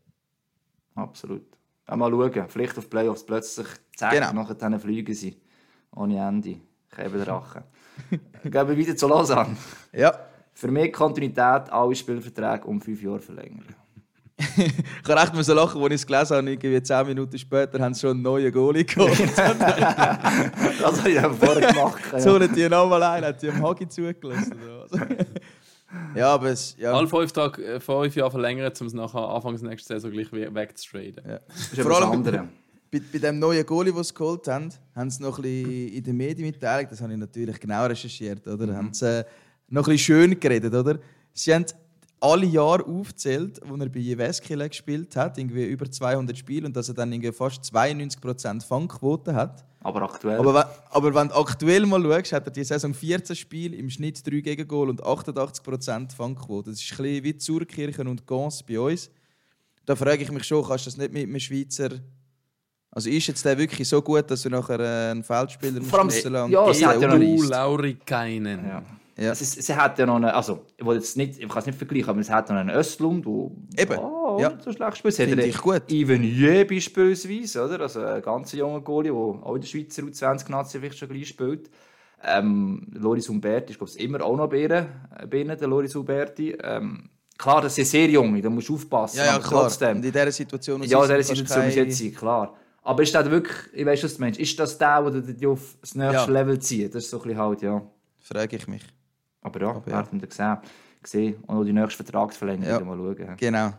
Absolut. 0.97 1.45
Auch 1.87 1.97
mal 1.97 2.11
schauen, 2.11 2.45
vielleicht 2.49 2.77
auf 2.77 2.91
Playoffs 2.91 3.25
plötzlich 3.25 3.69
zack, 3.97 4.13
Genau. 4.13 4.33
nachher 4.33 4.55
dann 4.55 4.79
fliegen 4.81 5.15
sie. 5.15 5.37
Ohne 5.95 6.19
Ende. 6.27 6.57
Käben 6.91 7.25
Drachen. 7.25 7.63
Gehen 8.43 8.53
wir 8.69 8.77
wieder 8.77 8.97
zu 8.97 9.07
Lausanne. 9.07 9.57
Ja. 9.93 10.28
Für 10.61 10.67
mehr 10.73 10.91
Kontinuität 10.91 11.71
alle 11.71 11.95
Spielverträge 11.95 12.65
um 12.67 12.81
fünf 12.81 13.01
Jahre 13.01 13.21
verlängern. 13.21 13.65
Ich 14.57 15.09
habe 15.09 15.21
echt 15.21 15.33
müssen 15.35 15.55
lachen, 15.55 15.81
als 15.81 15.89
ich 15.95 16.01
es 16.01 16.07
gelesen 16.07 16.37
habe. 16.37 16.51
Irgendwie 16.51 16.83
zehn 16.83 17.07
Minuten 17.07 17.39
später 17.39 17.79
haben 17.81 17.95
sie 17.95 18.01
schon 18.01 18.11
einen 18.11 18.23
neuen 18.23 18.53
Goalie 18.53 18.85
geholt. 18.85 19.19
Das 19.37 20.99
habe 20.99 21.09
ich 21.09 21.15
ja 21.15 21.31
vorher 21.33 21.73
gemacht. 21.73 22.03
ja. 22.13 22.21
so 22.21 22.39
nicht 22.39 22.57
die 22.57 22.69
nochmal 22.69 23.03
ein, 23.05 23.25
hat 23.25 23.41
die 23.41 23.51
am 23.51 23.63
Hagi 23.63 23.89
zugelassen. 23.89 24.55
ja, 26.17 26.35
aber 26.35 26.49
es. 26.51 26.77
Ja. 26.77 26.93
Alle 26.93 27.07
fünf, 27.07 27.31
Tage, 27.33 27.65
äh, 27.65 27.81
fünf 27.81 28.15
Jahre 28.17 28.31
verlängern, 28.33 28.73
um 28.81 28.87
es 28.89 28.93
nachher 28.95 29.29
Anfangs 29.29 29.63
nächste 29.63 29.95
Saison 29.95 30.11
gleich 30.11 30.33
we- 30.33 30.53
wegzutraden. 30.53 31.23
Ja. 31.25 31.39
Das 31.47 31.73
ist 31.73 31.81
Vor 31.81 31.97
allem- 31.97 32.11
anderes. 32.11 32.41
Bei, 32.91 33.01
bei 33.13 33.19
dem 33.19 33.39
neuen 33.39 33.65
Goalie, 33.67 33.93
den 33.93 34.03
sie 34.03 34.15
geholt 34.15 34.49
haben, 34.49 34.71
haben 34.97 35.11
sie 35.11 35.23
noch 35.23 35.39
ein 35.39 35.43
bisschen 35.43 35.89
in 35.89 36.03
den 36.05 36.17
Medien 36.17 36.47
mitgeteilt. 36.47 36.91
Das 36.91 37.01
habe 37.03 37.13
ich 37.13 37.19
natürlich 37.19 37.61
genau 37.61 37.85
recherchiert. 37.87 38.47
Oder? 38.49 38.67
Mhm. 38.67 38.77
Haben 38.77 38.93
sie 38.95 39.21
äh, 39.21 39.25
noch 39.69 39.87
ein 39.87 39.93
bisschen 39.93 39.99
schön 39.99 40.41
geredet. 40.41 40.75
Oder? 40.75 40.99
Sie 41.33 41.55
haben 41.55 41.67
alle 42.21 42.47
Jahre 42.47 42.85
aufgezählt, 42.85 43.61
wo 43.65 43.77
er 43.77 43.89
bei 43.89 44.01
Jeveskile 44.01 44.69
gespielt 44.69 45.15
hat, 45.15 45.39
irgendwie 45.39 45.65
über 45.67 45.89
200 45.91 46.37
Spiele 46.37 46.67
und 46.67 46.75
dass 46.77 46.89
er 46.89 46.95
dann 46.95 47.13
irgendwie 47.13 47.31
fast 47.33 47.63
92% 47.73 48.65
Fangquote 48.67 49.35
hat. 49.35 49.65
Aber 49.81 50.03
aktuell. 50.03 50.39
Aber, 50.41 50.53
wenn- 50.55 50.65
aber 50.91 51.15
wenn 51.15 51.29
du 51.29 51.35
aktuell 51.37 51.87
mal 51.87 52.03
schaust, 52.03 52.33
hat 52.33 52.47
er 52.47 52.51
die 52.51 52.65
Saison 52.65 52.93
14 52.93 53.37
Spiele 53.37 53.77
im 53.77 53.89
Schnitt 53.89 54.27
3 54.27 54.41
Gegengol 54.41 54.89
und 54.91 55.01
88% 55.05 56.13
Fangquote. 56.13 56.71
Das 56.71 56.81
ist 56.83 56.91
ein 56.93 56.97
bisschen 57.05 57.25
wie 57.25 57.37
Zurkirchen 57.37 58.09
und 58.09 58.27
Gans 58.27 58.65
bei 58.65 58.81
uns. 58.81 59.11
Da 59.87 59.95
frage 59.95 60.23
ich 60.25 60.33
mich 60.33 60.43
schon, 60.45 60.65
kannst 60.67 60.87
du 60.87 60.91
das 60.91 60.97
nicht 60.99 61.13
mit 61.13 61.23
einem 61.29 61.39
Schweizer. 61.39 61.91
Also 62.91 63.09
ist 63.11 63.29
jetzt 63.29 63.45
der 63.45 63.57
wirklich 63.57 63.89
so 63.89 64.03
gut, 64.03 64.29
dass 64.29 64.43
du 64.43 64.49
nachher 64.51 64.81
äh, 64.81 65.11
einen 65.13 65.23
Feldspieler 65.23 65.81
Vor 65.83 66.01
allem- 66.01 66.07
musst 66.09 66.25
ja, 66.25 66.73
sie 66.75 66.85
hat 66.87 67.01
ja 67.01 67.09
noch- 67.09 67.19
Du, 67.19 67.43
Lauri 67.45 67.95
Keinen. 68.05 68.67
ja. 68.67 68.83
Ja. 69.19 69.33
Es 69.33 69.41
ist, 69.41 69.61
sie 69.61 69.75
hat 69.75 69.99
ja 69.99 70.07
noch 70.07 70.17
eine, 70.17 70.33
also 70.33 70.65
ich 70.77 70.87
jetzt 70.87 71.17
nicht, 71.17 71.39
ich 71.41 71.49
kann 71.49 71.59
es 71.59 71.67
nicht 71.67 71.77
vergleichen, 71.77 72.09
aber 72.09 72.21
es 72.21 72.31
hat 72.31 72.49
noch 72.51 72.57
einen 72.57 72.71
Östlund, 72.71 73.27
der 73.27 73.83
Eben, 73.83 73.99
oh, 73.99 74.39
ja. 74.41 74.51
nicht 74.51 74.63
so 74.63 74.73
schlecht 74.73 74.99
spielt. 74.99 75.15
Finde 75.15 75.43
einen 75.43 75.51
ich 75.51 75.59
gut. 75.59 75.83
Ivan 75.91 76.23
Jö 76.23 76.65
beispielsweise, 76.65 77.65
oder? 77.65 77.81
Also 77.81 78.01
ein 78.01 78.23
ganz 78.23 78.53
junger 78.53 78.81
Goalie, 78.81 79.11
der 79.11 79.19
auch 79.21 79.55
in 79.57 79.61
der 79.61 79.67
Schweizer 79.69 80.03
U20-Nazi 80.03 80.79
vielleicht 80.79 80.99
schon 80.99 81.09
gleich 81.09 81.29
spielt. 81.29 81.69
Ähm, 82.23 82.87
Loris 82.95 83.29
Umberti 83.29 83.73
ist 83.73 83.79
glaube 83.79 83.93
ich 83.95 84.01
immer 84.01 84.23
auch 84.25 84.37
noch 84.37 84.49
bei 84.49 84.63
ihnen, 84.63 85.59
der 85.59 85.69
Loris 85.69 85.97
Umberti. 85.97 86.57
Ähm, 86.63 87.11
klar, 87.37 87.61
das 87.63 87.75
sind 87.75 87.87
sehr 87.87 88.09
junge, 88.09 88.41
da 88.41 88.51
musst 88.51 88.69
du 88.69 88.75
aufpassen, 88.75 89.19
Ja, 89.19 89.27
ja, 89.27 89.39
klar. 89.39 89.63
trotzdem. 89.63 89.97
Und 89.99 90.05
in 90.05 90.13
dieser 90.13 90.31
Situation. 90.33 90.83
Ja, 90.85 91.03
in 91.05 91.09
dieser 91.09 91.23
Situation 91.23 91.65
muss 91.65 91.75
jetzt 91.75 91.99
sein, 91.99 92.15
klar. 92.15 92.55
Aber 92.83 93.03
ist 93.03 93.15
das 93.15 93.29
wirklich, 93.31 93.57
ich 93.73 93.85
weiß, 93.85 94.05
was 94.05 94.15
du 94.15 94.21
meinst, 94.21 94.39
ist 94.41 94.59
das 94.59 94.79
der, 94.79 95.11
der 95.11 95.21
dich 95.23 95.47
auf 95.47 95.77
das 95.81 95.95
nächste 95.97 96.15
Ja. 96.33 96.41
Level 96.41 96.59
zieht? 96.61 96.95
Das 96.95 97.05
ist 97.05 97.11
so 97.11 97.19
ein 97.19 97.23
bisschen 97.25 97.39
halt, 97.39 97.63
ja. 97.63 97.83
Frage 98.21 98.57
ich 98.57 98.67
mich. 98.69 98.83
Aber 99.49 99.61
ja, 99.61 99.69
Aber 99.71 99.91
ja. 99.91 99.97
werden 99.99 100.21
wir 100.21 100.29
gesehen. 100.29 100.59
gesehen. 101.03 101.35
Und 101.47 101.57
auch 101.57 101.65
die 101.65 101.73
nächste 101.73 102.05
Vertragsverlängerung 102.05 102.79
Ja. 102.81 102.85
mal 102.85 102.97
schauen. 102.97 103.37
Genau. 103.37 103.73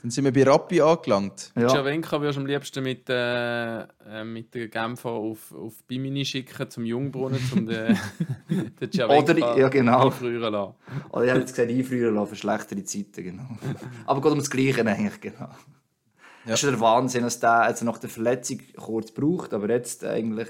Dann 0.00 0.12
sind 0.12 0.24
wir 0.24 0.32
bei 0.32 0.48
Rappi 0.48 0.80
angelangt. 0.80 1.50
Ja. 1.56 1.74
Jawenka 1.74 2.20
würdest 2.20 2.36
du 2.36 2.42
am 2.42 2.46
liebsten 2.46 2.84
mit, 2.84 3.08
äh, 3.10 3.80
äh, 3.82 4.22
mit 4.24 4.54
den 4.54 4.70
Genfer 4.70 5.08
auf, 5.10 5.52
auf 5.52 5.82
Bimini 5.88 6.24
schicken 6.24 6.70
zum 6.70 6.84
Jungbrunnen, 6.84 7.40
um 7.52 7.66
den, 7.66 7.98
den 8.80 8.90
Jawenka 8.92 9.32
Oder- 9.32 9.58
ja, 9.58 9.68
genau. 9.68 10.06
einfrieren 10.06 10.52
lassen. 10.52 10.74
Oder 11.10 11.24
ich 11.24 11.30
habe 11.30 11.40
jetzt 11.40 11.56
gesagt, 11.56 11.70
einfrieren 11.72 12.14
lassen 12.14 12.28
für 12.28 12.36
schlechtere 12.36 12.84
Zeiten, 12.84 13.24
genau. 13.24 13.48
Aber 14.06 14.20
geht 14.20 14.30
um 14.30 14.38
das 14.38 14.50
Gleiche 14.50 14.86
eigentlich, 14.86 15.20
genau. 15.20 15.48
Ja. 16.44 16.52
Das 16.52 16.62
ist 16.62 16.70
der 16.70 16.78
Wahnsinn, 16.80 17.24
dass 17.24 17.40
der 17.40 17.66
jetzt 17.68 17.82
nach 17.82 17.98
der 17.98 18.08
Verletzung 18.08 18.60
kurz 18.76 19.10
braucht, 19.10 19.52
aber 19.52 19.68
jetzt 19.68 20.04
eigentlich... 20.04 20.48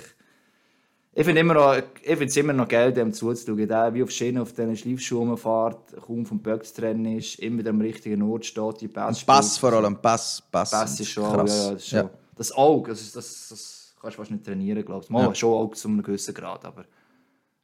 Ich 1.14 1.24
finde 1.24 1.40
immer 1.40 1.54
noch, 1.54 1.74
ich 1.76 1.82
finde 2.06 2.26
es 2.26 2.36
immer 2.36 2.52
noch 2.52 2.68
geil, 2.68 2.92
dem 2.92 3.12
zuzuschauen. 3.12 3.66
Der 3.66 3.92
wie 3.92 4.02
auf 4.04 4.10
Schienen 4.10 4.38
auf 4.40 4.52
diesen 4.52 4.76
Schleifschuhen 4.76 5.36
fährt, 5.36 5.96
kaum 6.06 6.24
vom 6.24 6.38
Böck 6.40 6.64
zu 6.64 6.74
trennen 6.80 7.18
ist, 7.18 7.38
immer 7.40 7.66
am 7.68 7.80
richtigen 7.80 8.22
Ort 8.22 8.44
steht, 8.46 8.80
die 8.82 8.88
Pass 8.88 9.20
spielt. 9.20 9.44
vor 9.60 9.72
allem, 9.72 9.96
Pass. 9.96 10.42
Pass, 10.52 10.70
Pass 10.70 11.00
ist 11.00 11.08
schon, 11.08 11.24
krass. 11.32 11.50
ja, 11.56 11.64
ja, 11.64 11.72
das, 11.72 11.82
ist 11.82 11.88
schon. 11.88 11.98
Ja. 11.98 12.10
das 12.36 12.52
Auge, 12.52 12.90
das, 12.92 13.00
ist- 13.00 13.16
das, 13.16 13.48
das 13.48 13.94
kannst 14.00 14.16
du 14.16 14.20
fast 14.22 14.30
nicht 14.30 14.44
trainieren, 14.44 14.84
glaube 14.84 15.04
ich. 15.04 15.10
Mal, 15.10 15.24
Ja. 15.24 15.34
schon 15.34 15.54
auch 15.54 15.74
zu 15.74 15.88
einem 15.88 16.02
gewissen 16.02 16.34
Grad, 16.34 16.64
aber 16.64 16.84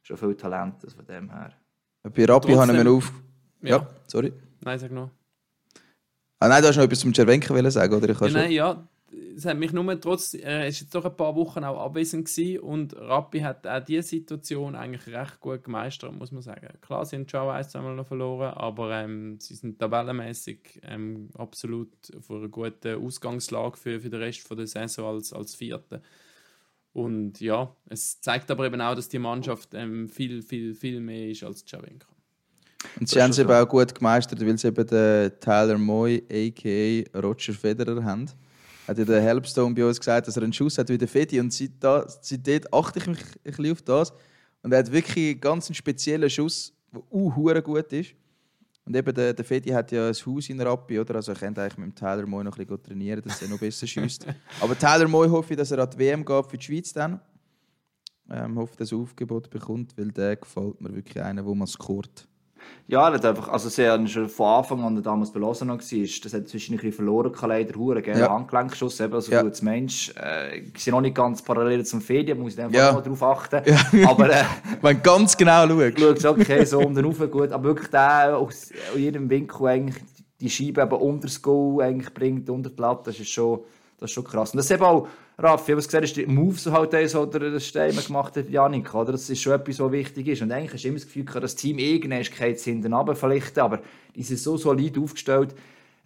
schon 0.01 0.17
viel 0.17 0.35
Talent 0.35 0.75
also 0.83 0.95
von 0.97 1.05
dem 1.05 1.29
her. 1.29 1.53
Bei 2.03 2.25
Rappi 2.25 2.53
haben 2.53 2.73
wir 2.75 2.91
auf. 2.91 3.11
Ja. 3.61 3.77
Ja. 3.77 3.87
sorry. 4.07 4.33
Nein, 4.61 4.79
sag 4.79 4.91
noch. 4.91 5.09
Ah, 6.39 6.49
nein, 6.49 6.61
du 6.61 6.67
hast 6.67 6.75
noch 6.75 6.83
etwas 6.83 6.99
zum 6.99 7.13
Cervenka 7.13 7.71
sagen, 7.71 7.93
oder? 7.93 8.09
Ich 8.09 8.19
Ja, 8.19 8.27
nein, 8.29 8.51
ja, 8.51 8.87
es 9.35 9.45
hat 9.45 9.57
mich 9.57 9.71
nur 9.71 9.99
trotz, 9.99 10.33
er 10.33 10.67
ist 10.67 10.81
jetzt 10.81 10.95
doch 10.95 11.05
ein 11.05 11.15
paar 11.15 11.35
Wochen 11.35 11.63
auch 11.63 11.79
abwesend 11.79 12.25
gewesen 12.25 12.59
und 12.59 12.95
Rappi 12.95 13.39
hat 13.41 13.65
auch 13.67 13.83
diese 13.83 14.03
Situation 14.03 14.75
eigentlich 14.75 15.07
recht 15.07 15.39
gut 15.39 15.63
gemeistert, 15.63 16.13
muss 16.13 16.31
man 16.31 16.41
sagen. 16.41 16.67
Klar, 16.81 17.05
sie 17.05 17.17
haben 17.17 17.27
schon 17.27 17.49
ein, 17.49 17.63
zweimal 17.63 17.95
noch 17.95 18.07
verloren, 18.07 18.53
aber 18.53 18.91
ähm, 18.95 19.39
sie 19.39 19.55
sind 19.55 19.79
tabellenmäßig 19.79 20.81
ähm, 20.83 21.29
absolut 21.37 21.91
vor 22.21 22.37
einer 22.37 22.49
guten 22.49 23.03
Ausgangslage 23.03 23.77
für, 23.77 23.99
für 23.99 24.09
den 24.09 24.21
Rest 24.21 24.47
von 24.47 24.57
der 24.57 24.67
Saison 24.67 25.15
als, 25.15 25.33
als 25.33 25.55
Vierte. 25.55 26.01
Und 26.93 27.41
ja, 27.41 27.75
es 27.89 28.21
zeigt 28.21 28.49
aber 28.49 28.65
eben 28.65 28.79
auch, 28.81 28.95
dass 28.95 29.09
die 29.09 29.19
Mannschaft 29.19 29.73
ähm, 29.73 30.07
viel, 30.09 30.41
viel, 30.41 30.73
viel 30.73 31.01
mehr 31.01 31.29
ist 31.29 31.43
als 31.43 31.63
Javenka. 31.67 32.07
Und 32.99 33.09
sie 33.09 33.21
haben 33.21 33.31
es 33.31 33.39
eben 33.39 33.51
auch 33.51 33.67
gut 33.67 33.93
gemeistert, 33.93 34.39
weil 34.45 34.57
sie 34.57 34.67
eben 34.67 34.87
den 34.87 35.31
Tyler 35.39 35.77
Moy, 35.77 36.23
a.k.a. 36.31 37.19
Roger 37.19 37.53
Federer, 37.53 38.03
haben. 38.03 38.29
Hat 38.87 38.97
ja 38.97 39.05
der 39.05 39.21
Helpstone 39.21 39.73
bei 39.73 39.85
uns 39.85 39.99
gesagt, 39.99 40.27
dass 40.27 40.37
er 40.37 40.43
einen 40.43 40.53
Schuss 40.53 40.77
hat 40.77 40.89
wie 40.89 40.97
der 40.97 41.07
Fedi. 41.07 41.39
Und 41.39 41.51
seit 41.51 41.71
da, 41.79 42.05
seitdem 42.07 42.61
achte 42.71 42.99
ich 42.99 43.07
mich 43.07 43.19
ein 43.19 43.41
bisschen 43.43 43.71
auf 43.71 43.81
das. 43.81 44.13
Und 44.61 44.71
er 44.71 44.79
hat 44.79 44.91
wirklich 44.91 45.31
einen 45.31 45.41
ganz 45.41 45.75
speziellen 45.75 46.29
Schuss, 46.29 46.73
der 46.93 47.01
uh, 47.11 47.61
gut 47.61 47.91
ist. 47.93 48.15
Und 48.85 48.95
eben 48.95 49.13
der, 49.15 49.33
der 49.33 49.43
Fedi 49.43 49.71
hat 49.71 49.91
ja 49.91 50.07
ein 50.07 50.13
Haus 50.13 50.49
in 50.49 50.61
Rappi, 50.61 50.99
oder? 50.99 51.15
Also 51.15 51.31
er 51.31 51.37
könnte 51.37 51.61
eigentlich 51.61 51.77
mit 51.77 51.87
dem 51.87 51.95
Tyler 51.95 52.27
Moy 52.27 52.43
noch 52.43 52.55
ein 52.57 52.65
bisschen 52.65 52.83
trainieren, 52.83 53.23
dass 53.23 53.41
er 53.41 53.47
noch 53.47 53.57
besser 53.57 53.87
schießt. 53.87 54.27
Aber 54.61 54.77
Tyler 54.77 55.07
Moy 55.07 55.27
hoffe 55.27 55.53
ich, 55.53 55.57
dass 55.57 55.71
er 55.71 55.79
an 55.79 55.89
die 55.89 55.97
WM 55.97 56.23
geht 56.23 56.45
für 56.45 56.57
die 56.57 56.63
Schweiz 56.63 56.93
dann. 56.93 57.19
Ähm, 58.29 58.57
hoffe, 58.57 58.75
dass 58.77 58.91
er 58.91 58.99
Aufgebot 58.99 59.49
bekommt, 59.49 59.97
weil 59.97 60.11
der 60.11 60.35
gefällt 60.35 60.79
mir 60.81 60.93
wirklich 60.93 61.23
einer, 61.23 61.43
wo 61.43 61.55
man 61.55 61.67
scoret. 61.67 62.27
Ja, 62.87 63.07
er 63.07 63.15
hat 63.15 63.25
einfach, 63.25 63.47
also 63.47 63.67
sie 63.67 63.87
haben 63.87 64.07
schon 64.07 64.29
von 64.29 64.45
Anfang 64.59 64.83
an, 64.83 64.95
als 64.95 65.03
damals 65.03 65.31
bei 65.33 65.39
Lausanne 65.39 65.71
war, 65.71 65.77
das 65.79 66.33
hat 66.33 66.47
zwischen 66.47 66.73
ein 66.73 66.77
bisschen 66.77 66.93
verloren, 66.93 67.33
leider 67.47 67.75
hure 67.79 68.01
gerne 68.01 68.19
Ja. 68.21 68.29
Handgelenkschuss, 68.29 68.99
eben, 68.99 69.13
also 69.15 69.31
Ja. 69.31 69.41
als 69.41 69.61
Mensch, 69.63 70.11
äh, 70.15 70.61
sind 70.77 70.91
noch 70.93 71.01
nicht 71.01 71.15
ganz 71.15 71.41
parallel 71.41 71.83
zum 71.83 71.99
Fedi, 72.01 72.35
muss 72.35 72.53
ich 72.53 72.61
einfach 72.61 72.75
Ja. 72.77 72.93
mal 72.93 73.01
darauf 73.01 73.23
achten. 73.23 73.61
Aber 74.07 74.29
äh, 74.29 74.43
Wenn 74.81 74.97
du 74.97 75.01
ganz 75.01 75.35
genau 75.35 75.67
schaust. 75.67 75.99
schaust, 75.99 76.25
okay, 76.25 76.63
so 76.65 76.79
um 76.79 76.93
den 76.93 77.05
Rauf 77.05 77.19
gut, 77.31 77.51
aber 77.51 77.63
wirklich 77.63 77.89
der 77.89 78.37
aus, 78.37 78.69
aus 78.93 78.97
jedem 78.99 79.29
Winkel 79.31 79.65
eigentlich 79.65 80.03
die 80.39 80.49
Scheibe 80.49 80.81
eben 80.83 80.91
unter 80.91 81.27
das 81.27 81.41
Goal 81.41 81.81
eigentlich 81.83 82.13
bringt, 82.13 82.49
unter 82.51 82.69
die 82.69 82.79
Latte, 82.81 83.03
das 83.05 83.19
ist 83.19 83.29
schon, 83.29 83.61
das 83.97 84.09
ist 84.09 84.15
schon 84.15 84.23
krass. 84.23 84.51
Und 84.51 84.57
das 84.57 84.65
ist 84.65 84.71
eben 84.71 84.83
auch, 84.83 85.07
Raffi, 85.37 85.75
was 85.75 85.85
du 85.85 85.87
gesagt 85.87 86.03
hast, 86.05 86.15
die 86.15 86.25
Moves 86.25 86.65
halt 86.67 86.93
das, 86.93 87.15
oder 87.15 87.51
das 87.51 87.65
Steimer 87.65 88.01
gemacht 88.01 88.35
hat, 88.37 88.49
Janik, 88.49 88.93
oder? 88.93 89.13
Das 89.13 89.29
ist 89.29 89.41
schon 89.41 89.53
etwas, 89.53 89.79
was 89.79 89.91
wichtig 89.91 90.27
ist. 90.27 90.41
Und 90.41 90.51
eigentlich 90.51 90.73
hast 90.73 90.83
du 90.83 90.87
immer 90.89 90.97
das 90.97 91.05
Gefühl, 91.07 91.25
gehabt, 91.25 91.43
das 91.43 91.55
Team 91.55 91.77
irgendwann 91.77 92.23
geht 92.23 92.59
hinten 92.59 92.93
runter 92.93 93.15
vielleicht, 93.15 93.57
aber 93.59 93.81
die 94.15 94.23
sind 94.23 94.39
so 94.39 94.57
solid 94.57 94.97
aufgestellt. 94.97 95.55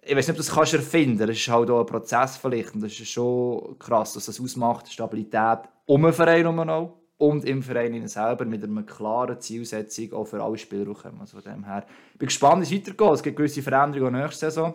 Ich 0.02 0.16
weiß 0.16 0.28
nicht, 0.28 0.32
ob 0.32 0.38
du 0.38 0.44
das 0.44 0.56
kannst 0.56 0.74
erfinden 0.74 1.28
Das 1.28 1.38
ist 1.38 1.48
halt 1.48 1.70
auch 1.70 1.82
ein 1.82 1.86
Prozess 1.86 2.38
vielleicht. 2.38 2.74
Und 2.74 2.82
das 2.82 2.92
ist 2.92 3.10
schon 3.10 3.78
krass, 3.78 4.14
dass 4.14 4.26
das 4.26 4.40
ausmacht, 4.40 4.92
Stabilität 4.92 5.60
um 5.86 6.04
den 6.04 6.14
Verein 6.14 6.42
herum 6.42 6.60
auch 6.70 7.00
und 7.18 7.44
im 7.44 7.62
Verein 7.62 8.08
selber 8.08 8.46
mit 8.46 8.64
einer 8.64 8.84
klaren 8.84 9.40
Zielsetzung 9.40 10.14
auch 10.14 10.26
für 10.26 10.42
alle 10.42 10.58
Spieler 10.58 10.94
kommen. 10.94 11.20
Also 11.20 11.40
von 11.40 11.52
dem 11.52 11.66
her. 11.66 11.86
Ich 12.14 12.20
bin 12.20 12.28
gespannt, 12.28 12.62
wie 12.62 12.76
es 12.76 12.88
weitergeht. 12.88 13.14
Es 13.14 13.24
gibt 13.24 13.38
gewisse 13.38 13.62
Veränderungen 13.62 14.22
nächste 14.22 14.46
Saison. 14.46 14.74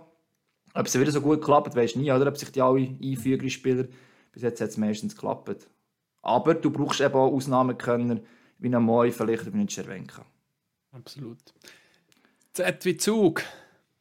Ob 0.75 0.87
es 0.87 0.99
wieder 0.99 1.13
so 1.13 1.21
gut 1.21 1.43
klappt, 1.43 1.75
weiß 1.77 1.97
nie, 1.97 2.11
oder 2.13 2.27
ob 2.27 2.37
sich 2.37 2.51
die 2.51 2.61
alle 2.61 2.97
einfügen, 3.03 3.49
Spieler. 3.49 3.87
Bis 4.33 4.43
jetzt 4.43 4.61
hat 4.61 4.71
es 4.71 4.77
meistens 4.77 5.15
geklappt. 5.15 5.69
Aber 6.23 6.55
du 6.55 6.71
brauchst 6.71 7.01
eben 7.01 7.15
auch 7.15 7.33
Ausnahmekönner, 7.33 8.21
wie 8.59 8.75
ein 8.75 8.83
Moi, 8.83 9.13
vielleicht 9.13 9.53
wie 9.53 9.61
ein 9.61 9.69
Cervenka. 9.69 10.27
Absolut. 10.91 11.39
Z 12.53 12.85
wie 12.85 12.97
Zug. 12.97 13.43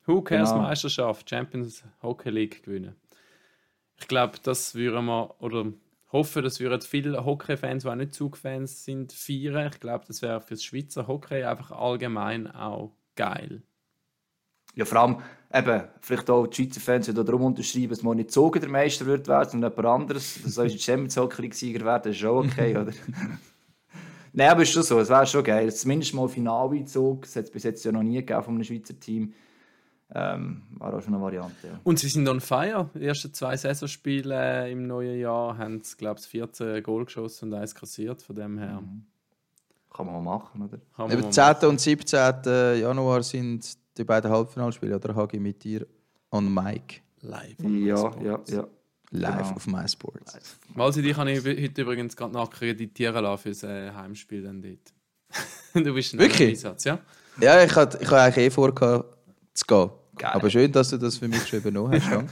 Who 0.05 0.21
cares 0.21 0.49
Genau. 0.49 0.63
Meisterschaft, 0.63 1.29
Champions 1.29 1.83
Hockey 2.01 2.29
League 2.29 2.63
gewinnen. 2.63 2.95
Ich 3.99 4.07
glaube, 4.07 4.37
das 4.41 4.75
würden 4.75 5.05
wir, 5.05 5.35
oder 5.41 5.71
hoffe, 6.11 6.41
das 6.41 6.59
würden 6.59 6.81
viele 6.81 7.23
Hockey-Fans, 7.23 7.83
die 7.83 7.89
auch 7.89 7.95
nicht 7.95 8.13
Zug-Fans 8.13 8.83
sind, 8.83 9.13
feiern. 9.13 9.69
Ich 9.71 9.79
glaube, 9.79 10.05
das 10.07 10.21
wäre 10.21 10.41
für 10.41 10.55
das 10.55 10.63
Schweizer 10.63 11.07
Hockey 11.07 11.43
einfach 11.43 11.71
allgemein 11.71 12.47
auch 12.49 12.95
geil. 13.15 13.63
Ja, 14.75 14.85
vor 14.85 14.99
allem, 14.99 15.17
eben, 15.53 15.83
vielleicht 16.01 16.29
auch 16.29 16.47
die 16.47 16.55
Schweizer 16.55 16.81
Fans 16.81 17.05
die 17.05 17.13
darum 17.13 17.43
unterschreiben, 17.43 17.89
dass 17.89 18.01
man 18.01 18.17
nicht 18.17 18.31
Zogen 18.31 18.59
der 18.59 18.69
Meister 18.69 19.05
wird 19.05 19.27
werden, 19.27 19.49
sondern 19.51 19.71
jemand 19.71 20.01
anderes. 20.01 20.39
Das 20.43 20.55
soll 20.55 20.69
Champions 20.69 21.17
Hockey 21.17 21.43
League-Sieger 21.43 21.85
werden, 21.85 22.11
ist 22.11 22.17
schon 22.17 22.47
okay, 22.47 22.75
oder? 22.77 22.91
Nein, 24.33 24.49
aber 24.49 24.63
ist 24.63 24.71
schon 24.71 24.83
so, 24.83 24.99
es 24.99 25.09
wäre 25.09 25.27
schon 25.27 25.43
geil. 25.43 25.71
Zumindest 25.71 26.13
mal 26.15 26.27
Finaleinzug, 26.27 27.21
das 27.23 27.35
hat 27.35 27.45
es 27.45 27.51
bis 27.51 27.63
jetzt 27.63 27.85
ja 27.85 27.91
noch 27.91 28.01
nie 28.01 28.15
gegeben 28.15 28.43
von 28.43 28.55
einem 28.55 28.63
Schweizer 28.63 28.99
Team. 28.99 29.33
Ähm, 30.15 30.63
war 30.77 30.93
auch 30.93 31.01
schon 31.01 31.13
eine 31.13 31.23
Variante, 31.23 31.67
ja. 31.67 31.79
Und 31.83 31.97
sie 31.97 32.07
sind 32.07 32.27
on 32.27 32.39
fire. 32.39 32.89
Die 32.93 33.05
ersten 33.05 33.33
zwei 33.33 33.57
Saisonspiele 33.57 34.69
im 34.69 34.85
neuen 34.85 35.19
Jahr 35.19 35.57
haben 35.57 35.81
sie, 35.81 35.97
glaube 35.97 36.19
ich, 36.19 36.27
14 36.27 36.83
Goal 36.83 37.05
geschossen 37.05 37.51
und 37.51 37.59
eins 37.59 37.73
kassiert. 37.73 38.21
Von 38.21 38.35
dem 38.35 38.59
her 38.59 38.83
Kann 39.95 40.05
man 40.05 40.23
mal 40.23 40.37
machen, 40.37 40.61
oder? 40.61 40.79
Eben 41.11 41.21
mal 41.21 41.31
10. 41.31 41.69
und 41.69 41.79
17. 41.79 42.79
Januar 42.79 43.23
sind 43.23 43.82
die 43.97 44.03
beiden 44.03 44.31
Halbfinalspiele, 44.31 44.95
oder 44.95 45.15
Hagi 45.15 45.39
mit 45.39 45.63
dir 45.63 45.85
on 46.31 46.53
Mic 46.53 47.01
live. 47.21 47.55
Ja, 47.59 48.11
ja, 48.21 48.39
ja. 48.47 48.67
live 49.11 49.37
Genau. 49.37 49.55
auf 49.55 49.67
MySports. 49.67 50.57
Malsi, 50.73 51.01
dich 51.01 51.15
kann 51.15 51.27
ich 51.27 51.43
heute 51.43 51.81
übrigens 51.81 52.15
gerade 52.15 52.33
nakkreditieren 52.33 53.23
lassen 53.23 53.41
für 53.41 53.49
das 53.49 53.63
äh, 53.63 53.91
Heimspiel 53.91 54.43
dann 54.43 54.61
dort. 54.61 54.93
du 55.85 55.93
bist 55.93 56.13
ein 56.13 56.19
Wirklich? 56.19 56.49
Einsatz, 56.49 56.83
ja? 56.83 56.99
Ja, 57.39 57.63
ich 57.63 57.75
hatte 57.75 57.97
ich 58.01 58.07
hatte 58.07 58.21
eigentlich 58.21 58.45
eh 58.45 58.49
vor, 58.49 58.73
zu 59.53 59.65
gehen. 59.65 59.89
Geil. 60.15 60.31
Aber 60.33 60.49
schön, 60.49 60.71
dass 60.71 60.89
du 60.89 60.97
das 60.97 61.17
für 61.17 61.27
mich 61.27 61.47
schon 61.47 61.59
übernommen 61.59 61.99
hast. 61.99 62.11
Danke. 62.11 62.29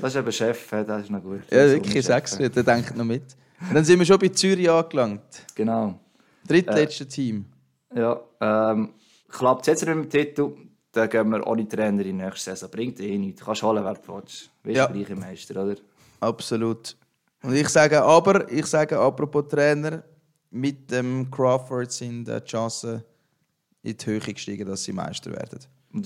Das 0.00 0.14
ist 0.14 0.20
eben 0.20 0.32
Chef, 0.32 0.72
äh, 0.72 0.84
das 0.84 1.02
ist 1.02 1.10
noch 1.10 1.22
gut. 1.22 1.40
Ja, 1.50 1.66
wirklich, 1.68 2.04
sechs 2.04 2.38
äh. 2.38 2.48
der 2.48 2.62
denkt 2.62 2.96
noch 2.96 3.04
mit. 3.04 3.36
Und 3.60 3.74
dann 3.74 3.84
sind 3.84 3.98
wir 3.98 4.06
schon 4.06 4.18
bei 4.18 4.28
Zürich 4.28 4.70
angelangt. 4.70 5.44
Genau. 5.56 5.98
Drittletzte 6.46 7.06
Team. 7.06 7.46
Ja, 7.94 8.20
ähm, 8.40 8.90
klappt 9.28 9.62
es 9.62 9.66
jetzt 9.80 9.86
mit 9.86 9.94
dem 9.94 10.10
Titel, 10.10 10.52
dann 10.92 11.08
gehen 11.08 11.28
wir 11.30 11.46
ohne 11.46 11.68
Trainer 11.68 12.00
in 12.00 12.04
die 12.04 12.12
nächste 12.12 12.50
Saison. 12.50 12.70
Bringt 12.70 12.98
eh 13.00 13.18
nichts. 13.18 13.40
Du 13.40 13.46
kannst 13.46 13.62
holen, 13.62 13.84
wer 13.84 13.94
du 13.94 14.00
willst. 14.14 14.50
Weißt 14.64 14.76
Ja. 14.76 14.86
du, 14.86 14.94
gleiche 14.94 15.16
Meister, 15.16 15.62
oder? 15.62 15.76
Absolut. 16.20 16.96
Und 17.42 17.54
ich 17.54 17.68
sage 17.68 18.02
aber, 18.02 18.50
ich 18.50 18.66
sage 18.66 18.98
apropos 18.98 19.46
Trainer, 19.48 20.02
mit 20.50 20.90
dem 20.90 21.30
Crawford 21.30 21.92
sind 21.92 22.24
die 22.24 22.38
Chancen 22.44 23.02
in 23.82 23.96
die 23.96 24.06
Höhe 24.06 24.18
gestiegen, 24.20 24.66
dass 24.66 24.82
sie 24.82 24.92
Meister 24.92 25.30
werden. 25.30 25.60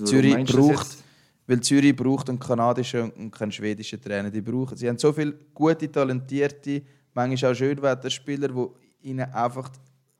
Zürich 0.05 0.45
braucht, 0.45 0.97
weil 1.47 1.59
Zürich 1.61 1.95
braucht 1.95 2.29
einen 2.29 2.39
kanadischen 2.39 3.09
und 3.11 3.31
keinen 3.31 3.51
schwedischen 3.51 4.01
Trainer. 4.01 4.29
Die 4.29 4.41
brauchen, 4.41 4.77
sie 4.77 4.87
haben 4.87 4.97
so 4.97 5.11
viele 5.11 5.33
gute, 5.53 5.91
talentierte, 5.91 6.83
manchmal 7.13 7.51
auch 7.51 7.55
Schönwetterspieler, 7.55 8.49
die 8.49 9.09
ihnen 9.09 9.33
einfach 9.33 9.69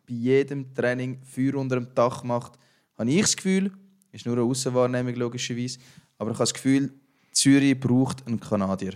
bei 0.08 0.14
jedem 0.14 0.74
Training 0.74 1.22
Feuer 1.24 1.56
unter 1.56 1.76
dem 1.76 1.93
Dach 1.93 2.24
macht. 2.24 2.54
Habe 2.98 3.10
ich 3.10 3.22
das 3.22 3.36
Gefühl, 3.36 3.72
ist 4.12 4.26
nur 4.26 4.36
eine 4.36 4.46
Außenwahrnehmung 4.46 5.16
logischerweise, 5.16 5.80
aber 6.18 6.32
ich 6.32 6.36
habe 6.36 6.44
das 6.44 6.54
Gefühl, 6.54 6.94
Zürich 7.32 7.80
braucht 7.80 8.26
einen 8.28 8.39
Kanadier. 8.39 8.94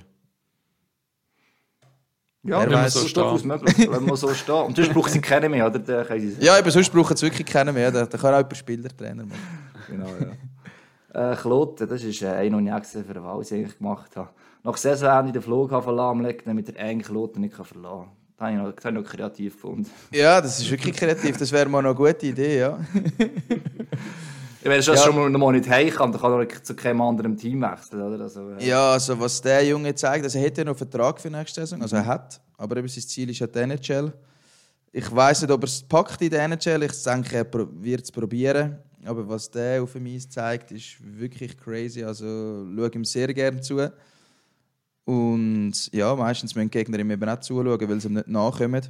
Ja, 2.43 2.61
Wer 2.61 2.67
das 2.67 2.95
ist 2.95 3.17
durchaus 3.17 3.43
möglich, 3.43 3.89
wenn 3.91 4.05
man 4.05 4.15
so 4.15 4.33
steht. 4.33 4.55
Und 4.55 4.75
sonst 4.75 4.93
braucht 4.93 5.11
sie 5.11 5.19
keinen 5.19 5.51
mehr, 5.51 5.67
oder? 5.67 5.79
Können 6.05 6.21
sie 6.21 6.45
ja, 6.45 6.57
aber 6.57 6.71
sonst 6.71 6.91
brauchen 6.91 7.17
sie 7.17 7.25
wirklich 7.25 7.45
keinen 7.45 7.73
mehr. 7.73 7.91
Da 7.91 8.05
kann 8.05 8.33
auch 8.33 8.37
jemand 8.37 8.57
Spielertrainer 8.57 9.25
machen. 9.25 9.41
Genau, 9.89 10.07
ja. 11.13 11.31
äh, 11.33 11.35
Kloten, 11.35 11.89
das 11.89 12.03
ist 12.03 12.21
äh, 12.21 12.27
ein 12.27 12.53
und 12.53 12.67
ich 12.67 12.87
für 12.87 13.23
Wahl, 13.23 13.43
die 13.43 13.55
ich 13.55 13.77
gemacht 13.77 14.15
habe. 14.15 14.29
Nach 14.63 14.77
Saisonende 14.77 15.33
den 15.33 15.41
Flughafen 15.41 15.95
lahmlegen, 15.95 16.43
damit 16.45 16.69
er 16.69 16.85
eigentlich 16.85 17.07
Kloten 17.07 17.41
nicht 17.41 17.55
verlassen 17.55 17.81
kann. 17.81 18.16
Das 18.37 18.45
habe 18.45 18.55
ich 18.55 18.63
noch, 18.63 18.71
das 18.71 18.85
habe 18.85 18.97
ich 18.97 19.03
noch 19.03 19.11
kreativ 19.11 19.53
gefunden. 19.55 19.89
Ja, 20.11 20.39
das 20.39 20.59
ist 20.59 20.69
wirklich 20.69 20.95
kreativ. 20.95 21.37
Das 21.37 21.51
wäre 21.51 21.67
mal 21.67 21.81
noch 21.81 21.89
eine 21.89 21.97
gute 21.97 22.27
Idee, 22.27 22.59
ja. 22.59 22.79
Wenn 24.61 24.71
er 24.71 24.79
ja. 24.79 24.97
schon 24.97 25.31
mal 25.31 25.51
nicht 25.53 25.67
heim 25.69 25.89
kann, 25.89 26.11
dann 26.11 26.21
kann 26.21 26.33
er 26.33 26.63
zu 26.63 26.75
keinem 26.75 27.01
anderen 27.01 27.35
Team 27.35 27.61
wechseln. 27.61 28.01
Oder? 28.01 28.23
Also, 28.23 28.51
äh. 28.51 28.67
Ja, 28.67 28.91
also 28.91 29.19
was 29.19 29.41
der 29.41 29.65
Junge 29.65 29.95
zeigt, 29.95 30.23
also 30.23 30.37
er 30.37 30.43
hätte 30.43 30.61
noch 30.61 30.71
einen 30.71 30.77
Vertrag 30.77 31.19
für 31.19 31.31
nächste 31.31 31.61
Saison, 31.61 31.81
also 31.81 31.95
er 31.95 32.05
hat, 32.05 32.39
aber 32.57 32.77
eben 32.77 32.87
sein 32.87 33.03
Ziel 33.03 33.29
ist 33.29 33.39
ja 33.39 33.47
die 33.47 33.59
NHL. 33.59 34.13
Ich 34.91 35.15
weiß 35.15 35.41
nicht, 35.41 35.51
ob 35.51 35.63
er 35.63 35.67
es 35.67 35.81
packt 35.81 36.21
in 36.21 36.29
der 36.29 36.43
NHL, 36.43 36.83
ich 36.83 37.03
denke, 37.03 37.37
er 37.37 37.67
wird 37.81 38.03
es 38.03 38.11
probieren. 38.11 38.77
Aber 39.05 39.27
was 39.27 39.49
der 39.49 39.81
auf 39.81 39.93
dem 39.93 40.05
Eis 40.05 40.29
zeigt, 40.29 40.71
ist 40.71 40.97
wirklich 40.99 41.57
crazy. 41.57 42.03
Also 42.03 42.25
schaue 42.75 42.91
ihm 42.93 43.05
sehr 43.05 43.33
gerne 43.33 43.61
zu. 43.61 43.79
Und 45.07 45.89
ja, 45.93 46.13
meistens 46.15 46.53
müssen 46.53 46.69
die 46.69 46.77
Gegner 46.77 46.99
ihm 46.99 47.11
eben 47.11 47.29
auch 47.29 47.39
zuschauen, 47.39 47.89
weil 47.89 48.01
sie 48.01 48.09
ihm 48.09 48.15
nicht 48.15 48.27
nachkommen. 48.27 48.81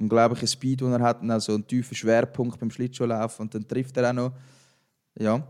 Und 0.00 0.08
glaube 0.08 0.34
ich, 0.34 0.42
ein 0.42 0.48
Speed, 0.48 0.80
den 0.80 0.92
er 0.92 1.00
hat, 1.00 1.22
und 1.22 1.30
auch 1.30 1.40
so 1.40 1.54
einen 1.54 1.66
tiefen 1.66 1.94
Schwerpunkt 1.94 2.58
beim 2.58 2.70
Schlittschuhlaufen. 2.70 3.44
Und 3.44 3.54
dann 3.54 3.68
trifft 3.68 3.96
er 3.96 4.10
auch 4.10 4.14
noch 4.14 4.32
ja. 5.18 5.42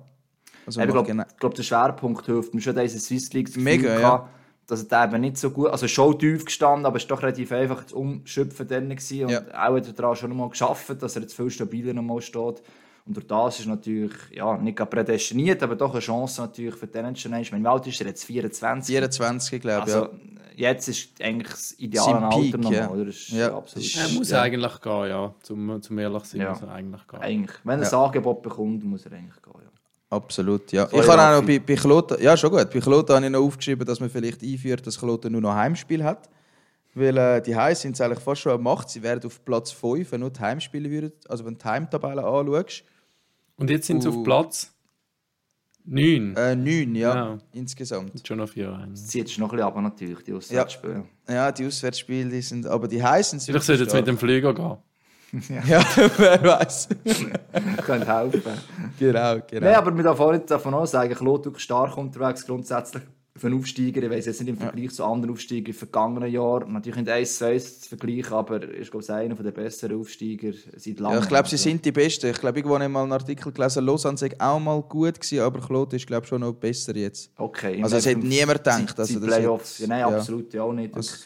Also 0.67 0.81
ich 0.83 0.89
glaube, 0.89 1.27
glaub, 1.39 1.55
der 1.55 1.63
Schwerpunkt 1.63 2.27
hilft 2.27 2.55
mir 2.55 2.61
schon, 2.61 2.77
diese 2.77 3.01
Swiss 3.01 3.33
League 3.33 3.57
Mega, 3.57 3.99
ja. 3.99 4.29
dass 4.67 4.85
er 4.85 5.05
eben 5.05 5.23
nicht 5.23 5.39
so 5.39 5.51
gut, 5.51 5.71
also 5.71 5.89
schon 5.89 6.19
tief 6.19 6.45
gestanden, 6.45 6.85
aber 6.85 6.99
es 6.99 7.09
war 7.09 7.17
doch 7.17 7.23
relativ 7.23 7.51
einfach 7.53 7.87
zu 7.87 7.97
umschöpfen 7.97 8.69
dann 8.69 8.91
gewesen. 8.91 9.25
und 9.25 9.31
ja. 9.31 9.41
auch 9.41 9.77
hat 9.77 9.87
er 9.87 9.93
daran 9.95 10.17
schon 10.17 10.37
mal 10.37 10.51
geschafft, 10.51 11.03
dass 11.03 11.17
er 11.17 11.23
jetzt 11.23 11.35
viel 11.35 11.51
stabiler 11.51 11.95
nochmal 11.95 12.21
steht. 12.21 12.63
Und 13.07 13.17
durch 13.17 13.27
das 13.27 13.61
ist 13.61 13.67
natürlich, 13.67 14.13
ja, 14.33 14.57
nicht 14.57 14.77
prädestiniert, 14.77 15.63
aber 15.63 15.75
doch 15.75 15.93
eine 15.93 16.01
Chance 16.01 16.41
natürlich 16.43 16.75
für 16.75 16.87
den 16.87 17.07
International. 17.07 17.43
Ich 17.43 17.53
meine, 17.53 17.65
wie 17.65 17.69
alt 17.69 17.87
ist 17.87 18.01
er 18.01 18.07
jetzt? 18.09 18.25
24? 18.25 18.95
24, 18.95 19.61
glaube 19.61 19.89
ich, 19.89 19.95
also, 19.95 20.07
ja. 20.07 20.11
Jetzt 20.57 20.89
ist 20.89 21.09
eigentlich 21.23 21.51
das 21.51 21.75
ideale 21.79 22.27
Alter 22.27 22.59
nochmal, 22.59 22.75
ja. 22.75 22.91
oder? 22.91 23.07
Ist 23.07 23.31
ja. 23.31 23.57
absolut, 23.57 23.97
er 23.97 24.09
muss 24.11 24.31
ja. 24.31 24.43
eigentlich 24.43 24.81
gehen, 24.83 25.09
ja. 25.09 25.35
Zum, 25.43 25.81
zum 25.81 25.99
ehrlich 25.99 26.25
sein 26.25 26.41
ja. 26.43 26.51
muss 26.51 26.61
er 26.61 26.73
eigentlich 26.73 27.07
gehen. 27.09 27.21
Eigentlich. 27.21 27.57
Wenn 27.65 27.81
er 27.81 27.91
ja. 27.91 27.99
ein 27.99 28.05
Angebot 28.05 28.43
bekommt, 28.43 28.85
muss 28.85 29.07
er 29.07 29.13
eigentlich 29.13 29.41
gehen, 29.43 29.55
ja. 29.57 29.71
Absolut, 30.11 30.73
ja. 30.73 30.89
ich 30.91 31.09
habe 31.09 31.23
auch 31.23 31.41
noch 31.41 31.47
bei, 31.47 31.61
bei 31.61 31.77
Kloten, 31.77 32.21
ja 32.21 32.37
schon 32.37 32.51
gut, 32.51 32.69
bei 32.71 32.81
Kloten 32.81 33.15
habe 33.15 33.25
ich 33.25 33.33
noch 33.33 33.41
aufgeschrieben, 33.41 33.87
dass 33.87 34.01
man 34.01 34.11
vielleicht 34.11 34.43
einführt, 34.43 34.87
dass 34.87 34.99
Kloten 34.99 35.33
nur 35.33 35.41
noch 35.41 35.55
Heimspiel 35.55 36.03
hat. 36.03 36.29
Weil 36.95 37.17
äh, 37.17 37.43
die 37.43 37.55
Heim 37.55 37.75
sind 37.75 38.01
eigentlich 38.01 38.19
fast 38.19 38.43
schon 38.43 38.53
am 38.53 38.63
Macht. 38.63 38.91
Sie 38.91 39.03
werden 39.03 39.25
auf 39.25 39.45
Platz 39.45 39.71
5, 39.71 40.11
wenn 40.13 40.21
du 40.23 40.31
die 40.31 40.41
Heimspiele 40.41 40.91
würden, 40.91 41.13
also 41.29 41.45
wenn 41.45 41.55
du 41.55 41.61
die 41.61 41.65
Heimtabelle 41.65 42.25
anschaust. 42.25 42.85
Und 43.57 43.71
jetzt 43.71 43.87
sind 43.87 44.03
sie 44.03 44.09
auf 44.09 44.23
Platz 44.25 44.73
9? 45.85 46.37
Äh, 46.37 46.57
9, 46.57 46.95
ja, 46.95 47.15
ja. 47.15 47.39
insgesamt. 47.53 48.27
Schon 48.27 48.39
noch 48.39 48.49
vier 48.49 48.87
Das 48.91 49.07
zieht 49.07 49.27
noch 49.39 49.51
ein 49.53 49.57
bisschen 49.57 49.67
ab, 49.67 49.77
natürlich, 49.77 50.25
die 50.25 50.33
Auswärtsspiele. 50.33 51.05
Ja. 51.29 51.35
ja, 51.35 51.53
die 51.53 51.67
Auswärtsspiele, 51.67 52.29
die 52.29 52.43
sind, 52.43 52.67
aber 52.67 52.87
die 52.87 53.03
heißen 53.03 53.39
sind. 53.39 53.53
Vielleicht 53.53 53.67
sollte 53.67 53.85
jetzt 53.85 53.95
mit 53.95 54.07
dem 54.07 54.19
Flieger 54.19 54.55
gehen. 54.55 54.77
Ja, 55.69 55.85
wer 56.17 56.43
weiß. 56.43 56.89
Könnte 57.85 58.07
helfen. 58.07 58.43
Genau, 58.99 59.39
genau. 59.49 59.65
Nein, 59.65 59.75
aber 59.77 59.97
wir 59.97 60.11
auch 60.11 60.33
nicht 60.33 60.51
davon 60.51 60.85
sagen, 60.89 61.15
Klotuk 61.15 61.61
stark 61.61 61.97
unterwegs 61.97 62.45
grundsätzlich 62.45 63.05
für 63.37 63.47
einen 63.47 63.59
Aufsteiger. 63.59 64.03
Ich 64.03 64.11
weiß 64.11 64.27
jetzt 64.27 64.41
nicht 64.41 64.51
im 64.51 64.59
Vergleich 64.59 64.85
ja. 64.85 64.91
zu 64.91 65.05
anderen 65.05 65.35
Aufsteigern 65.35 65.67
im 65.67 65.75
vergangenen 65.75 66.31
Jahr. 66.31 66.67
Natürlich 66.67 66.99
nicht 66.99 67.09
1 67.09 67.39
zu 67.39 67.47
1 67.47 67.81
zu 67.81 67.89
vergleichen, 67.89 68.33
aber 68.33 68.63
er 68.63 68.75
ist 68.75 68.91
glaube 68.91 69.05
ich, 69.05 69.11
einer 69.11 69.35
der 69.35 69.51
besseren 69.53 70.01
Aufsteiger 70.01 70.53
seit 70.77 71.01
langem. 71.01 71.17
Ja, 71.17 71.23
ich 71.23 71.29
glaube, 71.29 71.49
sie 71.49 71.57
sind 71.57 71.85
die 71.85 71.93
Besten. 71.93 72.31
Ich 72.31 72.41
glaube, 72.41 72.59
irgendwo 72.59 72.75
habe 72.75 72.85
ich 72.85 72.91
mal 72.91 73.03
einen 73.03 73.13
Artikel 73.13 73.53
gelesen, 73.53 73.85
Lausanne 73.85 74.19
sei 74.19 74.31
auch 74.39 74.59
mal 74.59 74.83
gut 74.83 75.21
gewesen, 75.21 75.41
aber 75.41 75.61
Kloten 75.61 75.97
ist 75.97 76.07
glaube 76.07 76.25
ich, 76.25 76.29
schon 76.29 76.41
noch 76.41 76.55
besser 76.55 76.95
jetzt. 76.97 77.31
Okay. 77.37 77.83
Also 77.83 77.97
es 77.97 78.07
hätte 78.07 78.27
niemand 78.27 78.59
gedacht. 78.59 78.99
Also, 78.99 79.21
Playoffs. 79.21 79.75
Hat, 79.75 79.81
ja, 79.81 79.87
nein, 79.87 80.15
absolut 80.15 80.53
ja 80.53 80.63
auch 80.63 80.73
nicht. 80.73 80.95
Also, 80.95 81.25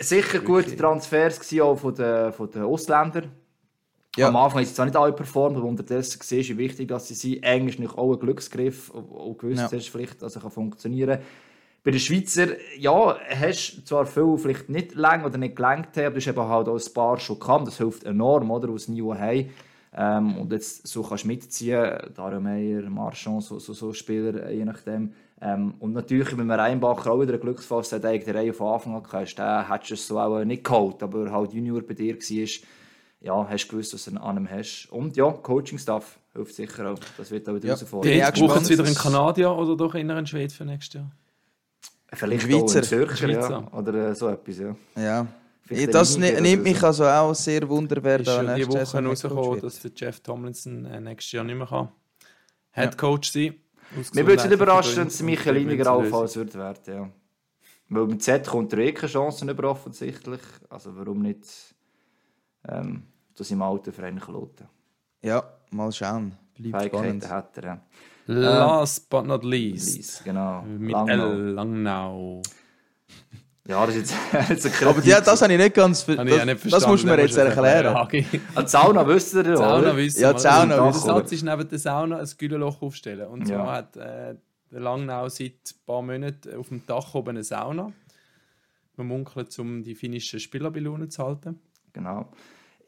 Sicher 0.00 0.38
gute 0.40 0.76
Transfers 0.76 1.40
auch 1.60 1.76
von 1.76 1.94
den, 1.94 2.32
von 2.32 2.48
den 2.50 2.62
Ausländern. 2.62 3.32
Ja. 4.18 4.28
Am 4.28 4.36
Anfang 4.36 4.62
ist 4.62 4.68
es 4.70 4.74
zwar 4.74 4.86
nicht 4.86 4.96
alle 4.96 5.12
performt, 5.12 5.56
aber 5.56 5.66
unterdessen 5.66 6.20
siehst 6.22 6.50
wie 6.50 6.58
wichtig 6.58 6.88
dass 6.88 7.08
sie 7.08 7.14
sind. 7.14 7.42
Englisch 7.42 7.78
ist 7.78 7.96
auch 7.96 8.12
ein 8.12 8.18
Glücksgriff, 8.18 8.90
und 8.90 9.38
gewusst 9.38 9.60
ja. 9.60 9.70
hast, 9.70 9.88
vielleicht, 9.88 10.22
dass 10.22 10.36
er 10.36 10.50
funktionieren 10.50 11.16
kann. 11.16 11.26
Bei 11.84 11.92
den 11.92 12.00
Schweizer, 12.00 12.48
ja, 12.76 13.16
hast 13.30 13.78
du 13.78 13.84
zwar 13.84 14.04
viel 14.04 14.36
vielleicht 14.36 14.68
nicht 14.68 14.94
lang 14.94 15.24
oder 15.24 15.38
nicht 15.38 15.56
gelenkt, 15.56 15.96
aber 15.96 16.10
du 16.10 16.16
hast 16.16 16.26
eben 16.26 16.48
halt 16.48 16.68
auch 16.68 16.78
ein 16.78 16.92
paar 16.92 17.18
schon 17.18 17.38
gehabt. 17.38 17.66
Das 17.66 17.78
hilft 17.78 18.04
enorm, 18.04 18.50
oder, 18.50 18.68
aus 18.68 18.88
Niveau 18.88 19.14
haben. 19.14 19.50
Ähm, 19.96 20.36
und 20.36 20.52
jetzt 20.52 20.86
so 20.86 21.02
kannst 21.02 21.24
du 21.24 21.28
mitziehen, 21.28 21.98
Dario 22.14 22.40
Meyer, 22.40 22.82
Marchand, 22.90 23.42
so, 23.42 23.58
so, 23.58 23.72
so 23.72 23.92
Spieler, 23.92 24.50
je 24.50 24.64
nachdem. 24.64 25.12
Ähm, 25.40 25.74
und 25.78 25.92
natürlich, 25.92 26.36
wenn 26.36 26.46
man 26.46 26.58
Reinbacher 26.60 27.12
auch 27.12 27.20
wieder 27.20 27.34
ein 27.34 27.40
Glücksfall 27.40 27.82
hat, 27.82 28.04
der 28.04 28.34
Reihe 28.34 28.52
von 28.52 28.74
Anfang 28.74 28.96
an 28.96 29.02
gehabt, 29.02 29.38
den 29.38 29.68
hättest 29.68 29.90
du 29.90 29.94
es 29.94 30.06
so 30.06 30.18
auch 30.18 30.44
nicht 30.44 30.64
geholt, 30.64 31.02
aber 31.02 31.30
halt 31.30 31.52
Junior 31.52 31.80
bei 31.80 31.94
dir 31.94 32.16
war, 32.16 32.48
ja, 33.20 33.46
hast 33.48 33.66
du 33.66 33.70
gewusst, 33.72 33.94
was 33.94 34.04
du 34.04 34.12
an 34.12 34.18
einem 34.18 34.50
hast. 34.50 34.88
Und 34.90 35.16
ja, 35.16 35.30
Coaching-Stuff 35.30 36.18
hilft 36.34 36.54
sicher 36.54 36.92
auch. 36.92 36.98
Das 37.16 37.30
wird 37.30 37.48
auch 37.48 37.54
wieder 37.54 37.68
ja. 37.68 37.74
herausfordern. 37.74 38.12
Ja, 38.12 38.30
brauchen 38.30 38.64
Sie 38.64 38.74
wieder 38.74 38.84
einen 38.84 38.94
Kanadier 38.94 39.50
oder 39.50 39.76
doch 39.76 39.94
eher 39.94 40.08
einen 40.08 40.26
Schwede 40.26 40.54
für 40.54 40.64
nächstes 40.64 40.94
Jahr? 40.94 41.10
Vielleicht 42.12 42.42
Schweizer. 42.42 42.56
auch 42.56 42.74
einen 42.74 42.84
Zürcher, 42.84 43.16
Schweizer. 43.16 43.50
Ja. 43.50 43.78
oder 43.78 43.94
äh, 44.10 44.14
so 44.14 44.28
etwas, 44.28 44.58
ja. 44.58 44.76
Ja. 44.96 45.26
das 45.86 46.16
nimmt 46.16 46.62
mich 46.62 46.82
also 46.82 47.04
auch 47.04 47.34
sehr 47.34 47.68
wunder, 47.68 48.02
wer 48.02 48.18
da 48.20 48.42
nächstes 48.42 48.92
Jahr 48.92 49.02
Woche 49.04 49.08
rausgekommen, 49.08 49.60
dass 49.60 49.80
der 49.80 49.90
Jeff 49.94 50.20
Tomlinson 50.20 50.84
äh, 50.86 51.00
nächstes 51.00 51.32
Jahr 51.32 51.44
nicht 51.44 51.56
mehr 51.56 51.66
kann 51.66 51.88
Head 52.72 52.96
Coach 52.96 53.30
sein 53.30 53.56
Mir 54.14 54.26
würde 54.26 54.42
es 54.42 54.50
überraschen, 54.50 54.96
wenn 54.96 55.08
es 55.08 55.20
Michael 55.22 55.56
Liniger 55.56 55.90
allenfalls 55.90 56.36
wird 56.36 56.54
werden, 56.54 56.82
ja. 56.86 57.10
Weil 57.90 58.06
mit 58.06 58.22
Z 58.22 58.46
kommt 58.46 58.72
er 58.74 58.80
eh 58.80 58.92
keine 58.92 59.10
Chancen 59.10 59.48
über 59.48 59.70
offensichtlich. 59.70 60.40
Also 60.68 60.94
warum 60.94 61.22
nicht 61.22 61.46
ähm, 62.68 63.02
zu 63.34 63.44
seinem 63.44 63.62
alten 63.62 63.92
Verein 63.92 64.20
Kloten. 64.20 64.68
Ja, 65.22 65.42
mal 65.70 65.92
schauen. 65.92 66.36
Bleibt 66.58 66.94
spannend. 66.94 67.28
hat 67.28 67.56
er. 67.58 67.64
Ja. 67.64 67.80
Last 68.26 68.98
ähm, 68.98 69.06
but 69.10 69.26
not 69.26 69.44
least. 69.44 69.96
least 69.96 70.24
genau. 70.24 70.62
Mit 70.62 70.92
Langnau. 70.92 71.30
L. 71.30 71.52
Langnau. 71.52 72.42
Ja, 73.66 73.84
das 73.84 73.96
ist 73.96 74.14
jetzt, 74.32 74.50
jetzt 74.64 74.82
Aber 74.82 75.04
ja, 75.04 75.20
das 75.20 75.42
habe 75.42 75.52
ich 75.52 75.58
nicht 75.58 75.74
ganz 75.74 76.02
ver 76.02 76.24
das, 76.24 76.44
nicht 76.46 76.72
das 76.72 76.86
musst 76.86 77.04
du 77.04 77.08
mir 77.08 77.20
jetzt 77.20 77.36
erklären. 77.36 77.94
Ja, 77.94 78.02
okay. 78.02 78.24
Die 78.32 78.66
Sauna 78.66 79.06
wisst 79.06 79.34
ihr, 79.34 79.40
oder? 79.40 79.56
Sauna 79.58 79.96
wissen 79.96 80.22
Ja, 80.22 80.32
die 80.32 80.40
Sauna 80.40 80.88
wissen 80.88 81.06
Der 81.06 81.14
Satz 81.14 81.32
ist 81.32 81.42
neben 81.42 81.68
der 81.68 81.78
Sauna 81.78 82.18
ein 82.18 82.28
Güterloch 82.38 82.80
aufstellen. 82.80 83.28
Und 83.28 83.46
zwar 83.46 83.66
ja. 83.66 83.72
hat 83.72 83.96
äh, 83.96 84.36
der 84.70 84.80
Langnau 84.80 85.28
seit 85.28 85.52
ein 85.52 85.86
paar 85.86 86.02
Monaten 86.02 86.56
auf 86.56 86.68
dem 86.68 86.86
Dach 86.86 87.14
oben 87.14 87.30
eine 87.30 87.44
Sauna. 87.44 87.92
Man 88.96 89.06
munkelt, 89.06 89.56
um 89.58 89.82
die 89.82 89.94
finnischen 89.94 90.40
Spieler 90.40 90.70
bei 90.70 90.80
Laune 90.80 91.08
zu 91.08 91.22
halten. 91.22 91.60
Genau. 91.92 92.30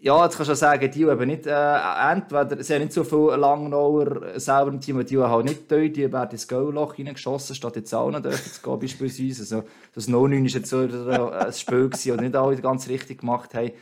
Ja, 0.03 0.25
jetzt 0.25 0.39
kannst 0.39 0.51
du 0.51 0.55
sagen, 0.55 0.91
die 0.91 1.05
haben 1.05 1.27
nicht, 1.27 1.47
äh, 1.47 2.11
entweder, 2.11 2.63
sie 2.63 2.73
haben 2.73 2.81
nicht 2.81 2.95
so 2.95 3.05
viele 3.05 3.37
Langnauer 3.37 4.41
selber 4.41 4.69
im 4.69 4.81
Team, 4.81 5.05
die 5.05 5.19
haben 5.19 5.31
halt 5.31 5.45
nicht 5.45 5.71
dort, 5.71 5.95
die 5.95 6.11
werden 6.11 6.31
ins 6.31 6.49
Goalloch 6.49 6.99
reingeschossen, 6.99 7.55
statt 7.55 7.77
in 7.77 7.83
die 7.83 7.89
Sauna 7.89 8.19
dürfen 8.19 8.51
zu 8.51 8.63
gehen, 8.63 8.79
beispielsweise. 8.79 9.43
Also, 9.43 9.69
das 9.95 10.09
No-9 10.09 10.31
war 10.31 10.57
jetzt 10.57 10.71
so 10.71 10.79
ein 10.79 11.53
Spiel, 11.53 11.91
das 11.91 12.05
nicht 12.07 12.35
alle 12.35 12.57
ganz 12.57 12.89
richtig 12.89 13.21
gemacht 13.21 13.53
haben. 13.53 13.73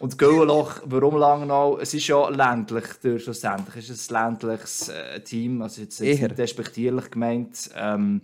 Und 0.00 0.12
das 0.12 0.18
Goalloch, 0.18 0.80
warum 0.84 1.16
Langnau? 1.16 1.78
Es 1.78 1.94
ist 1.94 2.08
ja 2.08 2.28
ländlich, 2.28 2.84
durch, 3.00 3.22
schlussendlich. 3.22 3.76
Es 3.76 3.90
ist 3.90 4.12
ein 4.12 4.30
ländliches 4.30 4.88
äh, 4.88 5.20
Team, 5.20 5.62
also 5.62 5.80
jetzt, 5.80 6.00
jetzt 6.00 6.22
nicht 6.22 6.38
despektierlich 6.38 7.08
gemeint. 7.08 7.70
Ähm, 7.76 8.20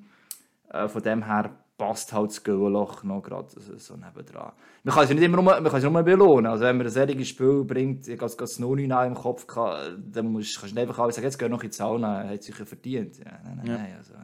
äh, 0.70 0.88
von 0.88 1.02
dem 1.02 1.24
her 1.24 1.50
passt 1.82 2.12
halt 2.12 2.30
das 2.30 2.44
Goalloch 2.44 3.02
noch 3.02 3.22
gerade 3.22 3.48
so 3.76 3.96
nebendran. 3.96 4.52
Man 4.84 4.94
kann 4.94 5.04
es 5.04 5.10
nicht 5.10 5.22
immer 5.22 5.42
nur, 5.42 5.44
man 5.44 5.64
kann 5.64 5.76
es 5.76 5.84
nur 5.84 6.02
belohnen. 6.02 6.46
Also 6.46 6.64
wenn 6.64 6.76
man 6.76 6.86
ein 6.86 6.92
solches 6.92 7.28
Spiel 7.28 7.64
bringt, 7.64 8.06
ich 8.06 8.20
habe 8.20 8.32
das 8.36 8.58
noch 8.60 8.76
nicht 8.76 8.88
im 8.88 9.14
Kopf 9.14 9.48
gehabt, 9.48 9.98
dann 9.98 10.26
musst, 10.26 10.60
kannst 10.60 10.76
du 10.76 10.80
nicht 10.80 10.88
einfach 10.88 11.10
sagen, 11.10 11.24
jetzt 11.24 11.38
geh 11.38 11.48
noch 11.48 11.62
in 11.62 11.70
die 11.70 11.76
Sauna, 11.76 12.28
hat 12.28 12.42
sich 12.42 12.54
verdient. 12.54 13.18
Ja, 13.18 13.32
nein, 13.44 13.56
nein, 13.56 13.66
ja. 13.66 13.78
nein. 13.78 13.94
Also, 13.98 14.14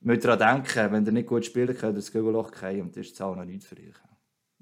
man 0.00 0.16
muss 0.16 0.22
daran 0.22 0.62
denken, 0.64 0.92
wenn 0.92 1.06
ihr 1.06 1.12
nicht 1.12 1.28
gut 1.28 1.46
spielen 1.46 1.74
könnt, 1.74 1.96
das 1.96 2.12
Goalloch 2.12 2.54
fallen 2.54 2.82
und 2.82 2.96
das 2.96 3.06
ist 3.06 3.12
die 3.12 3.16
Sauna 3.16 3.46
nicht 3.46 3.64
für 3.64 3.76
euch. 3.76 3.96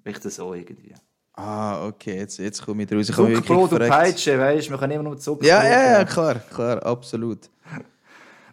Echt 0.05 0.23
so 0.23 0.55
irgendwie. 0.55 0.95
Ah, 1.33 1.85
okay, 1.87 2.17
jetzt, 2.17 2.39
jetzt 2.39 2.65
komme 2.65 2.85
ich 2.85 2.93
raus. 2.93 3.09
Ich 3.09 3.15
Zuckerbrot 3.15 3.73
und 3.73 3.89
Peitsche, 3.89 4.39
weißt 4.39 4.69
du, 4.69 4.71
wir 4.71 4.79
können 4.79 4.93
immer 4.93 5.03
nur 5.05 5.19
Zuckerbrot. 5.19 5.49
Ja, 5.49 5.65
ja, 5.65 5.99
ja, 5.99 6.05
klar, 6.05 6.37
klar, 6.37 6.81
absolut. 6.85 7.51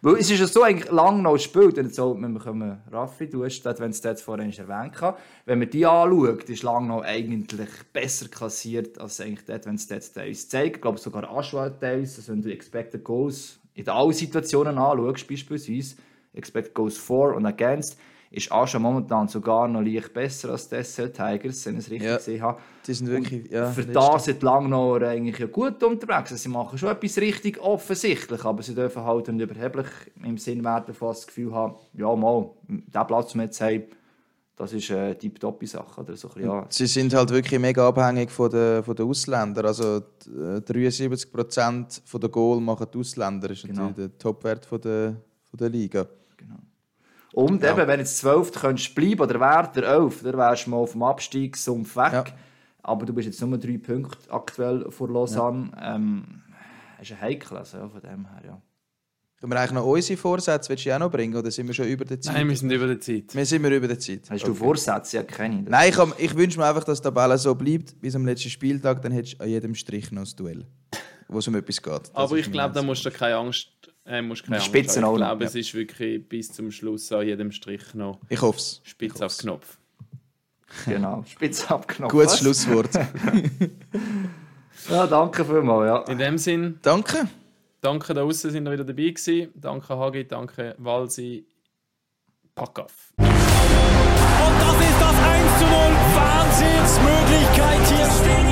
Weil 0.06 0.18
es 0.18 0.30
ist 0.30 0.38
ja 0.38 0.46
so 0.46 0.62
eigentlich 0.62 0.88
lang 0.92 1.20
noch 1.20 1.32
gespielt, 1.32 1.78
und 1.78 1.86
jetzt 1.86 1.98
wenn 1.98 2.32
wir 2.60 2.78
Raffi, 2.92 3.28
du 3.28 3.44
hast 3.44 3.60
das, 3.62 3.80
wenn 3.80 3.90
es 3.90 4.00
das 4.00 4.22
vorhin 4.22 4.52
erwähnt 4.52 5.00
hat, 5.00 5.18
wenn 5.46 5.58
man 5.58 5.68
die 5.68 5.84
anschaut, 5.84 6.48
ist 6.48 6.62
lang 6.62 6.86
noch 6.86 7.02
eigentlich 7.02 7.68
besser 7.92 8.28
klassiert 8.28 9.00
als 9.00 9.20
eigentlich 9.20 9.44
das, 9.46 9.66
wenn 9.66 9.74
es 9.74 9.88
das 9.88 10.12
teils 10.12 10.48
zeigt. 10.48 10.76
Ich 10.76 10.82
glaube 10.82 10.98
sogar 10.98 11.28
Aschwald 11.28 11.80
teils, 11.80 12.18
also 12.18 12.30
wenn 12.30 12.40
du 12.40 12.52
Expected 12.52 13.02
Goals 13.02 13.58
in 13.74 13.88
allen 13.88 14.12
Situationen 14.12 14.78
anschaust, 14.78 15.26
beispielsweise 15.26 15.96
Expected 16.34 16.72
Goals 16.72 16.96
for 16.96 17.34
und 17.34 17.44
against, 17.44 17.98
ist 18.30 18.50
Ascha 18.50 18.78
momentan 18.78 19.28
sogar 19.28 19.68
noch 19.68 19.80
leicht 19.80 20.12
besser 20.12 20.50
als 20.50 20.68
die 20.68 20.82
SL 20.82 21.10
Tigers, 21.10 21.66
wenn 21.66 21.74
ich 21.74 21.84
es 21.84 21.90
richtig 21.90 22.08
ja, 22.08 22.16
gesehen 22.16 22.42
habe. 22.42 22.60
Die 22.86 22.94
sind 22.94 23.08
wirklich, 23.08 23.50
ja, 23.50 23.70
für 23.70 23.84
das 23.84 24.24
sind 24.24 24.42
Langnauer 24.42 25.02
eigentlich 25.02 25.38
ja 25.38 25.46
gut 25.46 25.82
unterwegs. 25.82 26.30
Sie 26.30 26.48
machen 26.48 26.78
schon 26.78 26.90
etwas 26.90 27.18
richtig 27.18 27.60
offensichtlich, 27.60 28.44
aber 28.44 28.62
sie 28.62 28.74
dürfen 28.74 29.04
halt 29.04 29.28
nicht 29.28 29.50
überheblich 29.50 29.86
im 30.22 30.38
Sinn 30.38 30.64
werden, 30.64 30.94
fast 30.94 31.20
das 31.20 31.26
Gefühl 31.28 31.54
haben, 31.54 31.76
ja 31.94 32.14
mal, 32.14 32.50
der 32.68 33.04
Platz, 33.04 33.32
den 33.32 33.40
wir 33.40 33.44
jetzt 33.44 33.60
haben, 33.60 33.84
das 34.56 34.72
ist 34.72 34.90
eine 34.90 35.16
tipptoppe 35.16 35.66
Sache. 35.66 36.00
Oder 36.00 36.16
so, 36.16 36.30
ja. 36.38 36.66
Sie 36.70 36.86
sind 36.86 37.14
halt 37.14 37.30
wirklich 37.30 37.60
mega 37.60 37.86
abhängig 37.86 38.30
von 38.30 38.50
den, 38.50 38.82
von 38.82 38.96
den 38.96 39.06
Ausländern. 39.06 39.66
Also 39.66 40.00
73% 40.26 42.00
äh, 42.14 42.18
der 42.18 42.28
Goal 42.30 42.60
machen 42.60 42.86
die 42.92 42.98
Ausländer. 42.98 43.48
Das 43.48 43.58
ist 43.58 43.66
genau. 43.66 43.88
natürlich 43.88 44.12
der 44.12 44.18
Topwert 44.18 44.64
von 44.64 44.80
der, 44.80 45.16
von 45.50 45.58
der 45.58 45.68
Liga. 45.68 46.06
Und 47.36 47.62
ja. 47.62 47.72
eben, 47.72 47.86
wenn 47.86 48.00
jetzt 48.00 48.16
12 48.16 48.50
könntest 48.52 48.94
bleiben 48.94 49.20
oder 49.20 49.38
wäre 49.38 49.70
der 49.74 49.84
11, 49.84 50.22
dann 50.22 50.38
wärst 50.38 50.66
du 50.66 50.70
mal 50.70 50.78
auf 50.78 50.92
dem 50.92 51.02
Abstiegssumpf 51.02 51.94
weg. 51.94 52.12
Ja. 52.12 52.24
Aber 52.82 53.04
du 53.04 53.12
bist 53.12 53.26
jetzt 53.26 53.42
nur 53.42 53.58
drei 53.58 53.76
Punkte 53.76 54.32
aktuell 54.32 54.90
vor 54.90 55.10
Lausanne. 55.10 55.70
Ja. 55.76 55.96
Ähm, 55.96 56.42
ist 56.98 57.12
ein 57.12 57.20
heikel, 57.20 57.58
also 57.58 57.90
von 57.90 58.00
dem 58.00 58.26
her, 58.26 58.42
ja. 58.42 58.62
Können 59.38 59.52
wir 59.52 59.60
eigentlich 59.60 59.72
noch 59.72 59.84
unsere 59.84 60.16
Vorsätze 60.16 60.70
willst 60.70 60.86
du 60.86 60.94
auch 60.94 60.98
noch 60.98 61.10
bringen 61.10 61.36
oder 61.36 61.50
sind 61.50 61.66
wir 61.66 61.74
schon 61.74 61.88
über 61.88 62.06
der 62.06 62.18
Zeit? 62.22 62.32
Nein, 62.32 62.48
wir 62.48 62.56
sind 62.56 62.70
über 62.70 62.86
der 62.86 63.00
Zeit. 63.00 63.34
Wir 63.34 63.44
sind 63.44 63.62
wir 63.62 63.70
über 63.70 63.88
der 63.88 63.98
Zeit. 63.98 64.30
Hast 64.30 64.42
okay. 64.42 64.52
du 64.52 64.54
Vorsätze? 64.54 65.18
Ja, 65.18 65.22
keine. 65.22 65.60
Nein, 65.60 65.90
ich, 65.90 65.98
ich 66.16 66.34
wünsche 66.34 66.58
mir 66.58 66.64
einfach, 66.64 66.84
dass 66.84 67.02
die 67.02 67.04
Tabelle 67.04 67.36
so 67.36 67.54
bleibt 67.54 68.00
bis 68.00 68.16
am 68.16 68.24
letzten 68.24 68.48
Spieltag. 68.48 69.02
Dann 69.02 69.12
hättest 69.12 69.34
du 69.34 69.44
an 69.44 69.50
jedem 69.50 69.74
Strich 69.74 70.10
noch 70.10 70.22
ein 70.22 70.36
Duell, 70.36 70.66
wo 71.28 71.40
es 71.40 71.46
um 71.46 71.54
etwas 71.54 71.82
geht. 71.82 71.92
Das 71.92 72.14
Aber 72.14 72.36
ich 72.36 72.50
glaube, 72.50 72.72
da 72.72 72.80
musst 72.80 73.04
du 73.04 73.10
keine 73.10 73.36
Angst 73.36 73.68
äh, 74.06 74.22
musst 74.22 74.44
keine 74.44 74.60
Spitzen 74.60 75.04
Angst 75.04 75.20
Ich 75.20 75.26
glaube, 75.26 75.44
ja. 75.44 75.48
es 75.48 75.54
ist 75.54 75.74
wirklich 75.74 76.28
bis 76.28 76.52
zum 76.52 76.70
Schluss 76.70 77.10
an 77.12 77.26
jedem 77.26 77.52
Strich 77.52 77.94
noch 77.94 78.20
ich 78.28 78.40
hoff's. 78.40 78.80
Spitz 78.84 79.20
auf 79.20 79.36
Knopf. 79.38 79.78
Genau, 80.86 81.24
Spitz 81.28 81.70
auf 81.70 81.86
Knopf. 81.86 82.12
Gutes? 82.12 82.38
Schlusswort. 82.38 82.94
ja, 84.90 85.06
danke 85.06 85.44
vielmals. 85.44 85.86
Ja. 85.86 86.12
In 86.12 86.18
dem 86.18 86.38
Sinn. 86.38 86.78
Danke. 86.82 87.28
Danke 87.80 88.14
da 88.14 88.22
außen 88.22 88.50
sind 88.50 88.64
wir 88.64 88.72
wieder 88.72 88.84
dabei 88.84 89.10
gewesen. 89.10 89.52
Danke 89.54 89.96
Hagi, 89.96 90.26
danke 90.26 90.74
Walsi. 90.78 91.46
Pack 92.54 92.78
auf. 92.80 93.12
Und 93.18 93.26
das 93.28 94.80
ist 94.80 95.00
das 95.00 95.16
1 95.20 95.58
zu 95.58 95.64
0. 95.66 95.72
Wahnsinnsmöglichkeit 96.16 97.86
hier. 97.88 98.45